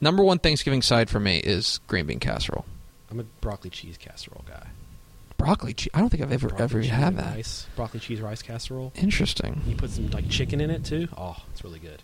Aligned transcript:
number 0.00 0.22
one 0.22 0.38
Thanksgiving 0.38 0.82
side 0.82 1.10
for 1.10 1.20
me 1.20 1.38
is 1.38 1.80
green 1.86 2.06
bean 2.06 2.20
casserole. 2.20 2.64
I'm 3.10 3.20
a 3.20 3.24
broccoli 3.40 3.70
cheese 3.70 3.96
casserole 3.96 4.44
guy. 4.46 4.68
Broccoli 5.36 5.72
cheese. 5.72 5.90
I 5.94 6.00
don't 6.00 6.08
think 6.08 6.22
I've 6.22 6.32
ever 6.32 6.48
Broccoli 6.48 6.88
ever 6.88 6.94
had 6.94 7.16
that. 7.16 7.36
Rice, 7.36 7.66
broccoli 7.76 8.00
cheese 8.00 8.20
rice 8.20 8.42
casserole. 8.42 8.92
Interesting. 8.96 9.62
You 9.66 9.76
put 9.76 9.90
some 9.90 10.10
like 10.10 10.28
chicken 10.28 10.60
in 10.60 10.70
it 10.70 10.84
too. 10.84 11.08
Oh, 11.16 11.36
it's 11.52 11.62
really 11.62 11.78
good. 11.78 12.02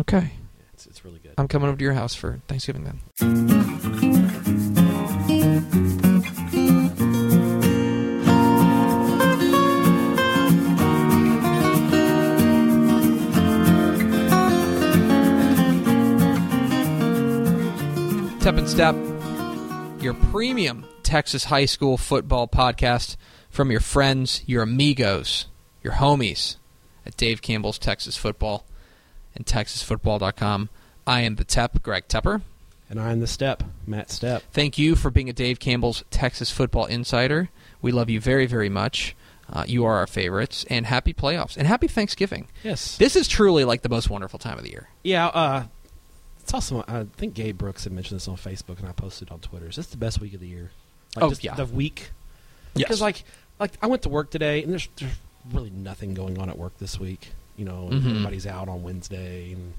Okay. 0.00 0.18
Yeah, 0.18 0.64
it's, 0.72 0.86
it's 0.86 1.04
really 1.04 1.20
good. 1.20 1.34
I'm 1.38 1.46
coming 1.48 1.68
over 1.68 1.78
to 1.78 1.84
your 1.84 1.94
house 1.94 2.14
for 2.14 2.40
Thanksgiving 2.48 2.84
then. 2.84 4.53
Tep 18.54 18.60
and 18.60 18.70
Step, 18.70 18.94
your 20.00 20.14
premium 20.30 20.86
Texas 21.02 21.46
high 21.46 21.64
school 21.64 21.96
football 21.96 22.46
podcast 22.46 23.16
from 23.50 23.72
your 23.72 23.80
friends, 23.80 24.44
your 24.46 24.62
amigos, 24.62 25.46
your 25.82 25.94
homies 25.94 26.54
at 27.04 27.16
Dave 27.16 27.42
Campbell's 27.42 27.80
Texas 27.80 28.16
Football 28.16 28.64
and 29.34 29.44
TexasFootball.com. 29.44 30.68
I 31.04 31.22
am 31.22 31.34
the 31.34 31.42
Tep, 31.42 31.82
Greg 31.82 32.06
Tepper. 32.06 32.42
And 32.88 33.00
I'm 33.00 33.18
the 33.18 33.26
step, 33.26 33.64
Matt 33.88 34.12
Step. 34.12 34.44
Thank 34.52 34.78
you 34.78 34.94
for 34.94 35.10
being 35.10 35.28
a 35.28 35.32
Dave 35.32 35.58
Campbell's 35.58 36.04
Texas 36.12 36.52
Football 36.52 36.84
Insider. 36.84 37.50
We 37.82 37.90
love 37.90 38.08
you 38.08 38.20
very, 38.20 38.46
very 38.46 38.68
much. 38.68 39.16
Uh, 39.52 39.64
you 39.66 39.84
are 39.84 39.96
our 39.96 40.06
favorites. 40.06 40.64
And 40.70 40.86
happy 40.86 41.12
playoffs. 41.12 41.56
And 41.56 41.66
happy 41.66 41.88
Thanksgiving. 41.88 42.46
Yes. 42.62 42.98
This 42.98 43.16
is 43.16 43.26
truly 43.26 43.64
like 43.64 43.82
the 43.82 43.88
most 43.88 44.08
wonderful 44.08 44.38
time 44.38 44.58
of 44.58 44.64
the 44.64 44.70
year. 44.70 44.90
Yeah. 45.02 45.26
Uh, 45.26 45.64
it's 46.44 46.54
also. 46.54 46.84
I 46.86 47.04
think 47.16 47.34
Gabe 47.34 47.56
Brooks 47.58 47.84
had 47.84 47.92
mentioned 47.92 48.20
this 48.20 48.28
on 48.28 48.36
Facebook, 48.36 48.78
and 48.78 48.86
I 48.88 48.92
posted 48.92 49.30
on 49.30 49.40
Twitter. 49.40 49.66
Is 49.68 49.76
this 49.76 49.86
the 49.86 49.96
best 49.96 50.20
week 50.20 50.34
of 50.34 50.40
the 50.40 50.46
year? 50.46 50.70
Like 51.16 51.24
Oh, 51.24 51.28
just 51.30 51.42
yeah. 51.42 51.54
The 51.54 51.64
week. 51.66 52.10
Yes. 52.74 52.86
Because 52.88 53.00
like, 53.00 53.24
like 53.58 53.72
I 53.82 53.86
went 53.86 54.02
to 54.02 54.08
work 54.08 54.30
today, 54.30 54.62
and 54.62 54.70
there's, 54.70 54.88
there's 54.96 55.12
really 55.52 55.70
nothing 55.70 56.12
going 56.14 56.38
on 56.38 56.48
at 56.50 56.58
work 56.58 56.76
this 56.78 57.00
week. 57.00 57.32
You 57.56 57.64
know, 57.64 57.88
and 57.90 58.02
Mhm. 58.02 58.10
everybody's 58.10 58.46
out 58.46 58.68
on 58.68 58.82
Wednesday, 58.82 59.52
and 59.52 59.74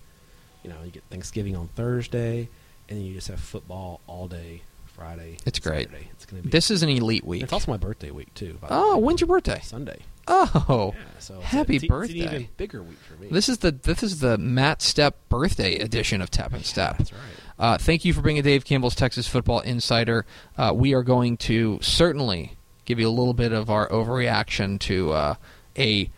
you 0.64 0.70
know, 0.70 0.78
you 0.84 0.92
get 0.92 1.04
Thanksgiving 1.12 1.56
on 1.56 1.68
Thursday, 1.76 2.50
and 2.90 2.98
then 2.98 3.06
you 3.06 3.14
just 3.14 3.28
have 3.28 3.40
football 3.40 4.00
all 4.08 4.28
day 4.28 4.62
Friday. 4.86 5.38
It's 5.46 5.60
great. 5.60 5.90
Saturday. 5.90 6.08
It's 6.14 6.26
gonna 6.26 6.42
be. 6.42 6.50
This 6.50 6.72
is 6.72 6.82
an 6.84 6.90
elite 6.90 7.26
week. 7.26 7.44
It's 7.44 7.54
also 7.54 7.70
my 7.72 7.78
birthday 7.78 8.12
week 8.12 8.34
too. 8.34 8.58
Oh, 8.70 8.98
when's 8.98 9.22
your 9.22 9.28
birthday? 9.28 9.60
Sunday. 9.62 10.00
Oh, 10.28 10.94
Yeah, 10.96 11.02
so 11.20 11.40
happy 11.40 11.76
it's, 11.76 11.84
a- 11.84 11.86
It's 11.86 11.90
birthday. 11.90 12.20
an 12.22 12.34
even 12.34 12.48
bigger 12.58 12.82
week 12.84 12.98
for 13.00 13.22
me. 13.22 13.28
This 13.30 13.48
is 13.50 13.60
the 13.60 13.72
this 13.72 14.02
is 14.04 14.20
the 14.20 14.38
Matt 14.38 14.82
Step 14.82 15.18
birthday 15.30 15.78
edition 15.78 16.22
of 16.22 16.32
Tep 16.32 16.54
and 16.54 16.66
Step. 16.66 16.98
That's 16.98 17.14
right. 17.14 17.22
Uh, 17.58 17.78
thank 17.78 18.04
you 18.06 18.14
for 18.14 18.22
being 18.22 18.38
a 18.40 18.42
Dave 18.42 18.66
Campbell's 18.66 18.96
Texas 18.96 19.28
Football 19.28 19.60
Insider. 19.62 20.26
Uh, 20.58 20.72
we 20.76 20.94
are 20.94 21.04
going 21.04 21.38
to 21.38 21.80
certainly 21.82 22.54
give 22.86 23.00
you 23.00 23.08
a 23.08 23.10
little 23.10 23.34
bit 23.34 23.52
of 23.52 23.70
our 23.70 23.88
overreaction 23.90 24.80
to 24.82 25.12
uh, 25.14 25.36
a. 25.78 26.10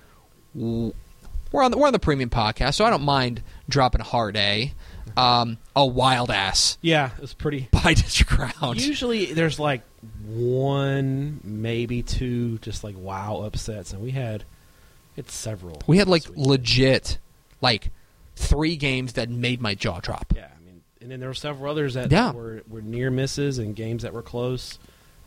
We're 0.56 1.64
on 1.64 1.72
the, 1.72 1.78
we're 1.78 1.88
on 1.88 1.94
the 1.94 2.00
premium 2.00 2.30
podcast, 2.30 2.76
so 2.76 2.86
I 2.86 2.90
don't 2.90 3.04
mind 3.04 3.42
dropping 3.70 4.02
a 4.02 4.06
hard 4.06 4.36
A, 4.36 4.74
um, 5.18 5.58
a 5.76 5.86
wild 5.86 6.30
ass 6.32 6.78
Yeah, 6.82 7.10
it 7.16 7.22
was 7.22 7.34
pretty. 7.34 7.68
by 7.84 7.94
district 7.94 8.38
round. 8.38 8.80
Usually, 8.82 9.34
there's 9.34 9.60
like 9.60 9.82
one, 10.26 11.40
maybe 11.44 12.04
two, 12.04 12.58
just 12.60 12.84
like 12.84 12.96
wow 12.98 13.42
upsets, 13.42 13.94
and 13.94 14.02
we 14.02 14.12
had 14.12 14.44
it's 15.16 15.34
several. 15.34 15.82
We 15.88 15.98
had 15.98 16.08
like 16.08 16.24
this 16.24 16.32
week. 16.36 16.48
legit, 16.48 17.18
like 17.62 17.90
three 18.36 18.76
games 18.76 19.14
that 19.14 19.30
made 19.30 19.60
my 19.62 19.74
jaw 19.76 20.00
drop. 20.00 20.32
Yeah, 20.36 20.48
I 20.56 20.64
mean, 20.66 20.82
and 21.02 21.10
then 21.12 21.20
there 21.20 21.30
were 21.30 21.34
several 21.34 21.72
others 21.72 21.96
that 21.96 22.12
Yeah. 22.12 22.32
were, 22.32 22.62
were 22.68 22.82
near 22.84 23.10
misses 23.10 23.58
and 23.58 23.76
games 23.76 24.04
that 24.04 24.14
were 24.14 24.22
close. 24.22 24.78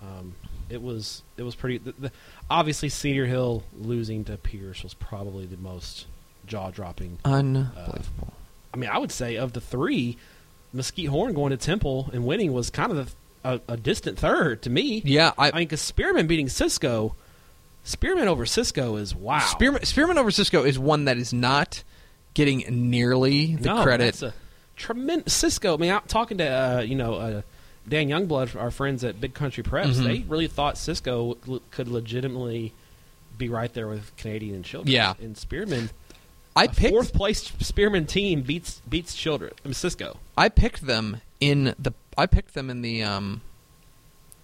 Um, 0.03 0.35
it 0.69 0.81
was 0.81 1.23
it 1.37 1.43
was 1.43 1.55
pretty. 1.57 1.79
The, 1.79 1.93
the, 1.99 2.13
obviously, 2.49 2.89
Cedar 2.89 3.27
Hill 3.27 3.65
losing 3.77 4.25
to 4.27 4.37
Pearce 4.37 4.83
was 4.85 4.95
probably 4.95 5.45
the 5.47 5.57
most 5.57 6.07
jaw 6.47 6.71
dropping. 6.71 7.19
Unbelievable. 7.25 8.33
I 8.73 8.77
mean, 8.77 8.91
I 8.91 8.99
would 8.99 9.13
say 9.13 9.37
of 9.37 9.53
the 9.53 9.61
three, 9.61 10.17
Mesquite 10.73 11.09
Horn 11.09 11.35
going 11.35 11.51
to 11.51 11.57
Temple 11.57 12.11
and 12.13 12.25
winning 12.25 12.53
was 12.53 12.71
kind 12.71 12.93
of 12.93 13.15
a, 13.45 13.55
a, 13.55 13.61
a 13.73 13.77
distant 13.77 14.19
third 14.19 14.63
to 14.63 14.71
me. 14.71 15.03
yeah, 15.05 15.33
I, 15.37 15.49
I 15.49 15.53
mean, 15.53 15.65
because 15.65 15.81
Spearman 15.81 16.27
beating 16.27 16.49
Cisco, 16.49 17.15
Spearman 17.85 18.29
over 18.29 18.47
Cisco 18.47 18.97
is 18.97 19.15
wow. 19.15 19.41
Spearman, 19.41 19.85
Spearman 19.85 20.19
over 20.19 20.31
Cisco 20.31 20.65
is 20.65 20.79
one 20.79 21.07
that 21.07 21.17
is 21.17 21.33
not 21.33 21.83
getting 22.35 22.91
nearly 22.91 23.57
the 23.57 23.75
no, 23.75 23.83
credit. 23.83 24.05
That's 24.15 24.23
a 24.23 24.35
tremendous 24.77 25.33
Cisco. 25.35 25.75
I 25.75 25.77
mean, 25.79 25.91
I'm 25.93 26.03
talking 26.07 26.39
to 26.39 26.47
uh, 26.47 26.81
you 26.83 26.95
know 26.95 27.15
uh, 27.15 27.43
Dan 27.89 28.09
Youngblood, 28.09 28.55
our 28.61 28.71
friends 28.71 29.03
at 29.03 29.21
Big 29.21 29.35
Country 29.35 29.65
Preps. 29.65 29.95
Mhm. 29.97 30.05
They 30.05 30.19
really 30.29 30.47
thought 30.47 30.79
Cisco 30.79 31.37
could 31.71 31.89
legitimately 31.89 32.73
be 33.37 33.49
right 33.49 33.73
there 33.73 33.89
with 33.89 34.15
Canadian 34.17 34.57
and 34.57 34.65
Childress. 34.65 34.93
Yeah. 34.93 35.15
and 35.21 35.37
Spearman. 35.37 35.91
I 36.57 36.67
picked 36.67 36.93
fourth 36.93 37.13
place 37.13 37.53
Spearman 37.61 38.07
team 38.07 38.43
beats 38.43 38.83
beats 38.89 39.15
Childress. 39.15 39.55
I 39.65 39.69
mean, 39.69 39.75
Cisco. 39.75 40.19
I 40.37 40.49
picked 40.49 40.87
them 40.87 41.21
in 41.41 41.75
the 41.79 41.93
I 42.19 42.27
picked 42.27 42.55
them 42.55 42.71
in 42.71 42.83
the 42.83 43.03
um 43.03 43.43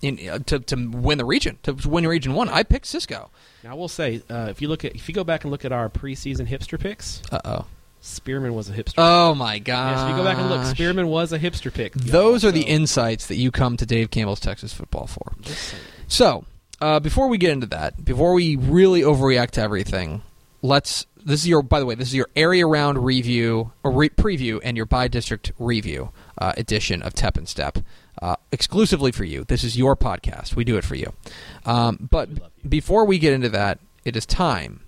in 0.02 0.18
uh, 0.28 0.38
to 0.46 0.60
to 0.60 0.76
win 0.76 1.18
the 1.18 1.24
region 1.24 1.58
to 1.64 1.72
win 1.88 2.06
region 2.06 2.34
one. 2.34 2.48
I 2.48 2.62
picked 2.62 2.86
Cisco. 2.86 3.30
Now 3.64 3.72
I 3.72 3.74
will 3.74 3.88
say, 3.88 4.22
uh, 4.30 4.46
if 4.50 4.62
you 4.62 4.68
look 4.68 4.84
at 4.84 4.94
if 4.94 5.08
you 5.08 5.14
go 5.14 5.24
back 5.24 5.44
and 5.44 5.50
look 5.50 5.64
at 5.64 5.72
our 5.72 5.88
preseason 5.88 6.46
hipster 6.46 6.78
picks, 6.78 7.22
Uh 7.32 7.40
oh. 7.44 7.66
Spearman 8.00 8.54
was 8.54 8.68
a 8.68 8.72
hipster. 8.72 8.94
Oh 8.98 9.34
my 9.34 9.58
god. 9.58 9.90
Yes, 9.96 10.02
if 10.04 10.10
you 10.10 10.16
go 10.16 10.24
back 10.24 10.38
and 10.38 10.48
look, 10.48 10.64
Spearman 10.66 11.08
was 11.08 11.32
a 11.32 11.38
hipster 11.40 11.74
pick. 11.74 11.92
Those 11.94 12.44
y'all, 12.44 12.50
are 12.50 12.52
the 12.52 12.62
insights 12.62 13.26
that 13.26 13.34
you 13.34 13.50
come 13.50 13.76
to 13.78 13.86
Dave 13.86 14.10
Campbell's 14.12 14.38
Texas 14.38 14.72
football 14.72 15.08
for. 15.08 15.32
So, 16.06 16.44
uh, 16.80 17.00
before 17.00 17.26
we 17.26 17.36
get 17.36 17.50
into 17.50 17.66
that, 17.68 18.04
before 18.04 18.32
we 18.34 18.54
really 18.54 19.00
overreact 19.00 19.52
to 19.52 19.62
everything, 19.62 20.22
let's. 20.62 21.06
This 21.26 21.40
is 21.40 21.48
your, 21.48 21.62
by 21.62 21.80
the 21.80 21.86
way, 21.86 21.96
this 21.96 22.06
is 22.06 22.14
your 22.14 22.28
area 22.36 22.64
round 22.68 23.04
review 23.04 23.72
or 23.82 23.90
re- 23.90 24.08
preview 24.08 24.60
and 24.62 24.76
your 24.76 24.86
by 24.86 25.08
district 25.08 25.50
review 25.58 26.10
uh, 26.38 26.52
edition 26.56 27.02
of 27.02 27.14
Tep 27.14 27.36
and 27.36 27.48
Step, 27.48 27.78
uh, 28.22 28.36
exclusively 28.52 29.10
for 29.10 29.24
you. 29.24 29.42
This 29.42 29.64
is 29.64 29.76
your 29.76 29.96
podcast. 29.96 30.54
We 30.54 30.62
do 30.62 30.76
it 30.76 30.84
for 30.84 30.94
you. 30.94 31.12
Um, 31.64 32.08
but 32.12 32.28
you. 32.30 32.38
before 32.68 33.04
we 33.04 33.18
get 33.18 33.32
into 33.32 33.48
that, 33.48 33.80
it 34.04 34.14
is 34.14 34.24
time, 34.24 34.82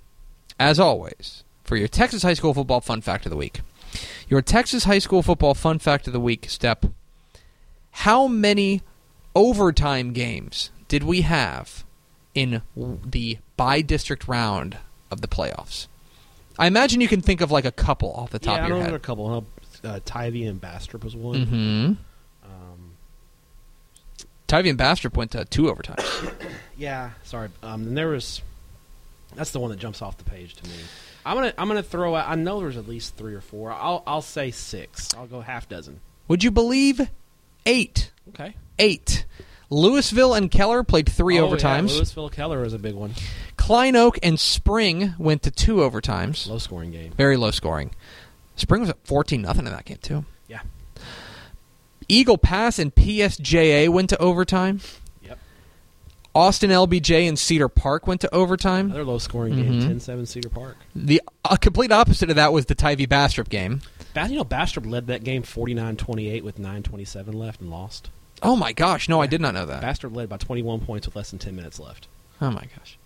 as 0.60 0.78
always, 0.78 1.42
for 1.64 1.74
your 1.74 1.88
Texas 1.88 2.22
high 2.22 2.34
school 2.34 2.54
football 2.54 2.80
fun 2.80 3.00
fact 3.00 3.26
of 3.26 3.30
the 3.30 3.36
week. 3.36 3.62
Your 4.28 4.40
Texas 4.40 4.84
high 4.84 5.00
school 5.00 5.24
football 5.24 5.54
fun 5.54 5.80
fact 5.80 6.06
of 6.06 6.12
the 6.12 6.20
week, 6.20 6.48
Step. 6.48 6.86
How 7.90 8.28
many 8.28 8.82
overtime 9.34 10.12
games 10.12 10.70
did 10.86 11.02
we 11.02 11.22
have 11.22 11.84
in 12.32 12.62
the 12.76 13.38
by 13.56 13.80
district 13.80 14.28
round 14.28 14.78
of 15.10 15.20
the 15.20 15.26
playoffs? 15.26 15.88
I 16.58 16.66
imagine 16.66 17.00
you 17.00 17.08
can 17.08 17.20
think 17.20 17.40
of 17.40 17.50
like 17.50 17.64
a 17.64 17.72
couple 17.72 18.12
off 18.12 18.30
the 18.30 18.38
top 18.38 18.56
yeah, 18.56 18.62
of 18.64 18.68
your 18.68 18.78
know 18.78 18.84
head. 18.84 18.94
a 18.94 18.98
couple. 18.98 19.46
Uh, 19.84 20.00
Tivy 20.04 20.44
and 20.44 20.60
Bastrop 20.60 21.04
was 21.04 21.14
one. 21.14 21.46
Mm-hmm. 21.46 21.92
Um, 22.44 22.96
Tivy 24.48 24.68
and 24.70 24.78
Bastrop 24.78 25.16
went 25.16 25.30
to 25.32 25.44
two 25.44 25.64
overtimes. 25.64 26.32
yeah, 26.76 27.10
sorry. 27.24 27.50
Um, 27.62 27.88
and 27.88 27.96
there 27.96 28.08
was. 28.08 28.42
That's 29.36 29.52
the 29.52 29.60
one 29.60 29.70
that 29.70 29.78
jumps 29.78 30.02
off 30.02 30.16
the 30.18 30.24
page 30.24 30.54
to 30.54 30.68
me. 30.68 30.74
I'm 31.24 31.36
gonna 31.36 31.52
I'm 31.58 31.68
gonna 31.68 31.82
throw 31.82 32.14
out. 32.14 32.28
I 32.28 32.34
know 32.34 32.60
there's 32.60 32.76
at 32.76 32.88
least 32.88 33.16
three 33.16 33.34
or 33.34 33.40
four. 33.40 33.70
I'll 33.72 34.02
I'll 34.06 34.22
say 34.22 34.50
six. 34.50 35.14
I'll 35.14 35.26
go 35.26 35.40
half 35.40 35.68
dozen. 35.68 36.00
Would 36.26 36.42
you 36.42 36.50
believe 36.50 37.08
eight? 37.66 38.10
Okay. 38.30 38.54
Eight. 38.78 39.26
Lewisville 39.70 40.36
and 40.36 40.50
Keller 40.50 40.82
played 40.82 41.08
three 41.08 41.38
Oh, 41.38 41.46
yeah, 41.46 41.56
overtimes. 41.56 42.00
Lewisville 42.00 42.32
Keller 42.32 42.64
is 42.64 42.72
a 42.72 42.78
big 42.78 42.94
one. 42.94 43.12
Klein 43.68 43.96
Oak 43.96 44.18
and 44.22 44.40
Spring 44.40 45.14
went 45.18 45.42
to 45.42 45.50
two 45.50 45.76
overtimes. 45.76 46.48
Low 46.48 46.56
scoring 46.56 46.90
game. 46.90 47.12
Very 47.18 47.36
low 47.36 47.50
scoring. 47.50 47.90
Spring 48.56 48.80
was 48.80 48.88
at 48.88 48.96
14 49.04 49.42
nothing 49.42 49.66
in 49.66 49.72
that 49.74 49.84
game 49.84 49.98
too. 50.00 50.24
Yeah. 50.48 50.62
Eagle 52.08 52.38
Pass 52.38 52.78
and 52.78 52.94
PSJA 52.94 53.90
went 53.90 54.08
to 54.08 54.16
overtime. 54.16 54.80
Yep. 55.20 55.38
Austin 56.34 56.70
LBJ 56.70 57.28
and 57.28 57.38
Cedar 57.38 57.68
Park 57.68 58.06
went 58.06 58.22
to 58.22 58.34
overtime. 58.34 58.86
Another 58.86 59.04
low 59.04 59.18
scoring 59.18 59.56
game. 59.56 59.82
10-7 59.82 60.26
Cedar 60.26 60.48
Park. 60.48 60.78
The 60.96 61.20
uh, 61.44 61.56
complete 61.56 61.92
opposite 61.92 62.30
of 62.30 62.36
that 62.36 62.54
was 62.54 62.64
the 62.64 62.74
Tivy 62.74 63.04
Bastrop 63.04 63.50
game. 63.50 63.82
Ba- 64.14 64.28
you 64.30 64.36
know, 64.36 64.44
Bastrop 64.44 64.86
led 64.86 65.08
that 65.08 65.24
game 65.24 65.42
49-28 65.42 66.42
with 66.42 66.58
9:27 66.58 67.34
left 67.34 67.60
and 67.60 67.68
lost. 67.68 68.08
Oh 68.42 68.56
my 68.56 68.72
gosh, 68.72 69.10
no, 69.10 69.20
I 69.20 69.26
did 69.26 69.42
not 69.42 69.52
know 69.52 69.66
that. 69.66 69.82
Bastrop 69.82 70.16
led 70.16 70.30
by 70.30 70.38
21 70.38 70.80
points 70.80 71.06
with 71.06 71.16
less 71.16 71.28
than 71.28 71.38
10 71.38 71.54
minutes 71.54 71.78
left. 71.78 72.08
Oh 72.40 72.50
my 72.50 72.66
gosh. 72.74 72.96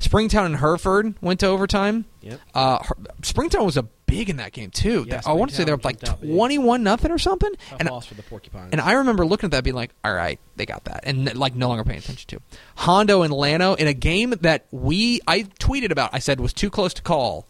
Springtown 0.00 0.46
and 0.46 0.56
Hereford 0.56 1.14
went 1.20 1.40
to 1.40 1.46
overtime. 1.46 2.04
Yep. 2.22 2.40
Uh, 2.54 2.82
Her- 2.82 2.96
Springtown 3.22 3.64
was 3.64 3.76
a 3.76 3.84
big 4.06 4.28
in 4.28 4.38
that 4.38 4.52
game 4.52 4.70
too. 4.70 5.04
Yeah, 5.06 5.20
I 5.24 5.34
want 5.34 5.50
to 5.50 5.56
say 5.56 5.62
they 5.64 5.70
were 5.70 5.78
like 5.84 6.00
jumped 6.00 6.08
out 6.08 6.20
big. 6.22 6.34
twenty-one 6.34 6.82
nothing 6.82 7.12
or 7.12 7.18
something. 7.18 7.50
Tough 7.68 7.80
And 7.80 7.88
loss 7.90 8.06
for 8.06 8.14
the 8.14 8.22
Porcupines. 8.24 8.70
And 8.72 8.80
I 8.80 8.94
remember 8.94 9.24
looking 9.24 9.46
at 9.48 9.50
that, 9.52 9.62
being 9.62 9.76
like, 9.76 9.92
"All 10.04 10.12
right, 10.12 10.40
they 10.56 10.66
got 10.66 10.84
that," 10.84 11.02
and 11.04 11.32
like 11.36 11.54
no 11.54 11.68
longer 11.68 11.84
paying 11.84 11.98
attention 11.98 12.26
to 12.28 12.40
Hondo 12.76 13.22
and 13.22 13.32
Llano 13.32 13.74
in 13.74 13.86
a 13.86 13.94
game 13.94 14.34
that 14.40 14.66
we 14.72 15.20
I 15.28 15.42
tweeted 15.60 15.92
about. 15.92 16.10
I 16.12 16.18
said 16.18 16.40
was 16.40 16.52
too 16.52 16.70
close 16.70 16.92
to 16.94 17.02
call. 17.02 17.46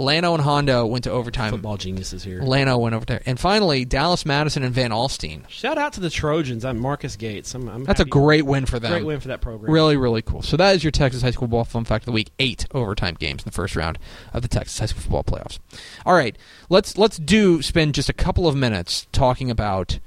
Llano 0.00 0.32
and 0.32 0.42
Hondo 0.42 0.86
went 0.86 1.04
to 1.04 1.10
overtime. 1.10 1.50
Football 1.50 1.76
geniuses 1.76 2.24
here. 2.24 2.40
Llano 2.42 2.78
went 2.78 2.94
over 2.94 3.04
there, 3.04 3.20
and 3.26 3.38
finally 3.38 3.84
Dallas 3.84 4.24
Madison 4.24 4.62
and 4.62 4.74
Van 4.74 4.90
Alstyne. 4.90 5.46
Shout 5.48 5.76
out 5.76 5.92
to 5.92 6.00
the 6.00 6.08
Trojans. 6.08 6.64
I'm 6.64 6.78
Marcus 6.78 7.16
Gates. 7.16 7.54
I'm, 7.54 7.68
I'm 7.68 7.84
That's 7.84 8.00
a 8.00 8.06
great 8.06 8.46
win 8.46 8.64
for 8.64 8.78
them. 8.78 8.92
great 8.92 9.04
win 9.04 9.20
for 9.20 9.28
that 9.28 9.42
program. 9.42 9.70
Really, 9.70 9.98
really 9.98 10.22
cool. 10.22 10.40
So 10.40 10.56
that 10.56 10.74
is 10.74 10.82
your 10.82 10.90
Texas 10.90 11.20
High 11.20 11.32
School 11.32 11.48
Ball 11.48 11.64
Fun 11.64 11.84
Fact 11.84 12.02
of 12.02 12.06
the 12.06 12.12
Week. 12.12 12.30
Eight 12.38 12.66
overtime 12.72 13.14
games 13.14 13.42
in 13.42 13.44
the 13.44 13.52
first 13.52 13.76
round 13.76 13.98
of 14.32 14.40
the 14.40 14.48
Texas 14.48 14.78
High 14.78 14.86
School 14.86 15.02
Football 15.02 15.24
Playoffs. 15.24 15.58
All 16.06 16.14
right, 16.14 16.34
let's 16.70 16.96
let's 16.96 17.18
do 17.18 17.60
spend 17.60 17.94
just 17.94 18.08
a 18.08 18.14
couple 18.14 18.48
of 18.48 18.56
minutes 18.56 19.06
talking 19.12 19.50
about 19.50 19.98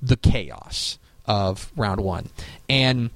the 0.00 0.16
chaos 0.16 1.00
of 1.26 1.72
round 1.76 2.00
one. 2.00 2.28
And 2.68 3.10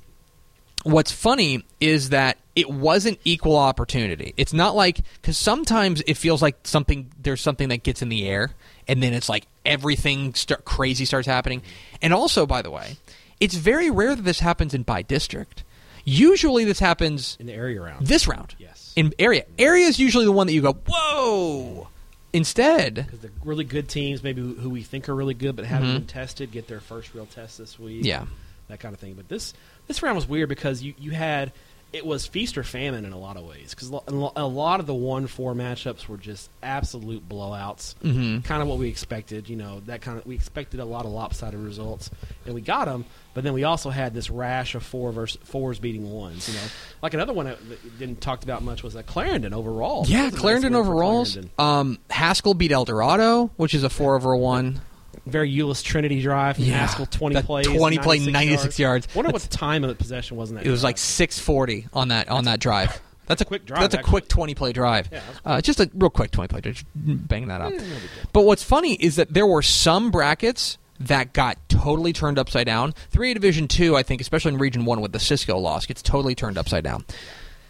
what's 0.83 1.13
funny 1.13 1.65
is 1.81 2.11
that 2.11 2.39
it 2.57 2.71
wasn't 2.71 3.21
equal 3.25 3.57
opportunity. 3.57 4.33
It's 4.37 4.53
not 4.55 4.75
like 4.75 5.01
because 5.21 5.37
sometimes 5.39 6.03
it 6.07 6.15
feels 6.17 6.41
like 6.43 6.57
something 6.65 7.13
there's 7.23 7.43
something 7.43 7.69
that 7.69 7.83
gets 7.85 8.03
in 8.03 8.09
the 8.09 8.27
air, 8.27 8.51
and 8.89 9.03
then 9.03 9.13
it's 9.13 9.29
like 9.29 9.47
everything 9.65 10.35
start, 10.35 10.65
crazy 10.65 11.05
starts 11.05 11.27
happening. 11.29 11.63
And 12.03 12.13
also, 12.15 12.47
by 12.47 12.63
the 12.63 12.71
way, 12.71 12.97
it's 13.39 13.55
very 13.55 13.91
rare 13.91 14.17
that 14.17 14.23
this 14.23 14.41
happens 14.41 14.75
in 14.75 14.83
by 14.83 15.03
district. 15.03 15.63
Usually, 16.05 16.65
this 16.65 16.79
happens 16.79 17.37
in 17.39 17.47
the 17.47 17.53
area 17.53 17.81
round. 17.81 18.07
this 18.07 18.27
round. 18.27 18.55
Yes. 18.59 18.93
In 18.97 19.13
area, 19.19 19.45
area 19.59 19.87
is 19.87 19.99
usually 19.99 20.25
the 20.25 20.33
one 20.33 20.47
that 20.47 20.53
you 20.55 20.63
go 20.63 20.73
whoa. 20.89 21.89
Instead, 22.33 22.95
Because 22.97 23.21
the 23.21 23.31
really 23.45 23.65
good 23.65 23.89
teams, 23.89 24.23
maybe 24.23 24.43
who 24.43 24.69
we 24.69 24.83
think 24.83 25.09
are 25.09 25.15
really 25.15 25.33
good 25.35 25.57
but 25.57 25.65
haven't 25.65 25.93
been 25.95 26.07
tested, 26.07 26.53
get 26.53 26.69
their 26.69 26.81
first 26.81 27.15
real 27.15 27.25
test 27.27 27.57
this 27.59 27.79
week. 27.79 27.99
Mm-hmm. 28.01 28.07
Yeah. 28.07 28.25
that 28.69 28.79
kind 28.81 28.95
of 28.95 29.01
thing. 29.01 29.15
But 29.15 29.29
this 29.29 29.55
this 29.87 30.03
round 30.03 30.17
was 30.17 30.29
weird 30.29 30.49
because 30.49 30.83
you 30.83 30.95
you 30.99 31.13
had 31.13 31.53
it 31.97 32.05
was 32.05 32.27
feast 32.27 32.59
or 32.59 32.63
famine 32.63 33.05
in 33.07 33.13
a 33.13 33.19
lot 33.19 33.37
of 33.39 33.45
ways 33.45 33.75
because 33.75 33.89
a 33.91 34.47
lot 34.47 34.81
of 34.81 34.87
the 34.87 34.95
one 34.95 35.27
four 35.27 35.55
matchups 35.55 36.07
were 36.07 36.19
just 36.19 36.51
absolute 36.63 37.27
blowouts. 37.29 37.95
Mhm. 38.05 38.45
Kind 38.45 38.61
of 38.63 38.69
what 38.69 38.79
we 38.79 38.89
expected. 38.89 39.49
You 39.49 39.57
know 39.57 39.81
that 39.87 40.03
kind 40.03 40.19
of 40.19 40.27
we 40.27 40.35
expected 40.35 40.79
a 40.81 40.85
lot 40.85 41.07
of 41.07 41.13
lopsided 41.13 41.59
results 41.59 42.11
and 42.45 42.55
we 42.55 42.61
got 42.61 42.85
them. 42.85 43.07
But 43.33 43.45
then 43.45 43.53
we 43.53 43.65
also 43.65 43.91
had 43.91 44.15
this 44.15 44.31
rash 44.31 44.75
of 44.75 44.83
four 44.83 45.13
versus 45.13 45.39
fours 45.45 45.79
beating 45.79 46.11
ones. 46.11 46.49
You 46.49 46.55
know, 46.55 46.67
like 47.03 47.15
another 47.15 47.33
one 47.33 47.47
that 47.47 47.99
didn't 47.99 48.21
talked 48.21 48.45
about 48.45 48.63
much 48.63 48.83
was 48.83 48.95
uh, 48.97 49.03
Clarendon 49.03 49.53
overall. 49.53 50.05
Yeah, 50.07 50.29
a 50.29 50.31
nice 50.31 50.39
Clarendon 50.41 50.73
win 50.73 50.81
overalls. 50.81 51.33
Clarendon. 51.33 51.53
Um, 51.59 51.99
Haskell 52.11 52.55
beat 52.55 52.73
Eldorado, 52.73 53.51
which 53.57 53.75
is 53.75 53.85
a 53.85 53.91
four 53.91 54.17
over 54.17 54.35
one. 54.37 54.81
Very 55.27 55.55
Euless 55.55 55.83
Trinity 55.83 56.23
drive. 56.23 56.59
Yeah. 56.59 56.79
Haskell 56.79 57.07
twenty 57.07 57.35
That 57.35 57.45
plays, 57.45 57.67
20 57.67 57.99
play, 57.99 58.19
96 58.19 58.33
96 58.33 58.79
yards. 58.79 59.15
Wonder 59.15 59.31
what 59.31 59.43
the 59.43 59.49
time 59.49 59.85
of 59.85 59.89
the 59.91 59.97
possession 59.97 60.37
was 60.37 60.51
in 60.51 60.57
that. 60.57 60.67
It 60.67 60.71
was 60.71 60.85
like 60.85 60.99
six 60.99 61.39
forty 61.39 61.89
on 61.93 62.09
that 62.09 62.29
on 62.29 62.45
that 62.45 62.61
drive. 62.61 63.01
That's 63.27 63.43
a 63.43 63.45
quick 63.45 63.67
drive, 63.67 63.81
That's 63.81 63.95
a 63.95 64.03
quick 64.03 64.29
twenty 64.29 64.55
play 64.55 64.73
drive. 64.73 65.09
Yeah, 65.11 65.21
uh, 65.45 65.61
just 65.61 65.81
a 65.81 65.91
real 65.95 66.11
quick 66.11 66.31
twenty 66.31 66.49
play. 66.49 66.61
Just 66.61 66.87
bang 66.95 67.49
that 67.49 67.61
up. 67.61 67.73
No. 67.73 67.85
But 68.33 68.43
what's 68.43 68.63
funny 68.63 68.95
is 68.95 69.17
that 69.17 69.35
there 69.35 69.47
were 69.47 69.63
some 69.63 70.11
brackets 70.11 70.79
that 71.01 71.33
got 71.33 71.59
totally 71.69 72.13
turned 72.13 72.39
upside 72.39 72.67
down. 72.67 72.93
Three 73.11 73.33
A 73.33 73.35
Division 73.35 73.69
Two, 73.69 73.97
I 73.97 74.03
think, 74.03 74.21
especially 74.21 74.53
in 74.55 74.59
Region 74.59 74.85
One 74.85 75.01
with 75.01 75.13
the 75.13 75.19
Cisco 75.19 75.59
loss, 75.59 75.87
gets 75.87 76.03
totally 76.03 76.35
turned 76.35 76.57
upside 76.57 76.85
down. 76.85 77.05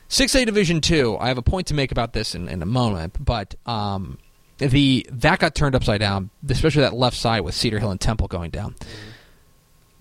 Six 0.09 0.35
A 0.37 0.45
Division 0.45 0.81
Two, 0.81 1.17
I 1.19 1.29
have 1.29 1.39
a 1.39 1.43
point 1.43 1.69
to 1.69 1.75
make 1.75 1.91
about 1.91 2.13
this 2.13 2.35
in, 2.35 2.49
in 2.49 2.63
a 2.63 2.67
moment, 2.67 3.17
but 3.19 3.55
um, 3.67 4.19
the 4.59 5.07
that 5.13 5.39
got 5.39 5.55
turned 5.55 5.75
upside 5.75 6.01
down, 6.01 6.31
especially 6.49 6.83
that 6.83 6.95
left 6.95 7.17
side 7.17 7.41
with 7.41 7.55
Cedar 7.55 7.79
Hill 7.79 7.91
and 7.91 8.01
Temple 8.01 8.29
going 8.29 8.51
down. 8.51 8.75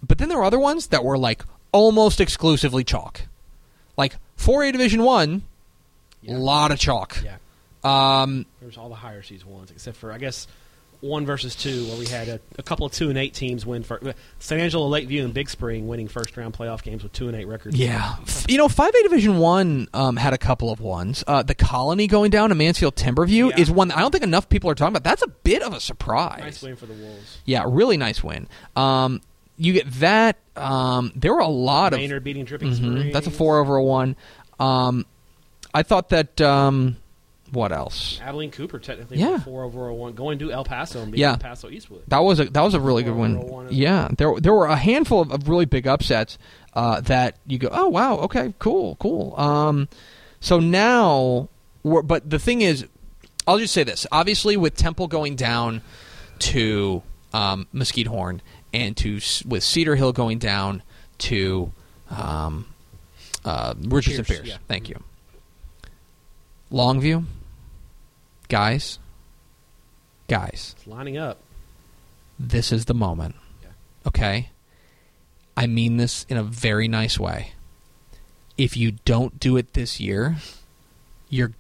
But 0.02 0.18
then 0.18 0.30
there 0.30 0.38
were 0.38 0.44
other 0.44 0.60
ones 0.60 0.88
that 0.88 1.04
were 1.04 1.18
like 1.18 1.44
almost 1.72 2.22
exclusively 2.22 2.84
chalk, 2.84 3.22
like 3.98 4.16
four 4.36 4.64
A 4.64 4.72
Division 4.72 5.04
One, 5.04 5.44
a 6.24 6.28
Yeah. 6.32 6.38
lot 6.38 6.72
of 6.72 6.80
chalk. 6.80 7.22
Yeah, 7.24 7.38
Um, 7.84 8.46
there's 8.62 8.78
all 8.78 8.90
the 8.90 8.96
higher 8.96 9.22
seeds 9.24 9.46
ones 9.46 9.72
except 9.72 9.98
for 9.98 10.12
I 10.12 10.18
guess 10.18 10.48
one 11.02 11.26
versus 11.26 11.56
two 11.56 11.86
where 11.88 11.98
we 11.98 12.06
had 12.06 12.28
a, 12.28 12.40
a 12.58 12.64
couple 12.64 12.86
of 12.86 12.92
two 12.92 13.10
and 13.10 13.18
eight 13.18 13.34
teams 13.34 13.66
win 13.66 13.84
for 13.84 14.00
San 14.40 14.60
Angelo, 14.60 14.88
Lakeview, 14.88 15.24
and 15.24 15.34
Big 15.34 15.50
Spring 15.50 15.88
winning 15.88 16.08
first 16.08 16.36
round 16.38 16.54
playoff 16.54 16.82
games 16.84 17.04
with 17.04 17.12
two 17.14 17.28
and 17.28 17.36
eight 17.38 17.46
records. 17.48 17.76
Yeah, 17.78 18.16
you 18.48 18.58
know, 18.58 18.68
five 18.68 18.94
A 18.94 19.04
Division 19.04 19.38
One 19.38 19.88
um, 19.94 20.16
had 20.18 20.34
a 20.34 20.38
couple 20.38 20.72
of 20.72 20.80
ones. 20.80 21.24
Uh, 21.28 21.44
the 21.44 21.56
Colony 21.56 22.08
going 22.08 22.32
down 22.32 22.50
to 22.50 22.56
Mansfield 22.56 22.96
Timberview 22.96 23.50
Yeah. 23.52 23.60
is 23.60 23.70
one 23.72 23.88
that 23.90 23.98
I 23.98 24.02
don't 24.02 24.12
think 24.12 24.24
enough 24.24 24.50
people 24.50 24.70
are 24.70 24.76
talking 24.76 24.96
about. 24.96 25.04
That's 25.04 25.22
a 25.24 25.28
bit 25.28 25.62
of 25.62 25.74
a 25.74 25.80
surprise. 25.80 26.40
nice 26.42 26.62
win 26.62 26.76
for 26.76 26.86
the 26.86 26.94
Wolves. 26.94 27.38
Yeah, 27.46 27.64
really 27.68 27.98
nice 27.98 28.24
win. 28.24 28.48
Um, 28.76 29.22
you 29.58 29.74
get 29.74 29.90
that. 30.00 30.38
Um, 30.58 31.12
there 31.16 31.34
were 31.34 31.40
a 31.42 31.48
lot 31.48 31.94
of 31.94 32.00
Maynard 32.00 32.24
beating 32.24 32.46
Dripping 32.46 32.72
Mhm, 32.72 32.76
Springs. 32.76 33.14
That's 33.14 33.28
a 33.28 33.32
four 33.32 33.60
over 33.60 33.76
a 33.78 33.84
one. 33.84 34.16
Um, 34.60 35.06
I 35.74 35.84
thought 35.84 36.10
that. 36.10 36.40
What 37.52 37.72
else? 37.72 38.20
Abilene 38.24 38.52
Cooper 38.52 38.80
technically 38.80 39.18
Yeah. 39.20 39.40
four 39.40 39.64
over 39.64 39.92
one, 39.94 40.14
going 40.14 40.40
to 40.40 40.52
El 40.52 40.64
Paso 40.66 41.02
and 41.04 41.16
Yeah. 41.16 41.32
El 41.32 41.38
Paso 41.38 41.70
Eastwood. 41.70 42.04
That 42.08 42.20
was 42.20 42.40
a 42.40 42.46
that 42.46 42.62
was 42.62 42.74
a 42.74 42.80
really 42.80 43.04
good 43.04 43.14
Four 43.14 43.20
one 43.52 43.68
Yeah, 43.72 44.10
there 44.18 44.40
there 44.40 44.54
were 44.54 44.66
a 44.66 44.76
handful 44.76 45.22
of, 45.22 45.32
of 45.32 45.48
really 45.48 45.66
big 45.66 45.88
upsets 45.88 46.38
uh, 46.74 47.02
that 47.02 47.38
you 47.46 47.58
go, 47.58 47.70
oh 47.72 47.88
wow, 47.88 48.18
okay, 48.20 48.54
cool, 48.60 48.96
cool. 49.00 49.34
Um, 49.40 49.88
so 50.40 50.60
now, 50.60 51.50
we're, 51.84 52.02
but 52.02 52.30
the 52.30 52.40
thing 52.40 52.62
is, 52.62 52.86
I'll 53.48 53.60
just 53.60 53.74
say 53.74 53.84
this: 53.84 54.06
obviously, 54.12 54.58
with 54.58 54.76
Temple 54.76 55.08
going 55.08 55.36
down 55.36 55.82
to 56.40 57.04
um, 57.34 57.68
Mesquite 57.72 58.08
Horn 58.08 58.42
and 58.74 58.98
to 58.98 59.20
with 59.48 59.64
Cedar 59.64 59.96
Hill 59.96 60.12
going 60.14 60.40
down 60.40 60.82
to 61.20 61.72
um, 62.10 62.66
uh, 63.46 63.74
Richardson 63.80 64.26
Pearce, 64.26 64.40
Pearce. 64.40 64.48
yeah. 64.50 64.58
Thank 64.68 64.90
you. 64.90 65.02
Longview, 66.76 67.24
guys, 68.50 69.00
guys 70.28 70.76
It's 70.78 70.86
lining 70.88 71.18
up. 71.18 71.38
this 72.38 72.74
is 72.74 72.84
the 72.86 72.94
moment. 72.94 73.36
Yeah. 73.64 73.70
Okay? 74.08 74.50
I 75.56 75.68
mean 75.68 75.96
this 75.96 76.26
in 76.28 76.36
a 76.36 76.44
very 76.44 76.90
nice 76.90 77.18
way. 77.18 77.54
If 78.58 78.76
you 78.76 78.94
don't 79.06 79.40
do 79.40 79.56
it 79.56 79.74
this 79.74 80.02
year, 80.02 80.36
you're 81.30 81.54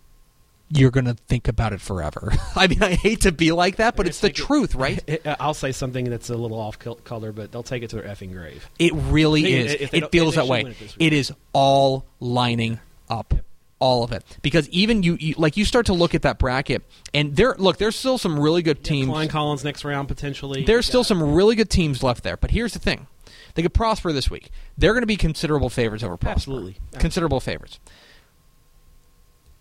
you're 0.69 0.91
going 0.91 1.05
to 1.05 1.13
think 1.13 1.47
about 1.47 1.71
it 1.73 1.79
forever. 1.79 2.33
I 2.55 2.67
mean, 2.67 2.81
I 2.83 2.95
hate 2.95 3.21
to 3.21 3.31
be 3.31 3.51
like 3.53 3.75
that, 3.77 3.95
but 3.95 4.07
it's 4.07 4.19
the 4.19 4.29
gonna 4.31 4.43
it- 4.43 4.47
truth, 4.47 4.75
right? 4.75 5.01
It- 5.07 5.21
I'll 5.39 5.53
say 5.53 5.71
something 5.71 6.09
that's 6.09 6.29
a 6.29 6.35
little 6.35 6.59
off 6.59 6.77
color, 7.05 7.31
but 7.31 7.51
they'll 7.53 7.63
take 7.63 7.83
it 7.83 7.91
to 7.91 7.97
their 7.97 8.05
effing 8.05 8.33
grave. 8.33 8.69
It 8.79 8.91
really 8.93 9.43
They- 9.43 9.53
is. 9.53 9.89
It 9.93 10.11
feels 10.11 10.35
that 10.35 10.47
way. 10.47 10.61
it. 10.63 10.95
It 10.99 11.13
is 11.13 11.31
all 11.53 12.03
lining 12.19 12.79
up. 13.09 13.33
All 13.79 14.03
of 14.03 14.11
it. 14.13 14.23
Because 14.41 14.69
even 14.69 15.03
you, 15.03 15.17
you 15.19 15.35
like 15.37 15.57
you 15.57 15.65
start 15.65 15.87
to 15.87 15.93
look 15.93 16.15
at 16.15 16.21
that 16.21 16.39
bracket 16.39 16.81
and 17.13 17.35
there 17.35 17.55
look, 17.57 17.77
there's 17.77 17.95
still 17.95 18.17
some 18.17 18.39
really 18.39 18.61
good 18.61 18.83
teams. 18.83 19.09
Klein 19.09 19.27
Collins 19.27 19.63
next 19.65 19.83
round 19.83 20.07
potentially. 20.07 20.63
There's 20.63 20.85
still 20.85 21.03
some 21.03 21.21
really 21.33 21.55
good 21.55 21.69
teams 21.69 22.01
left 22.01 22.23
there, 22.23 22.37
but 22.37 22.51
here's 22.51 22.71
the 22.73 22.79
thing: 22.79 23.07
they 23.55 23.61
could 23.61 23.73
prosper 23.73 24.13
this 24.13 24.29
week. 24.31 24.49
They're 24.77 24.93
going 24.93 25.03
to 25.03 25.07
be 25.07 25.17
considerable 25.17 25.69
favorites 25.69 26.03
over 26.03 26.15
Prosper. 26.15 26.31
Absolutely. 26.51 26.77
considerable 26.99 27.41
favorites. 27.41 27.79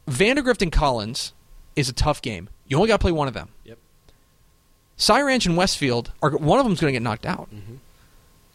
Vandergrift 0.08 0.62
and 0.62 0.70
Collins 0.70 1.32
is 1.76 1.88
a 1.88 1.92
tough 1.92 2.22
game. 2.22 2.48
You 2.66 2.76
only 2.76 2.88
got 2.88 2.96
to 2.98 3.02
play 3.04 3.12
one 3.12 3.26
of 3.28 3.34
them. 3.34 3.48
Yep. 3.64 3.78
Cy 4.96 5.22
Ranch 5.22 5.46
and 5.46 5.56
Westfield 5.56 6.12
are 6.22 6.30
one 6.36 6.58
of 6.60 6.64
them's 6.64 6.80
going 6.80 6.92
to 6.92 6.96
get 6.96 7.02
knocked 7.02 7.26
out. 7.26 7.48
Mhm. 7.52 7.78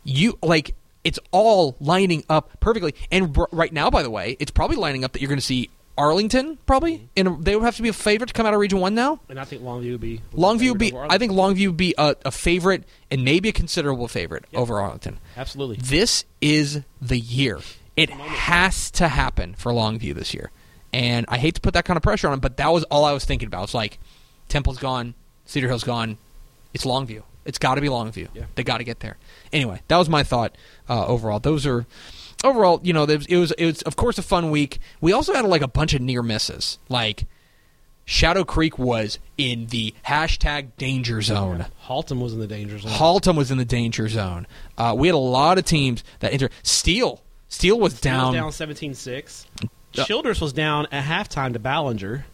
You 0.04 0.38
like 0.42 0.74
it's 1.04 1.20
all 1.32 1.76
lining 1.80 2.24
up 2.30 2.60
perfectly. 2.60 2.94
And 3.12 3.34
br- 3.34 3.46
right 3.52 3.72
now, 3.72 3.90
by 3.90 4.04
the 4.04 4.10
way, 4.10 4.36
it's 4.40 4.52
probably 4.52 4.76
lining 4.78 5.04
up 5.04 5.14
that 5.14 5.22
you're 5.22 5.30
going 5.30 5.40
to 5.40 5.46
see 5.46 5.70
Arlington 5.98 6.58
probably, 6.66 6.98
mm-hmm. 6.98 7.06
and 7.28 7.44
they 7.46 7.56
would 7.56 7.66
have 7.66 7.76
to 7.76 7.82
be 7.82 7.90
a 7.90 7.94
favorite 7.94 8.28
to 8.28 8.34
come 8.34 8.46
out 8.46 8.54
of 8.54 8.60
Region 8.60 8.80
One 8.80 8.96
now. 8.96 9.20
And 9.28 9.38
I 9.40 9.44
think 9.44 9.62
Longview 9.62 9.92
would 9.92 10.02
be 10.02 10.22
Longview 10.34 10.70
would 10.70 10.78
be. 10.78 10.94
I 10.96 11.18
think 11.18 11.34
Longview 11.34 11.68
would 11.68 11.78
be 11.78 11.94
a, 11.98 12.16
a 12.24 12.32
favorite 12.32 12.86
and 13.12 13.26
maybe 13.26 13.50
a 13.50 13.52
considerable 13.52 14.08
favorite 14.08 14.46
Yep. 14.52 14.62
over 14.62 14.80
Arlington. 14.80 15.20
absolutely. 15.36 15.78
This 15.78 16.24
is 16.42 16.82
the 17.02 17.20
year. 17.20 17.60
It 17.98 18.10
has 18.12 18.92
to 18.92 19.10
happen 19.10 19.56
for 19.56 19.74
Longview 19.74 20.16
this 20.16 20.34
year, 20.34 20.52
and 20.94 21.26
I 21.28 21.38
hate 21.38 21.56
to 21.56 21.62
put 21.62 21.74
that 21.74 21.84
kind 21.84 21.98
of 21.98 22.04
pressure 22.04 22.28
on 22.28 22.32
them, 22.32 22.40
but 22.40 22.56
that 22.58 22.72
was 22.72 22.86
all 22.86 23.04
I 23.04 23.12
was 23.12 23.26
thinking 23.26 23.48
about. 23.48 23.64
It's 23.66 23.74
like 23.74 24.00
Temple's 24.48 24.78
gone, 24.78 25.16
Cedar 25.46 25.68
Hill's 25.68 25.84
gone. 25.84 26.18
It's 26.74 26.86
Longview. 26.86 27.24
It's 27.46 27.58
got 27.58 27.76
to 27.76 27.82
be 27.82 27.88
Longview. 27.88 28.28
Yeah. 28.34 28.46
They 28.56 28.64
got 28.64 28.78
to 28.80 28.84
get 28.84 29.00
there. 29.00 29.18
Anyway, 29.54 29.82
that 29.88 29.98
was 29.98 30.10
my 30.10 30.24
thought 30.24 30.56
uh, 30.90 31.06
overall. 31.08 31.40
Those 31.40 31.66
are 31.66 31.86
overall. 32.44 32.80
You 32.84 32.94
know, 32.94 33.06
there 33.06 33.18
was- 33.18 33.28
it 33.28 33.38
was 33.38 33.52
it 33.54 33.66
was 33.66 33.82
of 33.84 33.96
course 33.96 34.18
a 34.18 34.22
fun 34.24 34.52
week. 34.52 34.80
We 35.02 35.14
also 35.14 35.34
had 35.34 35.46
like 35.46 35.62
a 35.62 35.68
bunch 35.68 35.94
of 35.94 36.02
near 36.02 36.22
misses. 36.22 36.78
Like 36.90 37.26
Shadow 38.06 38.44
Creek 38.44 38.78
was 38.80 39.20
in 39.38 39.68
the 39.68 39.94
hashtag 40.08 40.70
danger 40.78 41.22
zone. 41.22 41.68
Haltom 41.86 42.20
was 42.22 42.34
in 42.34 42.40
the 42.40 42.48
danger 42.48 42.78
zone. 42.80 42.92
Haltom 42.92 43.38
was 43.38 43.52
in 43.52 43.58
the 43.58 43.66
danger 43.66 44.08
zone. 44.10 44.46
Uh, 44.78 44.96
we 44.98 45.08
had 45.08 45.16
a 45.16 45.18
lot 45.18 45.58
of 45.58 45.66
teams 45.66 46.04
that 46.20 46.34
enter. 46.34 46.50
Steele, 46.64 47.22
Steele 47.50 47.80
was 47.80 47.96
Steele 47.96 48.32
down. 48.34 48.46
was 48.46 48.58
down 48.58 48.68
17-6. 48.70 49.46
Uh, 49.98 50.06
Childress 50.06 50.42
was 50.42 50.54
down 50.54 50.88
at 50.92 51.04
halftime 51.04 51.54
to 51.54 51.60
Ballinger. 51.60 52.26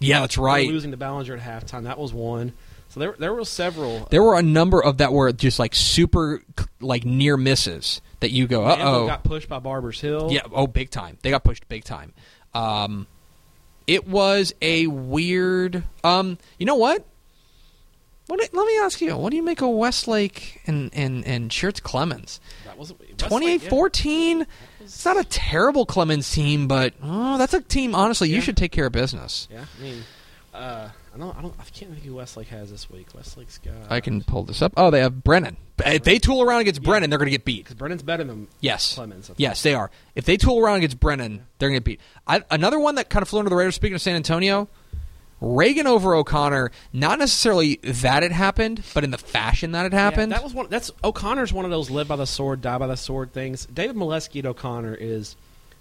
Yeah, 0.00 0.20
that's 0.20 0.36
right. 0.38 0.68
Losing 0.68 0.90
to 0.92 0.96
Ballinger 0.96 1.36
at 1.36 1.40
halftime. 1.42 1.84
That 1.84 1.98
was 1.98 2.12
one. 2.12 2.52
So 2.94 3.00
there, 3.00 3.14
there 3.18 3.34
were 3.34 3.44
several. 3.44 4.06
There 4.10 4.22
were 4.22 4.38
a 4.38 4.42
number 4.42 4.80
of 4.80 4.98
that 4.98 5.12
were 5.12 5.32
just 5.32 5.58
like 5.58 5.74
super 5.74 6.44
like 6.80 7.04
near 7.04 7.36
misses 7.36 8.00
that 8.20 8.30
you 8.30 8.46
go, 8.46 8.64
uh 8.64 8.76
oh, 8.78 9.06
got 9.08 9.24
pushed 9.24 9.48
by 9.48 9.58
Barbers 9.58 10.00
Hill. 10.00 10.28
yeah, 10.30 10.42
oh, 10.52 10.68
big 10.68 10.90
time. 10.90 11.18
They 11.22 11.30
got 11.30 11.42
pushed 11.42 11.68
big 11.68 11.82
time. 11.82 12.12
Um, 12.54 13.08
It 13.88 14.06
was 14.06 14.54
a 14.62 14.86
weird. 14.86 15.82
Um, 16.04 16.38
you 16.56 16.66
know 16.66 16.76
what? 16.76 17.04
What? 18.28 18.38
Let 18.38 18.66
me 18.66 18.78
ask 18.78 19.00
you. 19.00 19.16
What 19.16 19.30
do 19.30 19.36
you 19.38 19.42
make 19.42 19.60
of 19.60 19.70
Westlake 19.70 20.62
and 20.68 20.88
and 20.94 21.26
and 21.26 21.50
Schertz 21.50 21.82
Clemens? 21.82 22.40
That 22.64 22.78
wasn't 22.78 23.00
Westlake, 23.00 23.28
28 23.28 23.62
yeah. 23.64 23.70
14 23.70 24.46
It's 24.82 25.04
not 25.04 25.18
a 25.18 25.24
terrible 25.24 25.84
Clemens 25.84 26.30
team, 26.30 26.68
but 26.68 26.94
oh, 27.02 27.38
that's 27.38 27.54
a 27.54 27.60
team. 27.60 27.96
Honestly, 27.96 28.30
you 28.30 28.40
should 28.40 28.56
take 28.56 28.70
care 28.70 28.86
of 28.86 28.92
business. 28.92 29.48
Yeah, 29.50 29.64
I 29.80 29.82
mean, 29.82 30.02
uh, 30.54 30.88
I 31.14 31.18
don't, 31.18 31.36
I 31.38 31.42
don't, 31.42 31.54
I 31.60 31.62
can't 31.64 31.92
think 31.92 32.02
who 32.04 32.14
Westlake 32.16 32.48
has 32.48 32.70
this 32.70 32.90
week. 32.90 33.06
Westlake's 33.14 33.58
got. 33.58 33.74
I 33.88 34.00
can 34.00 34.22
pull 34.24 34.42
this 34.42 34.60
up. 34.62 34.72
Oh, 34.76 34.90
they 34.90 34.98
have 35.00 35.22
Brennan. 35.22 35.56
If 35.86 36.02
they 36.02 36.18
tool 36.18 36.42
around 36.42 36.62
against 36.62 36.82
Yeah. 36.82 36.86
Brennan, 36.88 37.10
they're 37.10 37.18
going 37.18 37.26
to 37.30 37.30
get 37.36 37.44
beat. 37.44 37.64
because 37.64 37.76
Brennan's 37.76 38.02
better 38.02 38.24
than 38.24 38.48
Yes. 38.60 38.94
Clemens. 38.94 39.30
Yes, 39.36 39.62
they 39.62 39.74
are. 39.74 39.90
If 40.16 40.24
they 40.24 40.36
tool 40.36 40.58
around 40.58 40.78
against 40.78 40.98
Brennan, 40.98 41.46
they're 41.58 41.68
going 41.68 41.80
to 41.80 41.80
get 41.80 41.84
beat. 41.84 42.00
I, 42.26 42.42
another 42.50 42.78
one 42.80 42.96
that 42.96 43.10
kind 43.10 43.22
of 43.22 43.28
flew 43.28 43.38
under 43.38 43.48
the 43.50 43.54
radar, 43.56 43.70
speaking 43.70 43.94
of 43.94 44.02
San 44.02 44.16
Antonio, 44.16 44.68
Reagan 45.40 45.86
over 45.86 46.14
O'Connor, 46.14 46.70
not 46.92 47.18
necessarily 47.18 47.76
that 47.82 48.22
it 48.22 48.32
happened, 48.32 48.82
but 48.94 49.04
in 49.04 49.10
the 49.10 49.18
fashion 49.18 49.72
that 49.72 49.84
it 49.86 49.92
happened. 49.92 50.32
Yeah, 50.32 50.38
that 50.38 50.44
was 50.44 50.54
one. 50.54 50.66
That's 50.70 50.90
O'Connor's 51.02 51.52
one 51.52 51.64
of 51.64 51.70
those 51.70 51.90
live 51.90 52.08
by 52.08 52.16
the 52.16 52.26
sword, 52.26 52.60
die 52.62 52.78
by 52.78 52.86
the 52.86 52.96
sword 52.96 53.32
things. 53.32 53.66
David 53.66 53.94
Molesky 53.96 54.38
at 54.40 54.46
O'Connor 54.46 54.94
is 54.94 55.36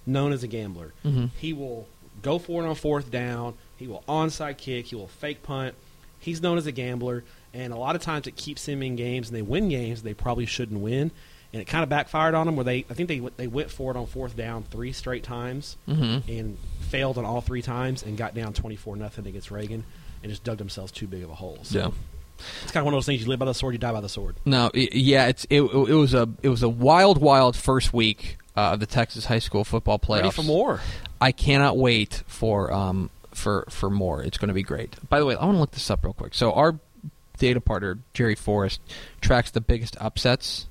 known 0.05 0.31
as 0.33 0.43
a 0.43 0.47
gambler. 0.47 0.93
Mhm. 1.05 1.29
He 1.39 1.53
will 1.53 1.87
go 2.21 2.39
for 2.39 2.63
it 2.63 2.67
on 2.67 2.75
fourth 2.75 3.09
down. 3.09 3.53
He 3.83 3.87
will 3.89 4.03
onside 4.07 4.55
kick. 4.57 4.85
He 4.85 4.95
will 4.95 5.09
fake 5.09 5.43
punt. 5.43 5.75
He's 6.19 6.41
known 6.41 6.57
as 6.57 6.65
a 6.67 6.71
gambler, 6.71 7.25
and 7.53 7.73
a 7.73 7.75
lot 7.75 7.97
of 7.97 8.01
times 8.01 8.27
it 8.27 8.37
keeps 8.37 8.65
him 8.65 8.81
in 8.81 8.95
games, 8.95 9.27
and 9.27 9.35
they 9.37 9.41
win 9.41 9.67
games 9.67 10.03
they 10.03 10.13
probably 10.13 10.45
shouldn't 10.45 10.79
win. 10.79 11.11
And 11.51 11.61
it 11.61 11.65
kind 11.65 11.83
of 11.83 11.89
backfired 11.89 12.33
on 12.33 12.45
them, 12.45 12.55
where 12.55 12.63
they 12.63 12.85
I 12.89 12.93
think 12.93 13.09
they 13.09 13.19
they 13.35 13.47
went 13.47 13.69
for 13.69 13.91
it 13.91 13.97
on 13.97 14.05
fourth 14.05 14.37
down 14.37 14.63
three 14.71 14.93
straight 14.93 15.23
times 15.23 15.75
Mhm. 15.85 16.23
and 16.29 16.57
failed 16.79 17.17
on 17.17 17.25
all 17.25 17.41
three 17.41 17.61
times 17.61 18.03
and 18.03 18.17
got 18.17 18.33
down 18.33 18.53
twenty 18.53 18.77
four 18.77 18.95
nothing 18.95 19.27
against 19.27 19.51
Reagan 19.51 19.83
and 20.23 20.31
just 20.31 20.45
dug 20.45 20.59
themselves 20.59 20.93
too 20.93 21.05
big 21.05 21.21
of 21.23 21.29
a 21.29 21.35
hole. 21.35 21.59
So 21.63 21.77
Yeah. 21.79 21.87
it's 22.63 22.71
kind 22.71 22.81
of 22.83 22.85
one 22.85 22.93
of 22.93 22.97
those 22.99 23.05
things: 23.05 23.21
you 23.21 23.27
live 23.27 23.39
by 23.39 23.45
the 23.45 23.53
sword, 23.53 23.73
you 23.73 23.79
die 23.79 23.91
by 23.91 23.99
the 23.99 24.07
sword. 24.07 24.37
No, 24.45 24.71
yeah, 24.73 25.27
it's 25.27 25.45
it, 25.49 25.61
it 25.61 25.93
was 25.93 26.13
a 26.13 26.29
it 26.41 26.47
was 26.47 26.63
a 26.63 26.69
wild, 26.69 27.17
wild 27.17 27.57
first 27.57 27.91
week 27.93 28.37
uh, 28.55 28.71
of 28.75 28.79
the 28.79 28.85
Texas 28.85 29.25
high 29.25 29.39
school 29.39 29.65
football 29.65 29.99
playoffs. 29.99 30.21
Ready 30.21 30.31
for 30.31 30.43
more? 30.43 30.79
I 31.19 31.33
cannot 31.33 31.77
wait 31.77 32.23
for 32.27 32.71
um 32.71 33.09
for 33.35 33.65
for 33.69 33.89
more. 33.89 34.21
It's 34.23 34.37
going 34.37 34.47
to 34.49 34.53
be 34.53 34.63
great. 34.63 34.95
By 35.09 35.19
the 35.19 35.25
way, 35.25 35.35
I 35.35 35.45
want 35.45 35.55
to 35.55 35.59
look 35.59 35.71
this 35.71 35.89
up 35.89 36.03
real 36.03 36.13
quick. 36.13 36.33
So 36.33 36.51
our 36.53 36.79
data 37.37 37.59
partner 37.59 37.99
Jerry 38.13 38.35
Forrest 38.35 38.79
tracks 39.21 39.51
the 39.51 39.61
biggest 39.61 39.97
upsets. 39.99 40.67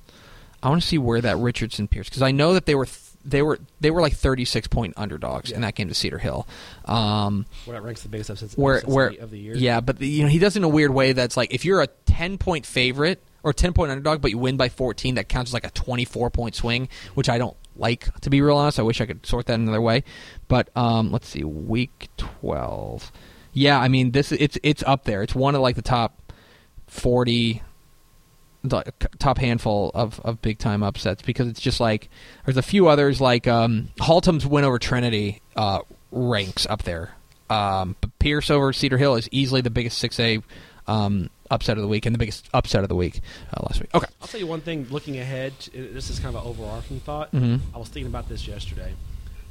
I 0.63 0.69
want 0.69 0.81
to 0.81 0.87
see 0.87 0.99
where 0.99 1.21
that 1.21 1.37
Richardson 1.39 1.89
Pearce 1.89 2.09
because 2.09 2.23
I 2.23 2.31
know 2.31 2.55
that 2.55 2.67
they 2.67 2.75
were 2.75 2.87
th- 2.87 2.99
they 3.25 3.43
were 3.43 3.59
they 3.81 3.91
were 3.91 4.01
like 4.01 4.15
36 4.15 4.69
point 4.69 4.95
underdogs 4.97 5.51
in 5.51 5.63
that 5.63 5.75
game 5.75 5.89
to 5.89 5.95
Cedar 5.95 6.19
Hill. 6.19 6.47
Um, 6.85 7.47
Where 7.65 7.77
that 7.77 7.83
ranks 7.83 8.03
the 8.03 8.09
biggest 8.09 8.31
upsets 8.31 8.57
where 8.57 8.77
upsets 8.77 8.93
where 8.93 9.09
of 9.21 9.31
the 9.31 9.39
year. 9.39 9.55
yeah, 9.55 9.81
but 9.81 9.99
the, 9.99 10.07
you 10.07 10.23
know 10.23 10.29
he 10.29 10.39
does 10.39 10.57
it 10.57 10.61
in 10.61 10.65
a 10.65 10.69
weird 10.69 10.93
way 10.93 11.13
that's 11.13 11.37
like 11.37 11.53
if 11.53 11.65
you're 11.65 11.83
a 11.83 11.89
10 12.07 12.39
point 12.39 12.67
favorite 12.67 13.23
or 13.43 13.53
10 13.53 13.73
point 13.73 13.91
underdog, 13.91 14.21
but 14.21 14.31
you 14.31 14.39
win 14.39 14.57
by 14.57 14.69
14, 14.69 15.17
that 15.17 15.29
counts 15.29 15.51
as 15.51 15.55
like 15.55 15.67
a 15.67 15.71
24 15.71 16.31
point 16.31 16.55
swing, 16.55 16.89
which 17.15 17.29
I 17.29 17.39
don't 17.39 17.57
like 17.77 18.13
to 18.21 18.31
be 18.31 18.41
real 18.41 18.57
honest. 18.57 18.79
I 18.79 18.83
wish 18.83 19.01
I 19.01 19.07
could 19.07 19.25
sort 19.27 19.47
that 19.47 19.55
another 19.55 19.81
way. 19.81 20.05
But 20.49 20.69
um, 20.77 21.11
let's 21.11 21.29
see, 21.29 21.45
week 21.45 22.09
12. 22.17 23.13
Yeah, 23.53 23.79
I 23.79 23.89
mean 23.89 24.13
this 24.13 24.33
it's 24.33 24.59
it's 24.63 24.83
up 24.87 25.05
there. 25.05 25.23
It's 25.23 25.35
one 25.35 25.55
of 25.55 25.61
like 25.61 25.77
the 25.77 25.83
top 25.83 26.33
40 26.87 27.63
the 28.65 28.85
top 29.19 29.39
handful 29.39 29.91
of, 29.95 30.21
of 30.21 30.41
big 30.41 30.59
time 30.59 30.83
upsets 30.83 31.23
because 31.23 31.49
it's 31.49 31.61
just 31.61 31.81
like 31.81 32.09
there's 32.45 32.57
a 32.57 32.63
few 32.63 32.87
others 32.89 33.21
like 33.21 33.49
um, 33.49 33.89
Haltom's 33.99 34.47
win 34.47 34.65
over 34.65 34.79
Trinity 34.79 35.43
uh, 35.57 35.81
ranks 36.11 36.67
up 36.67 36.85
there. 36.85 37.15
Um, 37.51 37.97
but 38.01 38.17
Pearce 38.19 38.51
over 38.51 38.73
Cedar 38.73 38.99
Hill 38.99 39.17
is 39.17 39.29
easily 39.33 39.61
the 39.61 39.71
biggest 39.71 39.99
six 39.99 40.19
A 40.21 40.43
um, 40.87 41.31
upset 41.51 41.77
of 41.77 41.83
the 41.83 41.89
week 41.89 42.07
and 42.07 42.15
the 42.15 42.19
biggest 42.19 42.49
upset 42.55 42.83
of 42.83 42.89
the 42.89 42.95
week 42.95 43.21
uh, 43.57 43.63
last 43.65 43.81
week. 43.81 43.91
Okay, 43.95 44.07
I'll 44.21 44.29
tell 44.29 44.41
you 44.41 44.47
one 44.47 44.61
thing. 44.61 44.87
Looking 44.91 45.19
ahead, 45.19 45.53
uh, 45.69 45.71
this 45.93 46.11
is 46.11 46.19
kind 46.19 46.35
of 46.35 46.43
an 46.43 46.49
overarching 46.49 47.01
thought. 47.01 47.33
Mhm. 47.33 47.61
I 47.75 47.79
was 47.79 47.89
thinking 47.89 48.11
about 48.11 48.29
this 48.29 48.47
yesterday. 48.49 48.93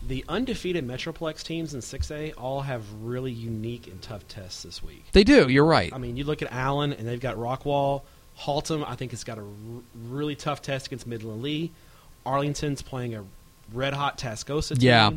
The 0.07 0.25
undefeated 0.27 0.85
Metroplex 0.87 1.43
teams 1.43 1.73
in 1.75 1.79
6A 1.81 2.33
all 2.37 2.61
have 2.61 2.83
really 3.03 3.31
unique 3.31 3.85
and 3.87 4.01
tough 4.01 4.27
tests 4.27 4.63
this 4.63 4.81
week. 4.81 5.05
they 5.11 5.23
do. 5.23 5.47
You're 5.47 5.63
right. 5.65 5.93
I 5.93 5.99
mean, 5.99 6.17
you 6.17 6.23
look 6.23 6.41
at 6.41 6.51
Allen, 6.51 6.91
and 6.91 7.07
they've 7.07 7.19
got 7.19 7.35
Rockwall. 7.37 8.01
Haltom, 8.39 8.83
I 8.87 8.95
think, 8.95 9.11
has 9.11 9.23
got 9.23 9.37
a 9.37 9.41
r- 9.41 9.47
really 10.09 10.35
tough 10.35 10.61
test 10.63 10.87
against 10.87 11.05
Midland 11.05 11.43
Lee. 11.43 11.71
Arlington's 12.25 12.81
playing 12.81 13.13
a 13.13 13.23
red 13.73 13.93
hot 13.93 14.17
Tascosa 14.17 14.69
team. 14.75 14.87
Yeah. 14.87 15.11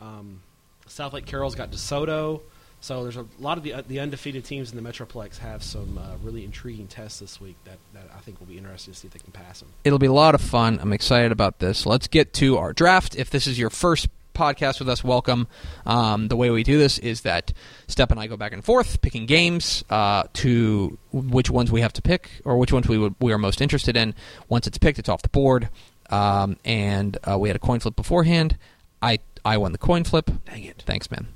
Um, 0.00 0.42
Southlake 0.88 1.24
Carroll's 1.26 1.54
got 1.54 1.70
DeSoto. 1.70 2.40
So 2.80 3.02
there's 3.02 3.16
a 3.16 3.26
lot 3.38 3.58
of 3.58 3.64
the 3.64 3.74
uh, 3.74 3.82
the 3.86 4.00
undefeated 4.00 4.44
teams 4.44 4.72
in 4.72 4.82
the 4.82 4.88
Metroplex 4.88 5.38
have 5.38 5.62
some 5.62 5.98
uh, 5.98 6.16
really 6.22 6.44
intriguing 6.44 6.86
tests 6.86 7.20
this 7.20 7.40
week 7.40 7.56
that, 7.64 7.78
that 7.92 8.04
I 8.16 8.20
think 8.20 8.40
will 8.40 8.46
be 8.46 8.56
interesting 8.56 8.94
to 8.94 8.98
see 8.98 9.06
if 9.06 9.12
they 9.12 9.18
can 9.18 9.32
pass 9.32 9.60
them. 9.60 9.68
It'll 9.84 9.98
be 9.98 10.06
a 10.06 10.12
lot 10.12 10.34
of 10.34 10.40
fun. 10.40 10.78
I'm 10.80 10.92
excited 10.92 11.30
about 11.30 11.58
this. 11.58 11.84
Let's 11.84 12.08
get 12.08 12.32
to 12.34 12.56
our 12.56 12.72
draft. 12.72 13.16
If 13.16 13.28
this 13.30 13.46
is 13.46 13.58
your 13.58 13.68
first 13.68 14.08
podcast 14.32 14.78
with 14.78 14.88
us, 14.88 15.04
welcome. 15.04 15.46
Um, 15.84 16.28
the 16.28 16.36
way 16.36 16.48
we 16.48 16.62
do 16.62 16.78
this 16.78 16.98
is 16.98 17.20
that 17.22 17.52
Step 17.86 18.10
and 18.10 18.18
I 18.18 18.26
go 18.26 18.38
back 18.38 18.54
and 18.54 18.64
forth 18.64 19.02
picking 19.02 19.26
games 19.26 19.84
uh, 19.90 20.24
to 20.34 20.96
which 21.12 21.50
ones 21.50 21.70
we 21.70 21.82
have 21.82 21.92
to 21.94 22.02
pick 22.02 22.30
or 22.46 22.56
which 22.56 22.72
ones 22.72 22.88
we 22.88 22.96
would, 22.96 23.14
we 23.20 23.32
are 23.32 23.38
most 23.38 23.60
interested 23.60 23.96
in. 23.96 24.14
Once 24.48 24.66
it's 24.66 24.78
picked, 24.78 24.98
it's 24.98 25.08
off 25.10 25.20
the 25.20 25.28
board. 25.28 25.68
Um, 26.08 26.56
and 26.64 27.18
uh, 27.30 27.38
we 27.38 27.50
had 27.50 27.56
a 27.56 27.60
coin 27.60 27.80
flip 27.80 27.94
beforehand. 27.94 28.56
I 29.02 29.18
I 29.44 29.58
won 29.58 29.72
the 29.72 29.78
coin 29.78 30.04
flip. 30.04 30.30
Dang 30.46 30.64
it. 30.64 30.82
Thanks, 30.86 31.10
man. 31.10 31.28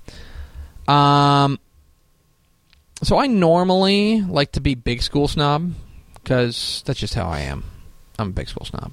Um, 0.89 1.59
so 3.03 3.19
I 3.19 3.27
normally 3.27 4.21
like 4.23 4.53
to 4.53 4.61
be 4.61 4.75
big 4.75 5.03
school 5.03 5.29
snob 5.29 5.73
because 6.15 6.83
that's 6.87 6.99
just 7.01 7.15
how 7.15 7.27
I 7.29 7.41
am. 7.41 7.65
I'm 8.19 8.29
a 8.29 8.33
big 8.33 8.49
school 8.49 8.65
snob. 8.65 8.93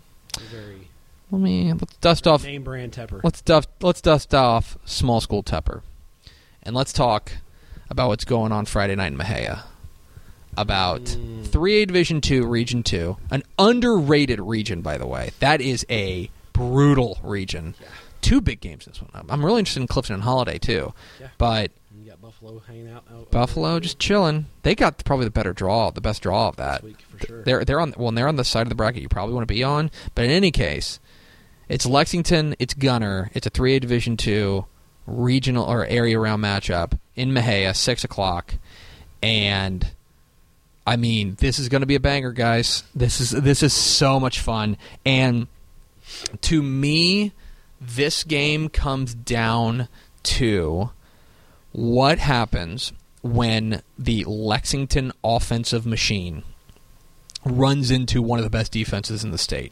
Very 0.50 0.88
Let 1.30 1.42
me 1.42 1.72
let's 1.74 1.96
dust 1.98 2.28
off. 2.28 2.44
name 2.44 2.64
brand 2.64 2.94
Tepper. 2.94 3.22
Let's 3.24 3.42
dust. 3.42 3.70
Let's 3.82 4.02
dust 4.02 4.34
off 4.34 4.78
small 4.86 5.22
school 5.22 5.44
Tepper, 5.44 5.82
and 6.64 6.76
let's 6.76 6.92
talk 6.94 7.34
about 7.90 8.08
what's 8.08 8.26
going 8.26 8.52
on 8.52 8.66
Friday 8.66 8.96
night 8.96 9.12
in 9.12 9.18
Mexia. 9.18 9.64
About 10.58 11.02
Mm. 11.04 11.46
3A 11.48 11.86
Division 11.88 12.20
Two, 12.20 12.46
Region 12.46 12.84
Two, 12.84 13.16
an 13.30 13.44
underrated 13.58 14.40
region, 14.42 14.82
by 14.82 14.98
the 14.98 15.08
way. 15.08 15.32
That 15.40 15.62
is 15.62 15.86
a 15.90 16.30
brutal 16.52 17.18
region. 17.24 17.76
Yeah. 17.80 17.88
Two 18.20 18.42
big 18.42 18.60
games 18.60 18.84
this 18.86 19.02
one. 19.02 19.26
I'm 19.30 19.46
really 19.46 19.60
interested 19.60 19.80
in 19.82 19.88
Clifton 19.88 20.16
and 20.16 20.24
Holliday 20.24 20.58
too, 20.60 20.94
Yeah. 21.22 21.28
but 21.38 21.72
Buffalo 22.32 22.60
hanging 22.60 22.90
out. 22.90 23.04
out 23.12 23.30
Buffalo 23.32 23.80
just 23.80 24.00
chilling. 24.00 24.46
They 24.64 24.74
got 24.74 25.04
probably 25.04 25.26
the 25.26 25.32
better 25.32 25.54
draw, 25.54 25.92
the 25.92 26.02
best 26.02 26.22
draw 26.22 26.48
of 26.48 26.56
that. 26.56 26.82
this 26.82 26.92
week 26.92 27.02
for 27.02 27.26
sure. 27.26 27.44
They're 27.44 27.66
they're 27.66 27.80
on 27.80 27.94
well, 27.98 28.12
they're 28.12 28.28
on 28.28 28.38
the 28.38 28.46
side 28.46 28.62
of 28.62 28.70
the 28.70 28.76
bracket 28.76 29.02
you 29.02 29.10
probably 29.10 29.36
want 29.36 29.48
to 29.48 29.54
be 29.54 29.64
on. 29.64 29.92
But 30.16 30.26
in 30.26 30.32
any 30.32 30.52
case, 30.52 31.00
it's 31.68 31.86
Lexington, 31.86 32.56
it's 32.58 32.74
Gunter, 32.74 33.32
it's 33.34 33.48
a 33.48 33.50
three 33.50 33.76
A 33.76 33.80
Division 33.80 34.16
two 34.18 34.66
regional 35.06 35.66
or 35.66 35.86
area 35.86 36.18
round 36.20 36.44
matchup 36.44 36.98
in 37.16 37.32
Mexia, 37.32 37.76
six 37.76 38.04
o'clock, 38.04 38.54
and 39.22 39.92
I 40.88 40.96
mean 40.96 41.36
this 41.40 41.60
is 41.60 41.68
going 41.68 41.82
to 41.82 41.88
be 41.88 41.96
a 41.96 42.00
banger, 42.00 42.32
guys. 42.32 42.84
This 42.96 43.20
is 43.20 43.32
this 43.32 43.62
is 43.62 43.74
so 43.74 44.20
much 44.22 44.40
fun, 44.40 44.78
and 45.06 45.48
to 46.42 46.64
me, 46.64 47.34
this 47.82 48.24
game 48.24 48.70
comes 48.70 49.14
down 49.14 49.90
to 50.24 50.92
what 51.72 52.20
happens 52.20 52.94
when 53.22 53.82
the 53.98 54.24
Lexington 54.26 55.12
offensive 55.24 55.86
machine 55.86 56.44
runs 57.46 57.90
into 57.92 58.22
one 58.22 58.40
of 58.40 58.44
the 58.44 58.50
best 58.50 58.72
defenses 58.72 59.24
in 59.24 59.32
the 59.32 59.38
state. 59.38 59.72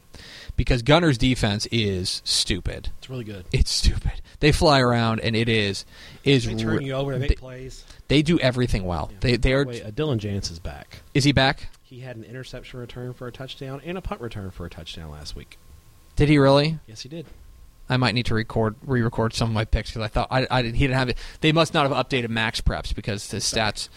Because 0.56 0.82
Gunter's 0.82 1.18
defense 1.18 1.68
is 1.72 2.22
stupid. 2.26 2.90
it's 2.98 3.10
really 3.10 3.24
good. 3.24 3.46
It's 3.54 3.72
stupid. 3.72 4.12
They 4.40 4.52
fly 4.52 4.80
around 4.80 5.20
and 5.22 5.36
it 5.36 5.48
is 5.50 5.86
is 6.24 6.46
They 6.46 6.56
turn 6.56 6.78
re- 6.78 6.86
you 6.86 6.94
over. 6.94 7.14
They 7.14 7.20
they, 7.20 7.28
make 7.30 7.40
plays. 7.40 7.86
they 8.08 8.22
do 8.22 8.40
everything 8.40 8.86
well. 8.86 9.10
Yeah. 9.12 9.18
They 9.22 9.38
they 9.38 9.54
are 9.54 9.66
Wait, 9.66 9.84
uh, 9.86 9.92
Dylan 9.92 10.20
Jance 10.20 10.52
is 10.52 10.60
back. 10.60 11.02
Is 11.14 11.24
he 11.24 11.32
back? 11.32 11.70
He 11.84 12.02
had 12.02 12.18
an 12.18 12.24
interception 12.24 12.80
return 12.80 13.14
for 13.14 13.28
a 13.28 13.32
touchdown 13.32 13.82
and 13.86 13.98
a 13.98 14.02
punt 14.02 14.22
return 14.22 14.52
for 14.52 14.66
a 14.66 14.70
touchdown 14.70 15.12
last 15.12 15.36
week. 15.36 15.58
Did 16.16 16.30
he 16.30 16.38
really? 16.38 16.80
Yes, 16.88 17.02
he 17.02 17.10
did. 17.10 17.26
I 17.90 17.98
might 17.98 18.14
need 18.16 18.28
to 18.28 18.36
record 18.36 18.76
re-record 18.86 19.34
some 19.34 19.50
of 19.50 19.54
my 19.54 19.66
picks 19.66 19.90
because 19.90 20.04
I 20.04 20.08
thought 20.08 20.28
I, 20.32 20.46
I 20.50 20.62
didn't, 20.62 20.76
he 20.76 20.86
didn't 20.86 20.98
have 21.00 21.10
it. 21.10 21.18
They 21.42 21.52
must 21.52 21.74
not 21.74 21.90
have 21.90 22.08
updated 22.08 22.28
MaxPreps 22.28 22.94
because 22.94 23.28
the 23.30 23.38
stats. 23.38 23.90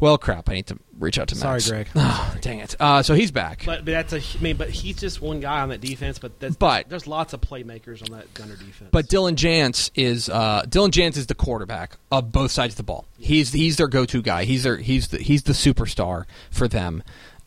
Well, 0.00 0.16
crap! 0.16 0.48
I 0.48 0.54
need 0.54 0.66
to 0.68 0.78
reach 0.98 1.18
out 1.18 1.28
to 1.28 1.34
Max. 1.34 1.66
Sorry, 1.66 1.84
Greg. 1.84 1.88
Oh, 1.94 2.34
dang 2.40 2.60
it! 2.60 2.74
Uh, 2.80 3.02
so 3.02 3.12
he's 3.14 3.30
back. 3.30 3.64
But, 3.66 3.84
but 3.84 3.90
that's 3.90 4.12
a. 4.14 4.16
I 4.16 4.42
mean, 4.42 4.56
but 4.56 4.70
he's 4.70 4.96
just 4.96 5.20
one 5.20 5.40
guy 5.40 5.60
on 5.60 5.68
that 5.68 5.82
defense. 5.82 6.18
But 6.18 6.40
that's, 6.40 6.56
But- 6.56 6.88
there's 6.88 7.06
lots 7.06 7.34
of 7.34 7.42
playmakers 7.42 8.02
on 8.02 8.16
that 8.16 8.32
Gunter 8.32 8.56
defense. 8.56 8.88
But 8.90 9.08
Dylan 9.08 9.34
Jance 9.34 9.90
is 9.94 10.30
uh, 10.30 10.62
Dylan 10.66 10.88
Jance 10.88 11.18
is 11.18 11.26
the 11.26 11.34
quarterback 11.34 11.98
of 12.10 12.32
both 12.32 12.50
sides 12.50 12.72
of 12.72 12.76
the 12.78 12.82
ball. 12.82 13.04
He's 13.18 13.52
he's 13.52 13.76
their 13.76 13.88
go-to 13.88 14.22
guy. 14.22 14.44
He's 14.44 14.62
their 14.62 14.78
he's 14.78 15.08
the 15.08 15.18
he's 15.18 15.42
the 15.42 15.52
superstar 15.52 16.24
for 16.50 16.66
them. 16.66 17.02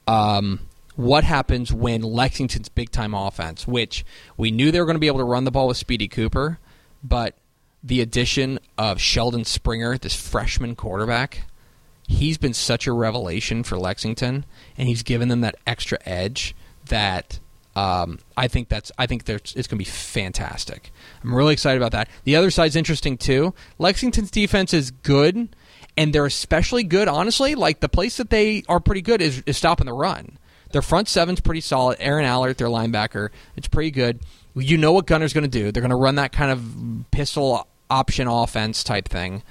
Um, 0.07 0.59
what 0.95 1.23
happens 1.23 1.73
when 1.73 2.01
Lexington's 2.01 2.69
big 2.69 2.91
time 2.91 3.13
offense, 3.13 3.67
which 3.67 4.05
we 4.38 4.51
knew 4.51 4.71
they 4.71 4.79
were 4.79 4.85
going 4.85 4.95
to 4.95 5.00
be 5.00 5.07
able 5.07 5.19
to 5.19 5.25
run 5.25 5.43
the 5.43 5.51
ball 5.51 5.67
with 5.67 5.77
Speedy 5.77 6.07
Cooper, 6.07 6.59
but 7.03 7.35
the 7.83 8.01
addition 8.01 8.59
of 8.77 9.01
Sheldon 9.01 9.43
Springer, 9.43 9.97
this 9.97 10.15
freshman 10.15 10.75
quarterback. 10.75 11.47
He's 12.07 12.38
been 12.38 12.53
such 12.53 12.85
a 12.85 12.93
revelation 12.93 13.63
for 13.63 13.77
Lexington, 13.77 14.45
and 14.77 14.88
he's 14.88 15.03
given 15.03 15.29
them 15.29 15.41
that 15.41 15.55
extra 15.65 15.97
edge 16.05 16.53
that 16.88 17.39
um, 17.75 18.19
I 18.38 18.47
think 18.47 18.69
that's 18.69 18.91
I 18.97 19.07
think 19.07 19.27
it's 19.27 19.53
going 19.53 19.63
to 19.63 19.75
be 19.77 19.83
fantastic. 19.83 20.91
I'm 21.23 21.33
really 21.33 21.53
excited 21.53 21.81
about 21.81 21.91
that. 21.93 22.09
The 22.23 22.35
other 22.35 22.51
side's 22.51 22.75
interesting 22.75 23.17
too. 23.17 23.53
Lexington's 23.79 24.31
defense 24.31 24.73
is 24.73 24.91
good, 24.91 25.55
and 25.97 26.13
they're 26.13 26.25
especially 26.25 26.83
good. 26.83 27.07
Honestly, 27.07 27.55
like 27.55 27.79
the 27.79 27.89
place 27.89 28.17
that 28.17 28.29
they 28.29 28.63
are 28.69 28.79
pretty 28.79 29.01
good 29.01 29.21
is, 29.21 29.41
is 29.45 29.57
stopping 29.57 29.88
the 29.88 29.93
run. 29.93 30.38
Their 30.73 30.81
front 30.81 31.07
seven's 31.07 31.39
pretty 31.39 31.61
solid. 31.61 31.97
Aaron 31.99 32.25
Allard, 32.25 32.57
their 32.57 32.67
linebacker, 32.67 33.29
it's 33.55 33.67
pretty 33.67 33.91
good. 33.91 34.19
You 34.55 34.77
know 34.77 34.91
what 34.91 35.05
Gunter's 35.05 35.31
going 35.31 35.43
to 35.43 35.47
do. 35.47 35.71
They're 35.71 35.81
going 35.81 35.91
to 35.91 35.95
run 35.95 36.15
that 36.15 36.31
kind 36.31 36.51
of 36.51 37.11
pistol 37.11 37.67
option 37.89 38.27
offense 38.27 38.83
type 38.83 39.07
thing. 39.07 39.43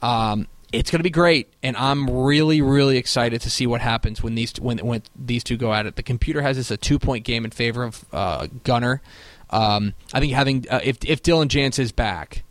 Um, 0.00 0.46
it's 0.72 0.90
going 0.90 1.00
to 1.00 1.04
be 1.04 1.10
great, 1.10 1.48
and 1.62 1.76
I'm 1.76 2.08
really, 2.08 2.62
really 2.62 2.96
excited 2.96 3.40
to 3.40 3.50
see 3.50 3.66
what 3.66 3.80
happens 3.80 4.22
when 4.22 4.36
these 4.36 4.52
when 4.60 4.78
when 4.78 5.02
these 5.16 5.42
two 5.42 5.56
go 5.56 5.74
at 5.74 5.86
it. 5.86 5.96
The 5.96 6.04
computer 6.04 6.40
has 6.40 6.56
this 6.56 6.70
a 6.70 6.76
two 6.76 7.00
point 7.00 7.24
game 7.24 7.44
in 7.44 7.50
favor 7.50 7.82
of 7.82 8.04
uh, 8.12 8.46
Gunter. 8.62 9.02
Um, 9.50 9.94
I 10.14 10.20
think 10.20 10.32
having 10.32 10.66
uh, 10.70 10.80
if 10.84 10.98
if 11.04 11.22
Dylan 11.22 11.48
Jance 11.48 11.80
is 11.80 11.90
back, 11.90 12.44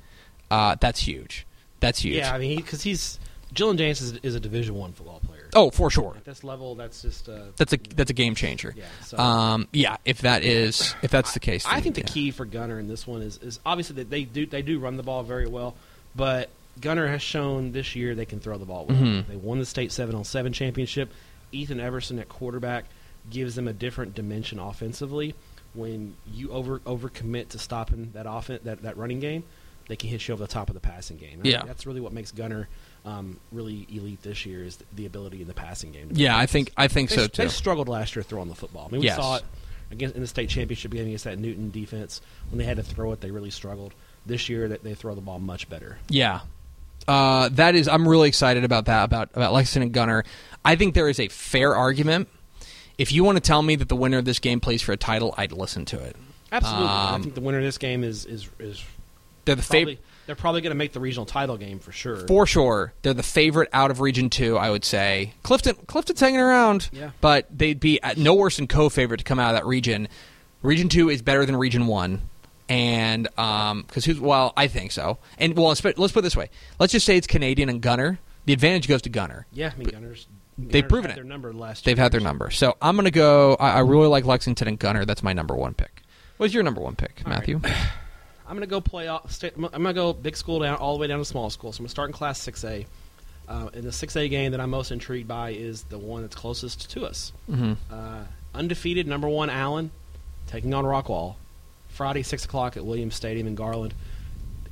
uh, 0.51 0.75
that's 0.81 0.99
huge. 0.99 1.47
That's 1.79 1.99
huge. 1.99 2.17
Yeah, 2.17 2.33
I 2.33 2.37
mean, 2.37 2.57
because 2.57 2.81
he's 2.81 3.17
Dylan 3.53 3.77
Jance 3.77 4.01
is, 4.01 4.11
is 4.17 4.35
a 4.35 4.41
Division 4.41 4.75
One 4.75 4.91
football 4.91 5.21
player. 5.25 5.28
Oh, 5.55 5.71
for 5.71 5.89
sure. 5.89 6.13
At 6.17 6.25
this 6.25 6.43
level, 6.43 6.75
that's 6.75 7.01
just 7.01 7.27
uh, 7.29 7.45
That's 7.57 7.73
a 7.73 7.77
that's 7.95 8.09
a 8.11 8.13
game 8.13 8.35
changer. 8.35 8.73
Yeah, 8.77 8.85
so- 9.05 9.17
um, 9.17 9.67
yeah. 9.73 9.97
If 10.05 10.21
that 10.21 10.43
is 10.43 10.95
if 11.01 11.11
that's 11.11 11.33
the 11.33 11.39
case, 11.39 11.65
I 11.65 11.75
then, 11.75 11.83
think 11.83 11.95
the 11.95 12.03
key 12.03 12.31
for 12.31 12.45
Gunter 12.45 12.79
in 12.79 12.87
this 12.87 13.05
one 13.07 13.21
is, 13.21 13.37
is 13.37 13.59
obviously 13.65 13.95
that 13.97 14.09
they 14.09 14.23
do 14.23 14.45
they 14.45 14.61
do 14.61 14.79
run 14.79 14.97
the 14.97 15.03
ball 15.03 15.23
very 15.23 15.47
well, 15.47 15.75
but 16.15 16.49
Gunter 16.79 17.07
has 17.07 17.21
shown 17.21 17.71
this 17.71 17.95
year 17.95 18.15
they 18.15 18.25
can 18.25 18.39
throw 18.39 18.57
the 18.57 18.65
ball 18.65 18.85
well. 18.87 18.97
Mhm. 18.97 19.27
They 19.27 19.35
won 19.35 19.59
the 19.59 19.65
state 19.65 19.91
seven 19.91 20.15
on 20.15 20.23
seven 20.23 20.53
championship. 20.53 21.11
Ethan 21.51 21.79
Everson 21.79 22.19
at 22.19 22.29
quarterback 22.29 22.85
gives 23.29 23.55
them 23.55 23.67
a 23.67 23.73
different 23.73 24.15
dimension 24.15 24.59
offensively. 24.59 25.35
When 25.73 26.15
you 26.33 26.51
over 26.51 26.79
overcommit 26.79 27.49
to 27.49 27.59
stopping 27.59 28.11
that 28.13 28.25
offense 28.27 28.61
that, 28.63 28.81
that 28.83 28.97
running 28.97 29.19
game, 29.19 29.43
they 29.87 29.95
can 29.95 30.09
hit 30.09 30.27
you 30.27 30.33
over 30.33 30.43
the 30.43 30.47
top 30.51 30.69
of 30.69 30.73
the 30.73 30.79
passing 30.79 31.17
game. 31.17 31.41
I 31.43 31.47
Yeah. 31.47 31.63
that's 31.65 31.85
really 31.85 32.01
what 32.01 32.13
makes 32.13 32.31
Gunter 32.31 32.67
um, 33.09 33.39
really 33.51 33.87
elite 33.91 34.21
this 34.23 34.45
year 34.45 34.63
is 34.63 34.77
the 34.93 35.05
ability 35.05 35.41
in 35.41 35.47
the 35.47 35.53
passing 35.53 35.91
game. 35.91 36.09
Yeah, 36.13 36.37
I 36.37 36.45
think 36.45 36.71
I 36.77 36.87
think 36.87 37.09
They, 37.09 37.15
so 37.15 37.27
too. 37.27 37.41
they 37.43 37.47
struggled 37.49 37.87
last 37.89 38.15
year 38.15 38.23
throwing 38.23 38.49
the 38.49 38.55
football. 38.55 38.87
I 38.87 38.91
mean, 38.91 39.01
we 39.01 39.07
Yes. 39.07 39.17
saw 39.17 39.35
it 39.37 39.43
against 39.91 40.15
in 40.15 40.21
the 40.21 40.27
state 40.27 40.49
championship 40.49 40.91
game 40.91 41.05
against 41.07 41.23
that 41.23 41.39
Newton 41.39 41.71
defense 41.71 42.21
when 42.49 42.59
they 42.59 42.65
had 42.65 42.77
to 42.77 42.83
throw 42.83 43.11
it. 43.13 43.21
They 43.21 43.31
really 43.31 43.49
struggled. 43.51 43.93
This 44.25 44.49
year, 44.49 44.67
that 44.67 44.83
they 44.83 44.93
throw 44.93 45.15
the 45.15 45.21
ball 45.21 45.39
much 45.39 45.69
better. 45.69 45.97
Yeah. 46.09 46.41
Uh, 47.07 47.49
that 47.53 47.73
is, 47.73 47.87
I'm 47.87 48.07
really 48.07 48.27
excited 48.27 48.63
about 48.63 48.85
that, 48.85 49.03
about, 49.05 49.29
about 49.33 49.53
Lexington 49.53 49.83
and 49.83 49.91
Gunter. 49.93 50.23
I 50.63 50.75
think 50.75 50.93
there 50.93 51.09
is 51.09 51.19
a 51.19 51.29
fair 51.29 51.75
argument. 51.75 52.27
If 52.97 53.11
you 53.11 53.23
want 53.23 53.37
to 53.37 53.41
tell 53.41 53.63
me 53.63 53.75
that 53.77 53.87
the 53.89 53.95
winner 53.95 54.17
of 54.17 54.25
this 54.25 54.37
game 54.39 54.59
plays 54.59 54.81
for 54.81 54.91
a 54.91 54.97
title, 54.97 55.33
I'd 55.37 55.53
listen 55.53 55.85
to 55.85 55.99
it. 55.99 56.15
Absolutely, 56.51 56.87
I 56.87 57.13
Um, 57.15 57.23
think 57.23 57.33
the 57.35 57.41
winner 57.41 57.57
of 57.59 57.63
this 57.63 57.77
game 57.77 58.03
is 58.03 58.25
is 58.25 58.49
is 58.59 58.83
They're 59.45 59.55
the 59.55 59.61
favorite, 59.63 59.99
they're 60.29 60.35
probably 60.35 60.61
going 60.61 60.69
to 60.69 60.75
make 60.77 60.93
the 60.93 60.99
regional 60.99 61.25
title 61.25 61.57
game 61.57 61.79
for 61.79 61.91
sure. 61.91 62.27
for 62.27 62.45
sure. 62.45 62.93
They're 63.01 63.15
the 63.15 63.23
favorite 63.23 63.67
out 63.73 63.89
of 63.89 63.99
Region 63.99 64.29
Two, 64.29 64.57
I 64.57 64.69
would 64.69 64.85
say. 64.85 65.33
Clifton, 65.41 65.75
Clifton's 65.87 66.19
hanging 66.19 66.39
around, 66.39 66.89
Yeah. 66.93 67.09
but 67.19 67.47
they'd 67.49 67.79
be 67.79 67.99
at 68.03 68.17
no 68.17 68.35
worse 68.35 68.57
than 68.57 68.67
co-favorite 68.67 69.17
to 69.17 69.23
come 69.23 69.39
out 69.39 69.55
of 69.55 69.59
that 69.61 69.65
region. 69.65 70.07
Region 70.61 70.87
Two 70.87 71.09
is 71.09 71.21
better 71.23 71.45
than 71.45 71.55
Region 71.55 71.87
One, 71.87 72.21
and 72.69 73.27
um, 73.39 73.81
because 73.87 74.05
who's 74.05 74.19
well, 74.19 74.53
I 74.55 74.67
think 74.67 74.91
so. 74.91 75.17
And 75.39 75.55
well, 75.57 75.67
let's 75.69 75.81
put, 75.81 75.97
let's 75.97 76.13
put 76.13 76.19
it 76.19 76.23
this 76.23 76.35
way: 76.37 76.49
let's 76.79 76.93
just 76.93 77.05
say 77.05 77.17
it's 77.17 77.27
Canadian 77.27 77.69
and 77.69 77.81
Gunter. 77.81 78.19
The 78.45 78.53
advantage 78.53 78.87
goes 78.87 79.01
to 79.03 79.09
Gunter. 79.09 79.47
yeah, 79.51 79.71
I 79.73 79.77
mean, 79.79 79.89
Gunters. 79.89 80.27
they've 80.57 80.87
proven 80.87 81.09
had 81.11 81.17
it. 81.17 81.21
Their 81.21 81.29
number 81.29 81.53
last. 81.53 81.85
They've 81.85 81.97
had 81.97 82.11
their 82.11 82.21
number. 82.21 82.51
So 82.51 82.77
I'm 82.81 82.95
going 82.95 83.05
to 83.05 83.11
go. 83.11 83.55
I, 83.59 83.71
I 83.71 83.79
really 83.79 84.07
like 84.07 84.25
Lexington 84.25 84.67
and 84.67 84.77
Gunter. 84.77 85.05
That's 85.05 85.23
my 85.23 85.33
number 85.33 85.55
one 85.55 85.73
pick. 85.73 86.01
What's 86.37 86.53
your 86.53 86.63
number 86.63 86.81
one 86.81 86.95
pick, 86.95 87.21
All 87.25 87.33
right. 87.33 87.57
I'm 88.49 88.55
going 88.55 88.67
to 88.67 88.67
go 88.67 88.81
play 88.81 89.07
off. 89.07 89.41
I'm 89.43 89.61
going 89.69 89.83
to 89.85 89.93
go 89.93 90.11
big 90.11 90.35
school 90.35 90.59
down 90.59 90.75
all 90.77 90.95
the 90.95 90.99
way 91.01 91.07
down 91.07 91.19
to 91.19 91.25
small 91.25 91.49
school. 91.51 91.71
So 91.71 91.77
I'm 91.77 91.83
going 91.83 91.87
to 91.87 91.91
start 91.91 92.09
in 92.09 92.13
Class 92.13 92.39
6A. 92.45 92.85
Uh, 93.47 93.69
and 93.73 93.83
the 93.83 93.89
6A 93.91 94.29
game 94.29 94.51
that 94.51 94.59
I'm 94.59 94.69
most 94.71 94.91
intrigued 94.91 95.27
by 95.27 95.51
is 95.51 95.83
the 95.83 95.97
one 95.99 96.23
that's 96.23 96.35
closest 96.35 96.89
to 96.91 97.05
us. 97.05 97.31
hmm 97.47 97.73
Uh, 97.91 98.23
undefeated 98.53 99.07
number 99.07 99.27
one 99.29 99.49
Allen 99.49 99.91
taking 100.47 100.73
on 100.73 100.83
Rockwall 100.83 101.35
Friday 101.89 102.23
six 102.23 102.45
o'clock 102.45 102.75
at 102.77 102.85
Williams 102.85 103.13
Stadium 103.15 103.45
in 103.47 103.55
Garland. 103.55 103.93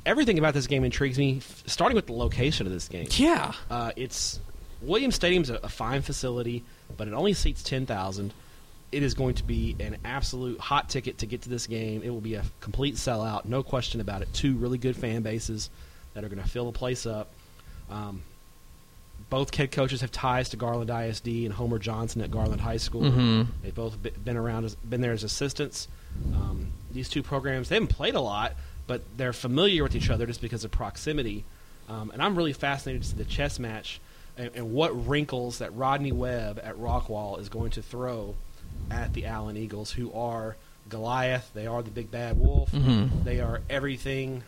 Everything 0.06 0.38
about 0.38 0.54
this 0.54 0.66
game 0.66 0.82
intrigues 0.84 1.18
me, 1.18 1.36
f- 1.38 1.62
starting 1.66 1.94
with 1.96 2.06
the 2.06 2.12
location 2.12 2.66
of 2.66 2.72
this 2.72 2.88
game. 2.88 3.06
Yeah. 3.12 3.52
Uh, 3.70 3.90
it's 3.96 4.40
Williams 4.80 5.14
Stadium's 5.16 5.50
a, 5.50 5.56
a 5.56 5.68
fine 5.68 6.02
facility, 6.02 6.64
but 6.96 7.06
it 7.08 7.14
only 7.14 7.32
seats 7.34 7.62
ten 7.62 7.84
thousand. 7.86 8.32
It 8.90 9.02
is 9.02 9.14
going 9.14 9.34
to 9.34 9.44
be 9.44 9.76
an 9.80 9.98
absolute 10.04 10.58
hot 10.60 10.88
ticket 10.88 11.18
to 11.18 11.26
get 11.26 11.42
to 11.42 11.48
this 11.50 11.66
game. 11.66 12.02
It 12.02 12.10
will 12.10 12.20
be 12.22 12.34
a 12.34 12.44
complete 12.60 12.94
sellout, 12.94 13.44
no 13.44 13.62
question 13.62 14.00
about 14.00 14.22
it. 14.22 14.32
Two 14.32 14.56
really 14.56 14.78
good 14.78 14.96
fan 14.96 15.22
bases 15.22 15.68
that 16.14 16.24
are 16.24 16.28
going 16.28 16.42
to 16.42 16.48
fill 16.48 16.66
the 16.70 16.78
place 16.78 17.04
up. 17.04 17.28
Um, 17.90 18.22
both 19.30 19.54
head 19.54 19.72
coaches 19.72 20.00
have 20.00 20.10
ties 20.10 20.48
to 20.50 20.56
Garland 20.56 20.90
ISD 20.90 21.26
and 21.44 21.52
Homer 21.52 21.78
Johnson 21.78 22.22
at 22.22 22.30
Garland 22.30 22.62
High 22.62 22.78
School. 22.78 23.02
Mhm. 23.02 23.46
They've 23.62 23.74
both 23.74 23.96
been 24.24 24.36
around, 24.38 24.64
as, 24.64 24.74
been 24.76 25.02
there 25.02 25.12
as 25.12 25.22
assistants. 25.22 25.86
Um, 26.34 26.68
these 26.90 27.08
two 27.10 27.22
programs, 27.22 27.68
they 27.68 27.76
haven't 27.76 27.88
played 27.88 28.14
a 28.14 28.20
lot, 28.20 28.54
but 28.86 29.02
they're 29.18 29.34
familiar 29.34 29.82
with 29.82 29.94
each 29.94 30.08
other 30.08 30.24
just 30.24 30.40
because 30.40 30.64
of 30.64 30.70
proximity. 30.70 31.44
Um, 31.90 32.10
and 32.10 32.22
I'm 32.22 32.36
really 32.36 32.54
fascinated 32.54 33.02
to 33.02 33.08
see 33.08 33.16
the 33.16 33.24
chess 33.24 33.58
match 33.58 34.00
and, 34.38 34.50
and 34.54 34.72
what 34.72 35.06
wrinkles 35.06 35.58
that 35.58 35.74
Rodney 35.76 36.12
Webb 36.12 36.58
at 36.62 36.76
Rockwall 36.76 37.38
is 37.38 37.48
going 37.50 37.70
to 37.72 37.82
throw 37.82 38.34
at 38.90 39.12
the 39.14 39.26
Allen 39.26 39.56
Eagles, 39.56 39.90
who 39.92 40.12
are 40.12 40.56
Goliath. 40.88 41.50
They 41.54 41.66
are 41.66 41.82
the 41.82 41.90
big 41.90 42.10
bad 42.10 42.38
wolf. 42.38 42.70
Mhm. 42.72 43.24
They 43.24 43.40
are 43.40 43.60
everything. 43.68 44.42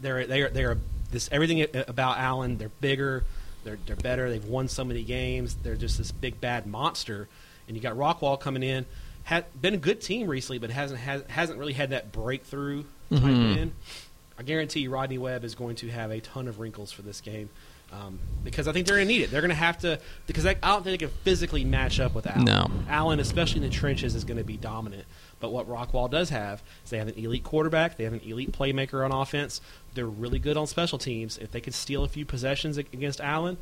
They're 0.00 0.26
they 0.26 0.42
are 0.42 0.48
they 0.50 0.64
are 0.64 0.78
this 1.10 1.28
everything 1.32 1.66
about 1.88 2.18
Allen. 2.18 2.58
They're 2.58 2.68
bigger. 2.80 3.24
They're 3.64 3.78
they're 3.86 3.96
better. 3.96 4.30
They've 4.30 4.44
won 4.44 4.68
so 4.68 4.84
many 4.84 5.02
games. 5.02 5.56
They're 5.62 5.76
just 5.76 5.98
this 5.98 6.12
big 6.12 6.40
bad 6.40 6.66
monster. 6.66 7.28
And 7.66 7.76
you 7.76 7.82
got 7.82 7.96
Rockwall 7.96 8.38
coming 8.40 8.62
in. 8.62 8.86
Had 9.24 9.44
been 9.60 9.74
a 9.74 9.78
good 9.78 10.00
team 10.00 10.26
recently, 10.28 10.58
but 10.58 10.70
hasn't 10.70 11.00
has, 11.00 11.22
hasn't 11.28 11.58
really 11.58 11.74
had 11.74 11.90
that 11.90 12.12
breakthrough 12.12 12.84
type 13.10 13.20
Mhm. 13.22 13.54
win. 13.56 13.72
I 14.38 14.42
guarantee 14.44 14.80
you 14.80 14.90
Rodney 14.90 15.18
Webb 15.18 15.44
is 15.44 15.54
going 15.56 15.76
to 15.76 15.88
have 15.88 16.10
a 16.12 16.20
ton 16.20 16.46
of 16.48 16.60
wrinkles 16.60 16.92
for 16.92 17.02
this 17.02 17.20
game. 17.20 17.50
Um, 17.90 18.18
because 18.44 18.68
I 18.68 18.72
think 18.72 18.86
they're 18.86 18.96
going 18.96 19.08
to 19.08 19.12
need 19.14 19.22
it. 19.22 19.30
They're 19.30 19.40
going 19.40 19.48
to 19.48 19.54
have 19.54 19.78
to 19.78 19.98
because 20.26 20.44
I, 20.44 20.50
I 20.62 20.68
don't 20.74 20.84
think 20.84 21.00
they 21.00 21.06
can 21.06 21.14
physically 21.24 21.64
match 21.64 21.98
up 22.00 22.14
with 22.14 22.26
Allen. 22.26 22.44
No. 22.44 22.66
Allen, 22.88 23.18
especially 23.18 23.62
in 23.62 23.70
the 23.70 23.74
trenches, 23.74 24.14
is 24.14 24.24
going 24.24 24.36
to 24.36 24.44
be 24.44 24.58
dominant. 24.58 25.04
But 25.40 25.52
what 25.52 25.66
Rockwall 25.68 26.10
does 26.10 26.28
have 26.30 26.62
is 26.84 26.90
they 26.90 26.98
have 26.98 27.08
an 27.08 27.14
elite 27.14 27.44
quarterback. 27.44 27.96
They 27.96 28.04
have 28.04 28.12
an 28.12 28.20
elite 28.24 28.52
playmaker 28.52 29.04
on 29.04 29.12
offense. 29.12 29.60
They're 29.94 30.04
really 30.06 30.38
good 30.38 30.56
on 30.58 30.66
special 30.66 30.98
teams. 30.98 31.38
If 31.38 31.50
they 31.50 31.60
could 31.62 31.74
steal 31.74 32.04
a 32.04 32.08
few 32.08 32.26
possessions 32.26 32.76
against 32.76 33.20
Allen 33.22 33.56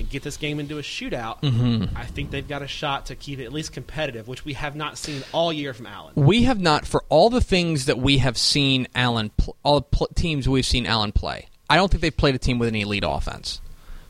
and 0.00 0.10
get 0.10 0.22
this 0.24 0.36
game 0.36 0.58
into 0.58 0.78
a 0.78 0.82
shootout, 0.82 1.40
Mhm. 1.42 1.90
I 1.94 2.06
think 2.06 2.30
they've 2.32 2.46
got 2.46 2.62
a 2.62 2.66
shot 2.66 3.06
to 3.06 3.14
keep 3.14 3.38
it 3.38 3.44
at 3.44 3.52
least 3.52 3.72
competitive, 3.72 4.26
which 4.26 4.44
we 4.44 4.54
have 4.54 4.74
not 4.74 4.98
seen 4.98 5.22
all 5.32 5.52
year 5.52 5.74
from 5.74 5.86
Allen. 5.86 6.14
We 6.16 6.42
have 6.44 6.58
not, 6.58 6.86
for 6.86 7.04
all 7.08 7.30
the 7.30 7.40
things 7.42 7.84
that 7.86 7.98
we 7.98 8.18
have 8.18 8.36
seen 8.36 8.88
Allen, 8.96 9.30
pl- 9.36 9.56
all 9.62 9.76
the 9.80 9.86
pl- 9.86 10.08
teams 10.16 10.48
we've 10.48 10.66
seen 10.66 10.86
Allen 10.86 11.12
play. 11.12 11.46
I 11.70 11.76
don't 11.76 11.90
think 11.90 12.02
they've 12.02 12.16
played 12.16 12.34
a 12.34 12.38
team 12.38 12.58
with 12.58 12.68
an 12.68 12.74
elite 12.76 13.04
offense. 13.06 13.60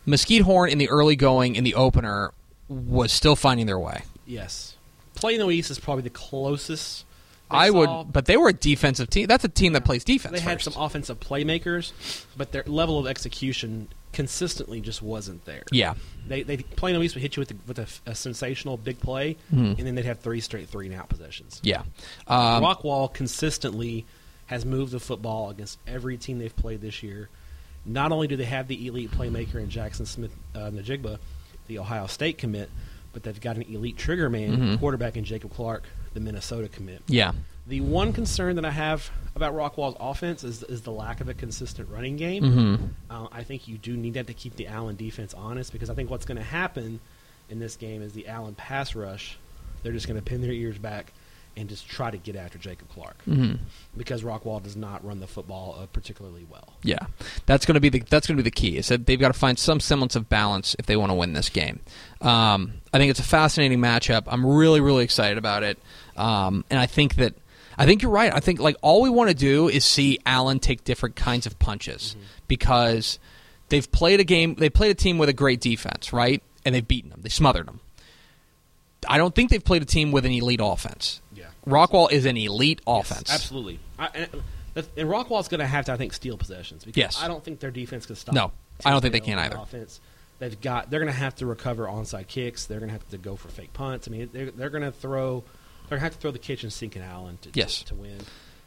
Mesquite 0.07 0.42
Horn 0.42 0.70
in 0.70 0.79
the 0.79 0.88
early 0.88 1.14
going 1.14 1.55
in 1.57 1.62
the 1.64 1.75
opener 1.75 2.33
was 2.68 3.12
still 3.12 3.37
finding 3.37 3.66
their 3.66 3.79
way. 3.79 4.03
Yes, 4.27 4.77
Plano 5.14 5.51
East 5.51 5.70
is 5.70 5.79
probably 5.79 6.03
the 6.03 6.11
closest. 6.11 7.05
I 7.53 7.68
would, 7.70 8.12
but 8.12 8.27
they 8.27 8.37
were 8.37 8.49
a 8.51 8.53
defensive 8.53 9.11
team. 9.11 9.27
That's 9.27 9.42
a 9.44 9.49
team 9.49 9.73
that 9.73 9.85
plays 9.85 10.05
defense. 10.05 10.33
They 10.35 10.40
had 10.40 10.62
first. 10.62 10.73
some 10.73 10.81
offensive 10.83 11.18
playmakers, 11.18 11.90
but 12.37 12.53
their 12.53 12.62
level 12.64 12.99
of 13.01 13.09
execution 13.09 13.88
consistently 14.12 14.81
just 14.81 15.03
wasn't 15.03 15.44
there. 15.46 15.64
Yeah, 15.73 15.94
They 16.29 16.44
they 16.44 16.59
Plano 16.59 17.03
East 17.03 17.16
would 17.16 17.23
hit 17.23 17.37
you 17.37 17.40
with, 17.40 17.49
the, 17.49 17.57
with 17.66 17.79
a, 17.81 18.11
a 18.11 18.14
sensational 18.14 18.77
big 18.77 19.01
play, 19.01 19.37
Mhm. 19.53 19.79
and 19.79 19.87
then 19.87 19.96
they'd 19.96 20.05
have 20.05 20.20
three 20.20 20.40
straight 20.40 20.68
three 20.68 20.87
and 20.87 20.94
out 20.94 21.09
possessions. 21.09 21.61
yeah. 21.64 21.83
Um, 22.29 22.62
Rockwall 22.62 23.12
consistently 23.12 24.07
has 24.46 24.64
moved 24.64 24.92
the 24.92 25.01
football 25.01 25.51
against 25.51 25.79
every 25.88 26.16
team 26.18 26.38
they've 26.38 26.55
played 26.57 26.81
this 26.81 27.03
year. 27.03 27.29
Not 27.86 28.12
only 28.12 28.26
do 28.28 28.36
they 28.36 28.44
have 28.44 28.68
the 28.68 28.86
elite 28.86 29.10
playmaker 29.10 29.56
in 29.56 29.68
Jaxon 29.68 30.06
Smith 30.06 30.34
uh, 30.54 30.70
Njigba, 30.70 31.18
the 31.66 31.78
Ohio 31.78 32.06
State 32.06 32.38
commit, 32.38 32.70
but 33.12 33.22
they've 33.22 33.40
got 33.40 33.56
an 33.56 33.62
elite 33.62 33.96
trigger 33.96 34.28
man 34.30 34.56
Mhm. 34.56 34.78
quarterback 34.80 35.16
in 35.16 35.24
Jacob 35.24 35.52
Clark, 35.52 35.84
the 36.14 36.20
Minnesota 36.20 36.68
commit. 36.68 37.02
yeah. 37.06 37.32
The 37.66 37.82
one 37.82 38.12
concern 38.12 38.56
that 38.56 38.64
I 38.64 38.70
have 38.70 39.10
about 39.36 39.54
Rockwall's 39.54 39.94
offense 40.00 40.42
is, 40.42 40.64
is 40.64 40.80
the 40.82 40.90
lack 40.90 41.20
of 41.20 41.28
a 41.28 41.34
consistent 41.34 41.88
running 41.88 42.16
game. 42.16 42.42
hmm 42.44 42.74
Uh, 43.08 43.28
I 43.30 43.44
think 43.44 43.68
you 43.68 43.78
do 43.78 43.96
need 43.96 44.14
that 44.14 44.26
to 44.26 44.34
keep 44.34 44.56
the 44.56 44.66
Allen 44.66 44.96
defense 44.96 45.34
honest 45.34 45.70
because 45.72 45.88
I 45.88 45.94
think 45.94 46.10
what's 46.10 46.24
going 46.24 46.38
to 46.38 46.42
happen 46.44 46.98
in 47.48 47.60
this 47.60 47.76
game 47.76 48.02
is 48.02 48.12
the 48.12 48.26
Allen 48.26 48.54
pass 48.56 48.94
rush. 48.96 49.38
They're 49.82 49.92
just 49.92 50.08
going 50.08 50.18
to 50.18 50.24
pin 50.24 50.40
their 50.40 50.50
ears 50.52 50.78
back 50.78 51.12
and 51.56 51.68
just 51.68 51.88
try 51.88 52.10
to 52.10 52.16
get 52.16 52.36
after 52.36 52.58
Jacob 52.58 52.88
Clark 52.90 53.20
hmm 53.24 53.54
because 53.96 54.22
Rockwall 54.22 54.62
does 54.62 54.76
not 54.76 55.04
run 55.04 55.20
the 55.20 55.26
football 55.26 55.78
uh, 55.80 55.86
particularly 55.86 56.46
well. 56.48 56.74
Yeah, 56.82 57.06
that's 57.46 57.66
going 57.66 57.74
to 57.74 57.80
be 57.80 57.88
the 57.88 58.00
that's 58.08 58.26
going 58.26 58.36
to 58.36 58.42
be 58.42 58.46
the 58.46 58.54
key. 58.54 58.76
Is 58.76 58.88
that 58.88 59.06
they've 59.06 59.18
got 59.18 59.32
to 59.32 59.38
find 59.38 59.58
some 59.58 59.80
semblance 59.80 60.14
of 60.16 60.28
balance 60.28 60.76
if 60.78 60.86
they 60.86 60.96
want 60.96 61.10
to 61.10 61.14
win 61.14 61.32
this 61.32 61.48
game. 61.48 61.80
Um, 62.20 62.74
I 62.92 62.98
think 62.98 63.10
it's 63.10 63.20
a 63.20 63.24
fascinating 63.24 63.80
matchup. 63.80 64.24
I'm 64.28 64.46
really 64.46 64.80
really 64.80 65.04
excited 65.04 65.38
about 65.38 65.62
it, 65.62 65.78
um, 66.16 66.64
and 66.70 66.78
I 66.78 66.86
think 66.86 67.16
that 67.16 67.34
I 67.76 67.86
think 67.86 68.02
you're 68.02 68.10
right. 68.12 68.32
I 68.32 68.40
think 68.40 68.60
like 68.60 68.76
all 68.82 69.02
we 69.02 69.10
want 69.10 69.30
to 69.30 69.34
do 69.34 69.68
is 69.68 69.84
see 69.84 70.18
Allen 70.26 70.58
take 70.60 70.84
different 70.84 71.16
kinds 71.16 71.46
of 71.46 71.58
punches 71.58 72.14
because 72.46 73.18
they've 73.70 73.90
played 73.90 74.20
a 74.20 74.24
game. 74.24 74.54
They 74.54 74.68
played 74.68 74.90
a 74.90 74.94
team 74.94 75.16
with 75.16 75.28
a 75.30 75.32
great 75.32 75.60
defense, 75.60 76.12
right? 76.12 76.42
And 76.64 76.74
they've 76.74 76.86
beaten 76.86 77.10
them. 77.10 77.20
They 77.22 77.30
smothered 77.30 77.66
them. 77.66 77.80
I 79.08 79.16
don't 79.16 79.34
think 79.34 79.50
they've 79.50 79.64
played 79.64 79.80
a 79.80 79.86
team 79.86 80.12
with 80.12 80.26
an 80.26 80.32
elite 80.32 80.60
offense. 80.62 81.22
Rockwall 81.70 82.11
is 82.11 82.24
an 82.26 82.37
elite 82.37 82.80
Yes, 82.87 83.11
offense. 83.11 83.33
absolutely. 83.33 83.78
I, 83.98 84.09
and, 84.14 84.28
and 84.96 85.09
Rockwall's 85.09 85.48
going 85.48 85.61
to 85.61 85.66
have 85.66 85.87
to, 85.87 85.92
I 85.92 85.96
think, 85.96 86.12
steal 86.12 86.37
possessions 86.37 86.85
because 86.85 86.96
Yes. 87.00 87.22
I 87.22 87.28
don't 87.28 87.42
think 87.42 87.61
their 87.61 87.70
defense 87.70 88.06
can 88.06 88.16
stop. 88.16 88.35
No, 88.35 88.52
I 88.85 88.90
don't 88.90 89.00
think 89.00 89.12
they 89.12 89.20
can 89.20 89.38
either. 89.38 89.56
Offense. 89.56 90.00
They've 90.38 90.59
got. 90.61 90.88
They're 90.90 91.00
going 91.00 91.12
to 91.12 91.18
have 91.18 91.35
to 91.37 91.46
recover 91.46 91.87
onside 91.87 92.26
kicks. 92.28 92.66
They're 92.66 92.78
going 92.78 92.88
to 92.88 92.94
have 92.94 93.09
to 93.11 93.18
go 93.18 93.37
for 93.37 93.48
fake 93.48 93.72
punts. 93.74 94.09
I 94.09 94.11
mean, 94.11 94.30
they're, 94.33 94.50
they're 94.50 94.70
going 94.70 94.85
to 94.85 94.92
throw. 94.92 95.40
They're 95.88 95.98
going 95.98 96.00
to 96.00 96.04
have 96.04 96.12
to 96.14 96.18
throw 96.18 96.30
the 96.30 96.38
kitchen 96.38 96.70
sink 96.70 96.96
at 96.96 97.02
Allen 97.02 97.38
to, 97.42 97.50
Yes. 97.52 97.80
to, 97.80 97.85
to 97.87 97.94
win. 97.96 98.18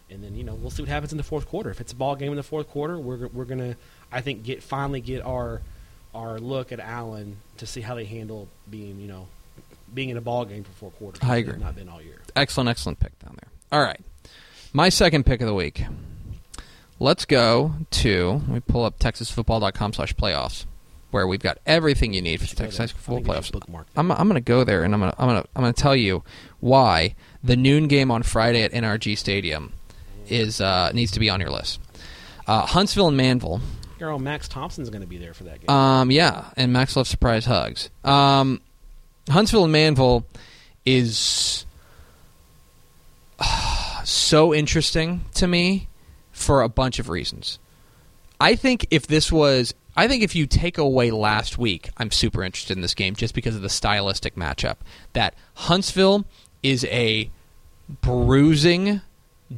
And 0.10 0.24
then 0.24 0.36
you 0.36 0.44
know 0.44 0.54
we'll 0.54 0.70
see 0.70 0.84
what 0.84 0.90
happens 0.90 1.12
in 1.14 1.18
the 1.18 1.24
fourth 1.24 1.48
quarter. 1.48 1.72
If 1.72 1.82
it's 1.82 1.94
a 1.94 1.96
ball 1.96 2.16
game 2.16 2.32
in 2.32 2.36
the 2.36 2.44
fourth 2.44 2.70
quarter, 2.70 3.00
we're 3.00 3.28
we're 3.30 3.46
going 3.46 3.60
to 3.72 3.76
I 4.12 4.22
think 4.22 4.44
get 4.44 4.62
finally 4.62 5.02
get 5.02 5.26
our 5.26 5.62
our 6.14 6.38
look 6.38 6.72
at 6.72 6.80
Allen 6.80 7.38
to 7.58 7.66
see 7.66 7.82
how 7.82 7.96
they 7.96 8.06
handle 8.06 8.48
being 8.70 9.00
you 9.00 9.08
know 9.08 9.28
being 9.94 10.10
in 10.10 10.18
a 10.18 10.22
ball 10.22 10.46
game 10.46 10.64
for 10.64 10.72
four 10.72 10.92
quarters. 10.92 11.22
I 11.24 11.38
agree. 11.38 11.58
Not 11.58 11.76
been 11.76 11.90
all 11.90 12.02
year. 12.02 12.22
excellent, 12.36 12.70
excellent 12.70 13.00
pick 13.00 13.18
down 13.20 13.38
there. 13.42 13.52
All 13.72 13.84
right. 13.86 14.00
My 14.74 14.90
second 14.90 15.26
pick 15.26 15.42
of 15.42 15.48
the 15.48 15.54
week. 15.54 15.84
Let's 17.00 17.26
go 17.26 17.74
to, 17.92 18.32
let 18.32 18.48
me 18.48 18.60
pull 18.62 18.86
up 18.86 19.00
texasfootball.com 19.00 19.94
slash 19.94 20.14
playoffs, 20.16 20.66
where 21.12 21.28
we've 21.28 21.40
got 21.42 21.58
everything 21.66 22.14
you 22.14 22.22
need 22.22 22.40
for 22.40 22.48
the 22.48 22.56
Texas. 22.56 22.78
High 22.78 22.86
School 22.86 23.18
football 23.18 23.36
playoffs. 23.36 23.86
I'm, 23.96 24.12
I'm 24.12 24.28
going 24.28 24.36
to 24.36 24.42
go 24.42 24.64
there 24.64 24.84
and 24.84 24.94
I'm 24.94 25.00
going 25.02 25.12
to 25.12 25.22
I'm 25.22 25.28
going 25.28 25.42
to 25.44 25.50
I'm 25.56 25.62
going 25.64 25.74
to 25.74 25.82
tell 25.82 25.96
you 25.96 26.24
why 26.60 27.16
the 27.44 27.56
noon 27.56 27.88
game 27.88 28.10
on 28.10 28.24
Friday 28.24 28.64
at 28.64 28.72
NRG 28.72 29.18
Stadium 29.18 29.74
is 30.28 30.62
uh, 30.62 30.92
needs 30.94 31.12
to 31.12 31.20
be 31.20 31.30
on 31.30 31.40
your 31.42 31.50
list. 31.50 31.80
Uh, 32.48 32.66
Huntsville 32.66 33.10
and 33.10 33.20
Manvel. 33.20 33.60
Girl, 34.00 34.20
Max 34.20 34.48
Thompson's 34.48 34.90
going 34.90 35.02
to 35.02 35.08
be 35.08 35.18
there 35.18 35.34
for 35.34 35.46
that 35.46 35.62
game. 35.62 35.70
Um, 35.70 36.12
yeah, 36.12 36.46
and 36.58 36.74
Max 36.74 36.96
Love 36.96 37.08
surprise 37.08 37.46
hugs. 37.46 37.90
Um, 38.04 38.62
Huntsville 39.30 39.66
and 39.66 39.74
Manvel 39.74 40.24
is 40.86 41.66
so 44.04 44.54
interesting 44.54 45.26
to 45.36 45.48
me 45.48 45.88
for 46.32 46.62
a 46.62 46.70
bunch 46.70 47.00
of 47.00 47.10
reasons. 47.10 47.60
I 48.40 48.56
think 48.56 48.88
if 48.92 49.08
this 49.08 49.32
was, 49.32 49.74
I 49.96 50.08
think 50.08 50.24
if 50.24 50.36
you 50.36 50.46
take 50.46 50.78
away 50.78 51.12
last 51.12 51.58
week, 51.58 51.90
I'm 51.98 52.12
super 52.12 52.44
interested 52.44 52.76
in 52.76 52.82
this 52.82 52.94
game 52.94 53.16
just 53.16 53.34
because 53.34 53.56
of 53.56 53.62
the 53.62 53.70
stylistic 53.70 54.36
matchup. 54.36 54.78
That 55.14 55.36
Huntsville 55.54 56.26
is 56.62 56.84
a 56.86 57.30
bruising 58.02 59.02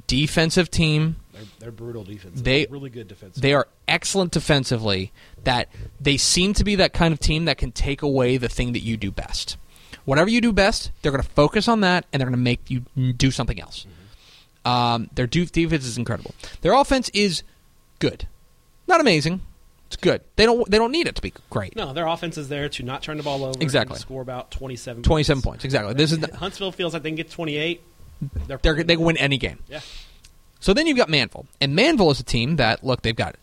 defensive 0.08 0.70
team. 0.70 1.16
They're, 1.36 1.44
they're 1.60 1.72
brutal 1.72 2.04
defense. 2.04 2.42
They- 2.42 2.66
They're 2.66 2.72
really 2.74 2.90
good 2.90 3.08
defense. 3.08 3.38
They 3.38 3.54
are 3.54 3.68
excellent 3.88 4.32
defensively. 4.32 5.12
That 5.44 5.70
they 6.00 6.18
seem 6.18 6.54
to 6.54 6.64
be 6.64 6.76
that 6.76 6.94
kind 6.94 7.14
of 7.14 7.20
team 7.20 7.46
that 7.46 7.58
can 7.58 7.72
take 7.72 8.02
away 8.02 8.38
the 8.38 8.50
thing 8.50 8.74
that 8.74 8.80
you 8.82 8.98
do 8.98 9.12
best. 9.12 9.58
Whatever 10.06 10.30
you 10.30 10.40
do 10.42 10.52
best, 10.54 10.92
they're 11.02 11.12
going 11.12 11.24
to 11.24 11.30
focus 11.30 11.68
on 11.68 11.82
that 11.82 12.06
and 12.14 12.20
they're 12.20 12.28
going 12.28 12.38
to 12.38 12.44
make 12.44 12.62
you 12.70 12.82
do 13.14 13.32
something 13.32 13.60
else. 13.60 13.86
Um, 14.64 15.10
their 15.14 15.28
defense 15.28 15.86
is 15.86 15.98
incredible. 15.98 16.34
Their 16.62 16.74
offense 16.74 17.10
is 17.10 17.44
good, 18.00 18.28
not 18.88 19.00
amazing. 19.02 19.42
It's 19.88 19.96
good. 19.96 20.22
They 20.36 20.46
don't 20.48 20.68
they 20.70 20.80
don't 20.80 20.92
need 20.92 21.08
it 21.08 21.14
to 21.16 21.22
be 21.22 21.32
great. 21.52 21.76
no, 21.76 21.94
their 21.94 22.08
offense 22.08 22.38
is 22.40 22.50
there 22.50 22.68
to 22.70 22.82
not 22.84 23.04
turn 23.04 23.18
the 23.18 23.24
ball 23.24 23.44
over. 23.44 23.62
Exactly. 23.62 23.94
and 23.96 24.02
score 24.02 24.24
about 24.24 24.50
twenty-seven. 24.50 25.04
Twenty 25.04 25.24
seven 25.24 25.44
points 25.44 25.64
exactly. 25.64 25.94
This 25.94 26.12
is 26.12 26.18
the, 26.20 26.36
Huntsville 26.36 26.72
feels 26.72 26.94
like 26.94 27.04
they 27.04 27.10
can 27.10 27.16
get 27.16 27.30
twenty-eight. 27.30 27.82
They're, 28.48 28.58
they're, 28.58 28.84
they 28.84 28.96
can 28.96 29.06
win 29.06 29.18
any 29.18 29.38
game. 29.38 29.60
Yeah. 29.70 29.82
So 30.66 30.74
then 30.74 30.88
you've 30.88 30.98
got 30.98 31.10
Manvel, 31.10 31.46
and 31.62 31.78
Manvel 31.78 32.12
is 32.12 32.20
a 32.20 32.24
team 32.24 32.56
that 32.56 32.84
look 32.84 33.04
they've 33.04 33.16
got 33.16 33.36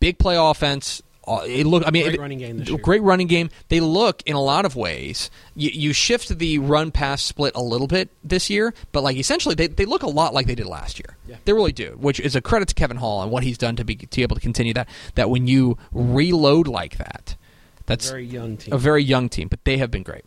big 0.00 0.18
play 0.18 0.36
offense. 0.38 1.02
Uh, 1.28 1.42
it 1.46 1.66
look, 1.66 1.86
I 1.86 1.90
mean, 1.90 2.04
Great 2.04 2.14
it- 2.14 2.20
running 2.22 2.38
game 2.38 2.56
this 2.56 2.70
year. 2.70 2.78
Great 2.78 3.02
running 3.02 3.26
game. 3.26 3.50
They 3.68 3.80
look 3.80 4.22
in 4.24 4.34
a 4.34 4.40
lot 4.40 4.64
of 4.64 4.76
ways. 4.76 5.30
You, 5.54 5.68
you 5.74 5.92
shift 5.92 6.38
the 6.38 6.58
run 6.58 6.90
pass 6.90 7.20
split 7.20 7.54
a 7.54 7.60
little 7.60 7.86
bit 7.86 8.08
this 8.24 8.48
year, 8.48 8.72
but 8.92 9.02
like 9.02 9.18
essentially 9.18 9.54
they, 9.54 9.66
they 9.66 9.84
look 9.84 10.02
a 10.02 10.08
lot 10.08 10.32
like 10.32 10.46
they 10.46 10.54
did 10.54 10.64
last 10.64 10.98
year. 10.98 11.18
Yeah. 11.28 11.36
They 11.44 11.52
really 11.52 11.72
do, 11.72 11.98
which 12.00 12.18
is 12.18 12.34
a 12.34 12.40
credit 12.40 12.68
to 12.68 12.74
Kevin 12.74 12.96
Hall 12.96 13.22
and 13.22 13.30
what 13.30 13.42
he's 13.42 13.58
done 13.58 13.76
to 13.76 13.84
be 13.84 13.96
to 13.96 14.16
be 14.16 14.22
able 14.22 14.36
to 14.36 14.40
continue 14.40 14.72
that. 14.72 14.88
That 15.16 15.28
when 15.28 15.46
you 15.46 15.76
reload 15.92 16.66
like 16.66 16.96
that, 16.96 17.36
that's 17.84 18.08
a 18.08 18.12
very 18.12 18.24
young 18.24 18.56
team. 18.56 18.72
a 18.72 18.78
very 18.78 19.04
young 19.04 19.28
team, 19.28 19.48
but 19.48 19.62
they 19.66 19.76
have 19.76 19.90
been 19.90 20.02
great. 20.02 20.24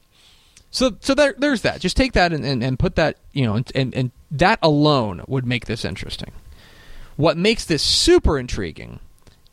So, 0.70 0.98
so 1.00 1.16
there, 1.16 1.34
there's 1.36 1.64
that. 1.64 1.82
Just 1.82 1.98
take 1.98 2.14
that 2.14 2.32
and, 2.32 2.46
and, 2.46 2.64
and 2.64 2.78
put 2.78 2.96
that, 2.96 3.18
you 3.32 3.44
know, 3.44 3.56
and, 3.56 3.72
and, 3.74 3.96
and 3.96 4.12
that 4.32 4.60
alone 4.62 5.24
would 5.28 5.48
make 5.48 5.66
this 5.66 5.84
interesting. 5.84 6.32
What 7.16 7.38
makes 7.38 7.66
this 7.66 7.84
super 7.84 8.38
intriguing 8.40 9.00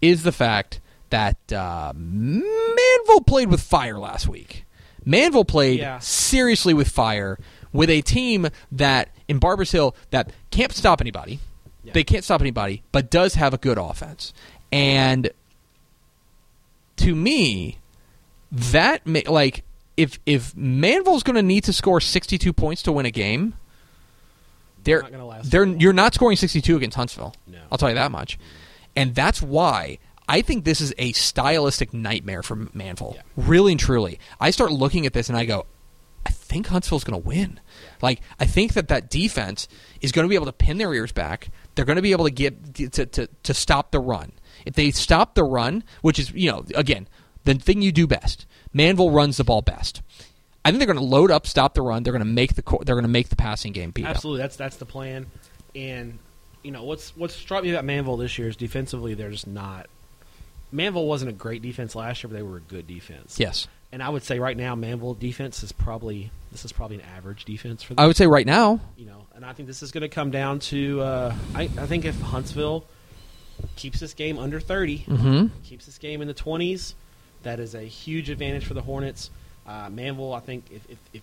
is 0.01 0.23
the 0.23 0.33
fact 0.33 0.81
that 1.11 1.37
uh, 1.53 1.93
Manvel 1.95 3.27
played 3.27 3.51
with 3.51 3.61
fire 3.61 3.99
last 3.99 4.29
week. 4.29 4.65
Manvel 5.07 5.47
played 5.47 5.81
Yeah. 5.81 5.99
seriously 5.99 6.73
with 6.75 6.89
fire 6.89 7.39
with 7.73 7.91
a 7.91 8.01
team 8.03 8.49
that 8.73 9.11
in 9.29 9.39
Barbers 9.39 9.73
Hill 9.73 9.95
that 10.11 10.33
can't 10.51 10.73
stop 10.73 11.01
anybody. 11.01 11.41
Yeah. 11.83 11.93
They 11.95 12.05
can't 12.05 12.25
stop 12.25 12.41
anybody, 12.41 12.83
but 12.93 13.11
does 13.11 13.35
have 13.35 13.55
a 13.55 13.59
good 13.59 13.79
offense. 13.79 14.33
And 14.71 15.31
to 16.97 17.15
me, 17.15 17.79
that 18.53 19.07
ma- 19.07 19.21
like 19.27 19.65
if 19.97 20.19
if 20.27 20.55
Manvel's 20.55 21.23
going 21.23 21.37
to 21.37 21.43
need 21.43 21.65
to 21.65 21.73
score 21.73 22.01
62 22.01 22.53
points 22.53 22.83
to 22.83 22.93
win 22.93 23.07
a 23.07 23.11
game, 23.11 23.55
they're 24.85 25.03
not 25.03 25.11
gonna 25.11 25.27
last 25.27 25.51
they're 25.51 25.67
you're 25.67 25.93
not 25.93 26.15
scoring 26.15 26.37
62 26.37 26.77
against 26.77 26.97
Huntsville. 26.97 27.35
No. 27.47 27.59
I'll 27.71 27.79
tell 27.79 27.89
you 27.89 27.95
that 27.95 28.11
much. 28.11 28.39
And 28.97 29.15
that's 29.15 29.41
why 29.41 29.99
I 30.29 30.43
think 30.43 30.65
this 30.65 30.81
is 30.81 30.95
a 30.99 31.13
stylistic 31.13 31.93
nightmare 31.93 32.43
for 32.43 32.57
Manvel. 32.57 33.17
Yeah. 33.17 33.23
Really 33.37 33.73
and 33.73 33.81
truly. 33.81 34.19
I 34.39 34.51
start 34.51 34.73
looking 34.73 35.07
at 35.07 35.13
this 35.13 35.29
and 35.29 35.37
I 35.37 35.45
go, 35.45 35.67
I 36.27 36.31
think 36.31 36.69
Huntsville's 36.69 37.05
going 37.05 37.21
to 37.21 37.27
win. 37.27 37.61
Like 38.03 38.21
I 38.39 38.47
think 38.47 38.75
that 38.75 38.89
that 38.89 39.11
defense 39.11 39.69
is 40.01 40.13
going 40.13 40.25
to 40.25 40.29
be 40.29 40.35
able 40.35 40.47
to 40.47 40.53
pin 40.53 40.79
their 40.79 40.93
ears 40.95 41.13
back. 41.13 41.49
They're 41.75 41.85
going 41.85 41.97
to 41.97 42.03
be 42.03 42.13
able 42.13 42.27
to 42.27 42.31
get 42.31 42.75
to, 42.75 43.07
to 43.07 43.27
to 43.27 43.55
stop 43.55 43.91
the 43.91 44.01
run. 44.01 44.33
If 44.67 44.75
they 44.75 44.91
stop 44.91 45.35
the 45.35 45.45
run, 45.45 45.83
which 46.03 46.19
is 46.19 46.31
you 46.33 46.51
know 46.51 46.65
again 46.75 47.09
the 47.45 47.55
thing 47.55 47.83
you 47.83 47.91
do 47.91 48.07
best, 48.07 48.47
Manvel 48.75 49.15
runs 49.15 49.39
the 49.39 49.45
ball 49.45 49.63
best. 49.63 50.03
I 50.65 50.71
think 50.71 50.79
they're 50.79 50.87
going 50.87 50.99
to 50.99 51.05
load 51.05 51.31
up, 51.31 51.47
stop 51.47 51.75
the 51.75 51.83
run. 51.83 52.03
They're 52.03 52.13
going 52.13 52.21
to 52.21 52.31
make 52.31 52.55
the 52.55 52.63
they're 52.85 52.95
going 52.95 53.03
to 53.03 53.09
make 53.09 53.29
the 53.29 53.37
passing 53.37 53.73
game 53.73 53.91
beat 53.91 54.05
up. 54.05 54.11
Absolutely, 54.11 54.43
that's 54.43 54.57
that's 54.57 54.77
the 54.77 54.87
plan. 54.87 55.27
And 55.75 56.19
you 56.63 56.71
know 56.71 56.85
what's 56.85 57.17
what 57.17 57.31
struck 57.31 57.63
me 57.65 57.71
about 57.71 57.85
Manvel 57.85 58.19
this 58.19 58.39
year 58.39 58.49
is 58.49 58.57
defensively 58.57 59.15
they're 59.15 59.31
just 59.31 59.47
not. 59.47 59.89
Manvel 60.73 61.07
wasn't 61.07 61.31
a 61.31 61.35
great 61.35 61.63
defense 61.63 61.95
last 61.97 62.23
year, 62.23 62.29
but 62.29 62.37
they 62.37 62.43
were 62.43 62.59
a 62.59 62.61
good 62.61 62.87
defense. 62.87 63.41
Yes, 63.41 63.67
And 63.91 64.03
I 64.03 64.09
would 64.09 64.23
say 64.23 64.39
right 64.39 64.57
now 64.57 64.77
Manvel 64.77 65.19
defense 65.19 65.63
is 65.65 65.73
probably 65.73 66.31
this 66.53 66.65
is 66.65 66.71
probably 66.73 66.97
an 66.97 67.03
average 67.17 67.45
defense 67.45 67.83
for 67.83 67.95
them. 67.95 68.05
I 68.05 68.07
would 68.07 68.17
say 68.17 68.27
right 68.27 68.47
now. 68.47 68.81
you 68.97 69.07
know, 69.07 69.27
and 69.35 69.45
I 69.45 69.53
think 69.53 69.67
this 69.67 69.83
is 69.83 69.91
going 69.91 70.03
to 70.03 70.09
come 70.09 70.31
down 70.31 70.59
to. 70.61 71.01
Uh, 71.01 71.35
I, 71.55 71.63
I 71.63 71.87
think 71.87 72.05
if 72.05 72.21
Huntsville 72.21 72.85
keeps 73.77 74.01
this 74.01 74.15
game 74.15 74.39
under 74.39 74.59
30 74.59 74.97
hmm 74.99 75.47
keeps 75.65 75.85
this 75.87 75.99
game 75.99 76.23
in 76.23 76.29
the 76.29 76.35
twenties, 76.35 76.95
that 77.43 77.59
is 77.61 77.75
a 77.75 77.83
huge 77.83 78.31
advantage 78.31 78.65
for 78.65 78.75
the 78.75 78.83
Hornets. 78.83 79.31
Uh, 79.71 79.89
Manvel, 79.91 80.37
I 80.37 80.41
think 80.41 80.65
if, 80.73 80.91
if, 80.91 80.99
if 81.13 81.23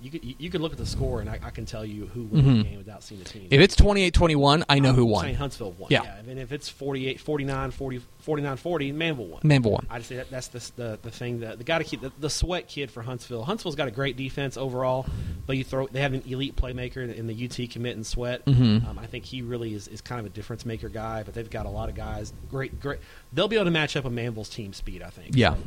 you 0.00 0.10
could 0.12 0.22
you, 0.38 0.48
could 0.50 0.60
look 0.60 0.70
at 0.70 0.78
the 0.78 0.86
score 0.86 1.20
and 1.20 1.28
I, 1.28 1.40
I 1.42 1.50
can 1.50 1.66
tell 1.66 1.84
you 1.84 2.06
who 2.06 2.22
won 2.22 2.42
Mhm. 2.42 2.56
the 2.58 2.68
game 2.68 2.78
without 2.78 3.02
seeing 3.02 3.18
the 3.20 3.24
team. 3.28 3.48
If 3.50 3.60
it's 3.60 3.74
28-21, 3.74 4.62
I 4.68 4.78
know 4.78 4.92
who 4.92 5.02
I'm 5.02 5.10
won. 5.10 5.24
saying 5.24 5.34
Huntsville 5.34 5.72
won. 5.72 5.88
Yeah. 5.90 6.02
And 6.28 6.38
if 6.38 6.52
it's 6.52 6.68
48, 6.68 7.18
49, 7.18 7.72
40, 7.72 8.00
49, 8.20 8.56
40, 8.58 8.92
Manvel 8.92 9.26
won. 9.26 9.42
Manvel 9.42 9.72
won. 9.72 9.86
I 9.90 9.98
just 9.98 10.08
say 10.08 10.14
that 10.16 10.30
that's 10.30 10.46
the 10.48 10.70
the, 10.76 10.98
the 11.02 11.10
thing 11.10 11.40
that 11.40 11.58
the 11.58 11.64
got 11.64 11.78
to 11.78 11.84
keep 11.84 12.00
the, 12.00 12.12
the 12.20 12.30
sweat 12.30 12.68
kid 12.68 12.92
for 12.92 13.02
Huntsville. 13.02 13.42
Huntsville's 13.42 13.74
got 13.74 13.88
a 13.88 13.90
great 13.90 14.16
defense 14.16 14.56
overall, 14.56 15.04
but 15.48 15.56
you 15.56 15.64
throw 15.64 15.88
they 15.88 16.00
have 16.02 16.14
an 16.14 16.22
elite 16.28 16.54
playmaker 16.54 16.98
in 17.12 17.26
the 17.26 17.44
UT 17.46 17.68
commit 17.68 17.96
and 17.96 18.06
sweat. 18.06 18.44
Mhm. 18.44 18.86
Um, 18.88 19.00
I 19.00 19.06
think 19.06 19.24
he 19.24 19.42
really 19.42 19.74
is, 19.74 19.88
is 19.88 20.00
kind 20.00 20.20
of 20.20 20.26
a 20.26 20.30
difference 20.30 20.64
maker 20.64 20.88
guy. 20.88 21.24
But 21.24 21.34
they've 21.34 21.50
got 21.50 21.66
a 21.66 21.70
lot 21.70 21.88
of 21.88 21.96
guys. 21.96 22.32
Great, 22.52 22.80
great. 22.80 23.00
They'll 23.32 23.48
be 23.48 23.56
able 23.56 23.64
to 23.64 23.72
match 23.72 23.96
up 23.96 24.04
a 24.04 24.10
Manvel's 24.10 24.48
team 24.48 24.72
speed. 24.74 25.02
I 25.02 25.10
think. 25.10 25.34
Yeah. 25.34 25.54
So, 25.54 25.60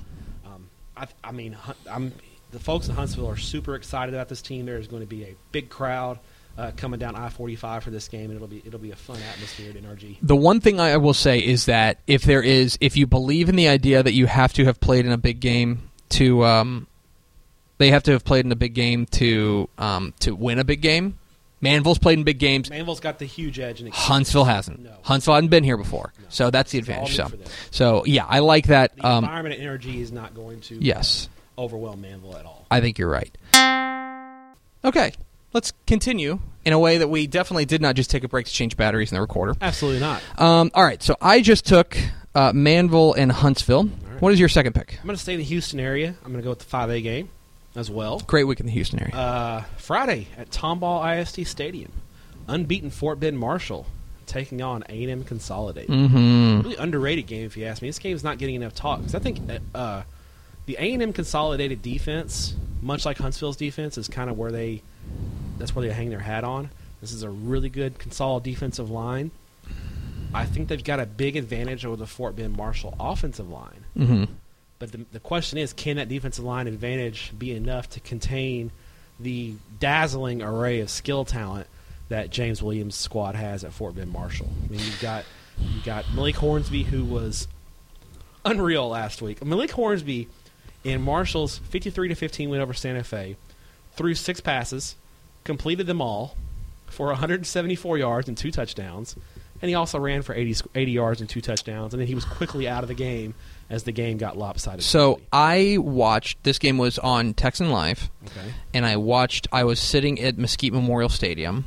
I, 1.01 1.07
I 1.23 1.31
mean, 1.31 1.57
I'm 1.89 2.13
the 2.51 2.59
folks 2.59 2.87
in 2.87 2.95
Huntsville 2.95 3.29
are 3.29 3.37
super 3.37 3.75
excited 3.75 4.13
about 4.13 4.29
this 4.29 4.41
team. 4.41 4.65
There 4.65 4.77
is 4.77 4.87
going 4.87 5.01
to 5.01 5.07
be 5.07 5.23
a 5.23 5.35
big 5.51 5.69
crowd. 5.69 6.19
Uh, 6.57 6.69
coming 6.75 6.99
down 6.99 7.15
I-45 7.15 7.81
for 7.81 7.91
this 7.91 8.09
game, 8.09 8.25
and 8.25 8.33
it'll 8.33 8.47
be 8.47 8.61
it'll 8.65 8.77
be 8.77 8.91
a 8.91 8.95
fun 8.95 9.17
atmosphere 9.33 9.69
at 9.69 9.81
NRG. 9.81 10.17
The 10.21 10.35
one 10.35 10.59
thing 10.59 10.81
I 10.81 10.97
will 10.97 11.13
say 11.13 11.39
is 11.39 11.65
that 11.65 11.99
if 12.07 12.23
there 12.23 12.43
is, 12.43 12.77
if 12.81 12.97
you 12.97 13.07
believe 13.07 13.47
in 13.47 13.55
the 13.55 13.69
idea 13.69 14.03
that 14.03 14.11
you 14.11 14.25
have 14.25 14.51
to 14.53 14.65
have 14.65 14.81
played 14.81 15.05
in 15.05 15.13
a 15.13 15.17
big 15.17 15.39
game 15.39 15.89
to, 16.09 16.43
um, 16.43 16.87
they 17.77 17.89
have 17.89 18.03
to 18.03 18.11
have 18.11 18.25
played 18.25 18.45
in 18.45 18.51
a 18.51 18.57
big 18.57 18.73
game 18.73 19.05
to 19.07 19.69
um, 19.77 20.13
to 20.19 20.35
win 20.35 20.59
a 20.59 20.65
big 20.65 20.81
game. 20.81 21.17
Manvel's 21.62 22.00
played 22.00 22.17
in 22.17 22.24
big 22.24 22.39
games. 22.39 22.69
Manvel's 22.69 23.00
got 23.00 23.19
the 23.19 23.26
huge 23.26 23.60
edge, 23.60 23.84
Huntsville 23.93 24.45
hasn't. 24.45 24.80
No. 24.80 24.93
Huntsville 25.04 25.36
hadn't 25.36 25.50
been 25.50 25.63
here 25.63 25.78
before, 25.78 26.12
No. 26.19 26.26
so 26.30 26.50
that's 26.50 26.71
the 26.71 26.80
advantage. 26.80 27.15
So, 27.15 27.30
so 27.69 28.06
yeah, 28.06 28.26
I 28.28 28.39
like 28.39 28.67
that. 28.67 28.95
the 28.95 29.06
Um, 29.08 29.24
environment 29.24 29.56
and 29.56 29.63
energy 29.63 30.02
is 30.02 30.12
not 30.12 30.34
going 30.34 30.62
to 30.62 30.76
yes, 30.84 31.30
overwhelm 31.58 32.02
Manvel 32.02 32.38
at 32.39 32.45
all. 32.45 32.65
I 32.71 32.82
think 32.82 32.97
you're 32.97 33.10
right. 33.10 33.36
Okay, 34.84 35.13
let's 35.54 35.71
continue 35.86 36.39
in 36.65 36.74
a 36.74 36.80
way 36.80 36.97
that 36.97 37.08
we 37.10 37.28
definitely 37.28 37.65
did 37.65 37.82
not 37.82 37.95
just 37.95 38.10
take 38.10 38.24
a 38.24 38.28
break 38.28 38.47
to 38.47 38.52
change 38.52 38.76
batteries 38.76 39.12
in 39.12 39.15
the 39.15 39.21
recorder. 39.21 39.54
Absolutely 39.62 40.00
not. 40.00 40.21
Um, 40.39 40.71
all 40.74 40.84
right, 40.84 41.02
so 41.04 41.15
I 41.21 41.41
just 41.41 41.65
took 41.65 41.95
uh, 42.34 42.52
Manvel 42.54 43.15
and 43.15 43.32
Huntsville. 43.32 43.84
right. 43.86 44.21
What 44.21 44.34
is 44.34 44.39
your 44.39 44.50
second 44.50 44.74
pick? 44.74 44.97
I'm 45.00 45.06
going 45.06 45.15
to 45.15 45.21
stay 45.21 45.34
in 45.34 45.39
the 45.39 45.45
Houston 45.45 45.80
area. 45.80 46.15
I'm 46.26 46.32
going 46.32 46.41
to 46.41 46.43
go 46.43 46.50
with 46.50 46.60
the 46.60 46.65
5A 46.65 47.04
game 47.04 47.30
as 47.75 47.89
well. 47.89 48.19
Great 48.27 48.45
week 48.45 48.60
in 48.60 48.65
the 48.65 48.71
Houston 48.71 48.99
area. 48.99 49.15
Uh, 49.15 49.63
Friday 49.77 50.27
at 50.38 50.49
Tomball 50.49 51.19
ISD 51.19 51.47
Stadium, 51.47 51.91
unbeaten 52.47 52.89
Fort 52.89 53.19
Bend 53.19 53.38
Marshall 53.39 53.86
taking 54.25 54.62
on 54.62 54.84
A&M 54.88 55.23
Consolidated. 55.23 55.89
mm-hmm. 55.89 56.62
Really 56.62 56.77
underrated 56.77 57.27
game, 57.27 57.45
if 57.45 57.57
you 57.57 57.65
ask 57.65 57.81
me. 57.81 57.89
This 57.89 57.99
game's 57.99 58.23
not 58.23 58.38
getting 58.38 58.55
enough 58.55 58.73
talk 58.73 58.99
because 58.99 59.15
I 59.15 59.19
think 59.19 59.39
uh, 59.75 60.03
the 60.65 60.75
A&M 60.75 61.13
Consolidated 61.13 61.81
defense, 61.81 62.55
much 62.81 63.05
like 63.05 63.17
Huntsville's 63.17 63.57
defense, 63.57 63.97
is 63.97 64.07
kind 64.07 64.29
of 64.29 64.38
where 64.38 64.51
they 64.51 64.81
that's 65.57 65.75
where 65.75 65.86
they 65.86 65.93
hang 65.93 66.10
their 66.10 66.19
hat 66.19 66.43
on. 66.43 66.69
This 67.01 67.12
is 67.12 67.23
a 67.23 67.29
really 67.29 67.69
good 67.69 67.99
Consol 67.99 68.41
defensive 68.41 68.89
line. 68.89 69.31
I 70.34 70.45
think 70.45 70.69
they've 70.69 70.84
got 70.84 70.99
a 70.99 71.05
big 71.05 71.36
advantage 71.36 71.86
over 71.86 71.97
the 71.97 72.07
Fort 72.07 72.36
Bend 72.36 72.55
Marshall 72.55 72.95
offensive 72.99 73.49
line. 73.49 73.86
Mm-hmm. 73.97 74.34
But 74.82 74.91
the, 74.91 75.06
the 75.12 75.20
question 75.20 75.60
is, 75.60 75.74
can 75.74 75.98
that 75.98 76.10
defensive 76.10 76.44
line 76.44 76.65
advantage 76.65 77.34
be 77.38 77.52
enough 77.52 77.88
to 77.91 78.00
contain 78.00 78.72
the 79.20 79.54
dazzling 79.80 80.41
array 80.41 80.80
of 80.80 80.89
skill 80.89 81.24
talent 81.24 81.67
that 82.10 82.32
James 82.32 82.63
Williams' 82.63 82.96
squad 82.96 83.36
has 83.36 83.63
at 83.63 83.74
Fort 83.74 83.96
Bend 83.96 84.12
Marshall? 84.12 84.50
I 84.65 84.72
mean, 84.72 84.80
you've 84.80 85.00
got 85.00 85.24
you 85.60 85.84
got 85.84 86.12
Malik 86.15 86.36
Hornsby, 86.36 86.82
who 86.82 87.06
was 87.06 87.48
unreal 88.44 88.89
last 88.89 89.22
week. 89.22 89.46
Malik 89.46 89.70
Hornsby 89.70 90.28
in 90.84 91.04
Marshall's 91.04 91.60
53 91.60 92.08
to 92.08 92.15
15 92.15 92.50
win 92.50 92.60
over 92.60 92.74
Santa 92.74 93.04
Fe 93.04 93.36
threw 93.94 94.15
six 94.15 94.41
passes, 94.41 94.96
completed 95.44 95.86
them 95.86 96.02
all 96.02 96.36
for 96.88 97.06
174 97.06 98.00
yards 98.00 98.28
and 98.28 98.36
two 98.36 98.50
touchdowns. 98.50 99.15
And 99.62 99.70
he 99.70 99.76
also 99.76 100.00
ran 100.00 100.24
for 100.24 100.34
80, 100.34 100.67
80 100.74 100.91
yards 100.91 101.22
and 101.22 101.30
two 101.30 101.39
touchdowns. 101.39 101.94
And 101.94 102.02
then 102.02 102.08
he 102.08 102.15
was 102.15 102.26
quickly 102.26 102.67
out 102.67 102.84
of 102.84 102.88
the 102.88 102.96
game 102.96 103.36
as 103.71 103.84
the 103.84 103.91
game 103.91 104.17
got 104.17 104.38
lopsided. 104.38 104.84
So 104.84 105.21
I 105.31 105.77
watched. 105.79 106.43
This 106.43 106.60
game 106.60 106.77
was 106.77 106.99
on 106.99 107.34
Texan 107.34 107.71
Live, 107.71 108.12
okay. 108.25 108.53
and 108.73 108.86
I 108.86 108.97
watched. 108.97 109.47
I 109.51 109.63
was 109.63 109.79
sitting 109.79 110.19
at 110.21 110.38
Mesquite 110.38 110.73
Memorial 110.73 111.10
Stadium, 111.10 111.65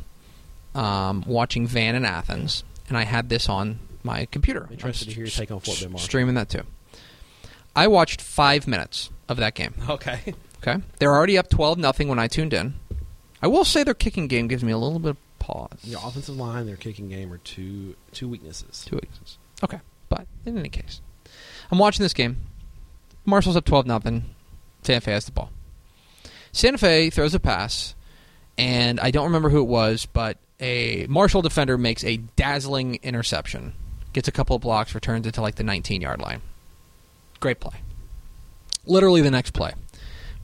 um, 0.74 1.24
watching 1.26 1.66
Van 1.66 1.94
in 1.94 2.04
Athens, 2.04 2.62
and 2.88 2.96
I 2.96 3.04
had 3.04 3.30
this 3.30 3.48
on 3.48 3.78
my 4.04 4.26
computer. 4.26 4.68
Interested 4.70 5.06
to 5.08 5.14
hear 5.14 5.24
your 5.24 5.30
take 5.30 5.50
on 5.50 5.60
Fort 5.60 5.80
Marshall. 5.80 5.98
Streaming 5.98 6.34
that 6.34 6.50
too. 6.50 6.62
I 7.74 7.88
watched 7.88 8.20
five 8.20 8.68
minutes 8.68 9.10
of 9.28 9.38
that 9.38 9.54
game. 9.54 9.74
Okay. 9.88 10.34
Okay, 10.66 10.82
they're 10.98 11.12
already 11.12 11.36
up 11.36 11.50
twelve 11.50 11.76
nothing 11.76 12.08
when 12.08 12.18
I 12.18 12.26
tuned 12.26 12.54
in. 12.54 12.72
I 13.42 13.48
will 13.48 13.66
say 13.66 13.82
their 13.84 13.92
kicking 13.92 14.28
game 14.28 14.48
gives 14.48 14.64
me 14.64 14.72
a 14.72 14.78
little 14.78 14.98
bit 14.98 15.10
of 15.10 15.16
pause. 15.38 15.78
Your 15.82 16.00
offensive 16.02 16.38
line, 16.38 16.64
their 16.64 16.76
kicking 16.76 17.10
game 17.10 17.30
are 17.34 17.36
two 17.36 17.96
two 18.12 18.30
weaknesses. 18.30 18.82
Two 18.86 18.96
weaknesses. 18.96 19.36
Okay, 19.62 19.80
but 20.08 20.26
in 20.46 20.56
any 20.56 20.70
case, 20.70 21.02
I'm 21.70 21.78
watching 21.78 22.02
this 22.02 22.14
game. 22.14 22.38
Marshall's 23.24 23.56
up 23.56 23.64
twelve 23.64 23.86
nothing. 23.86 24.24
Santa 24.82 25.00
Fe 25.00 25.12
has 25.12 25.24
the 25.24 25.32
ball. 25.32 25.50
Santa 26.52 26.78
Fe 26.78 27.10
throws 27.10 27.34
a 27.34 27.40
pass, 27.40 27.94
and 28.58 29.00
I 29.00 29.10
don't 29.10 29.24
remember 29.24 29.50
who 29.50 29.60
it 29.60 29.68
was, 29.68 30.06
but 30.06 30.38
a 30.60 31.06
Marshall 31.08 31.42
defender 31.42 31.76
makes 31.76 32.04
a 32.04 32.18
dazzling 32.36 32.96
interception, 33.02 33.74
gets 34.12 34.28
a 34.28 34.32
couple 34.32 34.54
of 34.54 34.62
blocks, 34.62 34.94
returns 34.94 35.26
it 35.26 35.34
to 35.34 35.42
like 35.42 35.56
the 35.56 35.64
19 35.64 36.00
yard 36.00 36.20
line. 36.20 36.42
Great 37.40 37.60
play. 37.60 37.80
Literally 38.86 39.22
the 39.22 39.30
next 39.30 39.52
play, 39.52 39.72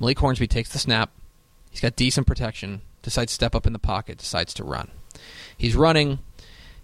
Malik 0.01 0.19
Hornsby 0.19 0.47
takes 0.47 0.71
the 0.71 0.79
snap. 0.79 1.11
He's 1.71 1.81
got 1.81 1.97
decent 1.97 2.27
protection. 2.27 2.83
Decides 3.03 3.33
to 3.33 3.35
step 3.35 3.55
up 3.55 3.67
in 3.67 3.73
the 3.73 3.79
pocket. 3.79 4.19
Decides 4.19 4.53
to 4.55 4.65
run. 4.65 4.91
He's 5.57 5.77
running. 5.77 6.19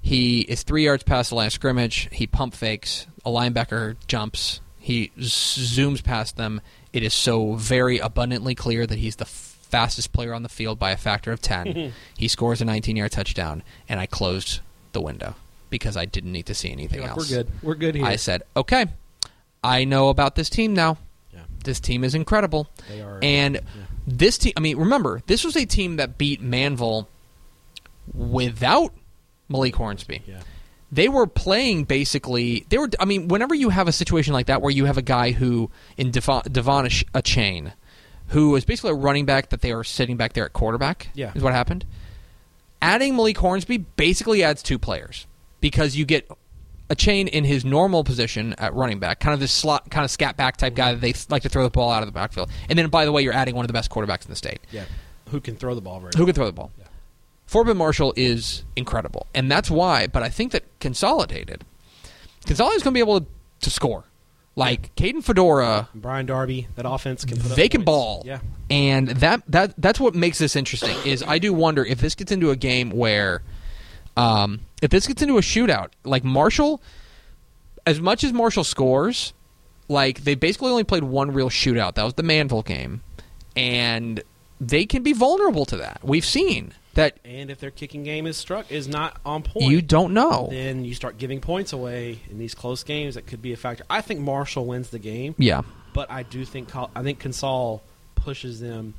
He 0.06 0.42
is 0.42 0.62
three 0.62 0.84
yards 0.84 1.02
past 1.02 1.30
the 1.30 1.34
line 1.34 1.48
of 1.48 1.52
scrimmage. 1.52 2.08
He 2.12 2.28
pump 2.28 2.54
fakes. 2.54 3.08
A 3.24 3.28
linebacker 3.30 3.96
jumps. 4.06 4.60
He 4.78 5.10
z- 5.20 5.80
zooms 5.82 6.00
past 6.04 6.36
them. 6.36 6.60
It 6.92 7.02
is 7.02 7.12
so 7.12 7.54
very 7.54 7.98
abundantly 7.98 8.54
clear 8.54 8.86
that 8.86 8.98
he's 9.00 9.16
the 9.16 9.24
fastest 9.24 10.12
player 10.12 10.32
on 10.32 10.44
the 10.44 10.48
field 10.48 10.78
by 10.78 10.92
a 10.92 10.96
factor 10.96 11.32
of 11.32 11.42
10. 11.42 11.66
Mm-hmm. 11.66 11.90
he 12.16 12.28
scores 12.28 12.60
a 12.60 12.64
19 12.64 12.94
yard 12.94 13.10
touchdown, 13.10 13.64
and 13.88 13.98
I 13.98 14.06
closed 14.06 14.60
the 14.92 15.00
window 15.00 15.34
because 15.70 15.96
I 15.96 16.04
didn't 16.04 16.30
need 16.30 16.46
to 16.46 16.54
see 16.54 16.70
anything 16.70 17.00
You're 17.00 17.08
like, 17.08 17.18
else. 17.18 17.28
We're 17.28 17.36
good. 17.38 17.48
We're 17.62 17.74
good 17.74 17.94
here. 17.96 18.04
I 18.04 18.14
said, 18.14 18.44
okay, 18.56 18.86
I 19.64 19.82
know 19.86 20.08
about 20.10 20.36
this 20.36 20.48
team 20.48 20.72
now. 20.72 20.98
yeah, 21.34 21.40
This 21.64 21.80
team 21.80 22.04
is 22.04 22.14
incredible. 22.14 22.68
they 22.88 23.00
are. 23.02 23.18
And 23.22 23.56
yeah. 23.56 23.60
this 24.06 24.38
team, 24.38 24.52
I 24.56 24.60
mean, 24.60 24.76
remember, 24.78 25.20
this 25.26 25.42
was 25.42 25.56
a 25.56 25.64
team 25.66 25.96
that 25.96 26.16
beat 26.16 26.40
Manvel 26.40 27.08
without 28.14 28.92
Malik 29.48 29.76
Hornsby. 29.76 30.22
yeah. 30.26 30.40
They 30.92 31.09
were 31.09 31.26
playing 31.26 31.85
basically. 31.85 32.64
They 32.68 32.78
were. 32.78 32.88
I 33.00 33.06
mean, 33.06 33.26
whenever 33.26 33.54
you 33.56 33.70
have 33.70 33.88
a 33.88 33.92
situation 33.92 34.32
like 34.32 34.46
that 34.46 34.62
where 34.62 34.70
you 34.70 34.85
have 34.85 34.96
a 34.96 35.02
guy 35.02 35.32
who 35.32 35.68
in 35.96 36.12
Devon, 36.12 36.42
Devon 36.50 36.87
Achane, 36.87 37.72
who 38.28 38.54
is 38.54 38.64
basically 38.64 38.90
a 38.92 38.94
running 38.94 39.26
back 39.26 39.50
that 39.50 39.62
they 39.62 39.72
are 39.72 39.82
sitting 39.82 40.16
back 40.16 40.35
there 40.35 40.44
at 40.44 40.52
quarterback. 40.52 41.09
Yeah. 41.14 41.32
is 41.35 41.42
what 41.42 41.52
happened. 41.52 41.85
Adding 42.80 43.16
Malik 43.16 43.37
Hornsby 43.38 43.78
basically 43.78 44.44
adds 44.44 44.62
two 44.62 44.78
players 44.78 45.26
because 45.61 45.96
you 45.96 46.04
get 46.04 46.30
Achane 46.88 47.28
in 47.28 47.42
his 47.42 47.64
normal 47.64 48.04
position 48.04 48.54
at 48.59 48.72
running 48.74 49.00
back, 49.00 49.18
kind 49.18 49.35
of 49.35 49.40
this 49.40 49.50
slot, 49.50 49.90
kind 49.90 50.04
of 50.04 50.11
scat 50.11 50.37
back 50.37 50.56
type 50.56 50.74
guy 50.76 50.92
that 50.94 51.00
they 51.00 51.14
like 51.30 51.42
to 51.42 51.48
throw 51.48 51.64
the 51.64 51.70
ball 51.70 51.90
out 51.90 52.02
of 52.02 52.06
the 52.06 52.12
backfield. 52.12 52.48
And 52.68 52.78
then, 52.78 52.88
by 52.90 53.04
the 53.04 53.12
way, 53.12 53.22
you're 53.22 53.32
adding 53.32 53.56
one 53.56 53.64
of 53.64 53.68
the 53.68 53.72
best 53.72 53.90
quarterbacks 53.90 54.24
in 54.24 54.30
the 54.30 54.37
state 54.37 54.61
Yeah. 54.70 54.85
Who 55.30 55.40
can 55.40 55.56
throw 55.56 55.74
the 55.74 55.80
ball 55.80 55.98
very 55.98 56.12
who 56.16 56.24
can 56.26 56.35
throw 56.35 56.46
the 56.46 56.52
ball. 56.52 56.70
Yeah. 56.78 56.85
Fort 57.46 57.66
Bend 57.66 57.78
Marshall 57.78 58.12
is 58.16 58.64
incredible, 58.74 59.26
and 59.35 59.50
that's 59.50 59.70
why. 59.70 60.06
But 60.06 60.22
I 60.22 60.28
think 60.28 60.52
that 60.52 60.64
Consolidated, 60.80 61.64
Consolidated 62.44 62.78
is 62.78 62.82
going 62.82 62.92
to 62.92 62.96
be 62.96 63.00
able 63.00 63.20
to, 63.20 63.26
to 63.61 63.70
score. 63.70 64.04
Like 64.59 64.94
Caden 64.96 65.22
Fedora, 65.22 65.90
Brian 65.94 66.24
Darby, 66.24 66.66
that 66.76 66.88
offense 66.88 67.26
can 67.26 67.38
they 67.38 67.68
can 67.68 67.80
points. 67.80 67.85
ball. 67.85 68.22
Yeah. 68.24 68.38
and 68.70 69.09
that 69.09 69.42
that 69.48 69.74
that's 69.76 70.00
what 70.00 70.14
makes 70.14 70.38
this 70.38 70.56
interesting. 70.56 70.96
Is 71.04 71.22
I 71.22 71.38
do 71.38 71.52
wonder 71.52 71.85
if 71.85 72.00
this 72.00 72.14
gets 72.14 72.32
into 72.32 72.50
a 72.50 72.56
game 72.56 72.90
where, 72.90 73.42
um, 74.16 74.61
if 74.80 74.90
this 74.90 75.06
gets 75.06 75.20
into 75.20 75.37
a 75.37 75.42
shootout, 75.42 75.88
like 76.04 76.24
Marshall, 76.24 76.80
as 77.85 78.00
much 78.00 78.24
as 78.24 78.32
Marshall 78.32 78.64
scores, 78.64 79.35
like 79.88 80.24
they 80.24 80.35
basically 80.35 80.70
only 80.70 80.85
played 80.85 81.04
one 81.04 81.32
real 81.32 81.50
shootout. 81.50 81.94
That 81.94 82.04
was 82.04 82.14
the 82.14 82.22
Manvel 82.22 82.64
game, 82.64 83.02
and 83.54 84.22
they 84.59 84.87
can 84.87 85.02
be 85.02 85.12
vulnerable 85.12 85.66
to 85.66 85.76
that. 85.76 86.00
We've 86.02 86.24
seen 86.24 86.72
that 86.96 87.18
And 87.24 87.50
if 87.50 87.59
their 87.61 87.70
kicking 87.70 88.02
game 88.02 88.26
is 88.26 88.37
struck 88.37 88.70
is 88.70 88.88
not 88.88 89.18
on 89.24 89.42
point, 89.42 89.70
you 89.70 89.80
don't 89.80 90.12
know. 90.12 90.48
then 90.50 90.85
you 90.85 90.94
start 90.94 91.16
giving 91.16 91.40
points 91.40 91.72
away 91.72 92.18
in 92.30 92.38
these 92.38 92.54
close 92.54 92.82
games. 92.82 93.14
That 93.14 93.26
could 93.26 93.40
be 93.40 93.52
a 93.52 93.56
factor. 93.56 93.85
I 93.88 94.00
think 94.02 94.20
Marshall 94.20 94.66
wins 94.66 94.90
the 94.90 94.98
game, 94.98 95.35
Yeah. 95.38 95.62
but 95.94 96.11
I 96.11 96.24
do 96.24 96.44
think 96.44 96.68
Col- 96.68 96.90
I 96.94 97.02
think 97.02 97.22
Consol 97.22 97.80
pushes 98.16 98.61
them 98.61 98.94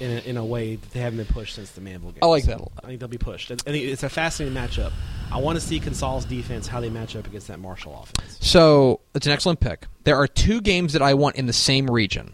in 0.00 0.10
a, 0.10 0.20
in 0.20 0.36
a 0.38 0.44
way 0.44 0.76
that 0.76 0.90
they 0.92 1.00
haven't 1.00 1.18
been 1.18 1.26
pushed 1.34 1.54
since 1.54 1.70
the 1.72 1.80
Manvel 1.82 2.04
game. 2.14 2.18
I 2.22 2.26
like 2.26 2.44
that 2.44 2.56
a 2.58 2.62
lot. 2.62 2.72
I 2.82 2.86
think 2.86 2.98
they'll 3.00 3.08
be 3.10 3.18
pushed. 3.18 3.50
I 3.50 3.56
think 3.56 3.84
it's 3.84 4.02
a 4.02 4.08
fascinating 4.08 4.56
matchup. 4.56 4.90
I 5.30 5.38
want 5.38 5.56
to 5.60 5.64
see 5.64 5.80
Consol's 5.80 6.24
defense 6.24 6.66
how 6.66 6.80
they 6.80 6.88
match 6.88 7.14
up 7.14 7.26
against 7.26 7.48
that 7.48 7.58
Marshall 7.60 8.02
offense. 8.02 8.38
So 8.40 9.00
it's 9.14 9.26
an 9.26 9.32
excellent 9.32 9.60
pick. 9.60 9.86
There 10.04 10.16
are 10.16 10.26
two 10.26 10.62
games 10.62 10.94
that 10.94 11.02
I 11.02 11.12
want 11.14 11.36
in 11.36 11.44
the 11.46 11.52
same 11.52 11.90
region, 11.90 12.32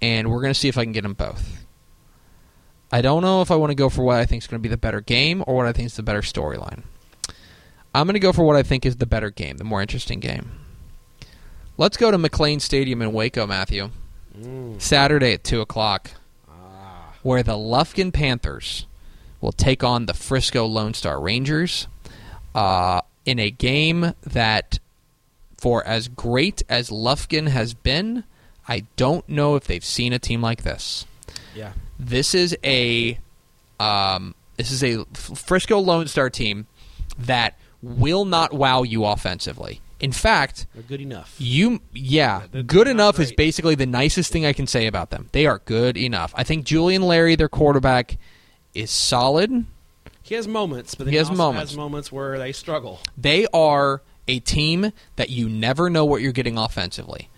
and 0.00 0.30
we're 0.30 0.40
going 0.42 0.52
to 0.52 0.58
see 0.58 0.68
if 0.68 0.76
I 0.76 0.82
can 0.84 0.92
get 0.92 1.02
them 1.02 1.14
both. 1.14 1.61
I 2.92 3.00
don't 3.00 3.22
know 3.22 3.40
if 3.40 3.50
I 3.50 3.56
want 3.56 3.70
to 3.70 3.74
go 3.74 3.88
for 3.88 4.02
what 4.04 4.18
I 4.18 4.26
think 4.26 4.42
is 4.42 4.46
going 4.46 4.60
to 4.60 4.62
be 4.62 4.68
the 4.68 4.76
better 4.76 5.00
game 5.00 5.42
or 5.46 5.56
what 5.56 5.66
I 5.66 5.72
think 5.72 5.86
is 5.86 5.96
the 5.96 6.02
better 6.02 6.20
storyline. 6.20 6.82
I'm 7.94 8.06
going 8.06 8.14
to 8.14 8.20
go 8.20 8.32
for 8.32 8.44
what 8.44 8.56
I 8.56 8.62
think 8.62 8.84
is 8.86 8.96
the 8.96 9.06
better 9.06 9.30
game, 9.30 9.56
the 9.56 9.64
more 9.64 9.80
interesting 9.82 10.20
game. 10.20 10.52
Let's 11.78 11.96
go 11.96 12.10
to 12.10 12.18
McLane 12.18 12.60
Stadium 12.60 13.00
in 13.02 13.12
Waco, 13.12 13.46
Matthew. 13.46 13.90
Mm. 14.38 14.80
Saturday 14.80 15.32
at 15.34 15.44
2 15.44 15.60
o'clock, 15.60 16.10
Ah. 16.48 17.14
where 17.22 17.42
the 17.42 17.52
Lufkin 17.56 18.12
Panthers 18.12 18.86
will 19.40 19.52
take 19.52 19.82
on 19.82 20.06
the 20.06 20.14
Frisco 20.14 20.64
Lone 20.66 20.94
Star 20.94 21.20
Rangers 21.20 21.86
uh, 22.54 23.00
in 23.24 23.38
a 23.38 23.50
game 23.50 24.12
that, 24.22 24.78
for 25.58 25.86
as 25.86 26.08
great 26.08 26.62
as 26.68 26.90
Lufkin 26.90 27.48
has 27.48 27.74
been, 27.74 28.24
I 28.68 28.84
don't 28.96 29.28
know 29.28 29.54
if 29.56 29.64
they've 29.64 29.84
seen 29.84 30.12
a 30.12 30.18
team 30.18 30.40
like 30.40 30.62
this. 30.62 31.04
Yeah. 31.54 31.72
This 32.04 32.34
is 32.34 32.56
a 32.64 33.18
um, 33.78 34.34
this 34.56 34.70
is 34.72 34.82
a 34.82 35.04
Frisco 35.14 35.78
Lone 35.78 36.08
Star 36.08 36.30
team 36.30 36.66
that 37.18 37.56
will 37.80 38.24
not 38.24 38.52
wow 38.52 38.82
you 38.82 39.04
offensively. 39.04 39.80
In 40.00 40.10
fact, 40.10 40.66
They're 40.74 40.82
good 40.82 41.00
enough. 41.00 41.32
you, 41.38 41.80
yeah, 41.92 42.42
They're 42.50 42.64
good 42.64 42.88
enough 42.88 43.20
is 43.20 43.30
basically 43.32 43.76
the 43.76 43.86
nicest 43.86 44.32
thing 44.32 44.44
I 44.44 44.52
can 44.52 44.66
say 44.66 44.88
about 44.88 45.10
them. 45.10 45.28
They 45.30 45.46
are 45.46 45.60
good 45.64 45.96
enough. 45.96 46.32
I 46.36 46.42
think 46.42 46.64
Julian 46.64 47.02
Larry, 47.02 47.36
their 47.36 47.48
quarterback, 47.48 48.18
is 48.74 48.90
solid. 48.90 49.64
He 50.24 50.34
has 50.34 50.48
moments, 50.48 50.96
but 50.96 51.04
then 51.04 51.12
He 51.12 51.18
has 51.18 51.30
moments. 51.30 51.70
has 51.70 51.76
moments 51.76 52.10
where 52.10 52.36
they 52.36 52.50
struggle. 52.50 52.98
They 53.16 53.46
are 53.54 54.02
a 54.26 54.40
team 54.40 54.92
that 55.14 55.30
you 55.30 55.48
never 55.48 55.88
know 55.88 56.04
what 56.04 56.20
you're 56.20 56.32
getting 56.32 56.58
offensively. 56.58 57.28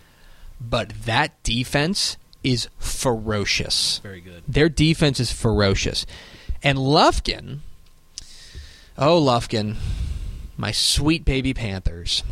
But 0.59 0.89
that 1.05 1.41
defense 1.43 2.17
is 2.45 2.69
ferocious. 2.79 3.99
Very 4.03 4.21
good. 4.21 4.43
Their 4.47 4.69
defense 4.69 5.19
is 5.19 5.31
ferocious. 5.31 6.05
And 6.63 6.77
Lufkin, 6.77 7.59
oh, 8.97 9.19
Lufkin, 9.21 9.75
my 10.55 10.71
sweet 10.71 11.25
baby 11.25 11.53
Panthers, 11.53 12.23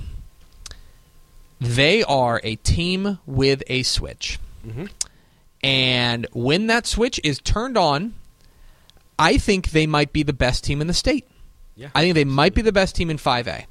they 1.60 2.04
are 2.04 2.40
a 2.44 2.56
team 2.58 3.20
with 3.26 3.64
a 3.68 3.84
switch. 3.84 4.40
Mm-hmm. 4.66 4.86
And 5.64 6.28
when 6.34 6.68
that 6.68 6.86
switch 6.86 7.20
is 7.24 7.40
turned 7.40 7.78
on, 7.78 8.14
I 9.18 9.38
think 9.38 9.72
they 9.72 9.88
might 9.88 10.12
be 10.14 10.24
the 10.24 10.34
best 10.34 10.64
team 10.64 10.82
in 10.82 10.88
the 10.88 10.94
state. 10.94 11.28
Yeah, 11.76 11.90
I 11.96 12.02
think 12.02 12.16
they 12.16 12.26
might 12.26 12.54
be 12.54 12.62
the 12.62 12.72
best 12.72 12.96
team 12.96 13.10
in 13.10 13.18
5A 13.18 13.66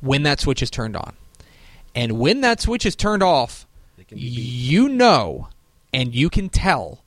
when 0.00 0.22
that 0.22 0.38
switch 0.40 0.62
is 0.62 0.70
turned 0.70 0.96
on. 0.96 1.14
And 1.94 2.18
when 2.18 2.42
that 2.42 2.60
switch 2.60 2.84
is 2.86 2.94
turned 2.94 3.22
off, 3.22 3.66
They 3.96 4.04
can 4.04 4.18
be 4.18 4.24
beat. 4.24 4.30
you 4.30 4.88
know 4.88 5.48
and 5.94 6.14
you 6.14 6.28
can 6.28 6.48
tell 6.50 7.02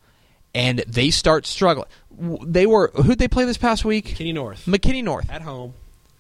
and 0.55 0.79
they 0.87 1.09
start 1.11 1.45
struggling. 1.45 1.87
They 2.43 2.65
were 2.65 2.91
who'd 2.95 3.19
they 3.19 3.27
play 3.27 3.45
this 3.45 3.57
past 3.57 3.85
week? 3.85 4.15
Kenny 4.15 4.33
North 4.33 4.65
McKinney 4.65 5.03
North. 5.03 5.29
at 5.29 5.41
home 5.43 5.73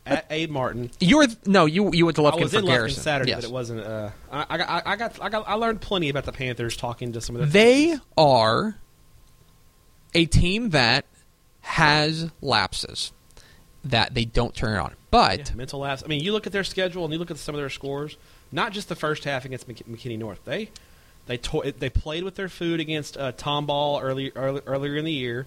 at 0.05 0.25
Abe 0.29 0.49
Martin. 0.51 0.91
You 0.99 1.17
were 1.17 1.27
no, 1.45 1.65
you 1.65 1.91
you 1.93 2.05
went 2.05 2.15
to 2.17 2.25
I 2.25 2.35
was 2.35 2.51
for 2.51 2.59
in 2.59 2.65
Lufkin 2.65 2.67
Garrison. 2.67 3.01
Saturday, 3.03 3.31
Yes. 3.31 3.41
but 3.41 3.49
it 3.49 3.53
wasn't. 3.53 3.79
Uh, 3.81 4.09
I, 4.31 4.45
I, 4.49 4.57
got- 4.57 4.87
I 4.87 4.95
got 4.95 5.21
I 5.21 5.29
got 5.29 5.47
I 5.47 5.53
learned 5.55 5.81
plenty 5.81 6.09
about 6.09 6.25
the 6.25 6.31
Panthers 6.31 6.77
talking 6.77 7.13
to 7.13 7.21
some 7.21 7.35
of 7.35 7.41
the 7.41 7.47
They 7.47 7.97
are 8.17 8.77
a 10.13 10.25
team 10.25 10.69
that 10.71 11.05
has 11.61 12.29
lapses 12.41 13.11
that 13.83 14.13
they 14.13 14.25
don't 14.25 14.53
turn 14.55 14.77
on. 14.77 14.93
But 15.11 15.49
Yeah, 15.49 15.55
mental 15.55 15.79
lapse. 15.79 16.03
I 16.03 16.07
mean, 16.07 16.23
you 16.23 16.31
look 16.31 16.45
at 16.47 16.53
their 16.53 16.63
schedule 16.63 17.03
and 17.05 17.13
you 17.13 17.19
look 17.19 17.31
at 17.31 17.37
some 17.37 17.55
of 17.55 17.59
their 17.59 17.69
scores. 17.69 18.17
Not 18.51 18.71
just 18.71 18.87
the 18.89 18.95
first 18.95 19.23
half 19.25 19.45
against 19.45 19.67
Mc- 19.67 19.85
McKinney 19.89 20.17
North. 20.17 20.39
They 20.45 20.69
they 21.27 21.37
to- 21.37 21.73
they 21.77 21.89
played 21.89 22.23
with 22.23 22.35
their 22.35 22.49
food 22.49 22.79
against 22.79 23.17
uh, 23.17 23.31
Tomball 23.33 24.01
early, 24.01 24.31
early 24.35 24.61
earlier 24.65 24.95
in 24.95 25.05
the 25.05 25.11
year. 25.11 25.45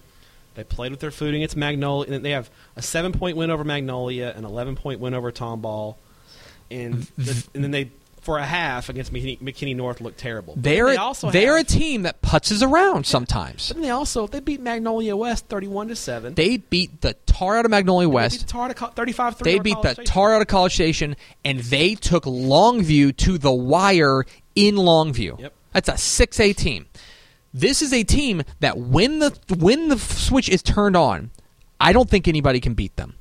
They 0.55 0.63
played 0.63 0.91
with 0.91 0.99
their 0.99 1.11
food 1.11 1.33
against 1.33 1.55
Magnolia. 1.55 2.13
And 2.13 2.25
they 2.25 2.31
have 2.31 2.49
a 2.75 2.81
seven 2.81 3.11
point 3.11 3.37
win 3.37 3.49
over 3.49 3.63
Magnolia, 3.63 4.33
an 4.35 4.45
eleven 4.45 4.75
point 4.75 4.99
win 4.99 5.13
over 5.13 5.31
Tomball, 5.31 5.95
and 6.69 7.03
the, 7.17 7.45
and 7.53 7.63
then 7.63 7.71
they 7.71 7.89
for 8.21 8.37
a 8.37 8.45
half 8.45 8.87
against 8.87 9.11
McKinney, 9.11 9.39
McKinney 9.39 9.75
North 9.75 9.99
looked 9.99 10.19
terrible. 10.19 10.53
But 10.53 10.63
they're 10.63 10.87
they 10.87 10.95
a, 10.95 11.01
also 11.01 11.31
they're 11.31 11.57
a 11.57 11.63
team 11.63 12.03
that 12.03 12.21
putzes 12.21 12.61
around 12.61 13.05
sometimes. 13.07 13.69
But 13.69 13.77
then 13.77 13.83
they 13.83 13.89
also 13.89 14.27
they 14.27 14.39
beat 14.39 14.61
Magnolia 14.61 15.15
West 15.15 15.47
thirty 15.47 15.67
one 15.67 15.87
to 15.87 15.95
seven. 15.95 16.35
They 16.35 16.57
beat 16.57 17.01
the 17.01 17.15
tar 17.25 17.57
out 17.57 17.65
of 17.65 17.71
Magnolia 17.71 18.07
West. 18.07 18.41
beat 18.41 18.47
the 18.47 18.51
tar 18.51 18.67
to 18.67 18.73
co- 18.73 18.87
35 18.87 19.39
They 19.39 19.59
beat 19.59 19.81
the 19.81 19.95
tar 20.05 20.35
out 20.35 20.41
of 20.41 20.47
College 20.47 20.73
Station, 20.73 21.15
and 21.43 21.59
they 21.59 21.95
took 21.95 22.25
Longview 22.25 23.17
to 23.17 23.37
the 23.37 23.51
wire 23.51 24.25
in 24.55 24.75
Longview. 24.75 25.39
Yep. 25.39 25.53
That's 25.73 25.89
a 25.89 25.97
six 25.97 26.39
A 26.39 26.53
team. 26.53 26.87
This 27.53 27.81
is 27.81 27.91
a 27.91 28.03
team 28.03 28.43
that 28.59 28.77
when 28.77 29.19
the 29.19 29.37
when 29.57 29.89
the 29.89 29.99
switch 29.99 30.49
is 30.49 30.61
turned 30.61 30.95
on, 30.95 31.31
I 31.79 31.93
don't 31.93 32.09
think 32.09 32.27
anybody 32.27 32.59
can 32.59 32.73
beat 32.73 32.95
them. 32.95 33.15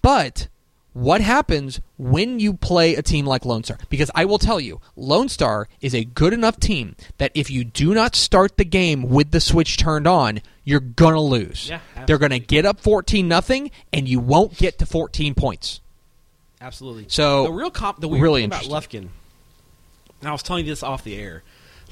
But 0.00 0.48
what 0.94 1.20
happens 1.20 1.80
when 1.96 2.38
you 2.38 2.54
play 2.54 2.94
a 2.94 3.02
team 3.02 3.24
like 3.24 3.44
Lone 3.44 3.64
Star? 3.64 3.78
Because 3.88 4.10
I 4.14 4.24
will 4.24 4.38
tell 4.38 4.60
you, 4.60 4.80
Lone 4.96 5.28
Star 5.28 5.68
is 5.80 5.94
a 5.94 6.04
good 6.04 6.32
enough 6.32 6.58
team 6.58 6.96
that 7.18 7.32
if 7.34 7.50
you 7.50 7.64
do 7.64 7.94
not 7.94 8.14
start 8.14 8.56
the 8.56 8.64
game 8.64 9.08
with 9.08 9.30
the 9.30 9.40
switch 9.40 9.76
turned 9.76 10.06
on, 10.06 10.42
you're 10.64 10.80
gonna 10.80 11.20
lose. 11.20 11.68
Yeah, 11.68 11.80
They're 12.06 12.18
gonna 12.18 12.38
get 12.38 12.66
up 12.66 12.80
fourteen 12.80 13.28
nothing, 13.28 13.70
and 13.92 14.08
you 14.08 14.20
won't 14.20 14.56
get 14.56 14.78
to 14.78 14.86
fourteen 14.86 15.34
points. 15.34 15.80
Absolutely. 16.60 17.06
So, 17.08 17.44
the 17.44 17.52
real 17.52 17.70
comp, 17.70 18.00
the 18.00 18.08
weird 18.08 18.22
really 18.22 18.42
thing 18.42 18.50
about 18.50 18.64
Lufkin, 18.64 19.08
and 20.20 20.28
I 20.28 20.32
was 20.32 20.42
telling 20.42 20.64
you 20.64 20.72
this 20.72 20.82
off 20.82 21.02
the 21.04 21.16
air. 21.16 21.42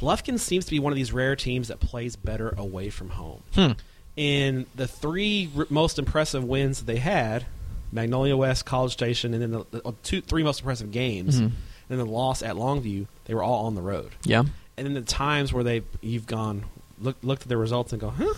Lufkin 0.01 0.39
seems 0.39 0.65
to 0.65 0.71
be 0.71 0.79
one 0.79 0.93
of 0.93 0.97
these 0.97 1.13
rare 1.13 1.37
teams 1.37 1.69
that 1.69 1.81
plays 1.81 2.17
better 2.17 2.55
away 2.57 2.91
from 2.91 3.11
home. 3.11 3.43
Hmm. 3.55 3.73
In 4.17 4.67
the 4.75 4.87
three 4.87 5.49
r- 5.57 5.67
most 5.71 5.99
impressive 5.99 6.45
wins 6.45 6.79
that 6.81 6.87
they 6.87 6.99
had, 6.99 7.47
Magnolia 7.93 8.37
West, 8.37 8.65
College 8.67 8.93
Station, 8.93 9.35
and 9.35 9.43
then 9.43 9.51
the, 9.53 9.65
the 9.83 9.95
two, 10.03 10.21
three 10.21 10.43
most 10.43 10.61
impressive 10.61 10.91
games, 10.93 11.37
Mhm. 11.41 11.45
and 11.45 11.53
then 11.89 11.99
the 11.99 12.05
loss 12.07 12.43
at 12.43 12.55
Longview, 12.57 13.07
they 13.25 13.35
were 13.35 13.43
all 13.43 13.67
on 13.67 13.75
the 13.75 13.83
road. 13.83 14.13
Yeah. 14.25 14.45
And 14.77 14.87
then 14.87 14.95
the 14.95 15.01
times 15.03 15.53
where 15.53 15.65
they 15.65 15.83
you've 16.01 16.27
gone 16.27 16.65
look, 17.01 17.17
looked 17.23 17.43
at 17.43 17.49
the 17.49 17.57
results 17.57 17.93
and 17.93 18.01
go, 18.01 18.11
huh? 18.11 18.35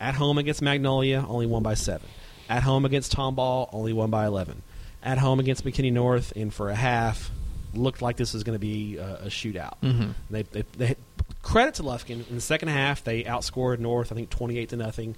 At 0.00 0.14
home 0.14 0.38
against 0.38 0.62
Magnolia, 0.62 1.24
only 1.28 1.46
won 1.46 1.62
by 1.62 1.74
seven. 1.74 2.08
At 2.48 2.62
home 2.62 2.84
against 2.84 3.14
Tomball, 3.14 3.68
only 3.72 3.92
won 3.92 4.10
by 4.10 4.26
eleven. 4.26 4.62
At 5.02 5.18
home 5.18 5.38
against 5.40 5.64
McKinney 5.64 5.92
North, 5.92 6.32
and 6.36 6.52
for 6.52 6.68
a 6.70 6.74
half, 6.74 7.30
looked 7.74 8.02
like 8.02 8.16
this 8.16 8.32
was 8.34 8.42
going 8.44 8.54
to 8.56 8.60
be 8.60 8.96
a, 8.96 9.14
a 9.24 9.26
shootout. 9.26 9.74
Mhm. 9.82 10.14
They, 10.30 10.42
they, 10.42 10.64
they 10.76 10.96
credit 11.42 11.74
to 11.74 11.82
Lufkin 11.82 12.28
in 12.28 12.34
the 12.34 12.40
second 12.40 12.68
half. 12.68 13.02
They 13.04 13.24
outscored 13.24 13.78
North, 13.78 14.12
I 14.12 14.14
think 14.14 14.30
twenty-eight 14.30 14.70
to 14.70 14.76
nothing, 14.76 15.16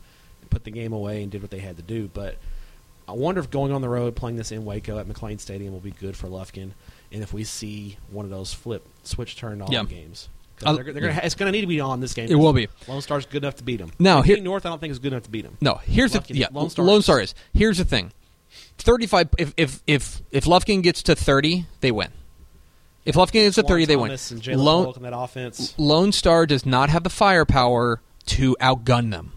put 0.50 0.64
the 0.64 0.70
game 0.70 0.92
away 0.92 1.22
and 1.22 1.30
did 1.32 1.42
what 1.42 1.50
they 1.50 1.58
had 1.60 1.76
to 1.76 1.82
do. 1.82 2.08
But 2.12 2.36
I 3.08 3.12
wonder 3.12 3.40
if 3.40 3.50
going 3.50 3.72
on 3.72 3.80
the 3.80 3.88
road, 3.88 4.14
playing 4.16 4.36
this 4.36 4.52
in 4.52 4.64
Waco 4.64 4.98
at 4.98 5.06
McLane 5.08 5.40
Stadium, 5.40 5.72
will 5.72 5.80
be 5.80 5.90
good 5.90 6.16
for 6.16 6.28
Lufkin, 6.28 6.70
and 7.10 7.22
if 7.22 7.32
we 7.32 7.44
see 7.44 7.96
one 8.10 8.24
of 8.24 8.30
those 8.30 8.52
flip 8.54 8.86
switch 9.02 9.36
turned 9.36 9.62
on 9.62 9.72
Yeah. 9.72 9.84
games. 9.84 10.28
they're, 10.60 10.74
they're 10.76 10.92
gonna, 10.92 11.20
it's 11.24 11.34
going 11.34 11.50
to 11.50 11.52
need 11.52 11.62
to 11.62 11.66
be 11.66 11.80
on 11.80 11.98
this 12.00 12.14
game. 12.14 12.30
It 12.30 12.36
will 12.36 12.52
be. 12.52 12.68
Lone 12.86 13.02
Star's 13.02 13.26
good 13.26 13.42
enough 13.42 13.56
to 13.56 13.64
beat 13.64 13.78
them. 13.78 13.90
Now, 13.98 14.22
here- 14.22 14.36
North, 14.40 14.64
I 14.64 14.68
don't 14.68 14.78
think 14.80 14.92
is 14.92 15.00
good 15.00 15.12
enough 15.12 15.24
to 15.24 15.30
beat 15.30 15.42
them. 15.42 15.56
No, 15.60 15.74
here's 15.84 16.12
the 16.12 16.22
yeah. 16.28 16.46
Lone 16.52 16.70
Lone 16.70 16.70
Star 16.70 17.00
Star, 17.02 17.20
is. 17.20 17.34
Here's 17.52 17.78
the 17.78 17.84
thing. 17.84 18.12
Thirty-five. 18.78 19.28
If 19.38 19.54
if 19.56 19.82
if 19.86 20.22
if 20.30 20.44
Lufkin 20.44 20.82
gets 20.82 21.02
to 21.04 21.14
thirty, 21.16 21.66
they 21.80 21.90
win. 21.90 22.10
If 23.04 23.16
Lufkin 23.16 23.32
gets 23.32 23.56
to 23.56 23.62
thirty, 23.62 23.84
they 23.84 23.96
win. 23.96 24.16
Lone 24.46 24.92
in 24.96 25.02
that 25.02 25.16
offense. 25.16 25.74
Lone 25.78 26.12
Star 26.12 26.46
does 26.46 26.64
not 26.64 26.88
have 26.90 27.02
the 27.02 27.10
firepower 27.10 28.00
to 28.26 28.56
outgun 28.60 29.10
them, 29.10 29.32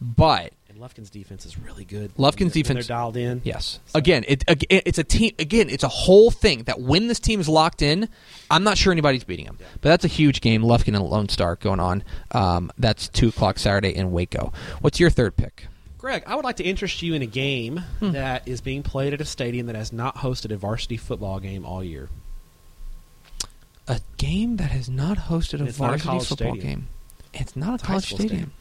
but 0.00 0.52
And 0.68 0.78
Lufkin's 0.82 1.10
defense 1.10 1.46
is 1.46 1.56
really 1.56 1.84
good. 1.84 2.12
Lufkin's 2.16 2.16
When 2.16 2.26
they're- 2.26 2.44
when 2.44 2.50
defense- 2.50 2.86
they're 2.88 2.96
dialed 2.96 3.16
in. 3.16 3.40
yes. 3.44 3.78
So- 3.86 3.96
Again, 3.98 4.24
it, 4.26 4.42
it's 4.68 4.98
a 4.98 5.04
team. 5.04 5.30
Again, 5.38 5.70
it's 5.70 5.84
a 5.84 5.88
whole 5.88 6.32
thing 6.32 6.64
that 6.64 6.80
when 6.80 7.06
this 7.06 7.20
team 7.20 7.38
is 7.40 7.48
locked 7.48 7.80
in, 7.80 8.08
I'm 8.50 8.64
not 8.64 8.76
sure 8.76 8.90
anybody's 8.92 9.22
beating 9.22 9.46
them. 9.46 9.58
Yeah. 9.60 9.66
But 9.80 9.90
that's 9.90 10.04
a 10.04 10.08
huge 10.08 10.40
game. 10.40 10.62
Lufkin 10.62 10.96
and 10.96 11.04
Lone 11.04 11.28
Star 11.28 11.54
going 11.54 11.78
on. 11.78 12.02
Um, 12.32 12.72
that's 12.76 13.06
two 13.08 13.28
o'clock 13.28 13.60
Saturday 13.60 13.94
in 13.94 14.10
Waco. 14.10 14.52
What's 14.80 14.98
your 14.98 15.10
third 15.10 15.36
pick? 15.36 15.68
Greg, 15.98 16.24
I 16.26 16.34
would 16.34 16.44
like 16.44 16.56
to 16.56 16.64
interest 16.64 17.00
you 17.02 17.14
in 17.14 17.22
a 17.22 17.26
game 17.26 17.78
Hmm. 18.00 18.10
that 18.10 18.42
is 18.46 18.60
being 18.60 18.82
played 18.82 19.14
at 19.14 19.20
a 19.20 19.24
stadium 19.24 19.68
that 19.68 19.76
has 19.76 19.92
not 19.92 20.16
hosted 20.16 20.50
a 20.50 20.56
varsity 20.56 20.96
football 20.96 21.38
game 21.38 21.64
all 21.64 21.84
year. 21.84 22.10
A 23.86 24.00
game 24.16 24.56
that 24.56 24.70
has 24.70 24.88
not 24.88 25.18
hosted 25.18 25.60
a 25.60 25.64
It's 25.64 25.78
not 25.78 25.94
a 25.94 25.98
varsity 25.98 26.24
football 26.26 26.54
stadium. 26.54 26.58
game. 26.80 26.86
It's 27.34 27.54
not 27.56 27.70
a 27.70 27.74
It's 27.74 27.82
college 27.84 28.04
stadium. 28.06 28.28
stadium. 28.28 28.52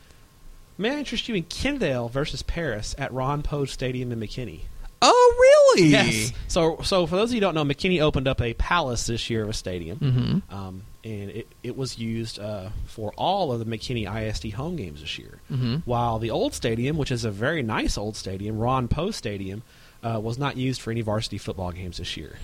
May 0.77 0.89
I 0.95 0.99
interest 0.99 1.29
you 1.29 1.35
in 1.35 1.43
Kennedale 1.43 2.09
versus 2.09 2.41
Paris 2.41 2.95
at 2.97 3.13
Ron 3.13 3.43
Poe 3.43 3.65
Stadium 3.65 4.11
in 4.11 4.19
McKinney? 4.19 4.61
Oh, 5.01 5.71
really? 5.75 5.89
Yes. 5.89 6.31
So, 6.47 6.79
so 6.81 7.05
for 7.05 7.15
those 7.17 7.29
of 7.29 7.35
you 7.35 7.37
who 7.37 7.41
don't 7.41 7.55
know, 7.55 7.63
McKinney 7.63 8.01
opened 8.01 8.27
up 8.27 8.41
a 8.41 8.53
palace 8.53 9.05
this 9.05 9.29
year 9.29 9.43
of 9.43 9.49
a 9.49 9.53
stadium, 9.53 9.99
Mm-hmm. 9.99 10.55
um, 10.55 10.83
and 11.03 11.29
it, 11.29 11.47
it 11.61 11.75
was 11.77 11.99
used 11.99 12.39
uh, 12.39 12.69
for 12.85 13.11
all 13.17 13.51
of 13.51 13.59
the 13.59 13.65
McKinney 13.65 14.07
ISD 14.09 14.53
home 14.53 14.75
games 14.77 15.01
this 15.01 15.19
year. 15.19 15.39
Mm-hmm. 15.51 15.75
While 15.85 16.19
the 16.19 16.31
old 16.31 16.53
stadium, 16.53 16.97
which 16.97 17.11
is 17.11 17.23
a 17.25 17.31
very 17.31 17.61
nice 17.61 17.97
old 17.97 18.15
stadium, 18.15 18.57
Ron 18.57 18.87
Poe 18.87 19.11
Stadium, 19.11 19.61
uh, 20.01 20.19
was 20.23 20.37
not 20.37 20.55
used 20.57 20.81
for 20.81 20.91
any 20.91 21.01
varsity 21.01 21.37
football 21.37 21.71
games 21.71 21.97
this 21.97 22.15
year. 22.17 22.37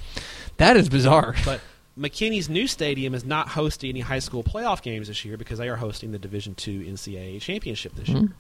That 0.58 0.76
is 0.78 0.90
bizarre. 0.90 1.36
But 1.46 1.62
McKinney's 2.00 2.48
new 2.50 2.66
stadium 2.68 3.14
is 3.14 3.26
not 3.26 3.50
hosting 3.50 3.90
any 3.90 4.00
high 4.00 4.20
school 4.20 4.44
playoff 4.44 4.82
games 4.82 5.08
this 5.10 5.26
year 5.26 5.36
because 5.38 5.60
they 5.60 5.68
are 5.68 5.76
hosting 5.76 6.12
the 6.12 6.20
Division 6.20 6.56
II 6.66 6.90
NCAA 6.90 7.42
championship 7.42 7.94
this 7.96 8.08
year. 8.08 8.22
Mhm. 8.22 8.32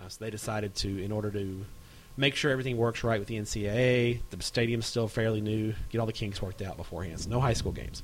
Uh, 0.00 0.08
so 0.08 0.22
they 0.24 0.30
decided 0.30 0.74
to, 0.76 1.02
in 1.02 1.10
order 1.10 1.30
to 1.30 1.64
make 2.18 2.34
sure 2.34 2.50
everything 2.50 2.76
works 2.76 3.02
right 3.02 3.18
with 3.18 3.28
the 3.28 3.36
NCAA, 3.36 4.20
the 4.30 4.42
stadium's 4.42 4.84
still 4.86 5.08
fairly 5.08 5.40
new, 5.40 5.74
get 5.90 5.98
all 5.98 6.06
the 6.06 6.12
kinks 6.12 6.42
worked 6.42 6.60
out 6.60 6.76
beforehand. 6.76 7.20
So 7.20 7.30
no 7.30 7.40
high 7.40 7.54
school 7.54 7.72
games. 7.72 8.02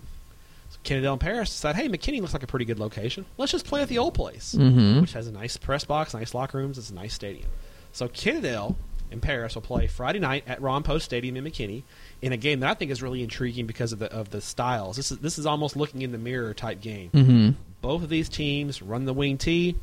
So 0.71 0.79
Kennedale 0.85 1.13
and 1.13 1.21
Paris 1.21 1.51
decided, 1.51 1.77
hey, 1.83 1.89
McKinney 1.89 2.21
looks 2.23 2.33
like 2.33 2.43
a 2.43 2.47
pretty 2.47 2.65
good 2.65 2.79
location. 2.79 3.27
Let's 3.37 3.53
just 3.53 3.67
play 3.67 3.83
at 3.83 3.89
the 3.89 3.99
old 3.99 4.15
place, 4.15 4.55
Mhm. 4.59 5.03
which 5.03 5.13
has 5.13 5.27
a 5.29 5.33
nice 5.33 5.59
press 5.59 5.85
box, 5.85 6.15
nice 6.15 6.33
locker 6.33 6.57
rooms. 6.57 6.79
It's 6.79 6.89
a 6.89 6.95
nice 6.95 7.13
stadium. 7.13 7.49
So 7.93 8.09
Kennedale 8.09 8.77
and 9.11 9.21
Paris 9.21 9.55
will 9.55 9.63
play 9.63 9.87
Friday 9.87 10.19
night 10.21 10.45
at 10.47 10.63
Ron 10.63 10.83
Poe 10.83 10.97
Stadium 10.97 11.37
in 11.37 11.45
McKinney 11.45 11.83
in 12.23 12.33
a 12.33 12.37
game 12.37 12.61
that 12.61 12.71
I 12.71 12.75
think 12.75 12.91
is 12.91 13.03
really 13.03 13.23
intriguing 13.23 13.67
because 13.67 13.93
of 13.93 13.99
the 13.99 14.11
of 14.13 14.31
the 14.31 14.41
styles. 14.41 14.97
This 14.97 15.11
is 15.13 15.19
this 15.19 15.39
is 15.39 15.45
almost 15.47 15.77
looking 15.77 16.03
in 16.03 16.13
the 16.13 16.19
mirror 16.19 16.55
type 16.55 16.81
game. 16.81 17.11
Mm-hmm. 17.11 17.51
Both 17.83 18.03
of 18.03 18.09
these 18.09 18.29
teams 18.29 18.81
run 18.81 19.05
the 19.05 19.13
wing 19.13 19.37
T. 19.39 19.77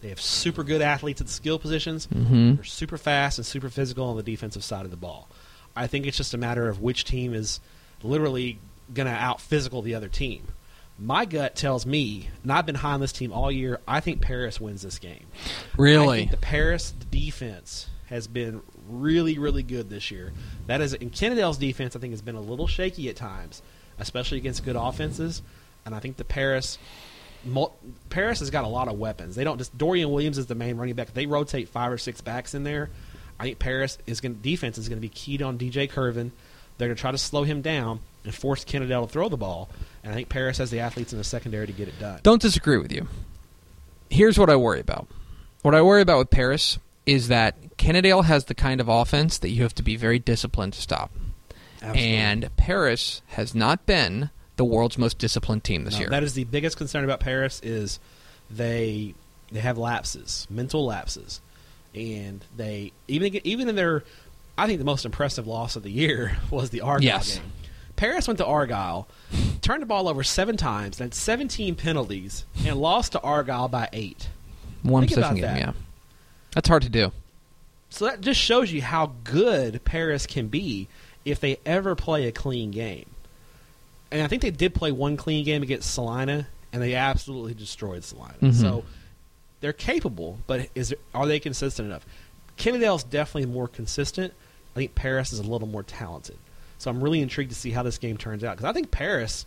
They 0.00 0.08
have 0.08 0.20
super 0.20 0.64
good 0.64 0.82
athletes 0.82 1.20
at 1.20 1.28
the 1.28 1.32
skill 1.32 1.58
positions. 1.60 2.08
Mm-hmm. 2.08 2.56
They're 2.56 2.64
super 2.64 2.98
fast 2.98 3.38
and 3.38 3.46
super 3.46 3.68
physical 3.68 4.06
on 4.08 4.16
the 4.16 4.22
defensive 4.24 4.64
side 4.64 4.84
of 4.84 4.90
the 4.90 4.96
ball. 4.96 5.28
I 5.76 5.86
think 5.86 6.06
it's 6.06 6.16
just 6.16 6.34
a 6.34 6.38
matter 6.38 6.68
of 6.68 6.80
which 6.80 7.04
team 7.04 7.34
is 7.34 7.60
literally 8.02 8.58
going 8.92 9.06
to 9.06 9.12
out 9.14 9.40
physical 9.40 9.80
the 9.80 9.94
other 9.94 10.08
team. 10.08 10.48
My 10.98 11.24
gut 11.24 11.54
tells 11.54 11.86
me, 11.86 12.28
and 12.42 12.52
I've 12.52 12.66
been 12.66 12.74
high 12.74 12.92
on 12.92 13.00
this 13.00 13.12
team 13.12 13.32
all 13.32 13.50
year. 13.50 13.80
I 13.86 14.00
think 14.00 14.20
Paris 14.20 14.60
wins 14.60 14.82
this 14.82 14.98
game. 14.98 15.24
I 15.34 15.48
Really? 15.78 16.18
think 16.20 16.30
the 16.32 16.36
Paris 16.36 16.92
defense 17.10 17.88
has 18.06 18.26
been 18.26 18.60
really, 18.88 19.38
really 19.38 19.62
good 19.62 19.90
this 19.90 20.10
year. 20.10 20.32
That 20.66 20.80
is, 20.80 20.94
and 20.94 21.12
Kennedale's 21.12 21.58
defense, 21.58 21.96
I 21.96 21.98
think, 21.98 22.12
has 22.12 22.22
been 22.22 22.34
a 22.34 22.40
little 22.40 22.66
shaky 22.66 23.08
at 23.08 23.16
times, 23.16 23.62
especially 23.98 24.38
against 24.38 24.64
good 24.64 24.76
offenses. 24.76 25.42
And 25.84 25.94
I 25.94 26.00
think 26.00 26.16
the 26.16 26.24
Paris, 26.24 26.78
Paris 28.10 28.38
has 28.40 28.50
got 28.50 28.64
a 28.64 28.68
lot 28.68 28.88
of 28.88 28.98
weapons. 28.98 29.34
They 29.34 29.44
don't 29.44 29.58
just 29.58 29.76
Dorian 29.76 30.10
Williams 30.10 30.38
is 30.38 30.46
the 30.46 30.54
main 30.54 30.76
running 30.76 30.94
back. 30.94 31.12
They 31.12 31.26
rotate 31.26 31.68
five 31.68 31.90
or 31.90 31.98
six 31.98 32.20
backs 32.20 32.54
in 32.54 32.64
there. 32.64 32.90
I 33.38 33.44
think 33.44 33.58
Paris 33.58 33.98
is 34.06 34.20
going 34.20 34.34
defense 34.34 34.78
is 34.78 34.88
going 34.88 34.98
to 34.98 35.02
be 35.02 35.08
keyed 35.08 35.42
on 35.42 35.58
DJ 35.58 35.90
Curvin. 35.90 36.30
They're 36.78 36.88
going 36.88 36.96
to 36.96 37.00
try 37.00 37.10
to 37.10 37.18
slow 37.18 37.42
him 37.42 37.62
down 37.62 38.00
and 38.24 38.34
force 38.34 38.64
Kennedale 38.64 39.06
to 39.06 39.12
throw 39.12 39.28
the 39.28 39.36
ball. 39.36 39.68
And 40.02 40.12
I 40.12 40.16
think 40.16 40.28
Paris 40.28 40.58
has 40.58 40.70
the 40.70 40.80
athletes 40.80 41.12
in 41.12 41.18
the 41.18 41.24
secondary 41.24 41.66
to 41.66 41.72
get 41.72 41.88
it 41.88 41.98
done. 41.98 42.20
Don't 42.22 42.40
disagree 42.40 42.78
with 42.78 42.92
you. 42.92 43.08
Here's 44.10 44.38
what 44.38 44.50
I 44.50 44.56
worry 44.56 44.80
about. 44.80 45.08
What 45.62 45.74
I 45.74 45.82
worry 45.82 46.02
about 46.02 46.18
with 46.18 46.30
Paris 46.30 46.78
is 47.06 47.28
that 47.28 47.76
Kennedale 47.76 48.24
has 48.24 48.44
the 48.44 48.54
kind 48.54 48.80
of 48.80 48.88
offense 48.88 49.38
that 49.38 49.50
you 49.50 49.62
have 49.62 49.74
to 49.76 49.82
be 49.82 49.96
very 49.96 50.18
disciplined 50.18 50.72
to 50.74 50.80
stop. 50.80 51.10
Absolutely. 51.80 52.14
And 52.14 52.56
Paris 52.56 53.22
has 53.28 53.54
not 53.54 53.86
been 53.86 54.30
the 54.56 54.64
world's 54.64 54.98
most 54.98 55.18
disciplined 55.18 55.64
team 55.64 55.84
this 55.84 55.94
No, 55.94 56.00
year. 56.00 56.08
That 56.10 56.22
is 56.22 56.34
the 56.34 56.44
biggest 56.44 56.76
concern 56.76 57.02
about 57.04 57.18
Paris 57.20 57.60
is 57.64 57.98
they 58.50 59.14
they 59.50 59.60
have 59.60 59.78
lapses, 59.78 60.46
mental 60.48 60.86
lapses, 60.86 61.40
and 61.94 62.44
they 62.56 62.92
even 63.08 63.40
even 63.44 63.68
in 63.68 63.74
their 63.74 64.04
I 64.56 64.66
think 64.66 64.78
the 64.78 64.84
most 64.84 65.04
impressive 65.04 65.46
loss 65.46 65.74
of 65.76 65.82
the 65.82 65.90
year 65.90 66.36
was 66.50 66.70
the 66.70 66.82
Argyle 66.82 67.04
Yes. 67.04 67.36
game. 67.36 67.44
Paris 67.96 68.26
went 68.26 68.38
to 68.38 68.46
Argyle, 68.46 69.06
turned 69.60 69.82
the 69.82 69.86
ball 69.86 70.08
over 70.08 70.22
seven 70.24 70.56
times, 70.56 70.98
had 70.98 71.14
17 71.14 71.74
penalties, 71.76 72.44
and 72.66 72.76
lost 72.80 73.12
to 73.12 73.20
Argyle 73.20 73.68
by 73.68 73.88
eight. 73.92 74.28
One 74.82 75.02
think 75.02 75.14
possession 75.14 75.38
about 75.38 75.54
game, 75.56 75.66
that. 75.66 75.74
yeah. 75.74 75.80
That's 76.54 76.68
hard 76.68 76.82
to 76.82 76.88
do. 76.88 77.12
So 77.90 78.06
that 78.06 78.20
just 78.20 78.40
shows 78.40 78.72
you 78.72 78.80
how 78.82 79.12
good 79.24 79.84
Paris 79.84 80.26
can 80.26 80.48
be 80.48 80.88
if 81.24 81.40
they 81.40 81.58
ever 81.66 81.94
play 81.94 82.26
a 82.26 82.32
clean 82.32 82.70
game. 82.70 83.06
And 84.10 84.22
I 84.22 84.28
think 84.28 84.42
they 84.42 84.50
did 84.50 84.74
play 84.74 84.92
one 84.92 85.16
clean 85.16 85.44
game 85.44 85.62
against 85.62 85.92
Celina, 85.92 86.46
and 86.72 86.82
they 86.82 86.94
absolutely 86.94 87.54
destroyed 87.54 88.04
Celina. 88.04 88.34
Mhm. 88.40 88.54
So 88.54 88.84
they're 89.60 89.72
capable, 89.72 90.38
but 90.46 90.68
is 90.74 90.94
are 91.14 91.26
they 91.26 91.38
consistent 91.38 91.86
enough? 91.86 92.04
Kennedale's 92.56 93.04
definitely 93.04 93.50
more 93.50 93.68
consistent. 93.68 94.32
I 94.74 94.78
think 94.78 94.94
Paris 94.94 95.32
is 95.32 95.38
a 95.38 95.42
little 95.42 95.68
more 95.68 95.82
talented. 95.82 96.36
So 96.78 96.90
I'm 96.90 97.02
really 97.02 97.20
intrigued 97.20 97.50
to 97.50 97.56
see 97.56 97.70
how 97.70 97.82
this 97.82 97.98
game 97.98 98.16
turns 98.16 98.42
out 98.42 98.56
because 98.56 98.68
I 98.68 98.72
think 98.72 98.90
Paris. 98.90 99.46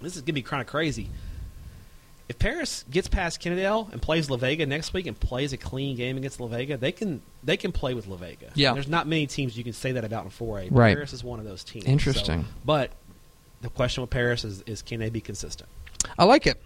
This 0.00 0.14
is 0.14 0.22
gonna 0.22 0.34
be 0.34 0.42
kind 0.42 0.60
of 0.60 0.68
crazy. 0.68 1.10
If 2.28 2.38
Paris 2.38 2.84
gets 2.90 3.08
past 3.08 3.40
Kennedale 3.40 3.90
and 3.90 4.02
plays 4.02 4.28
La 4.28 4.36
Vega 4.36 4.66
next 4.66 4.92
week 4.92 5.06
and 5.06 5.18
plays 5.18 5.52
a 5.54 5.56
clean 5.56 5.96
game 5.96 6.18
against 6.18 6.40
La 6.40 6.46
Vega, 6.46 6.76
they 6.76 6.92
can 6.92 7.22
they 7.42 7.56
can 7.56 7.72
play 7.72 7.94
with 7.94 8.06
La 8.06 8.16
Vega. 8.16 8.50
Yeah. 8.54 8.74
there's 8.74 8.88
not 8.88 9.06
many 9.06 9.26
teams 9.26 9.56
you 9.56 9.64
can 9.64 9.72
say 9.72 9.92
that 9.92 10.04
about 10.04 10.24
in 10.24 10.30
4A. 10.30 10.68
Right. 10.70 10.94
Paris 10.94 11.12
is 11.14 11.24
one 11.24 11.38
of 11.38 11.46
those 11.46 11.64
teams. 11.64 11.86
Interesting. 11.86 12.42
So- 12.42 12.48
but 12.64 12.90
the 13.62 13.70
question 13.70 14.02
with 14.02 14.10
Paris 14.10 14.44
is, 14.44 14.62
is 14.66 14.82
can 14.82 15.00
they 15.00 15.08
be 15.10 15.20
consistent? 15.20 15.68
I 16.18 16.24
like 16.24 16.46
it. 16.46 16.60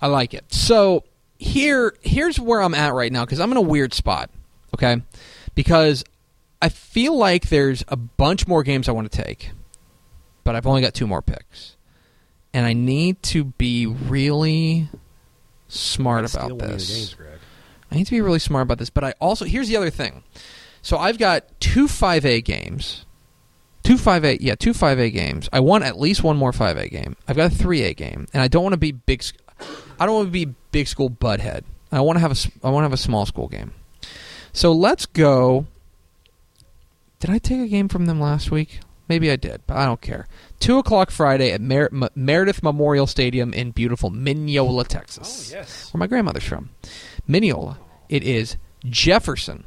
I 0.00 0.08
like 0.08 0.34
it. 0.34 0.52
So 0.52 1.04
here, 1.38 1.94
here's 2.02 2.38
where 2.38 2.60
I'm 2.60 2.74
at 2.74 2.92
right 2.92 3.10
now 3.10 3.24
because 3.24 3.40
I'm 3.40 3.50
in 3.50 3.56
a 3.56 3.62
weird 3.62 3.94
spot. 3.94 4.30
Okay, 4.74 5.02
because 5.54 6.04
I 6.60 6.68
feel 6.68 7.16
like 7.16 7.48
there's 7.48 7.84
a 7.88 7.96
bunch 7.96 8.46
more 8.46 8.62
games 8.62 8.88
I 8.88 8.92
want 8.92 9.10
to 9.10 9.22
take, 9.22 9.50
but 10.44 10.54
I've 10.56 10.66
only 10.66 10.80
got 10.80 10.94
two 10.94 11.06
more 11.06 11.20
picks, 11.22 11.76
and 12.54 12.66
I 12.66 12.72
need 12.72 13.22
to 13.24 13.44
be 13.44 13.86
really 13.86 14.88
smart 15.68 16.30
about 16.32 16.44
one 16.44 16.52
of 16.52 16.58
your 16.60 16.78
this. 16.78 17.14
games, 17.14 17.16
I 17.90 17.96
need 17.96 18.04
to 18.04 18.10
be 18.10 18.20
really 18.20 18.38
smart 18.38 18.62
about 18.62 18.78
this, 18.78 18.90
but 18.90 19.04
I 19.04 19.14
also 19.20 19.44
here's 19.44 19.68
the 19.68 19.76
other 19.76 19.90
thing. 19.90 20.22
So 20.82 20.98
I've 20.98 21.18
got 21.18 21.44
two 21.60 21.86
5A 21.86 22.44
games. 22.44 23.06
Two 23.84 23.94
5A, 23.94 24.38
yeah, 24.40 24.54
two 24.54 24.72
5A 24.72 25.12
games. 25.12 25.48
I 25.52 25.60
want 25.60 25.84
at 25.84 25.98
least 25.98 26.22
one 26.22 26.36
more 26.36 26.52
5A 26.52 26.90
game. 26.90 27.16
I've 27.26 27.36
got 27.36 27.52
a 27.52 27.54
3A 27.54 27.96
game, 27.96 28.26
and 28.32 28.42
I 28.42 28.48
don't 28.48 28.62
want 28.62 28.74
to 28.74 28.78
be 28.78 28.92
big 28.92 29.24
I 29.98 30.06
don't 30.06 30.14
want 30.14 30.28
to 30.28 30.32
be 30.32 30.54
big 30.72 30.88
school 30.88 31.10
butthead. 31.10 31.64
I 31.90 32.00
want 32.00 32.16
to 32.16 32.20
have 32.20 32.32
a 32.32 32.66
I 32.66 32.70
want 32.70 32.82
to 32.82 32.86
have 32.86 32.92
a 32.92 32.96
small 32.96 33.26
school 33.26 33.48
game. 33.48 33.72
So 34.52 34.72
let's 34.72 35.06
go 35.06 35.66
Did 37.20 37.30
I 37.30 37.38
take 37.38 37.60
a 37.60 37.68
game 37.68 37.88
from 37.88 38.06
them 38.06 38.20
last 38.20 38.50
week? 38.50 38.80
Maybe 39.12 39.30
I 39.30 39.36
did, 39.36 39.60
but 39.66 39.76
I 39.76 39.84
don't 39.84 40.00
care. 40.00 40.26
Two 40.58 40.78
o'clock 40.78 41.10
Friday 41.10 41.52
at 41.52 41.60
Mer- 41.60 41.90
M- 41.92 42.08
Meredith 42.14 42.62
Memorial 42.62 43.06
Stadium 43.06 43.52
in 43.52 43.70
beautiful 43.70 44.08
Mineola, 44.08 44.86
Texas 44.86 45.52
Oh 45.52 45.54
yes. 45.58 45.92
where 45.92 45.98
my 45.98 46.06
grandmother's 46.06 46.44
from. 46.44 46.70
Mineola. 47.26 47.76
It 48.08 48.22
is 48.24 48.56
Jefferson 48.86 49.64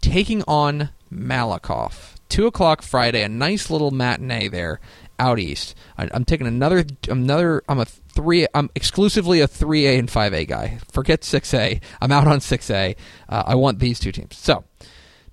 taking 0.00 0.44
on 0.46 0.90
Malakoff. 1.12 2.14
Two 2.28 2.46
o'clock 2.46 2.80
Friday, 2.82 3.24
a 3.24 3.28
nice 3.28 3.70
little 3.70 3.90
matinee 3.90 4.46
there 4.46 4.78
out 5.18 5.40
east. 5.40 5.74
I, 5.98 6.08
I'm 6.14 6.24
taking 6.24 6.46
another 6.46 6.84
another. 7.08 7.64
I'm 7.68 7.80
a 7.80 7.86
three. 7.86 8.46
I'm 8.54 8.70
exclusively 8.76 9.40
a 9.40 9.48
three 9.48 9.86
A 9.88 9.98
and 9.98 10.08
five 10.08 10.32
A 10.32 10.44
guy. 10.46 10.78
Forget 10.92 11.24
six 11.24 11.52
A. 11.54 11.80
I'm 12.00 12.12
out 12.12 12.28
on 12.28 12.40
six 12.40 12.70
A. 12.70 12.94
Uh, 13.28 13.42
I 13.48 13.56
want 13.56 13.80
these 13.80 13.98
two 13.98 14.12
teams. 14.12 14.36
So 14.36 14.62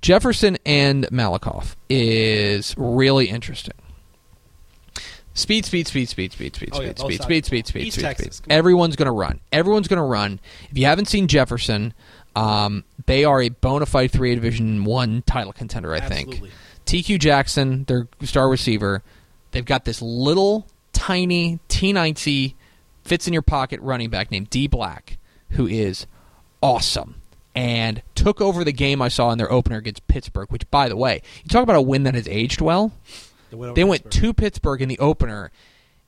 Jefferson 0.04 0.58
and 0.66 1.06
Malakoff 1.12 1.78
is 1.90 2.76
really 2.78 3.30
interesting. 3.30 3.74
Speed, 5.34 5.66
speed, 5.66 5.88
speed, 5.88 6.10
speed, 6.10 6.34
speed, 6.34 6.56
speed, 6.56 6.70
Oh, 6.74 6.80
speed, 6.80 7.00
speed, 7.00 7.22
speed, 7.24 7.46
speed, 7.46 7.68
speed, 7.68 7.84
East 7.86 7.96
speed, 7.96 8.04
Texas, 8.04 8.36
speed. 8.36 8.52
Everyone's 8.52 8.98
going 8.98 9.06
to 9.06 9.14
run. 9.14 9.40
Everyone's 9.54 9.88
going 9.88 9.98
to 9.98 10.04
run. 10.04 10.42
If 10.70 10.78
you 10.78 10.86
haven't 10.88 11.06
seen 11.06 11.30
Jefferson, 11.30 11.94
um, 12.36 12.84
they 13.06 13.24
are 13.24 13.42
a 13.42 13.48
bona 13.48 13.86
fide 13.86 14.12
3A 14.12 14.36
Division 14.36 14.84
One 14.84 15.22
title 15.22 15.54
contender. 15.54 15.94
I 15.94 16.02
think. 16.02 16.42
TQ 16.86 17.18
Jackson, 17.20 17.86
their 17.86 18.10
star 18.24 18.50
receiver, 18.50 19.04
they've 19.52 19.64
got 19.64 19.86
this 19.86 20.02
little 20.02 20.68
tiny 20.92 21.60
T90 21.70 22.56
fits 23.06 23.26
in 23.26 23.32
your 23.32 23.42
pocket 23.42 23.80
running 23.80 24.10
back 24.10 24.32
named 24.32 24.50
D 24.50 24.68
Black, 24.68 25.18
who 25.52 25.66
is 25.66 26.08
awesome 26.62 27.23
and 27.56 28.02
took 28.16 28.42
over 28.42 28.64
the 28.64 28.72
game 28.72 29.02
I 29.02 29.08
saw 29.10 29.32
in 29.32 29.38
their 29.38 29.52
opener 29.52 29.78
against 29.78 30.08
Pittsburgh. 30.08 30.50
Which, 30.52 30.70
by 30.72 30.90
the 30.90 30.96
way, 30.98 31.22
you 31.44 31.50
talk 31.50 31.64
about 31.64 31.76
a 31.76 31.82
win 31.82 32.04
that 32.04 32.16
has 32.16 32.28
aged 32.28 32.62
well. 32.62 32.92
They 33.50 33.56
went, 33.58 33.76
They 33.76 33.84
went 33.84 34.04
Pittsburgh. 34.06 34.22
to 34.24 34.34
Pittsburgh 34.34 34.82
in 34.82 34.90
the 34.90 35.00
opener 35.00 35.52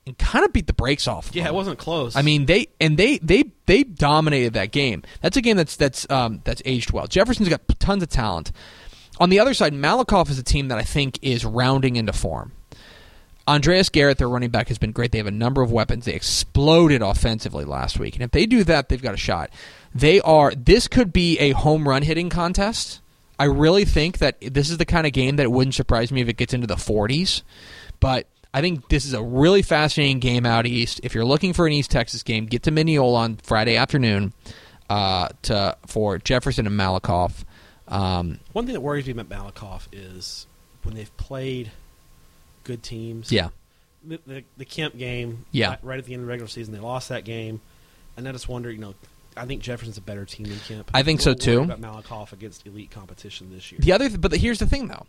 and 0.06 0.16
kind 0.18 0.44
of 0.44 0.52
beat 0.52 0.66
the 0.66 0.72
brakes 0.72 1.06
off. 1.08 1.30
Yeah, 1.32 1.44
them. 1.44 1.54
it 1.54 1.56
wasn't 1.56 1.78
close. 1.78 2.16
I 2.16 2.22
mean, 2.22 2.46
they 2.46 2.68
and 2.80 2.96
they 2.96 3.18
they 3.18 3.44
they 3.66 3.82
dominated 3.84 4.54
that 4.54 4.70
game. 4.72 5.02
That's 5.20 5.36
a 5.36 5.40
game 5.40 5.56
that's 5.56 5.76
that's 5.76 6.08
um, 6.10 6.40
that's 6.44 6.62
aged 6.64 6.92
well. 6.92 7.06
Jefferson's 7.06 7.48
got 7.48 7.60
tons 7.78 8.02
of 8.02 8.08
talent. 8.08 8.52
On 9.18 9.30
the 9.30 9.40
other 9.40 9.54
side, 9.54 9.72
Malakoff 9.72 10.28
is 10.28 10.38
a 10.38 10.42
team 10.42 10.68
that 10.68 10.78
I 10.78 10.82
think 10.82 11.18
is 11.22 11.44
rounding 11.44 11.96
into 11.96 12.12
form. 12.12 12.52
Andreas 13.48 13.88
Garrett, 13.88 14.18
their 14.18 14.28
running 14.28 14.50
back, 14.50 14.68
has 14.68 14.76
been 14.78 14.90
great. 14.92 15.12
They 15.12 15.18
have 15.18 15.26
a 15.28 15.30
number 15.30 15.62
of 15.62 15.70
weapons. 15.70 16.04
They 16.04 16.14
exploded 16.14 17.00
offensively 17.00 17.64
last 17.64 17.98
week, 17.98 18.14
and 18.14 18.22
if 18.24 18.32
they 18.32 18.44
do 18.44 18.64
that, 18.64 18.88
they've 18.88 19.00
got 19.00 19.14
a 19.14 19.18
shot. 19.18 19.50
They 19.96 20.20
are. 20.20 20.52
This 20.54 20.88
could 20.88 21.12
be 21.12 21.38
a 21.38 21.50
home 21.52 21.88
run 21.88 22.02
hitting 22.02 22.28
contest. 22.28 23.00
I 23.38 23.44
really 23.44 23.84
think 23.84 24.18
that 24.18 24.36
this 24.40 24.70
is 24.70 24.78
the 24.78 24.84
kind 24.84 25.06
of 25.06 25.12
game 25.12 25.36
that 25.36 25.44
it 25.44 25.50
wouldn't 25.52 25.74
surprise 25.74 26.10
me 26.10 26.20
if 26.20 26.28
it 26.28 26.36
gets 26.36 26.54
into 26.54 26.66
the 26.66 26.76
40s. 26.76 27.42
But 28.00 28.26
I 28.52 28.60
think 28.60 28.88
this 28.88 29.04
is 29.04 29.12
a 29.12 29.22
really 29.22 29.62
fascinating 29.62 30.20
game 30.20 30.46
out 30.46 30.66
east. 30.66 31.00
If 31.02 31.14
you're 31.14 31.24
looking 31.24 31.52
for 31.52 31.66
an 31.66 31.72
East 31.72 31.90
Texas 31.90 32.22
game, 32.22 32.46
get 32.46 32.62
to 32.64 32.70
Mineola 32.70 33.20
on 33.20 33.36
Friday 33.36 33.76
afternoon 33.76 34.32
uh, 34.88 35.28
to 35.42 35.76
for 35.86 36.18
Jefferson 36.18 36.66
and 36.66 36.78
Malakoff. 36.78 37.44
Um, 37.88 38.40
One 38.52 38.64
thing 38.66 38.72
that 38.74 38.80
worries 38.80 39.06
me 39.06 39.12
about 39.12 39.28
Malakoff 39.28 39.88
is 39.92 40.46
when 40.82 40.94
they've 40.94 41.14
played 41.16 41.70
good 42.64 42.82
teams. 42.82 43.30
yeah, 43.30 43.48
The, 44.04 44.20
the, 44.26 44.44
the 44.56 44.64
Kemp 44.64 44.96
game. 44.96 45.44
Yeah. 45.52 45.70
Right, 45.70 45.78
right 45.84 45.98
at 45.98 46.04
the 46.04 46.14
end 46.14 46.20
of 46.22 46.26
the 46.26 46.30
regular 46.30 46.48
season, 46.48 46.72
they 46.74 46.80
lost 46.80 47.10
that 47.10 47.24
game, 47.24 47.60
and 48.16 48.28
I 48.28 48.32
just 48.32 48.48
wonder, 48.48 48.70
you 48.70 48.78
know, 48.78 48.94
I 49.36 49.44
think 49.46 49.62
Jefferson's 49.62 49.98
a 49.98 50.00
better 50.00 50.24
team 50.24 50.46
than 50.46 50.58
Kemp. 50.60 50.90
I 50.94 51.02
think 51.02 51.20
so, 51.20 51.34
too. 51.34 51.62
About 51.62 51.80
Malakoff 51.80 52.32
against 52.32 52.66
elite 52.66 52.90
competition 52.90 53.50
this 53.52 53.70
year. 53.70 53.80
The 53.82 53.92
other, 53.92 54.08
th- 54.08 54.20
but 54.20 54.30
the, 54.30 54.36
here's 54.38 54.58
the 54.58 54.66
thing 54.66 54.88
though, 54.88 55.06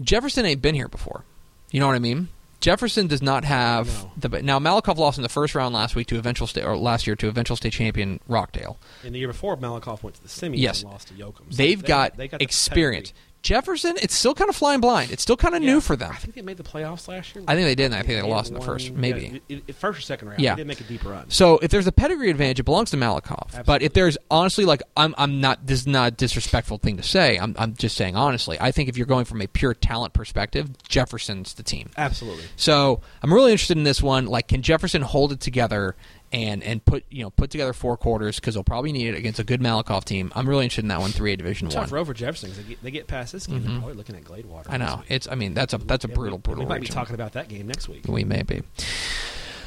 Jefferson 0.00 0.44
ain't 0.44 0.62
been 0.62 0.74
here 0.74 0.88
before. 0.88 1.24
You 1.70 1.80
know 1.80 1.86
what 1.86 1.96
I 1.96 2.00
mean? 2.00 2.28
Jefferson 2.60 3.08
does 3.08 3.20
not 3.20 3.44
have 3.44 4.04
No. 4.22 4.28
the. 4.28 4.42
Now 4.42 4.58
Malakoff 4.58 4.96
lost 4.96 5.18
in 5.18 5.22
the 5.22 5.28
first 5.28 5.54
round 5.54 5.74
last 5.74 5.94
week 5.94 6.06
to 6.06 6.16
eventual 6.18 6.46
state 6.46 6.64
or 6.64 6.76
last 6.76 7.06
year 7.06 7.14
to 7.16 7.28
eventual 7.28 7.56
state 7.56 7.72
champion 7.74 8.20
Rockdale. 8.26 8.78
And 9.04 9.14
the 9.14 9.18
year 9.18 9.28
before, 9.28 9.56
Malakoff 9.56 10.02
went 10.02 10.16
to 10.16 10.22
the 10.22 10.28
semis 10.28 10.58
Yes. 10.58 10.82
and 10.82 10.90
lost 10.90 11.08
to 11.08 11.14
Yoakum. 11.14 11.50
So 11.50 11.56
They've 11.56 11.80
they- 11.80 11.86
got 11.88 12.16
they 12.16 12.28
got 12.28 12.38
the 12.38 12.44
experience. 12.44 13.10
pedigree. 13.10 13.20
Jefferson, 13.44 13.94
it's 14.02 14.14
still 14.14 14.34
kind 14.34 14.48
of 14.48 14.56
flying 14.56 14.80
blind. 14.80 15.10
It's 15.12 15.22
still 15.22 15.36
kind 15.36 15.54
of 15.54 15.62
Yeah. 15.62 15.74
new 15.74 15.80
for 15.82 15.96
them. 15.96 16.10
I 16.10 16.16
think 16.16 16.34
they 16.34 16.40
made 16.42 16.56
the 16.56 16.62
playoffs 16.64 17.06
last 17.06 17.34
year. 17.34 17.44
I 17.46 17.54
think 17.54 17.66
they 17.66 17.74
did, 17.74 17.84
and 17.86 17.94
I 17.94 17.98
think 17.98 18.08
they 18.14 18.18
And 18.20 18.28
lost 18.28 18.48
in 18.50 18.54
the 18.54 18.62
first, 18.64 18.86
yeah, 18.86 18.92
maybe. 18.96 19.42
it- 19.50 19.62
it- 19.68 19.76
first 19.76 19.98
or 19.98 20.02
second 20.02 20.28
round. 20.28 20.40
Yeah. 20.40 20.54
they 20.54 20.62
did 20.62 20.66
make 20.66 20.80
a 20.80 20.84
deep 20.84 21.04
run. 21.04 21.26
So 21.30 21.58
if 21.58 21.70
there's 21.70 21.86
a 21.86 21.92
pedigree 21.92 22.30
advantage, 22.30 22.58
it 22.58 22.62
belongs 22.64 22.90
to 22.92 22.96
Malakoff. 22.96 23.64
But 23.66 23.82
if 23.82 23.92
there's 23.92 24.16
honestly, 24.30 24.64
like, 24.64 24.82
I'm, 24.96 25.14
I'm 25.18 25.40
not. 25.42 25.66
This 25.66 25.80
is 25.80 25.86
not 25.86 26.08
a 26.08 26.10
disrespectful 26.10 26.78
thing 26.78 26.96
to 26.96 27.02
say. 27.02 27.36
I'm, 27.38 27.54
I'm 27.58 27.74
just 27.74 27.96
saying 27.96 28.16
honestly. 28.16 28.56
I 28.60 28.72
think 28.72 28.88
if 28.88 28.96
you're 28.96 29.06
going 29.06 29.26
from 29.26 29.42
a 29.42 29.46
pure 29.46 29.74
talent 29.74 30.14
perspective, 30.14 30.70
Jefferson's 30.88 31.52
the 31.54 31.62
team. 31.62 31.90
Absolutely. 31.98 32.44
So 32.56 33.02
I'm 33.22 33.32
really 33.32 33.52
interested 33.52 33.76
in 33.76 33.84
this 33.84 34.02
one. 34.02 34.24
Like, 34.26 34.48
can 34.48 34.62
Jefferson 34.62 35.02
hold 35.02 35.32
it 35.32 35.40
together 35.40 35.96
and 36.34 36.62
and 36.64 36.84
put 36.84 37.04
you 37.10 37.22
know 37.22 37.30
put 37.30 37.50
together 37.50 37.72
four 37.72 37.96
quarters 37.96 38.36
because 38.40 38.54
they'll 38.54 38.64
probably 38.64 38.90
need 38.92 39.06
it 39.06 39.14
against 39.14 39.38
a 39.38 39.44
good 39.44 39.60
Malakoff 39.60 40.04
team. 40.04 40.32
I'm 40.34 40.48
really 40.48 40.64
interested 40.64 40.84
in 40.84 40.88
that 40.88 41.00
one. 41.00 41.10
Three 41.12 41.32
A 41.32 41.36
Division 41.36 41.68
Tough 41.68 41.90
One. 41.92 42.00
road 42.00 42.06
for 42.06 42.14
Jefferson 42.14 42.50
'cause 42.50 42.58
they 42.58 42.64
get, 42.64 42.82
they 42.82 42.90
get 42.90 43.06
past 43.06 43.32
this 43.32 43.46
game. 43.46 43.62
They're 43.64 43.78
probably 43.78 43.94
looking 43.94 44.16
at 44.16 44.24
Gladewater. 44.24 44.66
I 44.68 44.76
know 44.76 45.02
it's. 45.08 45.28
I 45.28 45.36
mean, 45.36 45.54
that's 45.54 45.72
a 45.72 45.78
that's 45.78 46.04
a 46.04 46.08
Yeah, 46.08 46.14
brutal 46.14 46.38
we, 46.38 46.42
brutal. 46.42 46.64
We 46.64 46.68
might 46.68 46.80
be 46.80 46.88
talking 46.88 47.14
about 47.14 47.32
that 47.34 47.48
game 47.48 47.66
next 47.68 47.88
week. 47.88 48.04
We 48.08 48.24
may 48.24 48.42
be. 48.42 48.62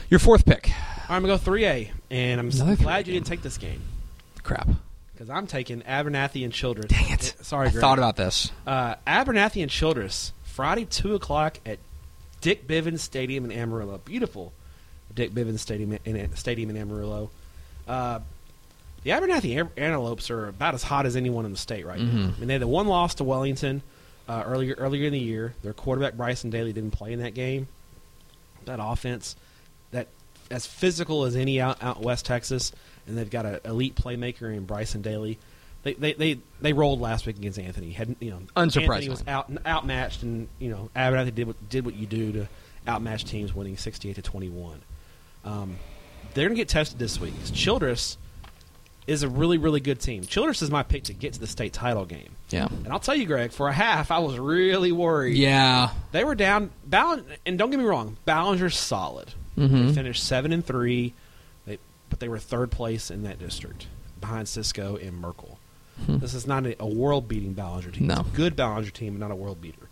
Your 0.09 0.19
fourth 0.19 0.45
pick. 0.45 0.69
All 0.69 0.75
right, 1.09 1.15
I'm 1.15 1.21
gonna 1.21 1.33
go 1.33 1.37
three 1.37 1.65
A, 1.65 1.91
and 2.11 2.39
I'm 2.39 2.49
Another 2.49 2.75
glad 2.75 2.99
you 3.07 3.13
game. 3.13 3.21
didn't 3.21 3.27
take 3.27 3.41
this 3.41 3.57
game 3.57 3.81
Crap. 4.43 4.67
because 5.13 5.29
I'm 5.29 5.47
taking 5.47 5.81
Abernathy 5.81 6.43
and 6.43 6.53
Childress. 6.53 6.87
Dang 6.89 7.11
it. 7.11 7.35
Sorry, 7.41 7.67
I 7.67 7.71
Greg. 7.71 7.81
thought 7.81 7.97
about 7.97 8.15
this. 8.15 8.51
uh, 8.65 8.95
Abernathy 9.05 9.61
and 9.61 9.71
Childress 9.71 10.31
Friday 10.43 10.85
two 10.85 11.13
o'clock 11.15 11.59
at 11.65 11.79
Dick 12.41 12.67
Bivens 12.67 12.99
Stadium 12.99 13.45
in 13.45 13.51
Amarillo. 13.51 13.99
Beautiful 14.05 14.53
Dick 15.17 15.31
Bivens 15.31 15.59
Stadium 15.59 15.97
in 16.05 16.33
Stadium 16.37 16.69
in 16.69 16.77
Amarillo. 16.77 17.29
Uh, 17.87 18.19
the 19.03 19.09
Abernathy 19.11 19.59
An- 19.59 19.69
Antelopes 19.75 20.29
are 20.29 20.47
about 20.47 20.73
as 20.75 20.83
hot 20.83 21.05
as 21.05 21.15
anyone 21.17 21.43
in 21.45 21.51
the 21.51 21.57
state 21.57 21.85
right 21.85 21.99
now. 21.99 22.05
Mhm. 22.11 22.35
I 22.35 22.39
mean, 22.39 22.47
they 22.47 22.53
had 22.53 22.61
the 22.61 22.67
one 22.67 22.87
loss 22.87 23.15
to 23.15 23.23
Wellington 23.23 23.81
uh, 24.29 24.43
earlier 24.45 24.75
earlier 24.77 25.05
in 25.07 25.13
the 25.13 25.19
year. 25.19 25.53
Their 25.63 25.73
quarterback 25.73 26.13
Bryson 26.15 26.49
Daly 26.49 26.71
didn't 26.73 26.91
play 26.91 27.11
in 27.13 27.19
that 27.19 27.33
game. 27.33 27.67
That 28.65 28.79
offense, 28.81 29.35
that 29.91 30.07
as 30.51 30.65
physical 30.65 31.23
as 31.23 31.35
any 31.35 31.59
out, 31.61 31.81
out 31.81 32.01
West 32.01 32.25
Texas, 32.25 32.71
and 33.07 33.17
they've 33.17 33.29
got 33.29 33.45
an 33.45 33.59
elite 33.65 33.95
playmaker 33.95 34.53
in 34.53 34.65
Bryson 34.65 35.01
Daly. 35.01 35.37
They, 35.83 35.93
they, 35.93 36.13
they, 36.13 36.39
they 36.59 36.73
rolled 36.73 36.99
last 36.99 37.25
week 37.25 37.37
against 37.37 37.57
Anthony. 37.59 37.91
Had 37.91 38.17
you 38.19 38.31
know 38.31 38.39
Unsurprisingly. 38.57 38.89
Anthony 38.93 39.09
was 39.09 39.23
out 39.27 39.49
outmatched, 39.65 40.23
and 40.23 40.49
you 40.59 40.69
know 40.69 40.89
Abernathy 40.95 41.33
did 41.33 41.47
what 41.47 41.69
did 41.69 41.85
what 41.85 41.95
you 41.95 42.05
do 42.07 42.31
to 42.33 42.47
outmatch 42.85 43.23
teams, 43.23 43.53
winning 43.53 43.77
sixty 43.77 44.09
eight 44.09 44.15
to 44.15 44.21
twenty 44.21 44.49
one. 44.49 44.81
Um, 45.47 45.77
they're 46.33 46.47
going 46.47 46.55
to 46.55 46.61
get 46.61 46.69
tested 46.69 46.99
this 46.99 47.19
week. 47.19 47.33
Childress 47.53 48.17
is 49.07 49.23
a 49.23 49.29
really 49.29 49.57
really 49.57 49.79
good 49.79 49.99
team. 50.01 50.23
Childress 50.23 50.61
is 50.61 50.69
my 50.69 50.83
pick 50.83 51.05
to 51.05 51.13
get 51.13 51.33
to 51.33 51.39
the 51.39 51.47
state 51.47 51.71
title 51.73 52.05
game. 52.05 52.31
Yeah. 52.49 52.67
And 52.67 52.89
I'll 52.89 52.99
tell 52.99 53.15
you, 53.15 53.25
Greg, 53.25 53.51
for 53.51 53.69
a 53.69 53.73
half, 53.73 54.11
I 54.11 54.19
was 54.19 54.37
really 54.37 54.91
worried. 54.91 55.37
Yeah. 55.37 55.91
They 56.11 56.23
were 56.25 56.35
down. 56.35 56.71
Ball- 56.85 57.21
and 57.45 57.57
don't 57.57 57.69
get 57.71 57.79
me 57.79 57.85
wrong, 57.85 58.17
Ballinger's 58.27 58.75
solid. 58.77 59.33
Mhm. 59.57 59.87
They 59.87 59.93
finished 59.93 60.23
seven 60.23 60.51
and 60.51 60.65
three, 60.65 61.13
they, 61.65 61.79
but 62.09 62.19
they 62.19 62.27
were 62.27 62.37
third 62.39 62.69
place 62.71 63.09
in 63.09 63.23
that 63.23 63.39
district 63.39 63.87
behind 64.19 64.47
Cisco 64.49 64.97
and 64.97 65.13
Merkel. 65.19 65.57
Hmm. 66.05 66.17
This 66.19 66.33
is 66.33 66.45
not 66.45 66.65
a, 66.67 66.75
a 66.81 66.85
world-beating 66.87 67.53
Ballinger 67.53 67.91
team. 67.91 68.07
No. 68.07 68.19
It's 68.19 68.29
a 68.33 68.35
good 68.35 68.55
Ballinger 68.55 68.91
team, 68.91 69.13
but 69.13 69.19
not 69.21 69.31
a 69.31 69.35
world 69.35 69.61
beater. 69.61 69.89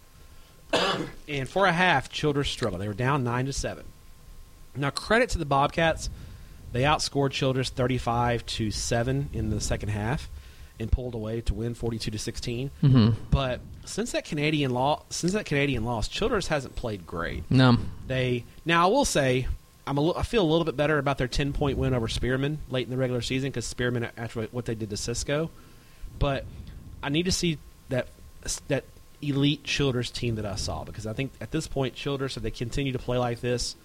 and 1.28 1.47
for 1.49 1.66
a 1.66 1.72
half, 1.72 2.10
Childress 2.10 2.49
struggled. 2.49 2.82
They 2.82 2.88
were 2.88 2.93
down 2.93 3.24
nine 3.24 3.45
to 3.47 3.53
seven. 3.53 3.86
Now, 4.78 4.89
credit 4.89 5.30
to 5.32 5.38
the 5.38 5.45
Bobcats, 5.45 6.09
they 6.71 6.82
outscored 6.82 7.32
Childress 7.32 7.69
thirty-five 7.69 8.45
to 8.47 8.71
seven 8.71 9.30
in 9.34 9.49
the 9.49 9.61
second 9.61 9.89
half, 9.89 10.30
and 10.80 10.91
pulled 10.91 11.13
away 11.15 11.41
to 11.41 11.53
win 11.53 11.73
forty-two 11.73 12.11
to 12.11 12.19
sixteen. 12.19 12.69
hmm 12.82 13.09
But 13.32 13.61
since 13.86 14.11
that 14.13 14.26
Canadian 14.26 14.71
law, 14.71 15.03
since 15.09 15.34
that 15.34 15.45
Canadian 15.45 15.86
loss, 15.86 16.07
Childress 16.07 16.47
hasn't 16.47 16.76
played 16.76 17.05
great. 17.07 17.43
No. 17.49 17.78
They 18.07 18.43
now 18.65 18.88
I 18.88 18.91
will 18.91 19.05
say 19.05 19.47
I'm 19.88 19.97
a 19.97 20.01
li- 20.01 20.13
I 20.17 20.23
feel 20.23 20.41
a 20.43 20.49
little 20.49 20.65
bit 20.65 20.76
better 20.76 20.97
about 20.97 21.17
their 21.17 21.28
10 21.28 21.53
point 21.53 21.78
win 21.78 21.93
over 21.93 22.07
Spearman 22.07 22.57
late 22.69 22.86
in 22.88 22.91
the 22.91 22.97
regular 22.97 23.21
season 23.21 23.51
because 23.51 23.65
Spearman 23.65 24.09
after 24.17 24.43
what 24.47 24.65
they 24.65 24.76
did 24.76 24.89
to 24.89 24.97
Cisco, 24.97 25.49
but 26.19 26.45
I 27.03 27.09
need 27.09 27.23
to 27.26 27.32
see 27.32 27.57
that 27.89 28.07
that 28.67 28.84
elite 29.21 29.63
Childress 29.63 30.11
team 30.11 30.36
that 30.36 30.45
I 30.45 30.55
saw 30.55 30.84
because 30.84 31.07
I 31.07 31.13
think 31.13 31.32
at 31.39 31.51
this 31.51 31.67
point 31.67 31.95
Childress 31.95 32.36
if 32.38 32.43
they 32.43 32.51
continue 32.51 32.91
to 32.91 32.99
play 32.99 33.17
like 33.17 33.39
this, 33.39 33.76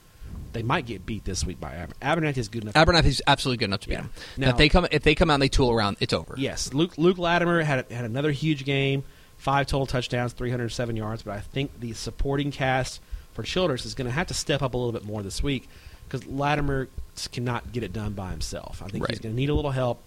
they 0.53 0.62
might 0.62 0.85
get 0.87 1.07
beat 1.07 1.24
this 1.24 1.45
week 1.45 1.61
by 1.61 1.76
Aber- 2.03 2.20
Abernathy 2.20 2.39
is 2.39 2.49
good 2.49 2.62
enough. 2.64 2.74
Abernathy 2.74 3.03
Abernathy's 3.03 3.22
absolutely 3.26 3.59
good 3.59 3.66
enough 3.66 3.81
to 3.81 3.89
beat 3.89 3.95
Yeah. 3.95 4.01
him. 4.03 4.11
Now- 4.37 4.47
Now, 4.47 4.51
if 4.53 4.57
they 4.59 4.68
come 4.68 4.87
if 4.91 5.03
they 5.03 5.14
come 5.14 5.31
out 5.31 5.35
and 5.35 5.43
they 5.43 5.49
tool 5.49 5.70
around, 5.70 5.97
it's 6.01 6.12
over. 6.12 6.35
Yes, 6.37 6.72
Luke 6.74 6.99
Luke 6.99 7.18
Latimer 7.18 7.62
had 7.62 7.91
had 7.91 8.05
another 8.05 8.31
huge 8.33 8.64
game, 8.64 9.05
five 9.37 9.66
total 9.66 9.87
touchdowns, 9.87 10.33
307 10.33 10.97
yards. 10.97 11.22
But 11.22 11.37
I 11.37 11.41
think 11.41 11.78
the 11.81 11.93
supporting 11.93 12.51
cast 12.51 13.01
for 13.33 13.43
Childress 13.45 13.87
is 13.87 13.95
going 13.95 14.07
to 14.07 14.12
have 14.12 14.26
to 14.26 14.35
step 14.35 14.61
up 14.62 14.74
a 14.74 14.76
little 14.76 14.93
bit 14.93 15.05
more 15.05 15.22
this 15.22 15.43
week 15.43 15.68
because 16.09 16.26
Latimer 16.26 16.89
cannot 17.33 17.70
get 17.72 17.83
it 17.85 17.93
done 17.93 18.12
by 18.14 18.31
himself. 18.31 18.83
I 18.85 18.89
think 18.89 19.07
he's 19.09 19.18
going 19.20 19.35
to 19.35 19.41
need 19.41 19.51
a 19.51 19.55
little 19.55 19.70
help. 19.70 20.03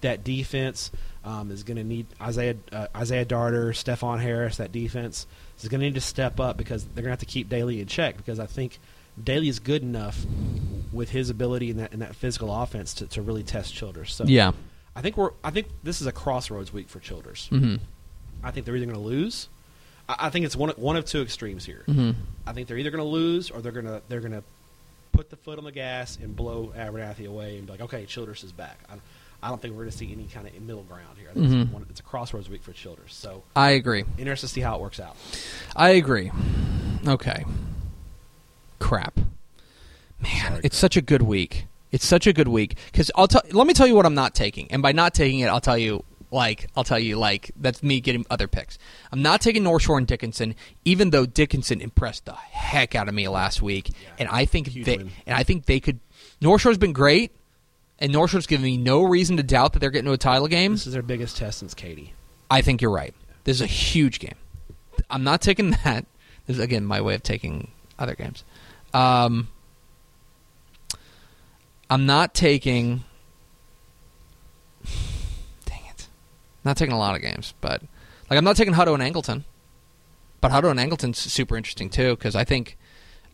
That 0.00 0.22
defense 0.24 0.90
um, 1.24 1.50
is 1.50 1.62
going 1.62 1.76
to 1.78 1.84
need 1.84 2.06
Isaiah 2.20 2.56
uh, 2.72 2.88
Isaiah 2.96 3.24
Darter, 3.24 3.70
Stephon 3.72 4.20
Harris. 4.20 4.56
That 4.58 4.72
defense 4.72 5.26
is 5.62 5.68
going 5.68 5.80
to 5.80 5.86
need 5.86 5.94
to 5.94 6.00
step 6.02 6.40
up 6.40 6.56
because 6.58 6.84
they're 6.84 6.96
going 7.02 7.04
to 7.06 7.10
have 7.10 7.18
to 7.20 7.26
keep 7.26 7.48
Daly 7.48 7.80
in 7.80 7.86
check 7.86 8.16
because 8.18 8.38
I 8.40 8.46
think 8.46 8.78
Daly 9.22 9.48
is 9.48 9.58
good 9.60 9.82
enough 9.82 10.24
with 10.92 11.10
his 11.10 11.30
ability 11.30 11.70
in 11.70 11.76
that 11.78 11.92
in 11.92 12.00
that 12.00 12.14
physical 12.16 12.54
offense 12.54 12.94
to, 12.94 13.06
to 13.08 13.22
really 13.22 13.42
test 13.42 13.74
Childress. 13.74 14.12
So 14.14 14.24
Yeah. 14.24 14.52
I 14.96 15.02
think 15.02 15.16
we're. 15.16 15.30
I 15.42 15.50
think 15.50 15.66
this 15.82 16.00
is 16.00 16.06
a 16.06 16.12
crossroads 16.12 16.72
week 16.72 16.88
for 16.88 17.00
Childress. 17.00 17.48
hmm 17.48 17.76
I 18.42 18.50
think 18.50 18.66
they're 18.66 18.76
either 18.76 18.86
going 18.86 18.96
to 18.98 19.02
lose. 19.04 19.48
I, 20.08 20.16
I 20.26 20.30
think 20.30 20.44
it's 20.46 20.54
one 20.56 20.70
one 20.76 20.96
of 20.96 21.04
two 21.04 21.22
extremes 21.22 21.64
here. 21.64 21.82
hmm 21.86 22.12
I 22.46 22.52
think 22.52 22.68
they're 22.68 22.78
either 22.78 22.90
going 22.90 23.02
to 23.04 23.08
lose 23.10 23.50
or 23.50 23.60
they're 23.60 23.72
going 23.72 23.86
to 23.86 24.02
they're 24.08 24.20
going 24.20 24.32
to 24.32 24.42
put 25.12 25.30
the 25.30 25.36
foot 25.36 25.58
on 25.58 25.64
the 25.64 25.72
gas 25.72 26.16
and 26.20 26.34
blow 26.36 26.72
Abernathy 26.76 27.26
away 27.28 27.56
and 27.56 27.66
be 27.66 27.72
like, 27.72 27.80
okay, 27.82 28.04
Childress 28.06 28.42
is 28.44 28.52
back. 28.52 28.78
I, 28.90 28.94
I 29.42 29.48
don't 29.48 29.60
think 29.62 29.74
we're 29.74 29.82
going 29.82 29.92
to 29.92 29.96
see 29.98 30.10
any 30.12 30.24
kind 30.24 30.46
of 30.46 30.60
middle 30.62 30.82
ground 30.82 31.18
here. 31.18 31.28
I 31.30 31.34
think 31.34 31.46
Mhm. 31.46 31.62
it's, 31.64 31.72
one, 31.72 31.86
it's 31.90 32.00
a 32.00 32.02
crossroads 32.02 32.48
week 32.48 32.62
for 32.62 32.72
Childress. 32.72 33.14
So 33.14 33.42
I 33.54 33.70
agree. 33.70 34.04
interested 34.18 34.46
to 34.48 34.52
see 34.52 34.60
how 34.60 34.74
it 34.76 34.80
works 34.80 34.98
out. 35.00 35.16
I 35.76 35.90
agree. 35.90 36.30
Okay. 37.06 37.44
Crap. 38.84 39.18
Man, 40.20 40.48
Sorry, 40.48 40.60
it's 40.62 40.76
such 40.76 40.94
a 40.98 41.00
good 41.00 41.22
week. 41.22 41.64
It's 41.90 42.04
such 42.04 42.26
a 42.26 42.34
good 42.34 42.48
week 42.48 42.76
because 42.92 43.10
I'll 43.14 43.26
tell. 43.26 43.40
Let 43.50 43.66
me 43.66 43.72
tell 43.72 43.86
you 43.86 43.94
what 43.94 44.04
I'm 44.04 44.14
not 44.14 44.34
taking, 44.34 44.70
and 44.70 44.82
by 44.82 44.92
not 44.92 45.14
taking 45.14 45.40
it, 45.40 45.46
I'll 45.46 45.60
tell 45.62 45.78
you 45.78 46.04
like 46.30 46.68
I'll 46.76 46.84
tell 46.84 46.98
you 46.98 47.16
like 47.16 47.50
that's 47.56 47.82
me 47.82 48.00
getting 48.00 48.26
other 48.28 48.46
picks. 48.46 48.78
I'm 49.10 49.22
not 49.22 49.40
taking 49.40 49.62
North 49.62 49.82
Shore 49.84 49.96
and 49.96 50.06
Dickinson, 50.06 50.54
even 50.84 51.10
though 51.10 51.24
Dickinson 51.24 51.80
impressed 51.80 52.26
the 52.26 52.34
heck 52.34 52.94
out 52.94 53.08
of 53.08 53.14
me 53.14 53.26
last 53.26 53.62
week, 53.62 53.90
and 54.18 54.28
I 54.28 54.44
think 54.44 54.68
they 54.74 54.98
win. 54.98 55.10
and 55.26 55.34
I 55.34 55.44
think 55.44 55.64
they 55.64 55.80
could. 55.80 55.98
North 56.42 56.60
Shore's 56.60 56.76
been 56.76 56.92
great, 56.92 57.32
and 57.98 58.12
North 58.12 58.32
Shore's 58.32 58.46
given 58.46 58.64
me 58.64 58.76
no 58.76 59.02
reason 59.02 59.38
to 59.38 59.42
doubt 59.42 59.72
that 59.72 59.78
they're 59.78 59.90
getting 59.90 60.08
to 60.08 60.12
a 60.12 60.18
title 60.18 60.46
game. 60.46 60.72
This 60.72 60.86
is 60.86 60.92
their 60.92 61.00
biggest 61.00 61.38
test 61.38 61.60
since 61.60 61.72
Katy. 61.72 62.12
I 62.50 62.60
think 62.60 62.82
you're 62.82 62.90
right. 62.90 63.14
This 63.44 63.56
is 63.56 63.62
a 63.62 63.66
huge 63.66 64.18
game. 64.20 64.36
I'm 65.08 65.24
not 65.24 65.40
taking 65.40 65.70
that. 65.84 66.04
This 66.46 66.58
is 66.58 66.62
again 66.62 66.84
my 66.84 67.00
way 67.00 67.14
of 67.14 67.22
taking 67.22 67.70
other 67.98 68.14
games. 68.14 68.44
Um, 68.94 69.48
I'm 71.90 72.06
not 72.06 72.32
taking. 72.32 73.04
Dang 75.66 75.82
it! 75.90 76.08
Not 76.64 76.76
taking 76.76 76.94
a 76.94 76.98
lot 76.98 77.16
of 77.16 77.20
games, 77.20 77.52
but 77.60 77.82
like 78.30 78.38
I'm 78.38 78.44
not 78.44 78.56
taking 78.56 78.74
Hutto 78.74 78.94
and 78.94 79.02
Angleton. 79.02 79.44
But 80.40 80.52
Hutto 80.52 80.70
and 80.70 80.78
Angleton's 80.78 81.18
super 81.18 81.56
interesting 81.56 81.90
too 81.90 82.16
because 82.16 82.36
I 82.36 82.44
think, 82.44 82.76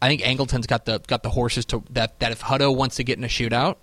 I 0.00 0.08
think 0.08 0.22
Angleton's 0.22 0.66
got 0.66 0.86
the 0.86 1.00
got 1.06 1.22
the 1.22 1.30
horses 1.30 1.64
to 1.66 1.82
that 1.90 2.18
that 2.20 2.32
if 2.32 2.40
Hutto 2.42 2.74
wants 2.74 2.96
to 2.96 3.04
get 3.04 3.18
in 3.18 3.24
a 3.24 3.28
shootout, 3.28 3.76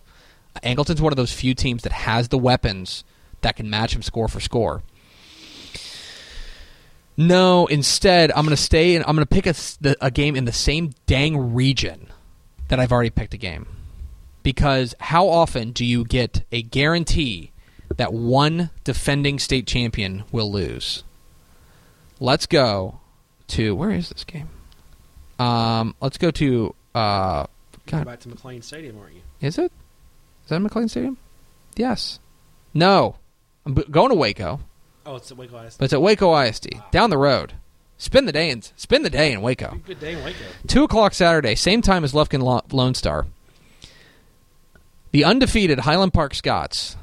Angleton's 0.64 1.02
one 1.02 1.14
of 1.14 1.18
those 1.18 1.32
few 1.32 1.54
teams 1.54 1.84
that 1.84 1.92
has 1.92 2.30
the 2.30 2.38
weapons 2.38 3.04
that 3.42 3.56
can 3.56 3.70
match 3.70 3.96
him 3.96 4.02
score 4.02 4.28
for 4.28 4.40
score. 4.40 4.82
No, 7.18 7.66
instead, 7.66 8.32
I'm 8.32 8.46
going 8.46 8.56
to 8.56 8.62
stay 8.62 8.96
and 8.96 9.04
I'm 9.08 9.16
going 9.16 9.26
to 9.26 9.42
pick 9.42 9.48
a, 9.48 9.96
a 10.00 10.12
game 10.12 10.36
in 10.36 10.46
the 10.46 10.52
same 10.52 10.92
dang 11.08 11.56
region 11.56 12.08
that 12.68 12.80
I've 12.80 12.92
already 12.92 13.10
picked 13.10 13.34
a 13.34 13.38
game. 13.38 13.68
Because 14.44 14.94
how 15.00 15.28
often 15.28 15.72
do 15.72 15.84
you 15.84 16.06
get 16.06 16.46
a 16.52 16.62
guarantee 16.62 17.52
that 17.96 18.14
one 18.14 18.70
defending 18.84 19.40
state 19.40 19.66
champion 19.66 20.24
will 20.32 20.52
lose? 20.52 21.04
Let's 22.20 22.46
go 22.46 23.00
to 23.48 23.76
where 23.76 23.92
is 23.92 24.10
this 24.10 24.24
game? 24.24 24.50
Um, 25.40 25.96
let's 26.02 26.18
go 26.18 26.32
to 26.32 26.76
uh, 26.96 27.48
God, 27.88 28.06
back 28.06 28.20
to 28.22 28.30
McLane 28.30 28.64
Stadium, 28.64 28.98
aren't 29.00 29.16
you? 29.16 29.22
is 29.42 29.58
it? 29.58 29.72
Is 30.44 30.50
that 30.50 30.62
McLane 30.62 30.90
Stadium? 30.90 31.18
Yes. 31.76 32.20
No, 32.74 33.18
I'm 33.66 33.74
going 33.74 34.10
to 34.10 34.16
Waco. 34.16 34.60
Oh, 35.08 35.16
it's 35.16 35.32
at 35.32 35.38
Waco 35.38 35.58
ISD. 35.64 35.80
But 35.80 35.86
it's 35.86 35.94
at 35.94 36.02
Waco 36.02 36.36
ISD, 36.38 36.68
down 36.92 37.10
the 37.10 37.18
road. 37.18 37.54
Spend 37.98 38.28
the 38.28 38.32
day 38.34 38.52
in 38.52 38.62
spend 38.62 39.04
the 39.06 39.10
day 39.10 39.32
in 39.32 39.42
Waco. 39.42 39.80
Good 39.88 40.00
day 40.00 40.14
in 40.14 40.24
Waco. 40.24 40.38
Two 40.68 40.84
o'clock 40.84 41.14
Saturday, 41.14 41.56
same 41.56 41.82
time 41.82 42.04
as 42.04 42.14
Lufkin 42.14 42.44
Lo- 42.44 42.62
Lone 42.72 42.94
Star. 42.94 43.26
The 45.12 45.24
undefeated 45.24 45.80
Highland 45.80 46.14
Park 46.14 46.36
Scots 46.36 46.98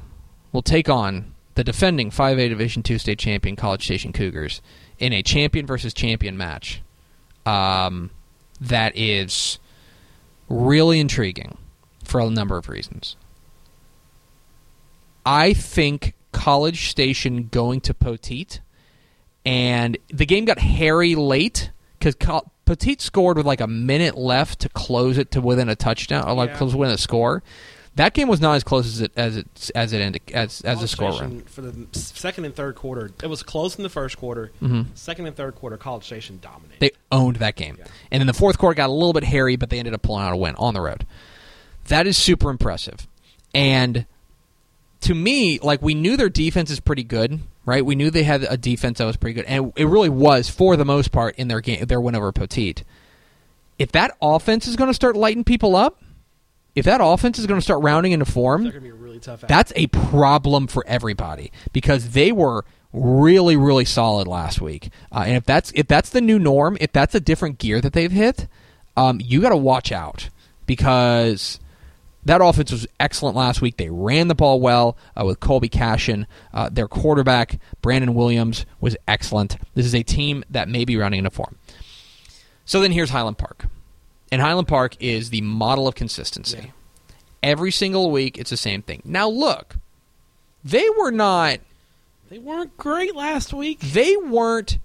will 0.53 0.61
take 0.61 0.87
on 0.87 1.33
the 1.55 1.63
defending 1.63 2.11
5A 2.11 2.47
Division 2.47 2.83
two 2.83 2.97
state 2.97 3.19
champion 3.19 3.55
College 3.57 3.83
Station 3.83 4.13
Cougars 4.13 4.61
in 4.99 5.11
a 5.11 5.21
champion 5.23 5.65
versus 5.65 5.93
champion 5.93 6.37
match. 6.37 6.81
Um, 7.45 8.11
that 8.61 8.95
is 8.95 9.59
really 10.47 10.99
intriguing 10.99 11.57
for 12.03 12.21
a 12.21 12.29
number 12.29 12.55
of 12.55 12.69
reasons. 12.69 13.17
I 15.25 15.53
think 15.53 16.13
College 16.35 16.89
Station 16.89 17.47
going 17.51 17.79
to 17.81 17.93
Poteet, 17.93 18.59
and 19.45 19.97
the 20.13 20.25
game 20.25 20.45
got 20.45 20.59
hairy 20.59 21.15
late 21.15 21.71
because 21.97 22.15
Poteet 22.15 22.99
scored 23.01 23.37
with 23.37 23.45
like 23.45 23.61
a 23.61 23.67
minute 23.67 24.17
left 24.17 24.59
to 24.59 24.69
close 24.69 25.17
it 25.17 25.31
to 25.31 25.41
within 25.41 25.69
a 25.69 25.75
touchdown, 25.75 26.27
or 26.27 26.33
like 26.33 26.49
Yeah. 26.51 26.57
close 26.57 26.75
within 26.75 26.93
a 26.93 26.97
score. 26.97 27.41
That 27.95 28.13
game 28.13 28.27
was 28.27 28.41
not 28.41 28.55
as 28.55 28.63
close 28.65 28.85
as 28.85 28.99
it 28.99 29.11
as 29.15 29.37
it 29.37 29.71
as 29.73 29.93
it 29.93 30.01
ended, 30.01 30.21
as 30.33 30.59
as 30.61 30.81
the 30.81 30.87
score 30.89 31.17
ran. 31.17 31.43
for 31.45 31.61
the 31.61 31.87
second 31.93 32.43
and 32.43 32.53
third 32.53 32.75
quarter. 32.75 33.11
It 33.23 33.27
was 33.27 33.41
close 33.41 33.77
in 33.77 33.83
the 33.83 33.89
first 33.89 34.17
quarter. 34.17 34.51
Mhm. 34.61 34.87
Second 34.95 35.27
and 35.27 35.35
third 35.35 35.55
quarter, 35.55 35.77
College 35.77 36.03
Station 36.03 36.39
dominated. 36.41 36.79
They 36.81 36.91
owned 37.11 37.37
that 37.37 37.55
game. 37.55 37.77
Yeah. 37.79 37.85
And 38.11 38.19
then 38.19 38.27
the 38.27 38.33
fourth 38.33 38.57
quarter 38.57 38.75
got 38.75 38.89
a 38.89 38.93
little 38.93 39.13
bit 39.13 39.23
hairy, 39.23 39.55
but 39.55 39.69
they 39.69 39.79
ended 39.79 39.93
up 39.93 40.01
pulling 40.01 40.25
out 40.25 40.33
a 40.33 40.37
win 40.37 40.55
on 40.55 40.73
the 40.73 40.81
road. 40.81 41.05
That 41.87 42.05
is 42.05 42.17
super 42.17 42.49
impressive. 42.49 43.07
And 43.53 44.05
to 45.05 45.15
me, 45.15 45.59
like 45.59 45.81
we 45.81 45.93
knew 45.93 46.15
their 46.17 46.29
defense 46.29 46.69
is 46.69 46.79
pretty 46.79 47.03
good, 47.03 47.39
right? 47.65 47.85
We 47.85 47.95
knew 47.95 48.09
they 48.11 48.23
had 48.23 48.43
a 48.43 48.57
defense 48.57 48.97
that 48.99 49.05
was 49.05 49.17
pretty 49.17 49.33
good, 49.33 49.45
and 49.45 49.73
it 49.75 49.85
really 49.85 50.09
was 50.09 50.49
for 50.49 50.75
the 50.75 50.85
most 50.85 51.11
part 51.11 51.35
in 51.37 51.47
their 51.47 51.61
game, 51.61 51.85
their 51.85 51.99
win 52.01 52.15
over 52.15 52.31
Poteet. 52.31 52.83
If 53.79 53.91
that 53.93 54.15
offense 54.21 54.67
is 54.67 54.75
going 54.75 54.89
to 54.89 54.93
start 54.93 55.15
lighting 55.15 55.43
people 55.43 55.75
up, 55.75 56.01
if 56.75 56.85
that 56.85 56.99
offense 57.03 57.39
is 57.39 57.45
going 57.47 57.59
to 57.59 57.63
start 57.63 57.81
rounding 57.83 58.11
into 58.11 58.25
form, 58.25 58.63
They're 58.63 58.71
going 58.73 58.83
to 58.83 58.89
be 58.89 58.95
a 58.95 58.99
really 59.01 59.19
tough. 59.19 59.41
that's 59.41 59.71
a 59.75 59.87
problem 59.87 60.67
for 60.67 60.83
everybody 60.87 61.51
because 61.73 62.11
they 62.11 62.31
were 62.31 62.65
really 62.93 63.57
really 63.57 63.83
solid 63.83 64.25
last 64.25 64.61
week 64.61 64.89
uh, 65.11 65.23
and 65.27 65.35
if 65.35 65.43
that's 65.43 65.69
if 65.75 65.85
that's 65.85 66.09
the 66.11 66.21
new 66.21 66.39
norm 66.39 66.77
if 66.79 66.93
that's 66.93 67.13
a 67.13 67.19
different 67.19 67.57
gear 67.57 67.81
that 67.81 67.91
they've 67.91 68.13
hit 68.13 68.47
um, 68.95 69.19
you 69.21 69.41
got 69.41 69.49
to 69.49 69.57
watch 69.57 69.91
out 69.91 70.29
because 70.65 71.59
that 72.25 72.41
offense 72.41 72.71
was 72.71 72.87
excellent 72.99 73.35
last 73.37 73.61
week. 73.61 73.77
They 73.77 73.89
ran 73.89 74.27
the 74.27 74.35
ball 74.35 74.59
well 74.59 74.97
uh, 75.15 75.25
with 75.25 75.39
colby 75.39 75.69
cashin 75.69 76.25
uh, 76.53 76.69
their 76.69 76.87
quarterback. 76.87 77.59
Brandon 77.81 78.13
williams 78.15 78.65
was 78.81 78.97
excellent. 79.07 79.57
This 79.75 79.85
is 79.85 79.95
a 79.95 80.03
team 80.03 80.43
that 80.49 80.67
may 80.67 80.85
be 80.85 80.97
rounding 80.97 81.19
into 81.19 81.29
form. 81.29 81.57
So 82.65 82.79
then 82.81 82.91
here's 82.91 83.11
highland 83.11 83.37
park. 83.37 83.65
And 84.31 84.41
highland 84.41 84.67
park 84.67 84.95
is 84.99 85.29
the 85.29 85.41
model 85.41 85.87
of 85.87 85.95
consistency. 85.95 86.57
Yeah. 86.57 86.71
every 87.43 87.71
single 87.71 88.09
week 88.11 88.37
it's 88.37 88.49
the 88.49 88.57
same 88.57 88.81
thing. 88.81 89.01
Now 89.05 89.29
look 89.29 89.75
they 90.63 90.87
were 90.97 91.11
not 91.11 91.59
They 92.29 92.39
weren't 92.39 92.75
great 92.75 93.15
last 93.15 93.53
week. 93.53 93.79
they 93.81 94.17
weren't 94.17 94.79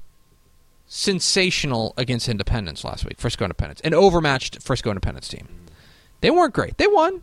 sensational 0.86 1.94
against 1.96 2.28
independence 2.28 2.84
last 2.84 3.04
week 3.04 3.18
frisco 3.20 3.44
independence 3.44 3.80
an 3.82 3.94
overmatched 3.94 4.60
frisco 4.62 4.90
independence 4.90 5.28
team. 5.28 5.48
They 6.20 6.30
weren't 6.30 6.52
great. 6.52 6.76
They 6.76 6.86
won 6.86 7.22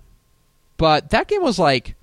but 0.78 1.10
that 1.10 1.28
game 1.28 1.42
was 1.44 1.58
like 1.60 1.96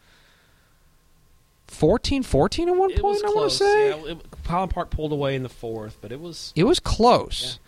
14-14 1.68 2.68
at 2.68 2.77
one 2.77 2.91
It 2.91 3.01
point 3.01 3.25
i 3.25 3.29
want 3.31 3.51
to 3.51 3.57
say 3.57 3.89
Yeah, 3.91 4.12
it, 4.12 4.18
Highland 4.47 4.72
Park 4.72 4.91
pulled 4.91 5.12
away 5.12 5.35
in 5.35 5.43
the 5.43 5.49
fourth, 5.49 5.97
but 6.01 6.12
it 6.12 6.20
was 6.20 6.53
it 6.55 6.64
was 6.64 6.79
close 6.79 7.59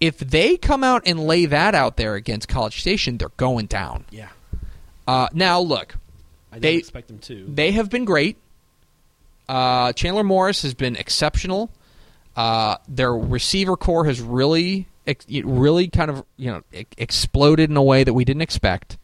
if 0.00 0.18
they 0.18 0.56
come 0.56 0.82
out 0.82 1.02
and 1.06 1.20
lay 1.20 1.46
that 1.46 1.74
out 1.74 1.96
there 1.96 2.14
against 2.14 2.48
college 2.48 2.80
station 2.80 3.18
they're 3.18 3.28
going 3.36 3.66
down 3.66 4.04
yeah. 4.10 4.28
uh, 5.06 5.28
now 5.32 5.60
look 5.60 5.96
I 6.50 6.56
didn't 6.56 6.62
They- 6.62 6.76
expect 6.76 7.08
them 7.08 7.18
to. 7.18 7.44
They 7.52 7.72
have 7.72 7.90
been 7.90 8.04
great. 8.04 8.36
Uh, 9.48 9.92
Chandler 9.92 10.22
Morris 10.22 10.62
has 10.62 10.72
been 10.72 10.94
exceptional. 10.94 11.68
Uh, 12.36 12.76
their 12.86 13.12
receiver 13.12 13.76
core 13.76 14.04
has 14.04 14.20
really, 14.20 14.86
really 15.42 15.88
kind 15.88 16.12
of 16.12 16.24
you 16.36 16.52
know 16.52 16.62
exploded 16.96 17.70
in 17.70 17.76
a 17.76 17.82
way 17.82 18.04
that 18.04 18.14
we 18.14 18.24
didn't 18.24 18.42
expect. 18.42 18.96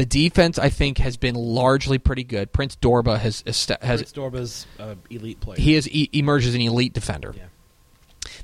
The 0.00 0.06
defense, 0.06 0.58
I 0.58 0.70
think, 0.70 0.96
has 0.98 1.18
been 1.18 1.34
largely 1.34 1.98
pretty 1.98 2.24
good. 2.24 2.52
Prince 2.54 2.74
Dorbah 2.76 3.18
has 3.18 3.42
has 3.46 3.66
Prince 3.66 4.12
Dorbah's 4.12 4.66
uh, 4.78 4.94
elite 5.10 5.40
player. 5.40 5.60
he 5.60 5.74
has 5.74 5.86
e- 5.90 6.08
emerged 6.14 6.48
as 6.48 6.54
an 6.54 6.62
elite 6.62 6.94
defender. 6.94 7.34
yeah. 7.36 7.44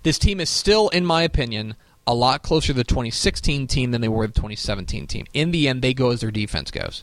This 0.02 0.18
team 0.18 0.38
is 0.38 0.50
still, 0.50 0.90
in 0.90 1.06
my 1.06 1.22
opinion, 1.22 1.74
a 2.06 2.14
lot 2.14 2.42
closer 2.42 2.68
to 2.68 2.72
the 2.74 2.84
2016 2.84 3.66
team 3.68 3.90
than 3.90 4.00
they 4.02 4.08
were 4.08 4.26
the 4.26 4.34
2017 4.34 5.06
team. 5.06 5.24
In 5.32 5.50
the 5.50 5.66
end, 5.66 5.80
they 5.80 5.94
go 5.94 6.10
as 6.10 6.20
their 6.20 6.30
defense 6.30 6.70
goes. 6.70 7.02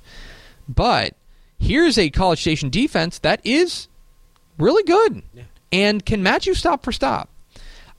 But 0.70 1.16
here's 1.58 1.98
a 1.98 2.10
College 2.12 2.40
Station 2.42 2.70
defense 2.70 3.18
that 3.20 3.42
is 3.44 3.88
really 4.60 4.84
good 4.84 5.24
Yeah. 5.34 5.44
and 5.72 6.06
can 6.06 6.22
match 6.22 6.46
you 6.46 6.54
stop 6.54 6.84
for 6.84 6.92
stop. 6.92 7.28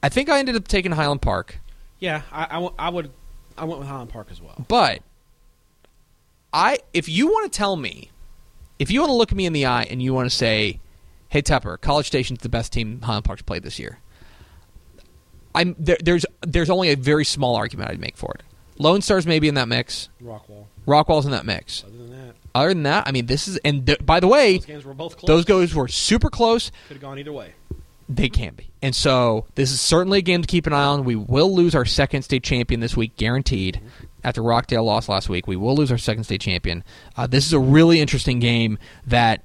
I 0.04 0.08
think 0.08 0.28
I 0.28 0.38
ended 0.38 0.54
up 0.54 0.68
taking 0.68 0.92
Highland 0.92 1.20
Park, 1.20 1.58
Yeah, 1.98 2.22
I, 2.30 2.44
I, 2.44 2.54
w- 2.54 2.74
I 2.78 2.90
would. 2.90 3.10
I 3.58 3.64
went 3.64 3.80
with 3.80 3.88
Highland 3.88 4.10
Park 4.10 4.28
as 4.30 4.40
well. 4.40 4.64
but 4.68 5.02
I 6.54 6.78
if 6.94 7.08
you 7.08 7.26
want 7.26 7.52
to 7.52 7.56
tell 7.56 7.74
me, 7.76 8.10
if 8.78 8.90
you 8.90 9.00
want 9.00 9.10
to 9.10 9.14
look 9.14 9.32
me 9.32 9.44
in 9.44 9.52
the 9.52 9.66
eye 9.66 9.82
and 9.90 10.00
you 10.00 10.14
want 10.14 10.30
to 10.30 10.34
say, 10.34 10.78
"Hey 11.28 11.42
Tepper, 11.42 11.78
College 11.80 12.06
Station's 12.06 12.38
the 12.40 12.48
best 12.48 12.72
team 12.72 13.00
Highland 13.02 13.24
Park's 13.24 13.42
played 13.42 13.64
this 13.64 13.78
year," 13.78 13.98
I'm 15.54 15.74
there, 15.78 15.98
there's 16.02 16.24
there's 16.42 16.70
only 16.70 16.90
a 16.90 16.96
very 16.96 17.24
small 17.24 17.56
argument 17.56 17.90
I'd 17.90 18.00
make 18.00 18.16
for 18.16 18.32
it. 18.34 18.42
Lone 18.78 19.02
Stars 19.02 19.26
maybe 19.26 19.48
in 19.48 19.54
that 19.54 19.68
mix. 19.68 20.08
Rockwall. 20.22 20.66
Rockwall's 20.86 21.24
in 21.26 21.32
that 21.32 21.44
mix. 21.46 21.84
Other 21.84 21.96
than 21.96 22.10
that, 22.10 22.34
Other 22.54 22.68
than 22.68 22.82
that, 22.84 23.06
I 23.06 23.12
mean, 23.12 23.26
this 23.26 23.48
is 23.48 23.56
and 23.58 23.86
th- 23.86 24.04
by 24.04 24.20
the 24.20 24.28
way, 24.28 24.58
those 24.58 24.66
games 24.66 24.84
were 24.84 24.94
both 24.94 25.16
close. 25.16 25.26
those 25.26 25.44
goes 25.44 25.74
were 25.74 25.88
super 25.88 26.30
close. 26.30 26.70
could 26.88 26.94
have 26.94 27.02
gone 27.02 27.18
either 27.18 27.32
way. 27.32 27.52
They 28.08 28.28
can 28.28 28.54
be, 28.54 28.68
and 28.82 28.94
so 28.94 29.46
this 29.54 29.72
is 29.72 29.80
certainly 29.80 30.18
a 30.18 30.22
game 30.22 30.42
to 30.42 30.46
keep 30.46 30.66
an 30.66 30.72
eye 30.72 30.84
on. 30.84 31.04
We 31.04 31.16
will 31.16 31.54
lose 31.54 31.74
our 31.74 31.86
second 31.86 32.22
state 32.22 32.42
champion 32.42 32.80
this 32.80 32.96
week, 32.96 33.16
guaranteed. 33.16 33.80
After 34.24 34.42
Rockdale 34.42 34.84
lost 34.84 35.08
last 35.08 35.28
week, 35.28 35.46
we 35.46 35.56
will 35.56 35.76
lose 35.76 35.92
our 35.92 35.98
second 35.98 36.24
state 36.24 36.40
champion. 36.40 36.82
Uh, 37.16 37.26
this 37.26 37.46
is 37.46 37.52
a 37.52 37.58
really 37.58 38.00
interesting 38.00 38.40
game. 38.40 38.78
That, 39.06 39.44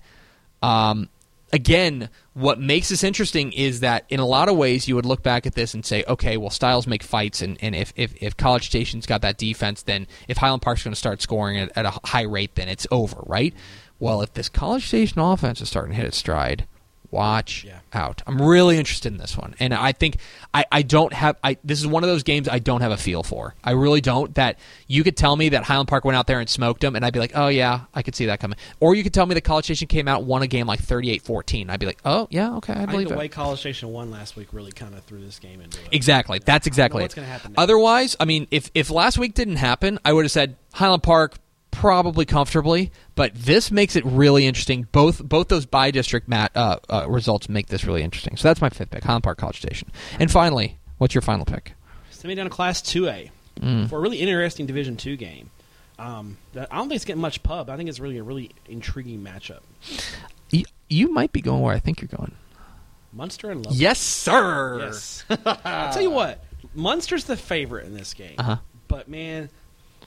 um, 0.63 1.09
again, 1.51 2.09
what 2.33 2.59
makes 2.59 2.89
this 2.89 3.03
interesting 3.03 3.51
is 3.51 3.81
that 3.81 4.05
in 4.09 4.19
a 4.19 4.25
lot 4.25 4.47
of 4.47 4.55
ways 4.55 4.87
you 4.87 4.95
would 4.95 5.05
look 5.05 5.21
back 5.21 5.45
at 5.45 5.55
this 5.55 5.73
and 5.73 5.85
say, 5.85 6.03
okay, 6.07 6.37
well, 6.37 6.49
styles 6.49 6.87
make 6.87 7.03
fights, 7.03 7.41
and, 7.41 7.57
and 7.61 7.75
if, 7.75 7.91
if 7.95 8.13
if 8.21 8.37
College 8.37 8.67
Station's 8.67 9.05
got 9.05 9.21
that 9.21 9.37
defense, 9.37 9.83
then 9.83 10.07
if 10.27 10.37
Highland 10.37 10.61
Park's 10.61 10.83
going 10.83 10.93
to 10.93 10.99
start 10.99 11.21
scoring 11.21 11.57
at, 11.57 11.77
at 11.77 11.85
a 11.85 11.99
high 12.05 12.23
rate, 12.23 12.55
then 12.55 12.69
it's 12.69 12.87
over, 12.89 13.21
right? 13.25 13.53
Well, 13.99 14.21
if 14.21 14.33
this 14.33 14.47
College 14.47 14.87
Station 14.87 15.19
offense 15.19 15.59
is 15.59 15.67
starting 15.67 15.91
to 15.91 15.97
hit 15.97 16.05
its 16.05 16.17
stride, 16.17 16.65
watch 17.11 17.65
Yeah. 17.65 17.78
Out. 17.93 18.21
I'm 18.27 18.41
really 18.41 18.77
interested 18.77 19.11
in 19.11 19.17
this 19.17 19.37
one, 19.37 19.55
and 19.59 19.73
I 19.73 19.91
think 19.91 20.17
I, 20.53 20.65
I 20.71 20.81
don't 20.81 21.13
have 21.13 21.37
I 21.43 21.57
this 21.63 21.79
is 21.79 21.87
one 21.87 22.03
of 22.03 22.09
those 22.09 22.23
games 22.23 22.47
I 22.47 22.59
don't 22.59 22.81
have 22.81 22.91
a 22.91 22.97
feel 22.97 23.23
for. 23.23 23.55
I 23.63 23.71
really 23.71 24.01
don't. 24.01 24.33
That 24.35 24.59
you 24.87 25.03
could 25.03 25.17
tell 25.17 25.35
me 25.35 25.49
that 25.49 25.63
Highland 25.63 25.87
Park 25.87 26.05
went 26.05 26.15
out 26.15 26.27
there 26.27 26.39
and 26.39 26.49
smoked 26.49 26.81
them, 26.81 26.95
and 26.95 27.05
I'd 27.05 27.13
be 27.13 27.19
like, 27.19 27.31
oh 27.35 27.47
yeah, 27.47 27.81
I 27.93 28.01
could 28.01 28.15
see 28.15 28.25
that 28.27 28.39
coming. 28.39 28.57
Or 28.79 28.95
you 28.95 29.03
could 29.03 29.13
tell 29.13 29.25
me 29.25 29.33
that 29.35 29.41
College 29.41 29.65
Station 29.65 29.87
came 29.87 30.07
out 30.07 30.23
won 30.23 30.41
a 30.41 30.47
game 30.47 30.67
like 30.67 30.81
38-14. 30.81 31.69
I'd 31.69 31.79
be 31.79 31.85
like, 31.85 31.99
oh 32.05 32.27
yeah, 32.29 32.55
okay, 32.57 32.73
I 32.73 32.83
I 32.83 32.85
believe 32.85 32.99
think 32.99 33.09
the 33.09 33.15
it. 33.15 33.19
way 33.19 33.27
College 33.29 33.59
Station 33.59 33.89
won 33.91 34.11
last 34.11 34.35
week 34.35 34.53
really 34.53 34.71
kind 34.71 34.93
of 34.95 35.03
threw 35.03 35.19
this 35.19 35.39
game 35.39 35.61
into 35.61 35.79
it. 35.79 35.87
Exactly. 35.91 36.39
That's 36.39 36.67
exactly 36.67 37.01
what's 37.01 37.15
gonna 37.15 37.27
happen 37.27 37.53
now. 37.53 37.63
Otherwise, 37.63 38.15
I 38.19 38.25
mean, 38.25 38.47
if 38.51 38.69
if 38.73 38.89
last 38.89 39.17
week 39.17 39.33
didn't 39.33 39.57
happen, 39.57 39.99
I 40.05 40.13
would 40.13 40.25
have 40.25 40.31
said 40.31 40.55
Highland 40.73 41.03
Park 41.03 41.35
probably 41.79 42.25
comfortably. 42.25 42.91
But 43.15 43.33
this 43.35 43.71
makes 43.71 43.95
it 43.95 44.03
really 44.05 44.45
interesting. 44.45 44.87
Both 44.91 45.23
both 45.23 45.47
those 45.47 45.65
by 45.65 45.91
district 45.91 46.27
mat, 46.27 46.51
uh, 46.55 46.77
uh, 46.89 47.05
results 47.09 47.47
make 47.49 47.67
this 47.67 47.85
really 47.85 48.03
interesting. 48.03 48.35
So 48.37 48.47
that's 48.47 48.61
my 48.61 48.69
fifth 48.69 48.91
pick, 48.91 49.03
Highland 49.03 49.23
Park 49.23 49.37
College 49.37 49.57
Station. 49.57 49.89
And 50.19 50.29
finally, 50.31 50.77
what's 50.97 51.15
your 51.15 51.21
final 51.21 51.45
pick? 51.45 51.73
Send 52.11 52.29
me 52.29 52.35
down 52.35 52.45
to 52.45 52.49
Class 52.49 52.81
2A 52.81 53.31
Mm. 53.61 53.89
for 53.89 53.97
a 53.97 53.99
really 54.01 54.17
interesting 54.19 54.65
Division 54.65 54.95
Two 54.95 55.17
game. 55.17 55.49
Um, 55.97 56.37
that 56.53 56.69
I 56.71 56.77
don't 56.77 56.87
think 56.87 56.95
it's 56.95 57.03
getting 57.05 57.21
much 57.21 57.43
pub. 57.43 57.69
I 57.69 57.75
think 57.75 57.89
it's 57.89 57.99
really 57.99 58.17
a 58.17 58.23
really 58.23 58.51
intriguing 58.69 59.21
matchup. 59.21 59.59
You, 60.49 60.63
you 60.89 61.11
might 61.11 61.33
be 61.33 61.41
going 61.41 61.61
where 61.61 61.73
I 61.75 61.79
think 61.79 61.99
you're 62.01 62.07
going. 62.07 62.33
Munster 63.11 63.51
and 63.51 63.65
Love. 63.65 63.75
Yes, 63.75 63.99
sir. 63.99 64.79
Yes. 64.79 65.25
I'll 65.45 65.91
tell 65.91 66.01
you 66.01 66.11
what, 66.11 66.43
Munster's 66.73 67.25
the 67.25 67.35
favorite 67.35 67.85
in 67.85 67.93
this 67.95 68.13
game. 68.13 68.35
Uh-huh. 68.37 68.57
But 68.87 69.09
man, 69.09 69.49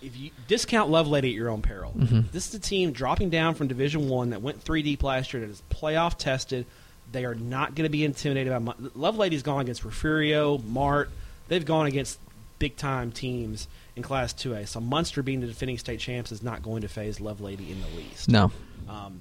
if 0.02 0.16
you 0.16 0.30
discount 0.48 0.90
Lovelady 0.90 1.28
at 1.28 1.34
your 1.34 1.48
own 1.48 1.62
peril, 1.62 1.92
Mhm. 1.96 2.30
this 2.32 2.48
is 2.48 2.54
a 2.54 2.58
team 2.58 2.92
dropping 2.92 3.30
down 3.30 3.54
from 3.54 3.68
Division 3.68 4.08
One 4.08 4.30
that 4.30 4.42
went 4.42 4.60
three 4.62 4.82
deep 4.82 5.02
last 5.02 5.32
year 5.32 5.40
that 5.44 5.50
is 5.50 5.62
playoff 5.70 6.18
tested. 6.18 6.66
They 7.12 7.24
are 7.24 7.34
not 7.34 7.74
going 7.74 7.84
to 7.84 7.90
be 7.90 8.04
intimidated 8.04 8.52
by 8.64 8.74
Lovelady's 8.94 9.42
gone 9.42 9.60
against 9.60 9.84
Refugio, 9.84 10.58
Mart. 10.58 11.10
They've 11.48 11.64
gone 11.64 11.86
against 11.86 12.18
big 12.58 12.76
time 12.76 13.12
teams 13.12 13.68
in 13.96 14.02
Class 14.02 14.32
2A. 14.32 14.66
So 14.66 14.80
Munster 14.80 15.22
being 15.22 15.40
the 15.40 15.46
defending 15.46 15.78
state 15.78 16.00
champs 16.00 16.32
is 16.32 16.42
not 16.42 16.62
going 16.62 16.82
to 16.82 16.88
phase 16.88 17.18
Lovelady 17.18 17.70
in 17.70 17.80
the 17.80 17.88
least. 17.96 18.28
No. 18.28 18.50
Um, 18.88 19.20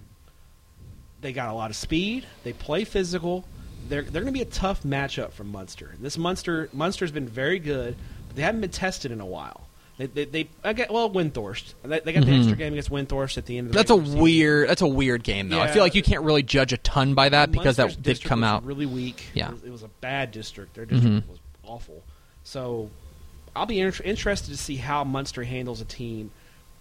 they 1.21 1.33
got 1.33 1.49
a 1.49 1.53
lot 1.53 1.69
of 1.69 1.75
speed. 1.75 2.25
They 2.43 2.53
play 2.53 2.83
physical. 2.85 3.45
They're 3.89 4.03
they're 4.03 4.21
going 4.21 4.33
to 4.33 4.37
be 4.37 4.41
a 4.41 4.45
tough 4.45 4.83
matchup 4.83 5.31
for 5.33 5.43
Munster. 5.43 5.95
This 5.99 6.17
Munster 6.17 6.69
Munster's 6.71 7.11
been 7.11 7.27
very 7.27 7.59
good, 7.59 7.95
but 8.27 8.35
they 8.35 8.41
haven't 8.43 8.61
been 8.61 8.69
tested 8.71 9.11
in 9.11 9.19
a 9.19 9.25
while. 9.25 9.67
They, 9.97 10.05
they, 10.07 10.25
they 10.25 10.49
I 10.63 10.73
well, 10.89 11.09
Windthorst. 11.09 11.73
They, 11.83 11.99
they 11.99 12.13
got 12.13 12.25
the 12.25 12.31
Mhm. 12.31 12.39
extra 12.39 12.57
game 12.57 12.73
against 12.73 12.89
Windthorst 12.89 13.37
at 13.37 13.45
the 13.45 13.57
end 13.57 13.67
of 13.67 13.73
the 13.73 13.77
That's 13.77 13.91
a 13.91 13.99
season. 14.03 14.19
weird. 14.19 14.69
That's 14.69 14.81
a 14.81 14.87
weird 14.87 15.23
game, 15.23 15.49
though. 15.49 15.59
I 15.59 15.67
feel 15.67 15.83
like 15.83 15.93
you 15.95 16.01
can't 16.01 16.23
really 16.23 16.43
judge 16.43 16.73
a 16.73 16.77
ton 16.77 17.13
by 17.13 17.29
that 17.29 17.51
because 17.51 17.75
that 17.77 18.01
did 18.01 18.23
come 18.23 18.41
was 18.41 18.47
out. 18.47 18.65
really 18.65 18.85
weak. 18.87 19.25
Yeah. 19.33 19.49
it 19.49 19.53
was, 19.53 19.63
it 19.63 19.71
was 19.71 19.83
a 19.83 19.89
bad 19.99 20.31
district. 20.31 20.73
Their 20.73 20.85
district 20.85 21.27
Mhm. 21.27 21.29
was 21.29 21.39
awful. 21.63 22.03
So 22.43 22.89
I'll 23.55 23.65
be 23.67 23.79
inter- 23.79 24.03
interested 24.03 24.49
to 24.51 24.57
see 24.57 24.77
how 24.77 25.03
Munster 25.03 25.43
handles 25.43 25.81
a 25.81 25.85
team. 25.85 26.31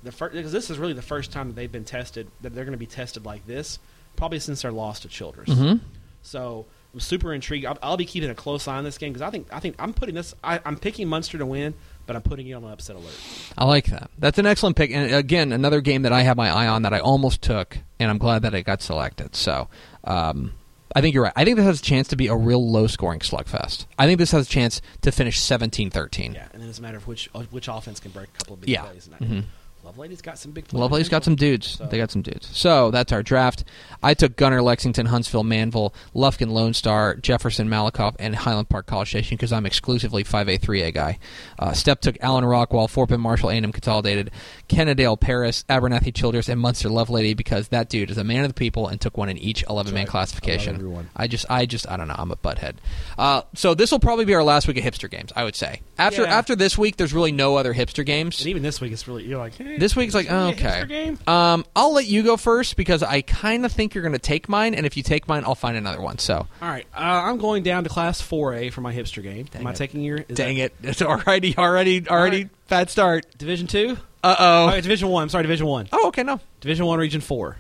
The 0.03 0.13
first 0.13 0.35
because 0.35 0.53
this 0.53 0.71
is 0.71 0.79
really 0.79 0.95
the 0.95 1.03
first 1.03 1.31
time 1.33 1.49
that 1.49 1.57
they've 1.57 1.71
been 1.71 1.85
tested 1.85 2.29
that 2.41 2.55
they're 2.55 2.65
going 2.65 2.73
to 2.73 2.79
be 2.79 2.87
tested 2.87 3.27
like 3.27 3.47
this, 3.47 3.79
probably 4.17 4.39
since 4.39 4.63
their 4.63 4.73
loss 4.73 5.01
to 5.01 5.09
Childress. 5.09 5.53
hmm 5.53 5.75
So 6.23 6.65
I'm 6.95 7.01
super 7.01 7.35
intrigued. 7.35 7.67
I'll, 7.67 7.79
I'll 7.83 7.97
be 7.99 8.07
keeping 8.07 8.31
a 8.31 8.35
close 8.35 8.67
eye 8.67 8.77
on 8.77 8.85
this 8.85 8.97
game 8.97 9.13
because 9.13 9.21
I 9.27 9.31
think 9.31 9.49
I 9.53 9.61
think 9.61 9.77
I'm 9.79 9.93
putting 9.93 10.15
this. 10.15 10.35
I, 10.43 10.59
I'm 10.65 10.79
picking 10.79 11.07
Munster 11.07 11.37
to 11.37 11.45
win, 11.45 11.75
but 12.11 12.17
I'm 12.17 12.23
putting 12.23 12.45
you 12.45 12.57
on 12.57 12.65
an 12.65 12.73
upset 12.73 12.97
alert. 12.97 13.15
I 13.57 13.65
like 13.67 13.87
that. 13.87 14.11
That's 14.19 14.37
an 14.41 14.45
excellent 14.45 14.75
pick. 14.75 14.91
And 14.91 15.15
again, 15.15 15.53
another 15.53 15.81
game 15.81 16.03
that 16.03 16.13
I 16.13 16.23
have 16.23 16.37
my 16.37 16.51
eye 16.51 16.67
on 16.67 16.83
that 16.83 16.93
I 16.93 16.99
almost 16.99 17.41
took, 17.41 17.79
and 18.01 18.11
I'm 18.11 18.19
glad 18.19 18.43
that 18.43 18.53
it 18.53 18.65
got 18.65 18.83
selected. 18.83 19.37
So, 19.37 19.69
um, 20.03 20.55
I 20.97 21.01
think 21.03 21.15
you're 21.15 21.23
right. 21.23 21.33
I 21.37 21.45
think 21.45 21.57
this 21.57 21.65
has 21.67 21.79
a 21.79 21.83
chance 21.85 22.09
to 22.09 22.17
be 22.17 22.27
a 22.27 22.35
real 22.35 22.69
low 22.69 22.89
scoring 22.89 23.21
slugfest. 23.21 23.87
I 23.97 24.07
think 24.07 24.19
this 24.19 24.33
has 24.33 24.49
a 24.49 24.51
chance 24.51 24.83
to 25.03 25.13
finish 25.13 25.39
17 25.39 25.89
13. 25.91 26.33
Yeah, 26.35 26.49
and 26.53 26.61
then 26.61 26.69
it's 26.69 26.81
a 26.81 26.83
matter 26.83 26.97
of 26.97 27.07
which 27.07 27.29
which 27.53 27.69
offense 27.69 28.01
can 28.01 28.11
break 28.11 28.27
a 28.35 28.39
couple 28.39 28.55
of 28.55 28.61
big 28.63 28.71
Yeah. 28.71 28.83
plays. 28.83 29.09
And 29.21 29.43
I. 29.43 29.45
Lovelady's 29.85 30.23
got 30.23 30.39
some 30.39 30.53
big. 30.53 30.69
play 30.69 30.81
Lovely's 30.81 31.09
got 31.09 31.25
some 31.25 31.35
dudes. 31.35 31.67
So- 31.79 31.87
They 31.87 31.99
got 31.99 32.11
some 32.11 32.23
dudes. 32.23 32.49
So 32.57 32.91
that's 32.91 33.13
our 33.13 33.23
draft. 33.23 33.65
I 34.03 34.15
took 34.15 34.37
Gunter, 34.37 34.63
Lexington, 34.63 35.07
Huntsville, 35.07 35.45
Manvel, 35.45 35.93
Lufkin, 36.15 36.51
Lone 36.51 36.75
Star, 36.75 37.17
Jefferson, 37.17 37.69
Malakoff, 37.69 38.15
and 38.19 38.35
Highland 38.37 38.69
Park 38.69 38.87
College 38.87 39.09
Station 39.09 39.37
because 39.37 39.53
I'm 39.53 39.67
exclusively 39.67 40.25
5A, 40.25 40.59
3A 40.61 40.95
guy. 40.95 41.19
Uh, 41.59 41.73
Step 41.73 42.01
took 42.01 42.17
Allen 42.21 42.45
Rockwall, 42.45 42.89
and 43.11 43.23
Marshall, 43.23 43.51
A&M 43.51 43.73
Consolidated, 43.73 44.31
Kennedale, 44.69 45.19
Paris, 45.21 45.65
Abernathy, 45.69 46.15
Childress, 46.15 46.49
and 46.49 46.61
Munster 46.61 46.89
Lovelady 46.89 47.37
because 47.37 47.69
that 47.69 47.89
dude 47.89 48.11
is 48.11 48.19
a 48.19 48.25
man 48.25 48.43
of 48.45 48.49
the 48.49 48.55
people 48.55 48.89
and 48.89 49.01
took 49.01 49.17
one 49.17 49.29
in 49.29 49.39
each 49.39 49.65
11 49.69 49.93
man 49.93 50.03
right. 50.03 50.09
classification. 50.09 51.07
I. 51.17 51.25
I 51.25 51.27
just, 51.27 51.47
I 51.51 51.67
just, 51.67 51.89
I 51.91 51.97
don't 51.97 52.09
know. 52.09 52.15
I'm 52.17 52.31
a 52.31 52.37
butthead. 52.37 52.77
Uh, 53.19 53.43
so 53.55 53.75
this 53.75 53.91
will 53.93 53.99
probably 54.01 54.25
be 54.25 54.35
our 54.35 54.43
last 54.45 54.67
week 54.69 54.77
of 54.79 54.85
hipster 54.85 55.11
games. 55.11 55.33
I 55.37 55.45
would 55.45 55.57
say 55.57 55.81
after 55.99 56.23
Yeah. 56.23 56.37
after 56.39 56.57
this 56.57 56.77
week, 56.79 56.97
there's 56.97 57.13
really 57.13 57.33
no 57.33 57.57
other 57.57 57.75
hipster 57.75 58.05
games. 58.05 58.41
And 58.41 58.49
even 58.49 58.63
this 58.63 58.81
week, 58.81 58.93
it's 58.93 59.07
really 59.07 59.25
you're 59.25 59.39
like 59.39 59.55
hey, 59.55 59.70
This 59.79 59.95
week's 59.95 60.15
like, 60.15 60.27
oh, 60.31 60.49
okay. 60.49 61.17
Um, 61.27 61.65
I'll 61.77 61.93
let 61.93 62.07
you 62.07 62.23
go 62.23 62.37
first 62.37 62.77
because 62.77 63.03
I 63.03 63.23
kind 63.23 63.65
of 63.65 63.73
think 63.73 63.95
you're 63.95 64.03
going 64.03 64.13
to 64.15 64.19
take 64.19 64.49
mine, 64.49 64.75
and 64.75 64.87
if 64.87 64.97
you 64.97 65.03
take 65.03 65.29
mine, 65.29 65.45
I'll 65.45 65.55
find 65.55 65.77
another 65.77 66.01
one. 66.01 66.19
So, 66.19 66.35
All 66.63 66.69
right, 66.69 66.87
uh, 66.95 66.99
I'm 66.99 67.39
going 67.39 67.63
down 67.63 67.85
to 67.85 67.91
Class 67.91 68.21
4A 68.23 68.73
for 68.73 68.81
my 68.81 68.93
hipster 68.95 69.23
game. 69.23 69.47
Dang 69.51 69.63
Am 69.63 69.67
I 69.67 69.73
taking 69.73 70.03
your? 70.03 70.19
dang 70.21 70.57
that 70.57 70.65
it, 70.65 70.75
it's 70.83 71.03
already, 71.03 71.57
already, 71.57 72.09
already 72.09 72.43
right. 72.45 72.69
bad 72.69 72.91
start. 72.91 73.27
Division 73.39 73.67
two? 73.67 73.97
Uh 74.23 74.37
Oh, 74.39 74.71
oh. 74.73 74.81
Division 74.81 75.09
one. 75.09 75.23
I'm 75.23 75.29
sorry, 75.29 75.43
Division 75.45 75.67
one. 75.67 75.89
Oh, 75.93 76.09
okay, 76.09 76.23
no, 76.23 76.41
Division 76.61 76.87
one, 76.87 76.99
Region 76.99 77.21
four. 77.21 77.57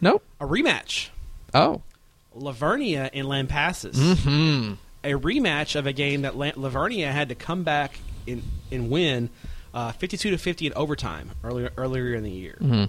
nope. 0.00 0.24
A 0.40 0.46
rematch. 0.46 1.10
Oh, 1.54 1.82
La 2.34 2.52
Vernia 2.52 3.10
and 3.12 3.26
Lampasas. 3.28 3.96
hmm. 4.24 4.74
A 5.02 5.12
rematch 5.18 5.76
of 5.76 5.86
a 5.86 5.92
game 5.92 6.22
that 6.22 6.36
La- 6.36 6.50
Lavernia 6.52 7.10
had 7.10 7.30
to 7.30 7.34
come 7.34 7.62
back 7.62 7.98
in, 8.26 8.42
and 8.70 8.90
win, 8.90 9.30
uh, 9.74 9.92
52 9.92 10.30
to 10.30 10.38
50 10.38 10.66
in 10.66 10.72
overtime 10.74 11.30
earlier 11.44 11.70
earlier 11.76 12.14
in 12.14 12.22
the 12.24 12.30
year. 12.30 12.56
hmm 12.60 12.84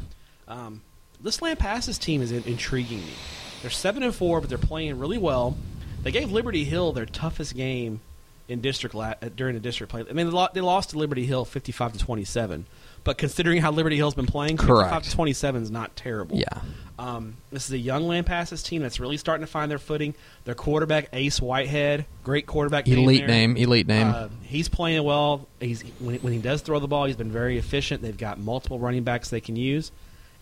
Um, 0.47 0.81
this 1.21 1.37
Lampasas 1.37 1.99
team 1.99 2.21
is 2.21 2.31
in- 2.31 2.43
intriguing 2.43 2.99
me. 2.99 3.13
They're 3.61 3.69
seven 3.71 4.01
and 4.03 4.13
four, 4.13 4.41
but 4.41 4.49
they're 4.49 4.57
playing 4.57 4.97
really 4.97 5.19
well. 5.19 5.55
They 6.03 6.11
gave 6.11 6.31
Liberty 6.31 6.63
Hill 6.63 6.93
their 6.93 7.05
toughest 7.05 7.55
game 7.55 7.99
in 8.47 8.59
district 8.59 8.95
la- 8.95 9.13
uh, 9.21 9.29
during 9.35 9.53
the 9.53 9.59
district 9.61 9.91
play. 9.91 10.01
I 10.09 10.13
mean, 10.13 10.31
they, 10.53 10.61
lost 10.61 10.89
to 10.89 10.97
Liberty 10.97 11.25
Hill 11.25 11.45
fifty-five 11.45 11.93
to 11.93 11.99
twenty-seven. 11.99 12.65
But 13.03 13.17
considering 13.17 13.61
how 13.61 13.71
Liberty 13.71 13.95
Hill's 13.95 14.13
been 14.13 14.27
playing, 14.27 14.57
Correct. 14.57 15.05
to 15.05 15.11
twenty-seven 15.11 15.63
is 15.63 15.71
not 15.71 15.95
terrible. 15.95 16.37
Yeah. 16.37 16.61
Um, 16.99 17.37
this 17.51 17.65
is 17.65 17.71
a 17.71 17.77
young 17.79 18.03
Lampasas 18.03 18.63
team 18.63 18.83
that's 18.83 18.99
really 18.99 19.17
starting 19.17 19.43
to 19.43 19.51
find 19.51 19.71
their 19.71 19.79
footing. 19.79 20.13
Their 20.45 20.53
quarterback, 20.53 21.09
Ace 21.13 21.41
Whitehead, 21.41 22.05
great 22.23 22.45
quarterback. 22.45 22.87
Elite 22.87 23.25
name, 23.25 23.57
elite 23.57 23.87
name. 23.87 24.07
Uh, 24.07 24.27
he's 24.43 24.69
playing 24.69 25.03
well. 25.03 25.47
He's 25.59 25.81
when, 25.99 26.19
when 26.19 26.31
he 26.31 26.37
does 26.37 26.61
throw 26.61 26.79
the 26.79 26.87
ball, 26.87 27.05
he's 27.05 27.15
been 27.15 27.31
very 27.31 27.57
efficient. 27.57 28.03
They've 28.03 28.15
got 28.15 28.37
multiple 28.37 28.77
running 28.77 29.03
backs 29.03 29.31
they 29.31 29.41
can 29.41 29.55
use, 29.55 29.91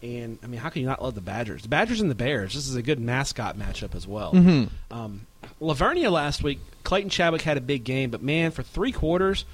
and 0.03 0.37
I 0.43 0.47
mean, 0.47 0.59
how 0.59 0.67
can 0.67 0.81
you 0.81 0.87
not 0.89 1.01
love 1.01 1.15
the 1.15 1.21
Badgers? 1.21 1.61
The 1.61 1.69
Badgers 1.69 2.01
and 2.01 2.11
the 2.11 2.15
Bears. 2.15 2.53
This 2.55 2.67
is 2.67 2.75
a 2.75 2.81
good 2.81 2.99
mascot 2.99 3.57
matchup 3.57 3.95
as 3.95 4.05
well. 4.05 4.31
hmm 4.31 4.65
Um, 4.91 5.27
La 5.61 5.73
Vernia 5.75 6.11
last 6.11 6.43
week, 6.43 6.59
Clayton 6.83 7.09
Chadwick 7.09 7.41
had 7.41 7.55
a 7.55 7.61
big 7.61 7.85
game, 7.85 8.09
but 8.09 8.21
man, 8.21 8.51
for 8.51 8.63
three 8.63 8.91
quarters, 8.91 9.45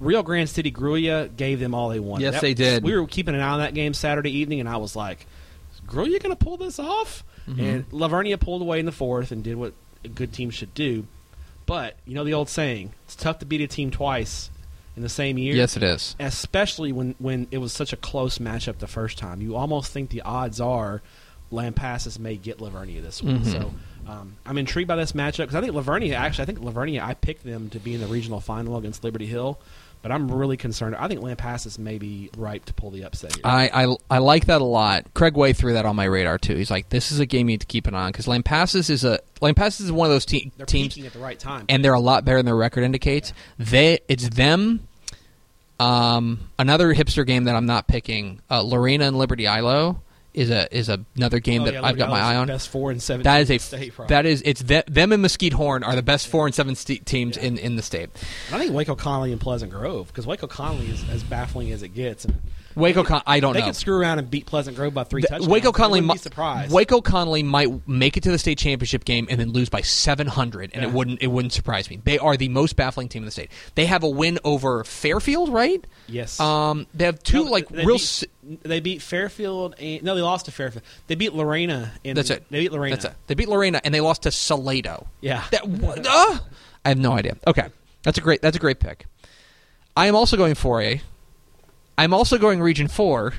Rio 0.00 0.22
Grande 0.22 0.48
City 0.48 0.72
Grulla 0.72 1.28
gave 1.36 1.60
them 1.60 1.74
all 1.74 1.90
they 1.90 2.00
wanted. 2.00 2.24
Yes, 2.24 2.34
That- 2.34 2.40
they 2.42 2.54
did. 2.54 2.82
We 2.82 2.96
were 2.98 3.06
keeping 3.06 3.34
an 3.34 3.40
eye 3.40 3.50
on 3.50 3.58
that 3.60 3.74
game 3.74 3.94
Saturday 3.94 4.30
evening, 4.38 4.58
and 4.60 4.68
I 4.68 4.78
was 4.78 4.96
like, 4.96 5.26
"Is 5.74 5.80
Grulla 5.86 6.20
going 6.22 6.34
to 6.34 6.42
pull 6.42 6.56
this 6.56 6.78
off?" 6.78 7.22
Mhm. 7.48 7.58
And 7.60 7.84
La 7.92 8.08
Vernia 8.08 8.38
pulled 8.40 8.62
away 8.62 8.80
in 8.80 8.86
the 8.86 8.92
fourth 8.92 9.30
and 9.30 9.42
did 9.44 9.56
what 9.56 9.72
a 10.04 10.08
good 10.08 10.32
team 10.32 10.50
should 10.50 10.72
do. 10.74 11.06
But 11.66 11.96
you 12.06 12.14
know 12.14 12.24
the 12.24 12.34
old 12.34 12.48
saying: 12.48 12.92
it's 13.04 13.14
tough 13.14 13.38
to 13.40 13.46
beat 13.46 13.60
a 13.60 13.66
team 13.66 13.90
twice 13.90 14.50
in 14.96 15.02
the 15.02 15.08
same 15.08 15.38
year. 15.38 15.54
Yes, 15.54 15.76
it 15.76 15.82
is. 15.82 16.16
especially 16.18 16.92
when 16.92 17.14
when 17.18 17.46
it 17.50 17.58
was 17.58 17.72
such 17.72 17.92
a 17.92 17.96
close 17.96 18.38
matchup 18.38 18.78
the 18.78 18.86
first 18.88 19.18
time. 19.18 19.40
You 19.42 19.54
almost 19.54 19.92
think 19.92 20.10
the 20.10 20.22
odds 20.22 20.60
are 20.60 21.02
Lampasas 21.52 22.18
may 22.18 22.36
get 22.36 22.60
La 22.60 22.70
Vernia 22.70 23.02
this 23.02 23.22
week. 23.22 23.36
Mhm. 23.42 23.52
So 23.52 23.74
um, 24.08 24.36
I'm 24.46 24.56
intrigued 24.58 24.88
by 24.88 24.96
this 24.96 25.12
matchup 25.12 25.38
because 25.38 25.54
I 25.56 25.60
think 25.60 25.74
La 25.74 25.82
Vernia 25.82 26.14
actually 26.14 26.42
I 26.42 26.46
think 26.46 26.60
La 26.60 26.72
Vernia 26.72 27.02
I 27.02 27.14
picked 27.14 27.44
them 27.44 27.68
to 27.70 27.78
be 27.78 27.94
in 27.94 28.00
the 28.00 28.06
regional 28.06 28.40
final 28.40 28.76
against 28.76 29.02
Liberty 29.04 29.26
Hill, 29.26 29.58
but 30.02 30.10
I'm 30.12 30.30
really 30.30 30.56
concerned. 30.56 30.96
I 30.96 31.08
think 31.08 31.20
Lampasas 31.20 31.78
may 31.78 31.98
be 31.98 32.30
ripe 32.36 32.64
to 32.66 32.74
pull 32.74 32.90
the 32.90 33.04
upset 33.04 33.34
here. 33.36 33.42
I, 33.44 33.70
I 33.84 33.96
I 34.10 34.18
like 34.18 34.46
that 34.46 34.60
a 34.60 34.64
lot. 34.64 35.12
Craig 35.14 35.36
Way 35.36 35.52
threw 35.52 35.74
that 35.74 35.84
on 35.86 35.96
my 35.96 36.04
radar 36.04 36.38
too. 36.38 36.56
He's 36.56 36.70
like, 36.70 36.88
"This 36.88 37.12
is 37.12 37.20
a 37.20 37.26
game 37.26 37.48
you 37.48 37.54
need 37.54 37.60
to 37.60 37.66
keep 37.66 37.86
an 37.86 37.94
eye 37.94 38.04
on 38.04 38.12
because 38.12 38.26
Lampasas 38.26 38.88
is 38.90 39.04
a 39.04 39.20
Lampasas 39.42 39.82
is 39.82 39.92
one 39.92 40.06
of 40.06 40.12
those 40.12 40.24
te- 40.26 40.52
They're 40.56 40.66
teams, 40.66 40.96
at 40.98 41.12
the 41.12 41.18
right 41.18 41.38
time. 41.38 41.66
and 41.68 41.84
they're 41.84 41.94
a 41.94 42.00
lot 42.00 42.24
better 42.24 42.38
than 42.38 42.46
their 42.46 42.56
record 42.56 42.84
indicates. 42.84 43.32
They 43.58 44.00
it's 44.08 44.28
them. 44.28 44.86
Um, 45.78 46.50
another 46.58 46.94
hipster 46.94 47.26
game 47.26 47.44
that 47.44 47.56
I'm 47.56 47.64
not 47.66 47.88
picking, 47.88 48.40
uh, 48.50 48.60
Lorena 48.62 49.06
and 49.06 49.16
Liberty 49.16 49.46
Ilo 49.46 50.02
is 50.32 50.50
a 50.50 50.74
is 50.76 50.88
another 50.88 51.38
oh, 51.38 51.40
game 51.40 51.62
Oh, 51.62 51.64
that 51.66 51.74
yeah, 51.74 51.84
I've 51.84 51.96
got 51.96 52.08
my 52.08 52.20
eye 52.20 52.36
on. 52.36 52.46
Best 52.46 52.68
four 52.68 52.90
and 52.90 53.02
seven. 53.02 53.24
That 53.24 53.40
is 53.40 53.50
a 53.50 53.58
state, 53.58 53.92
that 54.08 54.26
is 54.26 54.42
it's 54.44 54.62
the, 54.62 54.84
them 54.86 55.12
and 55.12 55.22
Mesquite 55.22 55.52
Horn 55.52 55.82
are 55.82 55.96
the 55.96 56.02
best 56.02 56.28
four 56.28 56.46
and 56.46 56.54
seven 56.54 56.74
st- 56.74 57.04
teams 57.06 57.36
in, 57.36 57.58
in 57.58 57.76
the 57.76 57.82
state. 57.82 58.10
And 58.46 58.56
I 58.56 58.58
think 58.58 58.72
Waco 58.72 58.94
Connolly 58.94 59.32
and 59.32 59.40
Pleasant 59.40 59.72
Grove 59.72 60.08
because 60.08 60.26
Waco 60.26 60.46
Connolly 60.46 60.90
is 60.90 61.08
as 61.10 61.22
baffling 61.22 61.72
as 61.72 61.82
it 61.82 61.88
gets. 61.88 62.24
And 62.24 62.40
Waco, 62.80 63.04
Con- 63.04 63.22
I 63.26 63.40
don't 63.40 63.50
know. 63.50 63.54
they 63.54 63.60
know. 63.60 63.66
could 63.66 63.76
screw 63.76 63.96
around 63.98 64.18
and 64.18 64.30
beat 64.30 64.46
Pleasant 64.46 64.76
Grove 64.76 64.94
by 64.94 65.04
three 65.04 65.22
touchdowns. 65.22 65.48
Waco 65.48 65.72
Connolly, 65.72 66.00
wouldn't 66.00 66.18
be 66.18 66.22
surprised. 66.22 66.72
Waco 66.72 67.00
Connolly 67.00 67.42
might 67.42 67.86
make 67.88 68.16
it 68.16 68.22
to 68.24 68.30
the 68.30 68.38
state 68.38 68.58
championship 68.58 69.04
game 69.04 69.26
and 69.30 69.38
then 69.40 69.50
lose 69.52 69.68
by 69.68 69.80
700, 69.80 70.70
and 70.74 70.82
it 70.84 70.90
wouldn't 70.92 71.22
it 71.22 71.28
wouldn't 71.28 71.52
surprise 71.52 71.88
me. 71.90 72.00
They 72.04 72.18
are 72.18 72.36
the 72.36 72.48
most 72.48 72.76
baffling 72.76 73.08
team 73.08 73.22
in 73.22 73.26
the 73.26 73.30
state. 73.32 73.50
They 73.74 73.86
have 73.86 74.02
a 74.02 74.08
win 74.08 74.38
over 74.44 74.82
Fairfield, 74.84 75.50
right? 75.50 75.84
yes. 76.08 76.40
Um, 76.40 76.86
they 76.94 77.04
have 77.04 77.22
two 77.22 77.44
No, 77.44 77.50
like 77.50 77.68
they 77.68 77.84
real. 77.84 77.96
Beat, 77.96 78.02
s- 78.02 78.24
they 78.62 78.80
beat 78.80 79.02
Fairfield. 79.02 79.74
And, 79.78 80.02
no, 80.02 80.14
they 80.14 80.22
lost 80.22 80.46
to 80.46 80.52
Fairfield. 80.52 80.82
They 81.06 81.14
beat 81.14 81.34
Lorena. 81.34 81.92
In, 82.02 82.16
that's 82.16 82.30
it. 82.30 82.44
They 82.50 82.60
beat 82.60 82.72
Lorena. 82.72 82.96
That's 82.96 83.04
it. 83.06 83.14
They 83.26 83.34
beat 83.34 83.48
Lorena 83.48 83.80
and 83.84 83.94
they 83.94 84.00
lost 84.00 84.22
to 84.22 84.30
Salado. 84.30 85.06
Yeah. 85.20 85.44
That? 85.50 85.62
Uh, 85.64 86.38
I 86.84 86.88
have 86.88 86.98
no 86.98 87.12
idea. 87.12 87.36
Okay, 87.46 87.68
that's 88.02 88.16
a 88.18 88.20
great 88.20 88.40
that's 88.42 88.56
a 88.56 88.60
great 88.60 88.80
pick. 88.80 89.06
I 89.96 90.06
am 90.06 90.14
also 90.16 90.36
going 90.36 90.54
for 90.54 90.80
a. 90.80 91.00
I'm 92.00 92.14
also 92.14 92.38
going 92.38 92.60
Region 92.62 92.88
Four. 92.88 93.34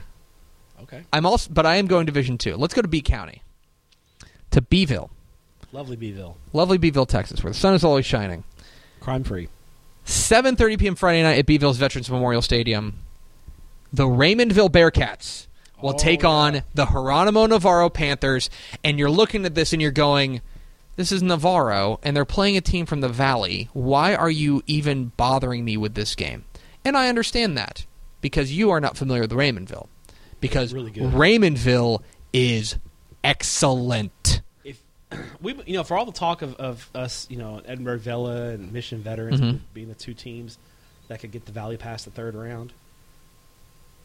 okay. 0.83 1.03
I'm 1.11 1.25
also, 1.25 1.49
but 1.51 1.65
I 1.65 1.77
am 1.77 1.87
going 1.87 2.05
Division 2.05 2.37
Two. 2.37 2.55
Let's 2.55 2.73
go 2.73 2.81
to 2.83 2.87
Bee 2.87 3.01
County, 3.01 3.41
to 4.51 4.61
Beeville, 4.61 5.09
Lovely 5.71 5.95
Beeville. 5.95 6.35
lovely 6.53 6.77
Beeville, 6.77 7.07
Texas, 7.07 7.43
where 7.43 7.51
the 7.51 7.57
sun 7.57 7.73
is 7.73 7.83
always 7.83 8.05
shining. 8.05 8.43
Crime 8.99 9.23
free. 9.23 9.47
7:30 10.05 10.79
p.m. 10.79 10.95
Friday 10.95 11.23
night 11.23 11.39
at 11.39 11.45
Beeville's 11.47 11.77
Veterans 11.77 12.09
Memorial 12.09 12.41
Stadium. 12.41 12.99
The 13.91 14.05
Raymondville 14.05 14.69
Bearcats 14.69 15.47
will 15.81 15.95
Oh, 15.95 15.97
take 15.97 16.21
yeah. 16.21 16.29
on 16.29 16.61
the 16.75 16.85
Geronimo 16.85 17.47
Navarro 17.47 17.89
Panthers, 17.89 18.49
and 18.83 18.99
you're 18.99 19.09
looking 19.09 19.43
at 19.45 19.55
this 19.55 19.73
and 19.73 19.81
you're 19.81 19.89
going, 19.91 20.41
"This 20.97 21.11
is 21.11 21.23
Navarro, 21.23 21.99
and 22.03 22.15
they're 22.15 22.25
playing 22.25 22.57
a 22.57 22.61
team 22.61 22.85
from 22.85 23.01
the 23.01 23.09
Valley. 23.09 23.69
Why 23.73 24.13
are 24.13 24.29
you 24.29 24.61
even 24.67 25.11
bothering 25.17 25.65
me 25.65 25.77
with 25.77 25.95
this 25.95 26.13
game?" 26.15 26.45
And 26.85 26.95
I 26.95 27.09
understand 27.09 27.57
that 27.57 27.85
because 28.21 28.51
you 28.51 28.69
are 28.71 28.79
not 28.79 28.95
familiar 28.97 29.21
with 29.23 29.31
Raymondville, 29.31 29.87
because 30.39 30.73
Really. 30.73 30.91
Raymondville 30.91 32.01
is 32.33 32.77
excellent. 33.23 34.41
If 34.63 34.81
we, 35.41 35.55
you 35.65 35.73
know, 35.73 35.83
for 35.83 35.97
all 35.97 36.05
the 36.05 36.11
talk 36.11 36.41
of, 36.41 36.55
of 36.55 36.89
us, 36.95 37.27
you 37.29 37.37
know, 37.37 37.61
Edinburg 37.65 38.01
Vela 38.01 38.49
and 38.49 38.71
Mission 38.71 39.01
Veterans 39.01 39.41
Mhm. 39.41 39.59
being 39.73 39.87
the 39.89 39.95
two 39.95 40.13
teams 40.13 40.57
that 41.07 41.19
could 41.19 41.31
get 41.31 41.45
the 41.45 41.51
Valley 41.51 41.77
past 41.77 42.05
the 42.05 42.11
third 42.11 42.35
round, 42.35 42.71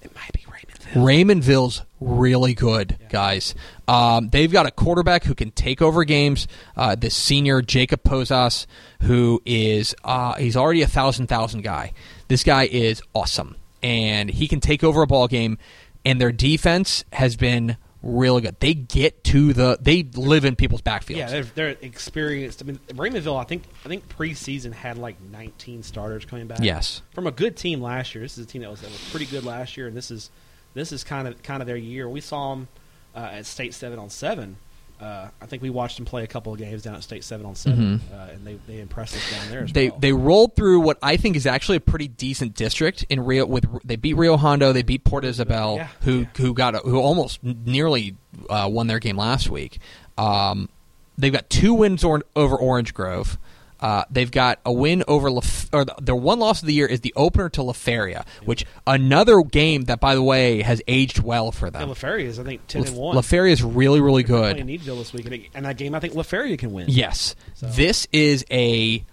it 0.02 0.14
might 0.14 0.32
be 0.32 0.40
Raymondville. 0.40 1.04
Raymondville's 1.04 1.82
really 2.00 2.54
good, 2.54 2.96
Yeah. 3.00 3.08
guys. 3.08 3.54
Um, 3.88 4.28
they've 4.30 4.50
got 4.52 4.66
a 4.66 4.70
quarterback 4.70 5.24
who 5.24 5.34
can 5.34 5.50
take 5.52 5.80
over 5.82 6.04
games. 6.04 6.46
Uh, 6.76 6.94
this 6.94 7.14
senior 7.14 7.62
Jacob 7.62 8.02
Posas, 8.04 8.66
who 9.02 9.42
is 9.46 9.94
uh, 10.04 10.34
he's 10.34 10.56
already 10.56 10.82
a 10.82 10.86
thousand 10.86 11.26
thousand 11.28 11.62
guy. 11.62 11.92
This 12.28 12.44
guy 12.44 12.64
is 12.66 13.02
awesome. 13.14 13.56
And 13.83 14.31
he 14.31 14.49
can 14.49 14.61
take 14.61 14.83
over 14.85 15.03
a 15.03 15.07
ball 15.07 15.29
game. 15.29 15.59
And 16.05 16.20
their 16.20 16.33
defense 16.33 17.05
has 17.12 17.37
been 17.37 17.77
really 18.03 18.43
good. 18.43 18.59
They 18.61 18.74
get 18.74 19.24
to 19.24 19.53
the 19.53 19.79
they 19.81 20.05
live 20.05 20.45
in 20.45 20.57
people's 20.57 20.83
backfields. 20.83 21.16
Yeah, 21.16 21.29
they're, 21.29 21.43
they're 21.43 21.77
experienced. 21.83 22.62
I 22.62 22.66
mean, 22.66 22.79
Raymondville. 22.89 23.39
I 23.39 23.45
think 23.45 23.64
I 23.85 23.89
think 23.89 24.09
preseason 24.09 24.72
had 24.72 24.99
like 24.99 25.20
19 25.20 25.83
starters 25.83 26.24
coming 26.24 26.47
back. 26.47 26.61
Yes. 26.62 27.03
from 27.12 27.27
a 27.27 27.33
good 27.33 27.57
team 27.57 27.81
last 27.81 28.14
year. 28.14 28.22
This 28.22 28.39
is 28.39 28.45
a 28.45 28.49
team 28.49 28.62
that 28.62 28.70
was, 28.70 28.81
that 28.81 28.91
was 28.91 29.09
pretty 29.11 29.27
good 29.27 29.45
last 29.45 29.77
year, 29.77 29.89
and 29.89 29.97
this 29.97 30.11
is 30.11 30.31
this 30.74 30.93
is 30.93 31.05
kind 31.05 31.27
of 31.27 31.43
kind 31.43 31.61
of 31.61 31.66
their 31.66 31.77
year. 31.77 32.09
We 32.09 32.20
saw 32.20 32.51
them 32.55 32.68
uh, 33.14 33.31
at 33.33 33.47
State 33.47 33.74
seven 33.74 33.99
on 33.99 34.11
seven. 34.11 34.57
Uh, 35.01 35.28
I 35.42 35.47
think 35.47 35.62
we 35.62 35.68
watched 35.68 35.97
them 35.97 36.07
play 36.07 36.24
a 36.24 36.26
couple 36.26 36.53
of 36.55 36.59
games 36.59 36.82
down 36.82 36.94
at 36.94 37.03
State 37.03 37.22
seven 37.22 37.44
on 37.44 37.55
7 37.55 38.01
uh, 38.14 38.28
and 38.32 38.47
they, 38.47 38.59
they 38.66 38.80
impressed 38.80 39.14
us 39.14 39.30
down 39.30 39.51
there. 39.51 39.61
As 39.64 39.70
Mm-hmm. 39.70 39.74
they 39.74 39.90
well. 39.90 39.99
they 40.01 40.12
rolled 40.12 40.57
through 40.57 40.80
what 40.80 40.99
I 41.03 41.16
think 41.18 41.36
is 41.36 41.47
actually 41.47 41.76
a 41.76 41.80
pretty 41.80 42.09
decent 42.09 42.55
district 42.55 43.05
in 43.11 43.20
Rio. 43.24 43.44
With 43.44 43.66
they 43.84 43.97
beat 43.97 44.14
Rio 44.14 44.36
Hondo, 44.38 44.72
they 44.72 44.82
beat 44.82 45.05
Port 45.05 45.24
Isabel, 45.26 45.76
Yeah. 45.76 45.88
who 46.03 46.20
Yeah. 46.20 46.26
who 46.38 46.55
got 46.55 46.74
a, 46.76 46.78
who 46.78 46.99
almost 46.99 47.42
nearly 47.42 48.16
uh, 48.49 48.68
won 48.72 48.86
their 48.86 48.99
game 48.99 49.18
last 49.18 49.51
week. 49.51 49.78
Um, 50.16 50.70
they've 51.18 51.32
got 51.32 51.51
two 51.51 51.74
wins 51.74 52.03
or, 52.03 52.22
over 52.34 52.57
Orange 52.57 52.94
Grove. 52.94 53.38
Uh, 53.79 54.05
they've 54.11 54.31
got 54.31 54.59
a 54.64 54.72
win 54.72 55.05
over 55.07 55.31
Laf- 55.31 55.68
or 55.72 55.85
their 56.01 56.16
one 56.16 56.39
loss 56.39 56.62
of 56.62 56.66
the 56.66 56.72
year 56.74 56.87
is 56.87 57.01
the 57.03 57.12
opener 57.16 57.49
to 57.51 57.62
La 57.62 57.72
Feria, 57.72 58.24
which 58.45 58.64
another 58.87 59.43
game 59.43 59.83
that 59.85 60.01
by 60.01 60.14
the 60.14 60.22
way 60.22 60.62
has 60.62 60.81
aged 60.89 61.18
well 61.18 61.53
for 61.53 61.70
them. 61.70 61.83
and 61.83 61.91
La 61.91 61.95
Feria 61.95 62.27
is 62.29 62.39
I 62.39 62.45
think 62.45 62.66
10 62.68 62.87
and 62.87 62.97
one. 62.97 63.14
La 63.16 63.20
Feria 63.22 63.53
is 63.53 63.62
really 63.62 64.01
really 64.01 64.22
good. 64.22 64.57
Needville 64.64 64.97
this 64.97 65.12
week, 65.12 65.51
and, 65.55 65.66
that 65.66 65.77
game 65.77 65.95
I 65.95 66.01
think 66.01 66.14
La 66.14 66.22
Feria 66.22 66.57
can 66.57 66.72
win. 66.72 66.87
Yes. 66.89 67.35
So- 67.55 67.66
This 67.66 68.07
is 68.12 68.45
a 68.51 69.05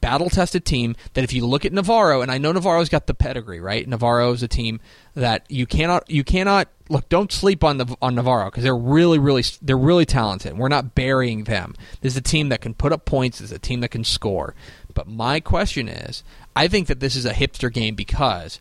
battle 0.00 0.28
tested 0.30 0.64
team 0.64 0.96
that 1.14 1.22
if 1.24 1.32
you 1.32 1.46
look 1.46 1.64
at 1.64 1.72
Navarro, 1.72 2.20
and 2.22 2.30
I 2.30 2.38
know 2.38 2.52
Navarro's 2.52 2.88
got 2.88 3.06
the 3.06 3.14
pedigree, 3.14 3.60
right? 3.60 3.86
Navarro 3.88 4.32
is 4.32 4.42
a 4.42 4.48
team 4.48 4.80
that 5.14 5.44
you 5.48 5.66
cannot 5.66 6.10
you 6.10 6.24
cannot 6.24 6.68
look. 6.88 7.08
Don't 7.08 7.30
sleep 7.32 7.62
on 7.62 7.78
the 7.78 7.96
on 8.02 8.14
Navarro 8.14 8.46
because 8.46 8.64
they're 8.64 8.76
really 8.76 9.18
really 9.18 9.44
they're 9.62 9.78
really 9.78 10.04
talented. 10.06 10.56
We're 10.58 10.68
not 10.68 10.94
burying 10.94 11.44
them. 11.44 11.74
This 12.00 12.14
is 12.14 12.16
a 12.16 12.22
team 12.22 12.48
that 12.48 12.60
can 12.60 12.74
put 12.74 12.92
up 12.92 13.04
points. 13.04 13.38
This 13.38 13.50
is 13.50 13.56
a 13.56 13.60
team 13.60 13.80
that 13.80 13.88
can 13.90 14.04
score. 14.04 14.54
But 14.94 15.06
my 15.08 15.40
question 15.40 15.88
is, 15.88 16.24
I 16.56 16.68
think 16.68 16.86
that 16.88 17.00
this 17.00 17.16
is 17.16 17.24
a 17.26 17.32
hipster 17.32 17.72
game 17.72 17.94
because 17.94 18.60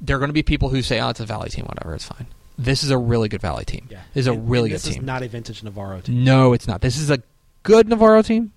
there 0.00 0.16
are 0.16 0.18
going 0.18 0.30
to 0.30 0.32
be 0.34 0.42
people 0.42 0.70
who 0.70 0.82
say, 0.82 0.98
"Oh, 1.00 1.10
it's 1.10 1.20
a 1.20 1.26
Valley 1.26 1.50
team. 1.50 1.66
Whatever, 1.66 1.94
it's 1.94 2.06
fine." 2.06 2.26
This 2.60 2.82
is 2.82 2.90
a 2.90 2.98
really 2.98 3.28
good 3.28 3.40
Valley 3.42 3.64
team. 3.64 3.86
Yeah. 3.88 3.98
This 4.14 4.22
is 4.22 4.26
a 4.26 4.32
And- 4.32 4.50
really 4.50 4.70
and 4.70 4.80
good 4.80 4.86
this 4.88 4.94
team. 4.94 5.02
is 5.02 5.06
not 5.06 5.22
a 5.22 5.28
vintage 5.28 5.62
Navarro 5.62 6.00
team, 6.00 6.24
no, 6.24 6.52
it's 6.54 6.66
not. 6.66 6.80
This 6.80 6.96
is 6.96 7.08
a 7.08 7.22
good 7.62 7.88
Navarro 7.88 8.20
team, 8.22 8.52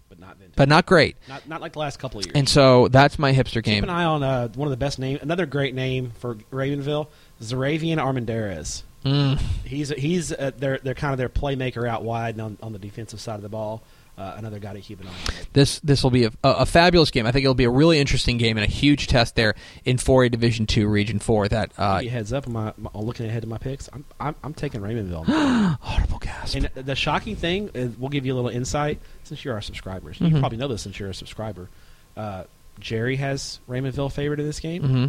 but 0.62 0.70
not 0.70 0.88
vintage. 0.88 1.16
but 1.18 1.30
not 1.30 1.38
great. 1.38 1.46
not 1.48 1.48
not 1.48 1.62
like 1.62 1.74
the 1.74 1.80
last 1.80 2.00
couple 2.00 2.20
of 2.20 2.26
years. 2.26 2.36
And 2.36 2.48
so 2.48 2.88
that's 2.88 3.20
my 3.20 3.34
hipster 3.34 3.64
game. 3.64 3.76
Keep 3.76 3.84
an 3.84 3.90
eye 3.90 4.06
on 4.06 4.24
uh, 4.24 4.48
one 4.50 4.68
of 4.68 4.72
the 4.72 4.78
best 4.78 5.00
name, 5.00 5.20
another 5.22 5.46
great 5.46 5.76
name 5.76 6.12
for 6.20 6.36
Raymondville, 6.52 7.08
Zaravian 7.42 7.98
Armendariz. 7.98 8.84
Mm. 9.06 9.40
He's 9.66 9.90
he's 9.90 10.32
uh, 10.32 10.52
they're 10.58 10.80
they're 10.84 10.94
kind 10.94 11.14
of 11.14 11.18
their 11.18 11.30
playmaker 11.30 11.88
out 11.88 12.04
wide 12.04 12.36
and 12.36 12.42
on, 12.42 12.58
on 12.62 12.74
the 12.74 12.80
defensive 12.80 13.20
side 13.20 13.36
of 13.36 13.42
the 13.42 13.50
ball. 13.50 13.82
Uh, 14.22 14.36
another 14.38 14.60
guy 14.60 14.72
to 14.72 14.82
keep 14.82 15.02
an 15.02 15.08
eye 15.08 15.10
on. 15.10 15.46
This 15.54 15.80
this 15.80 16.04
will 16.04 16.12
be 16.12 16.26
a, 16.26 16.32
a, 16.44 16.66
fabulous 16.68 17.10
game. 17.10 17.26
I 17.26 17.32
think 17.32 17.44
it'll 17.44 17.56
be 17.56 17.64
a 17.64 17.72
really 17.72 17.98
interesting 17.98 18.38
game 18.38 18.56
and 18.56 18.64
a 18.64 18.70
huge 18.70 19.08
test 19.08 19.36
there 19.36 19.56
in 19.84 19.98
4A 19.98 20.30
Division 20.30 20.68
Two, 20.68 20.88
Region 20.88 21.18
Four. 21.18 21.48
That 21.48 21.72
uh, 21.76 21.96
Give 21.96 22.04
you 22.04 22.10
a 22.10 22.14
heads 22.14 22.32
up, 22.32 22.46
on 22.46 22.54
my, 22.54 22.74
my 22.78 22.92
looking 22.94 23.26
ahead 23.26 23.42
to 23.42 23.48
my 23.48 23.58
picks. 23.58 23.90
I'm 23.92 24.06
I'm, 24.20 24.36
I'm 24.44 24.54
taking 24.54 24.82
Raymondville. 24.82 25.28
audible 25.82 26.20
gasp. 26.20 26.56
and 26.56 26.70
the 26.76 26.96
shocking 26.96 27.36
thing, 27.36 27.72
is, 27.74 27.98
we'll 27.98 28.10
give 28.10 28.24
you 28.28 28.34
a 28.34 28.36
little 28.36 28.52
insight 28.52 29.00
since 29.24 29.44
you're 29.44 29.56
our 29.56 29.62
subscribers. 29.62 30.22
You 30.22 30.28
Mhm. 30.28 30.40
probably 30.40 30.60
know 30.60 30.68
this 30.68 30.84
since 30.84 31.00
you're 31.00 31.10
a 31.10 31.16
subscriber. 31.16 31.68
Uh, 32.16 32.44
Jerry 32.80 33.16
has 33.16 33.60
Raymondville 33.68 34.12
favored 34.12 34.40
in 34.40 34.46
this 34.46 34.60
game, 34.60 34.84
hmm 34.84 35.06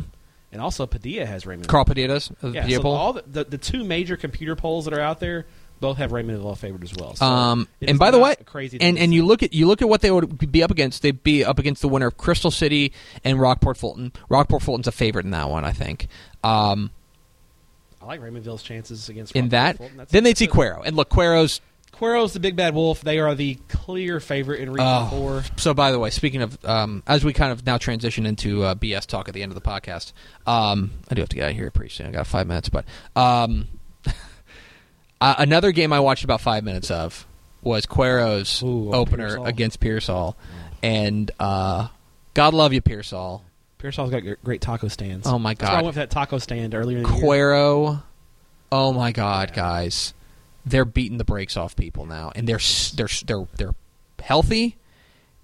and 0.52 0.60
also 0.60 0.86
Padilla 0.86 1.24
has 1.26 1.44
Raymondville. 1.44 1.66
Carl 1.66 1.84
Padillas, 1.86 2.30
the 2.40 2.50
yeah, 2.50 2.62
Padilla 2.62 2.82
so 2.82 2.88
all 2.88 3.12
the, 3.14 3.24
the 3.26 3.44
the 3.44 3.58
two 3.58 3.84
major 3.84 4.16
computer 4.16 4.54
polls 4.54 4.84
that 4.84 4.94
are 4.94 5.00
out 5.00 5.18
there 5.18 5.46
both 5.82 5.98
have 5.98 6.10
Raymondville 6.12 6.56
favored 6.56 6.82
as 6.82 6.94
well. 6.94 7.14
So 7.14 7.26
Um, 7.26 7.68
and 7.82 7.98
by 7.98 8.10
the 8.10 8.18
way, 8.18 8.34
crazy 8.46 8.78
and 8.80 8.98
and 8.98 9.12
you 9.12 9.26
look 9.26 9.42
at 9.42 9.52
you 9.52 9.66
look 9.66 9.82
at 9.82 9.88
what 9.90 10.00
they 10.00 10.10
would 10.10 10.50
be 10.50 10.62
up 10.62 10.70
against. 10.70 11.02
They'd 11.02 11.22
be 11.22 11.44
up 11.44 11.58
against 11.58 11.82
the 11.82 11.88
winner 11.88 12.06
of 12.06 12.16
Crystal 12.16 12.50
City 12.50 12.92
and 13.24 13.38
Rockport 13.38 13.76
Fulton. 13.76 14.12
Rockport 14.30 14.62
Fulton's 14.62 14.86
a 14.86 14.92
favorite 14.92 15.26
in 15.26 15.32
that 15.32 15.50
one, 15.50 15.64
I 15.66 15.72
think. 15.72 16.08
Um, 16.42 16.90
I 18.00 18.06
like 18.06 18.20
Raymondville's 18.20 18.62
chances 18.62 19.08
against 19.10 19.36
in 19.36 19.44
Rockport 19.44 19.50
that, 19.50 19.76
Fulton. 19.76 19.96
That's- 19.98 20.12
then 20.12 20.24
they'd 20.24 20.38
see 20.38 20.48
Cuero, 20.48 20.82
and 20.84 20.96
look, 20.96 21.10
Cuero's 21.10 21.60
Cuero's 21.92 22.32
the 22.32 22.40
big 22.40 22.56
bad 22.56 22.74
wolf. 22.74 23.02
They 23.02 23.18
are 23.18 23.34
the 23.34 23.56
clear 23.68 24.18
favorite 24.18 24.60
in 24.60 24.70
Region 24.70 24.86
Oh. 24.88 25.06
Four. 25.10 25.44
So, 25.56 25.74
by 25.74 25.92
the 25.92 25.98
way, 25.98 26.08
speaking 26.10 26.40
of, 26.42 26.58
um, 26.64 27.02
as 27.06 27.22
we 27.22 27.32
kind 27.32 27.52
of 27.52 27.64
now 27.66 27.76
transition 27.76 28.24
into 28.26 28.64
uh, 28.64 28.74
BS 28.74 29.06
talk 29.06 29.28
at 29.28 29.34
the 29.34 29.42
end 29.42 29.52
of 29.52 29.54
the 29.54 29.68
podcast, 29.68 30.12
um, 30.46 30.90
I 31.10 31.14
do 31.14 31.20
have 31.22 31.28
to 31.28 31.36
get 31.36 31.44
out 31.44 31.50
of 31.50 31.56
here 31.56 31.70
pretty 31.70 31.90
soon. 31.94 32.06
I 32.06 32.10
got 32.10 32.26
five 32.26 32.46
minutes, 32.48 32.70
but 32.70 32.86
um, 33.14 33.68
uh, 35.22 35.34
another 35.38 35.72
game 35.72 35.92
I 35.92 36.00
watched 36.00 36.24
about 36.24 36.40
five 36.40 36.64
minutes 36.64 36.90
of 36.90 37.26
was 37.62 37.86
Cuero's 37.86 38.62
Ooh, 38.62 38.92
opener 38.92 39.28
Pearsall. 39.28 39.46
against 39.46 39.80
Pearsall, 39.80 40.36
and 40.82 41.30
uh, 41.38 41.88
God 42.34 42.54
love 42.54 42.72
you, 42.72 42.80
Pearsall. 42.80 43.44
Pearsall's 43.78 44.10
got 44.10 44.20
gr- 44.22 44.34
great 44.44 44.60
taco 44.60 44.88
stands. 44.88 45.26
Oh 45.26 45.38
my 45.38 45.54
That's 45.54 45.62
why 45.62 45.68
I 45.68 45.76
God, 45.78 45.84
went 45.84 45.94
for 45.94 46.00
that 46.00 46.10
taco 46.10 46.38
stand 46.38 46.74
earlier 46.74 46.98
in. 46.98 47.04
Cuero. 47.04 48.02
Oh 48.70 48.92
my 48.92 49.12
God, 49.12 49.50
Yeah. 49.50 49.56
guys, 49.56 50.14
they're 50.64 50.84
beating 50.84 51.18
the 51.18 51.24
brakes 51.24 51.56
off 51.56 51.76
people 51.76 52.06
now, 52.06 52.32
and 52.34 52.48
they're 52.48 52.60
they're 52.94 53.08
they're 53.26 53.46
they're 53.56 53.74
healthy 54.20 54.76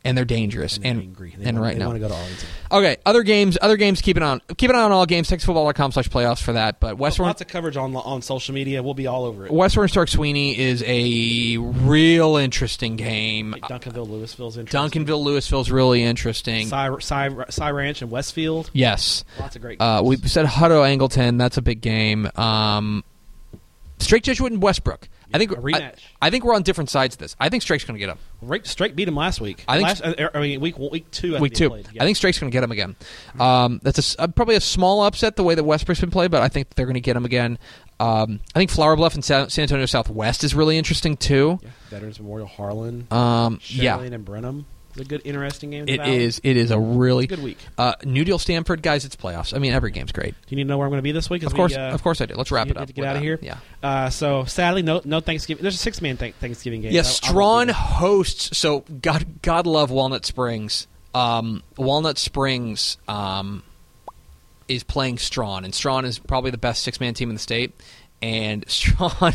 and 0.04 0.16
they're 0.16 0.24
dangerous 0.24 0.76
And 0.76 0.84
they're 0.84 0.90
and 0.92 1.02
angry. 1.02 1.34
They 1.36 1.44
and 1.46 1.58
want, 1.58 1.66
right 1.66 1.74
they 1.74 1.80
now 1.80 1.86
want 1.86 1.96
to 1.96 2.00
go 2.00 2.08
to 2.08 2.14
Arlington. 2.14 2.48
Okay, 2.70 2.96
other 3.04 3.22
games, 3.22 3.58
other 3.60 3.76
games. 3.76 4.00
Keep 4.00 4.16
it 4.16 4.22
on, 4.22 4.40
keep 4.56 4.70
it 4.70 4.76
on 4.76 4.92
all 4.92 5.06
games. 5.06 5.28
TexasFootball.com 5.28 5.92
slash 5.92 6.08
playoffs 6.08 6.40
for 6.40 6.52
that. 6.52 6.80
But 6.80 6.98
West 6.98 7.18
Orange, 7.18 7.30
Lots 7.30 7.40
of 7.42 7.48
coverage 7.48 7.76
on 7.76 7.94
on 7.96 8.22
social 8.22 8.54
media. 8.54 8.82
We'll 8.82 8.94
be 8.94 9.06
all 9.06 9.24
over 9.24 9.46
it. 9.46 9.52
West 9.52 9.76
Orange 9.76 9.90
Stark 9.90 10.08
Sweeney 10.08 10.58
is 10.58 10.82
a 10.86 11.56
real 11.58 12.36
interesting 12.36 12.96
game. 12.96 13.50
Like 13.50 13.62
Duncanville, 13.62 14.06
Lewisville's 14.08 14.56
interesting. 14.56 15.04
Duncanville, 15.04 15.24
Lewisville's 15.24 15.70
really 15.70 16.02
interesting. 16.02 16.68
Cy, 16.68 16.96
Cy, 17.00 17.30
Cy 17.50 17.70
Ranch 17.70 18.00
and 18.02 18.10
Westfield. 18.10 18.70
Yes, 18.72 19.24
Lots 19.40 19.56
of 19.56 19.62
great. 19.62 19.80
uh, 19.80 20.02
we 20.04 20.16
said 20.18 20.46
Hutto 20.46 20.82
Angleton. 20.84 21.38
That's 21.38 21.56
a 21.56 21.62
big 21.62 21.80
game. 21.80 22.30
Um, 22.36 23.02
Strake 23.98 24.22
Jesuit 24.22 24.52
and 24.52 24.62
Westbrook. 24.62 25.08
I 25.32 25.38
think 25.38 25.50
rematch. 25.52 25.98
I, 26.20 26.26
I 26.28 26.30
think 26.30 26.44
we're 26.44 26.54
on 26.54 26.62
different 26.62 26.90
sides 26.90 27.14
of 27.14 27.18
this. 27.18 27.36
I 27.38 27.48
think 27.48 27.62
Strake's 27.62 27.84
going 27.84 27.94
to 27.94 27.98
get 27.98 28.10
him. 28.10 28.18
Right, 28.40 28.66
Strake 28.66 28.94
beat 28.96 29.08
him 29.08 29.16
last 29.16 29.40
week. 29.40 29.64
I 29.68 29.76
think- 29.76 29.88
Last, 29.88 30.02
uh, 30.02 30.28
I 30.34 30.40
mean, 30.40 30.60
week 30.60 30.78
week 30.78 31.10
two. 31.10 31.36
I 31.36 31.40
Week 31.40 31.52
think 31.52 31.58
two. 31.58 31.68
played. 31.70 31.88
I 32.00 32.04
think 32.04 32.16
Strake's 32.16 32.38
going 32.38 32.50
to 32.50 32.54
get 32.54 32.64
him 32.64 32.72
again. 32.72 32.96
Um, 33.38 33.80
that's 33.82 34.14
a 34.16 34.22
uh 34.22 34.26
probably 34.28 34.56
a 34.56 34.60
small 34.60 35.02
upset 35.04 35.36
the 35.36 35.42
way 35.44 35.54
that 35.54 35.64
Westbrook's 35.64 36.00
been 36.00 36.10
played, 36.10 36.30
but 36.30 36.42
I 36.42 36.48
think 36.48 36.74
they're 36.74 36.86
going 36.86 36.94
to 36.94 37.00
get 37.00 37.16
him 37.16 37.24
again. 37.24 37.58
Um, 38.00 38.40
I 38.54 38.58
think 38.60 38.70
Flour 38.70 38.94
Bluff 38.96 39.14
and 39.14 39.24
San, 39.24 39.48
San 39.50 39.62
Antonio 39.62 39.86
Southwest 39.86 40.44
is 40.44 40.54
really 40.54 40.78
interesting 40.78 41.16
too. 41.16 41.58
Yeah. 41.62 41.70
Veterans 41.90 42.20
Memorial 42.20 42.46
Harlan. 42.46 43.08
Um, 43.10 43.58
yeah, 43.66 43.98
and 43.98 44.24
Brenham. 44.24 44.66
It's 44.98 45.06
a 45.06 45.08
good, 45.08 45.22
interesting 45.24 45.70
game. 45.70 45.88
it 45.88 46.00
is. 46.06 46.40
It 46.44 46.56
is 46.56 46.70
a 46.70 46.78
really 46.78 47.26
good 47.26 47.42
week. 47.42 47.58
uh, 47.78 47.94
New 48.04 48.24
Deal 48.24 48.38
Stamford 48.38 48.82
guys. 48.82 49.04
It's 49.04 49.16
playoffs. 49.16 49.54
I 49.54 49.58
mean, 49.58 49.72
every 49.72 49.90
game's 49.90 50.12
great. 50.12 50.32
Do 50.32 50.38
you 50.50 50.56
need 50.56 50.64
to 50.64 50.68
know 50.68 50.78
where 50.78 50.86
I'm 50.86 50.90
going 50.90 50.98
to 50.98 51.02
be 51.02 51.12
this 51.12 51.30
week? 51.30 51.42
Of 51.42 51.54
course, 51.54 51.72
we, 51.72 51.76
uh, 51.78 51.94
of 51.94 52.02
course 52.02 52.20
I 52.20 52.26
do. 52.26 52.34
Let's 52.34 52.50
wrap 52.50 52.68
it 52.68 52.76
up. 52.76 52.82
get 52.82 52.86
to 52.88 52.92
get 52.94 53.00
with 53.02 53.10
outta 53.10 53.20
here? 53.20 53.38
Yeah. 53.40 53.58
Uh, 53.82 54.10
so 54.10 54.44
sadly, 54.44 54.82
no 54.82 55.00
no 55.04 55.20
Thanksgiving. 55.20 55.62
There's 55.62 55.74
a 55.76 55.78
six 55.78 56.00
man 56.02 56.16
th- 56.16 56.34
Thanksgiving 56.34 56.82
game. 56.82 56.92
Yeah, 56.92 57.00
I- 57.00 57.02
I 57.02 57.06
won't 57.06 57.14
Strawn 57.14 57.68
hosts. 57.68 58.58
So 58.58 58.80
God, 59.02 59.40
God 59.42 59.66
love 59.66 59.90
Walnut 59.90 60.26
Springs. 60.26 60.86
Um, 61.14 61.62
Walnut 61.76 62.18
Springs 62.18 62.96
um, 63.08 63.62
is 64.68 64.82
playing 64.84 65.18
Strawn, 65.18 65.64
and 65.64 65.74
Strawn 65.74 66.04
is 66.04 66.18
probably 66.18 66.50
the 66.50 66.58
best 66.58 66.82
six 66.82 67.00
man 67.00 67.14
team 67.14 67.30
in 67.30 67.34
the 67.34 67.40
state. 67.40 67.72
And 68.20 68.64
Strawn, 68.68 69.34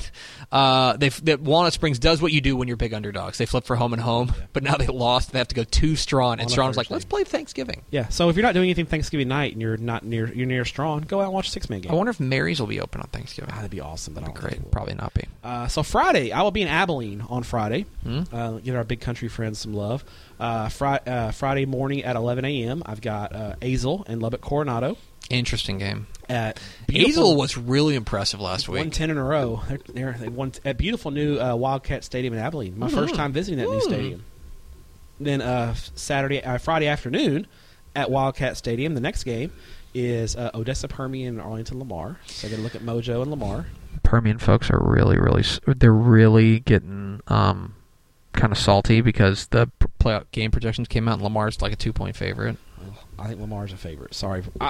uh, 0.54 0.96
they 0.98 1.10
that 1.10 1.42
Walnut 1.42 1.74
Springs 1.74 1.98
does 1.98 2.22
what 2.22 2.32
you 2.32 2.40
do 2.40 2.56
when 2.56 2.68
you're 2.68 2.78
big 2.78 2.94
underdogs. 2.94 3.40
They 3.40 3.46
flip 3.48 3.64
for 3.66 3.76
home 3.76 3.92
and 3.92 4.02
home, 4.02 4.32
but 4.54 4.62
now 4.62 4.76
they 4.78 4.86
lost. 4.88 5.30
And 5.30 5.34
they 5.34 5.40
have 5.40 5.48
to 5.48 5.56
go 5.56 5.64
to 5.64 5.96
Strawn, 5.96 6.40
and 6.40 6.50
Strawn's 6.52 6.78
like, 6.78 6.92
"Let's 6.92 7.06
play 7.06 7.24
Thanksgiving." 7.24 7.82
Yeah. 7.90 8.08
So 8.10 8.30
if 8.30 8.36
you're 8.36 8.44
not 8.44 8.54
doing 8.54 8.66
anything 8.68 8.86
Thanksgiving 8.86 9.28
night 9.28 9.54
and 9.54 9.62
you're 9.62 9.78
not 9.78 10.06
near 10.06 10.32
you're 10.32 10.46
near 10.46 10.64
Strawn, 10.64 11.02
go 11.02 11.20
out 11.22 11.26
and 11.26 11.34
watch 11.34 11.48
a 11.48 11.52
six 11.52 11.70
man 11.72 11.82
game. 11.82 11.92
I 11.92 11.96
wonder 11.96 12.12
if 12.12 12.20
Mary's 12.20 12.60
will 12.60 12.68
be 12.68 12.80
open 12.80 13.02
on 13.02 13.08
Thanksgiving. 13.08 13.50
Ah, 13.52 13.56
that'd 13.56 13.72
be 13.72 13.82
awesome. 13.82 14.14
but 14.14 14.22
That'd 14.22 14.36
be 14.36 14.42
great. 14.42 14.72
Probably 14.72 14.94
not 14.94 15.14
be. 15.16 15.24
Uh, 15.44 15.68
so 15.68 15.82
Friday, 15.82 16.32
I 16.32 16.44
will 16.44 16.52
be 16.52 16.62
in 16.62 16.68
Abilene 16.68 17.22
on 17.28 17.42
Friday. 17.42 17.86
Hmm? 18.04 18.22
Uh, 18.32 18.52
give 18.60 18.76
our 18.76 18.84
big 18.84 19.02
country 19.02 19.30
friends 19.30 19.58
some 19.60 19.74
love. 19.74 20.06
Uh, 20.40 20.70
fri- 20.70 21.00
uh, 21.08 21.32
Friday 21.32 21.66
morning 21.66 22.04
at 22.04 22.16
11 22.16 22.46
a.m. 22.46 22.84
I've 22.86 23.02
got 23.02 23.36
uh, 23.36 23.56
Azle 23.62 24.04
and 24.08 24.22
Lubbock 24.22 24.42
Coronado 24.42 24.98
Interesting 25.34 25.78
game. 25.78 26.08
at 26.30 26.60
Azle 26.88 27.36
was 27.36 27.58
really 27.58 27.96
impressive 27.96 28.40
last 28.40 28.70
won 28.70 28.80
week. 28.86 28.94
ten 28.94 29.10
in 29.10 29.18
a 29.18 29.24
row. 29.24 29.62
They're, 29.68 29.80
they're, 29.94 30.16
they 30.20 30.30
won 30.30 30.54
at 30.64 30.78
beautiful 30.78 31.12
new 31.12 31.40
uh, 31.40 31.56
Wildcat 31.56 32.04
Stadium 32.04 32.34
in 32.34 32.40
Abilene. 32.40 32.78
My 32.80 32.88
Mhm. 32.88 32.94
first 32.94 33.16
time 33.16 33.34
visiting 33.34 33.60
that 33.60 33.70
new 33.70 33.82
stadium. 33.82 34.24
Then 35.20 35.42
uh, 35.42 35.76
Saturday, 35.96 36.42
uh, 36.44 36.58
Friday 36.58 36.88
afternoon 36.88 37.48
at 37.96 38.10
Wildcat 38.10 38.58
Stadium. 38.58 38.94
The 38.96 39.02
next 39.02 39.24
game 39.24 39.52
is 39.94 40.36
uh, 40.36 40.50
Odessa 40.56 40.88
Permian 40.88 41.36
and 41.40 41.42
Arlington 41.42 41.78
Lamar. 41.80 42.18
So 42.26 42.48
they're 42.48 42.58
going 42.58 42.68
to 42.68 42.74
look 42.74 42.76
at 42.76 42.82
Mojo 42.88 43.22
and 43.22 43.30
Lamar. 43.30 43.68
Permian 44.02 44.40
folks 44.40 44.70
are 44.72 44.80
really, 44.82 45.18
really, 45.20 45.44
they're 45.68 45.94
really 45.94 46.60
getting 46.62 47.22
um, 47.28 47.76
kind 48.34 48.52
of 48.52 48.58
salty 48.58 49.02
because 49.02 49.48
the 49.48 49.68
p- 49.80 49.86
play 50.00 50.20
game 50.32 50.50
projections 50.52 50.88
came 50.88 51.08
out 51.08 51.14
and 51.16 51.22
Lamar's 51.22 51.62
like 51.62 51.72
a 51.72 51.76
two 51.76 51.94
point 51.94 52.16
favorite. 52.16 52.58
I 53.20 53.28
think 53.28 53.40
Lamar's 53.42 53.74
a 53.74 53.78
favorite. 53.78 54.14
Sorry, 54.14 54.44
I, 54.62 54.70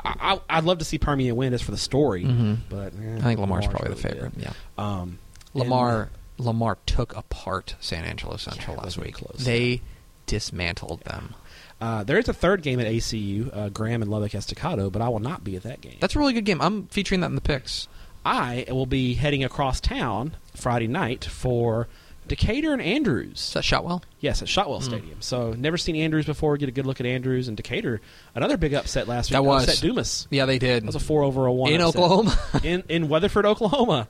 I, 0.50 0.58
I'd 0.58 0.64
love 0.64 0.80
to 0.80 0.86
see 0.86 0.98
Permian 0.98 1.36
win 1.36 1.52
just 1.52 1.64
for 1.64 1.72
the 1.72 1.78
story, 1.78 2.24
Mhm. 2.24 2.58
but 2.70 2.94
eh, 2.94 3.18
I 3.18 3.22
think 3.22 3.40
Lamar's, 3.40 3.66
probably 3.68 3.90
really 3.90 4.02
the 4.02 4.08
favorite. 4.10 4.34
good. 4.36 4.44
Yeah. 4.44 4.54
Um, 4.78 5.20
Lamar 5.54 6.10
Lamar 6.38 6.78
took 6.86 7.16
apart 7.16 7.76
San 7.80 8.04
Angelo 8.06 8.38
Central 8.38 8.76
Yeah, 8.76 8.84
last 8.84 8.98
week. 8.98 9.16
close. 9.16 9.44
They 9.46 9.82
dismantled 10.26 11.02
them. 11.02 11.36
Uh, 11.82 12.04
there 12.04 12.18
is 12.18 12.28
a 12.30 12.34
third 12.34 12.62
game 12.62 12.80
at 12.80 12.88
ACU, 12.88 13.50
uh, 13.54 13.70
Graham 13.70 14.02
and 14.02 14.10
Lubbock 14.10 14.34
Estacado, 14.34 14.90
but 14.90 15.02
I 15.02 15.10
will 15.10 15.20
not 15.20 15.44
be 15.44 15.56
at 15.56 15.64
that 15.64 15.82
game. 15.82 15.98
That's 16.00 16.16
a 16.16 16.20
really 16.20 16.34
good 16.34 16.46
game. 16.46 16.62
I'm 16.62 16.88
featuring 16.88 17.22
that 17.22 17.28
in 17.28 17.36
the 17.36 17.42
picks. 17.42 17.88
I 18.26 18.66
will 18.70 18.86
be 18.86 19.16
heading 19.16 19.44
across 19.44 19.82
town 19.82 20.36
Friday 20.56 20.88
night 20.88 21.26
for 21.26 21.88
Decatur 22.28 22.74
and 22.74 22.82
Is 22.82 22.88
Andrews. 22.88 23.54
that 23.54 23.64
Shotwell? 23.64 24.04
Yes, 24.20 24.42
at 24.42 24.48
Shotwell 24.50 24.80
Hmm. 24.80 24.86
Stadium. 24.86 25.18
So 25.22 25.54
never 25.54 25.78
seen 25.78 25.96
Andrews 25.96 26.26
before. 26.26 26.58
Get 26.58 26.70
a 26.70 26.72
good 26.72 26.86
look 26.86 27.00
at 27.00 27.06
Andrews 27.06 27.48
and 27.48 27.58
Decatur. 27.58 28.02
Another 28.36 28.58
big 28.58 28.74
upset 28.74 29.08
last 29.08 29.30
week. 29.30 29.34
That 29.34 29.44
was. 29.44 29.64
upset 29.68 29.82
Dumas. 29.82 30.28
Yeah, 30.32 30.46
they 30.46 30.60
did. 30.60 30.84
That 30.84 30.88
was 30.88 30.96
a 30.96 31.00
four 31.00 31.24
over 31.24 31.46
a 31.46 31.54
one 31.54 31.72
in 31.72 31.82
upset. 31.82 31.96
Oklahoma. 32.02 32.40
in 32.64 32.84
in 32.90 33.10
Weatherford, 33.10 33.46
Oklahoma. 33.46 34.08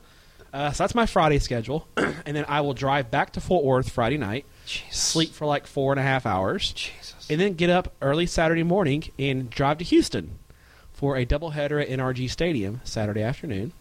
Uh, 0.53 0.72
so 0.72 0.84
that's 0.84 0.93
my 0.93 1.07
Friday 1.07 1.39
schedule, 1.39 1.88
and 1.97 2.36
then 2.38 2.45
I 2.47 2.61
will 2.61 2.76
drive 2.76 3.09
back 3.09 3.34
to 3.34 3.41
Fort 3.41 3.66
Worth 3.66 3.89
Friday 3.89 4.20
night, 4.20 4.45
Jesus. 4.68 4.95
sleep 4.95 5.34
for 5.34 5.47
like 5.47 5.66
four 5.66 5.91
and 5.93 5.99
a 5.99 6.03
half 6.03 6.28
hours, 6.28 6.72
Jesus. 6.74 7.26
and 7.28 7.41
then 7.41 7.55
get 7.55 7.72
up 7.72 7.91
early 8.03 8.28
Saturday 8.28 8.61
morning 8.61 9.03
and 9.18 9.49
drive 9.49 9.80
to 9.80 9.84
Houston 9.84 10.38
for 10.91 11.18
a 11.18 11.26
doubleheader 11.26 11.82
at 11.82 11.89
NRG 11.89 12.30
Stadium 12.30 12.82
Saturday 12.84 13.24
afternoon. 13.24 13.74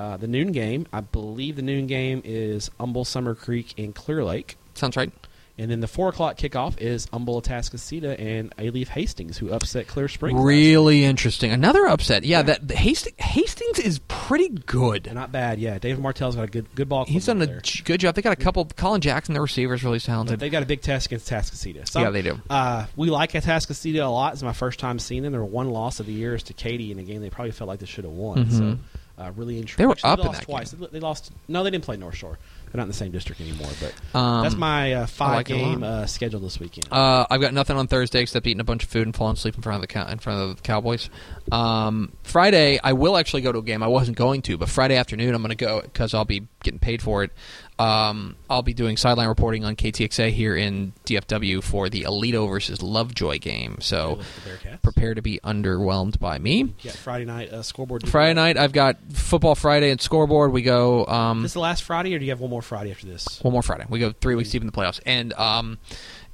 Uh, 0.00 0.16
the 0.16 0.26
noon 0.26 0.50
game, 0.52 0.86
I 0.94 1.00
believe 1.02 1.56
the 1.56 1.62
noon 1.62 1.86
game 1.86 2.22
is 2.24 2.70
Humble 2.80 3.04
Summer 3.04 3.34
Creek 3.34 3.74
and 3.78 3.94
Clear 3.94 4.24
Lake. 4.24 4.56
Sounds 4.74 4.96
right. 4.96 5.12
And 5.58 5.70
then 5.70 5.80
the 5.80 5.88
four 5.88 6.08
o'clock 6.08 6.38
kickoff 6.38 6.80
is 6.80 7.06
Humble 7.12 7.42
Atascocita 7.42 8.18
and 8.18 8.56
Alief 8.56 8.88
Hastings, 8.88 9.36
who 9.36 9.50
upset 9.52 9.86
Clear 9.88 10.08
Springs. 10.08 10.40
Really 10.40 11.04
interesting. 11.04 11.50
Another 11.52 11.86
upset. 11.86 12.24
Yeah, 12.24 12.40
that 12.40 12.66
the 12.66 12.74
Hastings, 12.76 13.14
Hastings 13.18 13.78
is 13.78 13.98
pretty 14.08 14.48
good. 14.48 15.12
Not 15.12 15.32
bad, 15.32 15.58
yeah. 15.58 15.78
David 15.78 16.00
Martell's 16.02 16.34
got 16.36 16.44
a 16.44 16.50
good 16.50 16.74
good 16.74 16.88
ball. 16.88 17.04
club 17.04 17.12
He's 17.12 17.26
done 17.26 17.42
a 17.42 17.46
there. 17.46 17.60
j- 17.60 17.82
good 17.84 18.00
job. 18.00 18.14
They 18.14 18.22
got 18.22 18.32
a 18.32 18.36
couple. 18.36 18.64
Colin 18.74 19.02
Jackson, 19.02 19.34
the 19.34 19.42
receiver, 19.42 19.74
is 19.74 19.84
really 19.84 19.98
But 19.98 20.04
talented. 20.04 20.40
they 20.40 20.48
got 20.48 20.62
a 20.62 20.66
big 20.66 20.80
test 20.80 21.08
against 21.08 21.28
Atascocita. 21.30 21.86
So, 21.86 22.00
Yeah, 22.00 22.08
they 22.08 22.22
do. 22.22 22.40
Uh, 22.48 22.86
we 22.96 23.10
like 23.10 23.32
Atascocita 23.32 24.02
a 24.02 24.08
lot. 24.08 24.32
It's 24.32 24.42
my 24.42 24.54
first 24.54 24.78
time 24.80 24.98
seeing 24.98 25.24
them. 25.24 25.32
Their 25.32 25.44
one 25.44 25.68
loss 25.68 26.00
of 26.00 26.06
the 26.06 26.14
year 26.14 26.34
is 26.34 26.42
to 26.44 26.54
Katy 26.54 26.90
in 26.90 26.98
a 26.98 27.02
game 27.02 27.20
they 27.20 27.28
probably 27.28 27.50
felt 27.52 27.68
like 27.68 27.80
they 27.80 27.86
should 27.86 28.04
have 28.04 28.14
won. 28.14 28.50
So, 28.50 28.78
uh, 29.20 29.32
really 29.36 29.58
interesting. 29.58 29.82
They 29.82 29.86
were 29.86 29.92
Actually, 29.92 30.10
up 30.10 30.18
in 30.20 30.26
lost 30.26 30.38
that 30.40 30.44
twice. 30.46 30.70
They 30.70 31.00
lost. 31.00 31.32
No, 31.48 31.62
they 31.62 31.70
didn't 31.70 31.84
play 31.84 31.96
North 31.96 32.16
Shore. 32.16 32.38
They're 32.72 32.78
not 32.78 32.84
in 32.84 32.88
the 32.88 32.94
same 32.94 33.10
district 33.10 33.40
anymore. 33.40 33.68
But 33.80 34.18
Um, 34.18 34.42
that's 34.42 34.54
my 34.56 34.92
uh, 34.94 35.06
five 35.06 35.34
like 35.36 35.46
game 35.46 35.82
uh, 35.82 36.06
schedule 36.06 36.38
this 36.40 36.60
weekend. 36.60 36.86
Uh, 36.92 37.26
I've 37.28 37.40
got 37.40 37.52
nothing 37.52 37.76
on 37.76 37.88
Thursday 37.88 38.20
except 38.22 38.46
eating 38.46 38.60
a 38.60 38.64
bunch 38.64 38.84
of 38.84 38.88
food 38.90 39.06
and 39.06 39.14
falling 39.16 39.34
asleep 39.34 39.56
in 39.56 39.62
front 39.62 39.76
of 39.76 39.80
the 39.80 39.86
cow- 39.88 40.06
in 40.08 40.18
front 40.18 40.40
of 40.40 40.56
the 40.56 40.62
Cowboys. 40.62 41.10
Um, 41.50 42.12
Friday, 42.22 42.78
I 42.82 42.92
will 42.92 43.16
actually 43.16 43.42
go 43.42 43.50
to 43.52 43.58
a 43.58 43.62
game. 43.62 43.82
I 43.82 43.88
wasn't 43.88 44.16
going 44.16 44.42
to, 44.42 44.56
but 44.56 44.68
Friday 44.68 44.96
afternoon, 44.96 45.34
I'm 45.34 45.42
going 45.42 45.50
to 45.50 45.56
go 45.56 45.80
because 45.82 46.14
I'll 46.14 46.24
be 46.24 46.46
getting 46.62 46.78
paid 46.78 47.02
for 47.02 47.24
it. 47.24 47.32
Um, 47.78 48.36
I'll 48.50 48.60
be 48.62 48.74
doing 48.74 48.98
sideline 48.98 49.28
reporting 49.28 49.64
on 49.64 49.74
KTXA 49.74 50.30
here 50.32 50.54
in 50.54 50.92
DFW 51.06 51.62
for 51.62 51.88
the 51.88 52.02
Aledo 52.02 52.46
versus 52.46 52.82
Lovejoy 52.82 53.38
game. 53.38 53.78
So 53.80 54.16
With 54.16 54.44
the 54.44 54.50
Bearcats. 54.50 54.82
prepare 54.82 55.14
to 55.14 55.22
be 55.22 55.40
underwhelmed 55.42 56.18
by 56.20 56.38
me. 56.38 56.74
Yeah, 56.82 56.92
Friday 56.92 57.24
night 57.24 57.50
uh, 57.50 57.62
scoreboard. 57.62 58.06
Friday 58.06 58.34
night, 58.34 58.58
I've 58.58 58.72
got 58.74 58.98
football 59.12 59.54
Friday 59.54 59.90
and 59.90 59.98
scoreboard. 60.00 60.52
We 60.52 60.60
go. 60.60 61.06
Um, 61.06 61.40
This 61.42 61.54
the 61.54 61.60
last 61.60 61.82
Friday, 61.82 62.14
or 62.14 62.18
do 62.18 62.26
you 62.26 62.30
have 62.32 62.40
one 62.40 62.50
more 62.50 62.59
Friday 62.62 62.90
after 62.90 63.06
this? 63.06 63.40
one 63.42 63.52
more 63.52 63.62
Friday. 63.62 63.84
We 63.88 63.98
go 63.98 64.12
three 64.12 64.34
weeks 64.34 64.50
deep 64.50 64.62
in 64.62 64.66
the 64.66 64.72
playoffs, 64.72 65.00
and 65.06 65.32
um, 65.34 65.78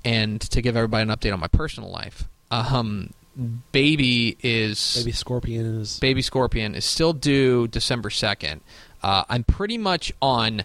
and 0.05 0.41
to 0.41 0.63
give 0.63 0.77
everybody 0.77 1.03
an 1.03 1.17
update 1.17 1.33
on 1.33 1.41
my 1.41 1.49
personal 1.49 1.91
life, 1.91 2.25
um, 2.51 3.13
baby 3.73 4.37
is 4.43 4.97
Maybe 4.97 5.13
Scorpion 5.13 5.81
is. 5.81 5.99
baby 6.01 6.23
Scorpion 6.23 6.75
is 6.75 6.85
still 6.85 7.13
due 7.13 7.69
December 7.69 8.11
second. 8.11 8.61
Uh, 9.03 9.25
I'm 9.29 9.45
pretty 9.45 9.79
much 9.79 10.13
on. 10.23 10.65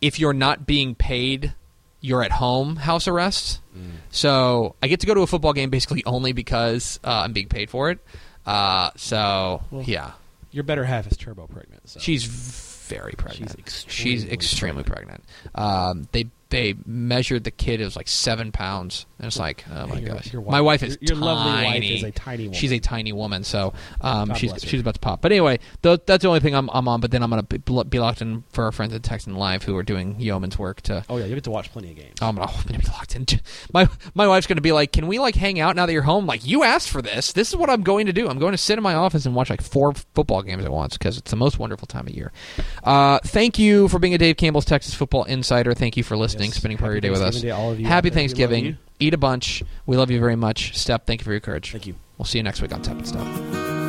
If 0.00 0.18
you're 0.18 0.32
not 0.32 0.66
being 0.66 0.94
paid, 0.94 1.52
you're 2.00 2.22
at 2.22 2.32
home 2.32 2.76
house 2.76 3.06
arrest. 3.06 3.60
Mm. 3.76 3.90
So 4.10 4.74
I 4.82 4.88
get 4.88 5.00
to 5.00 5.06
go 5.06 5.12
to 5.14 5.20
a 5.20 5.26
football 5.26 5.52
game 5.52 5.68
basically 5.68 6.02
only 6.06 6.32
because 6.32 6.98
uh, 7.04 7.20
I'm 7.24 7.32
being 7.34 7.48
paid 7.48 7.68
for 7.68 7.90
it. 7.90 7.98
Uh, 8.46 8.90
so 8.96 9.62
Well, 9.70 9.82
yeah, 9.82 10.12
Your 10.50 10.64
better 10.64 10.84
half 10.84 11.06
is 11.06 11.16
turbo 11.18 11.46
pregnant. 11.46 11.88
So. 11.88 12.00
she's 12.00 12.24
very 12.90 13.14
pregnant. 13.16 13.52
She's 13.56 13.86
She's 13.88 14.24
extremely 14.24 14.32
extremely 14.32 14.82
pregnant. 14.84 15.24
Um, 15.54 16.08
they 16.12 16.26
they 16.50 16.74
measured 16.86 17.44
the 17.44 17.50
kid. 17.50 17.80
It 17.80 17.84
was 17.84 17.96
like 17.96 18.08
seven 18.08 18.52
pounds, 18.52 19.06
and 19.18 19.26
it's 19.26 19.38
like, 19.38 19.64
oh 19.72 19.86
my 19.86 19.98
Your- 19.98 20.14
gosh, 20.14 20.32
your 20.32 20.42
my 20.42 20.60
wife 20.60 20.82
is 20.82 20.98
your, 21.00 21.16
your 21.16 21.24
lovely 21.24 21.64
wife 21.64 21.82
is 21.82 22.02
a 22.02 22.10
tiny 22.10 22.44
woman. 22.44 22.54
She's 22.58 22.72
a 22.72 22.78
tiny 22.78 23.12
woman, 23.12 23.44
so 23.44 23.72
um, 24.00 24.34
she's 24.34 24.52
she's 24.62 24.80
about 24.80 24.94
to 24.94 25.00
pop. 25.00 25.20
But 25.22 25.32
anyway, 25.32 25.58
th- 25.82 26.00
that's 26.06 26.22
the 26.22 26.28
only 26.28 26.40
thing 26.40 26.54
I'm, 26.54 26.68
I'm 26.72 26.86
on. 26.88 27.00
But 27.00 27.10
then 27.10 27.22
I'm 27.22 27.30
gonna 27.30 27.42
be, 27.44 27.58
be 27.58 27.98
locked 27.98 28.20
in 28.22 28.44
for 28.52 28.64
our 28.64 28.72
friends 28.72 28.92
at 28.94 29.02
Texan 29.02 29.34
Live 29.36 29.62
who 29.62 29.76
are 29.76 29.82
doing 29.82 30.18
yeoman's 30.20 30.58
work 30.58 30.80
to. 30.82 31.04
Oh 31.08 31.16
yeah, 31.16 31.24
you 31.26 31.34
get 31.34 31.44
to 31.44 31.50
watch 31.50 31.70
plenty 31.72 31.90
of 31.90 31.96
games. 31.96 32.18
I'm 32.20 32.36
gonna, 32.36 32.50
I'm 32.50 32.62
gonna 32.66 32.78
be 32.78 32.86
locked 32.88 33.16
in. 33.16 33.26
My 33.72 33.88
my 34.14 34.26
wife's 34.26 34.46
gonna 34.46 34.60
be 34.60 34.72
like, 34.72 34.92
"Can 34.92 35.06
we 35.06 35.18
like 35.18 35.34
hang 35.34 35.60
out 35.60 35.76
now 35.76 35.86
that 35.86 35.92
you're 35.92 36.02
home?" 36.02 36.26
Like, 36.26 36.44
you 36.46 36.64
asked 36.64 36.90
for 36.90 37.00
this. 37.02 37.32
This 37.32 37.48
is 37.48 37.56
what 37.56 37.70
I'm 37.70 37.82
going 37.82 38.06
to 38.06 38.12
do. 38.12 38.28
I'm 38.28 38.38
going 38.38 38.52
to 38.52 38.58
sit 38.58 38.76
in 38.78 38.82
my 38.82 38.94
office 38.94 39.26
and 39.26 39.34
watch 39.34 39.50
like 39.50 39.62
four 39.62 39.92
football 40.14 40.42
games 40.42 40.64
at 40.64 40.70
once 40.70 40.96
because 40.96 41.18
it's 41.18 41.30
the 41.30 41.36
most 41.36 41.58
wonderful 41.58 41.86
time 41.86 42.06
of 42.06 42.14
year. 42.14 42.32
Uh, 42.82 43.18
thank 43.24 43.58
you 43.58 43.88
for 43.88 43.98
being 43.98 44.14
a 44.14 44.18
Dave 44.18 44.36
Campbell's 44.36 44.64
Texas 44.64 44.94
Football 44.94 45.24
Insider. 45.24 45.74
Thank 45.74 45.96
you 45.96 46.02
for 46.02 46.16
listening, 46.16 46.39
Yes. 46.48 46.56
spending 46.56 46.78
part 46.78 46.90
of 46.90 46.94
your 46.94 47.00
day 47.00 47.10
with 47.10 47.20
us. 47.22 47.34
Thanksgiving 47.34 47.56
all 47.56 47.72
of 47.72 47.80
you 47.80 47.86
Happy 47.86 48.08
there. 48.08 48.16
We 48.16 48.20
love 48.20 48.20
Thanksgiving. 48.20 48.78
Eat 48.98 49.14
a 49.14 49.18
bunch. 49.18 49.62
We 49.86 49.96
love 49.96 50.10
you 50.10 50.20
very 50.20 50.36
much. 50.36 50.76
Step, 50.76 51.06
thank 51.06 51.20
you 51.20 51.24
for 51.24 51.32
your 51.32 51.40
courage. 51.40 51.72
Thank 51.72 51.86
you. 51.86 51.94
We'll 52.18 52.26
see 52.26 52.38
you 52.38 52.44
next 52.44 52.60
week 52.60 52.72
on 52.74 52.82
Tep 52.82 52.96
and 52.98 53.08
Step. 53.08 53.79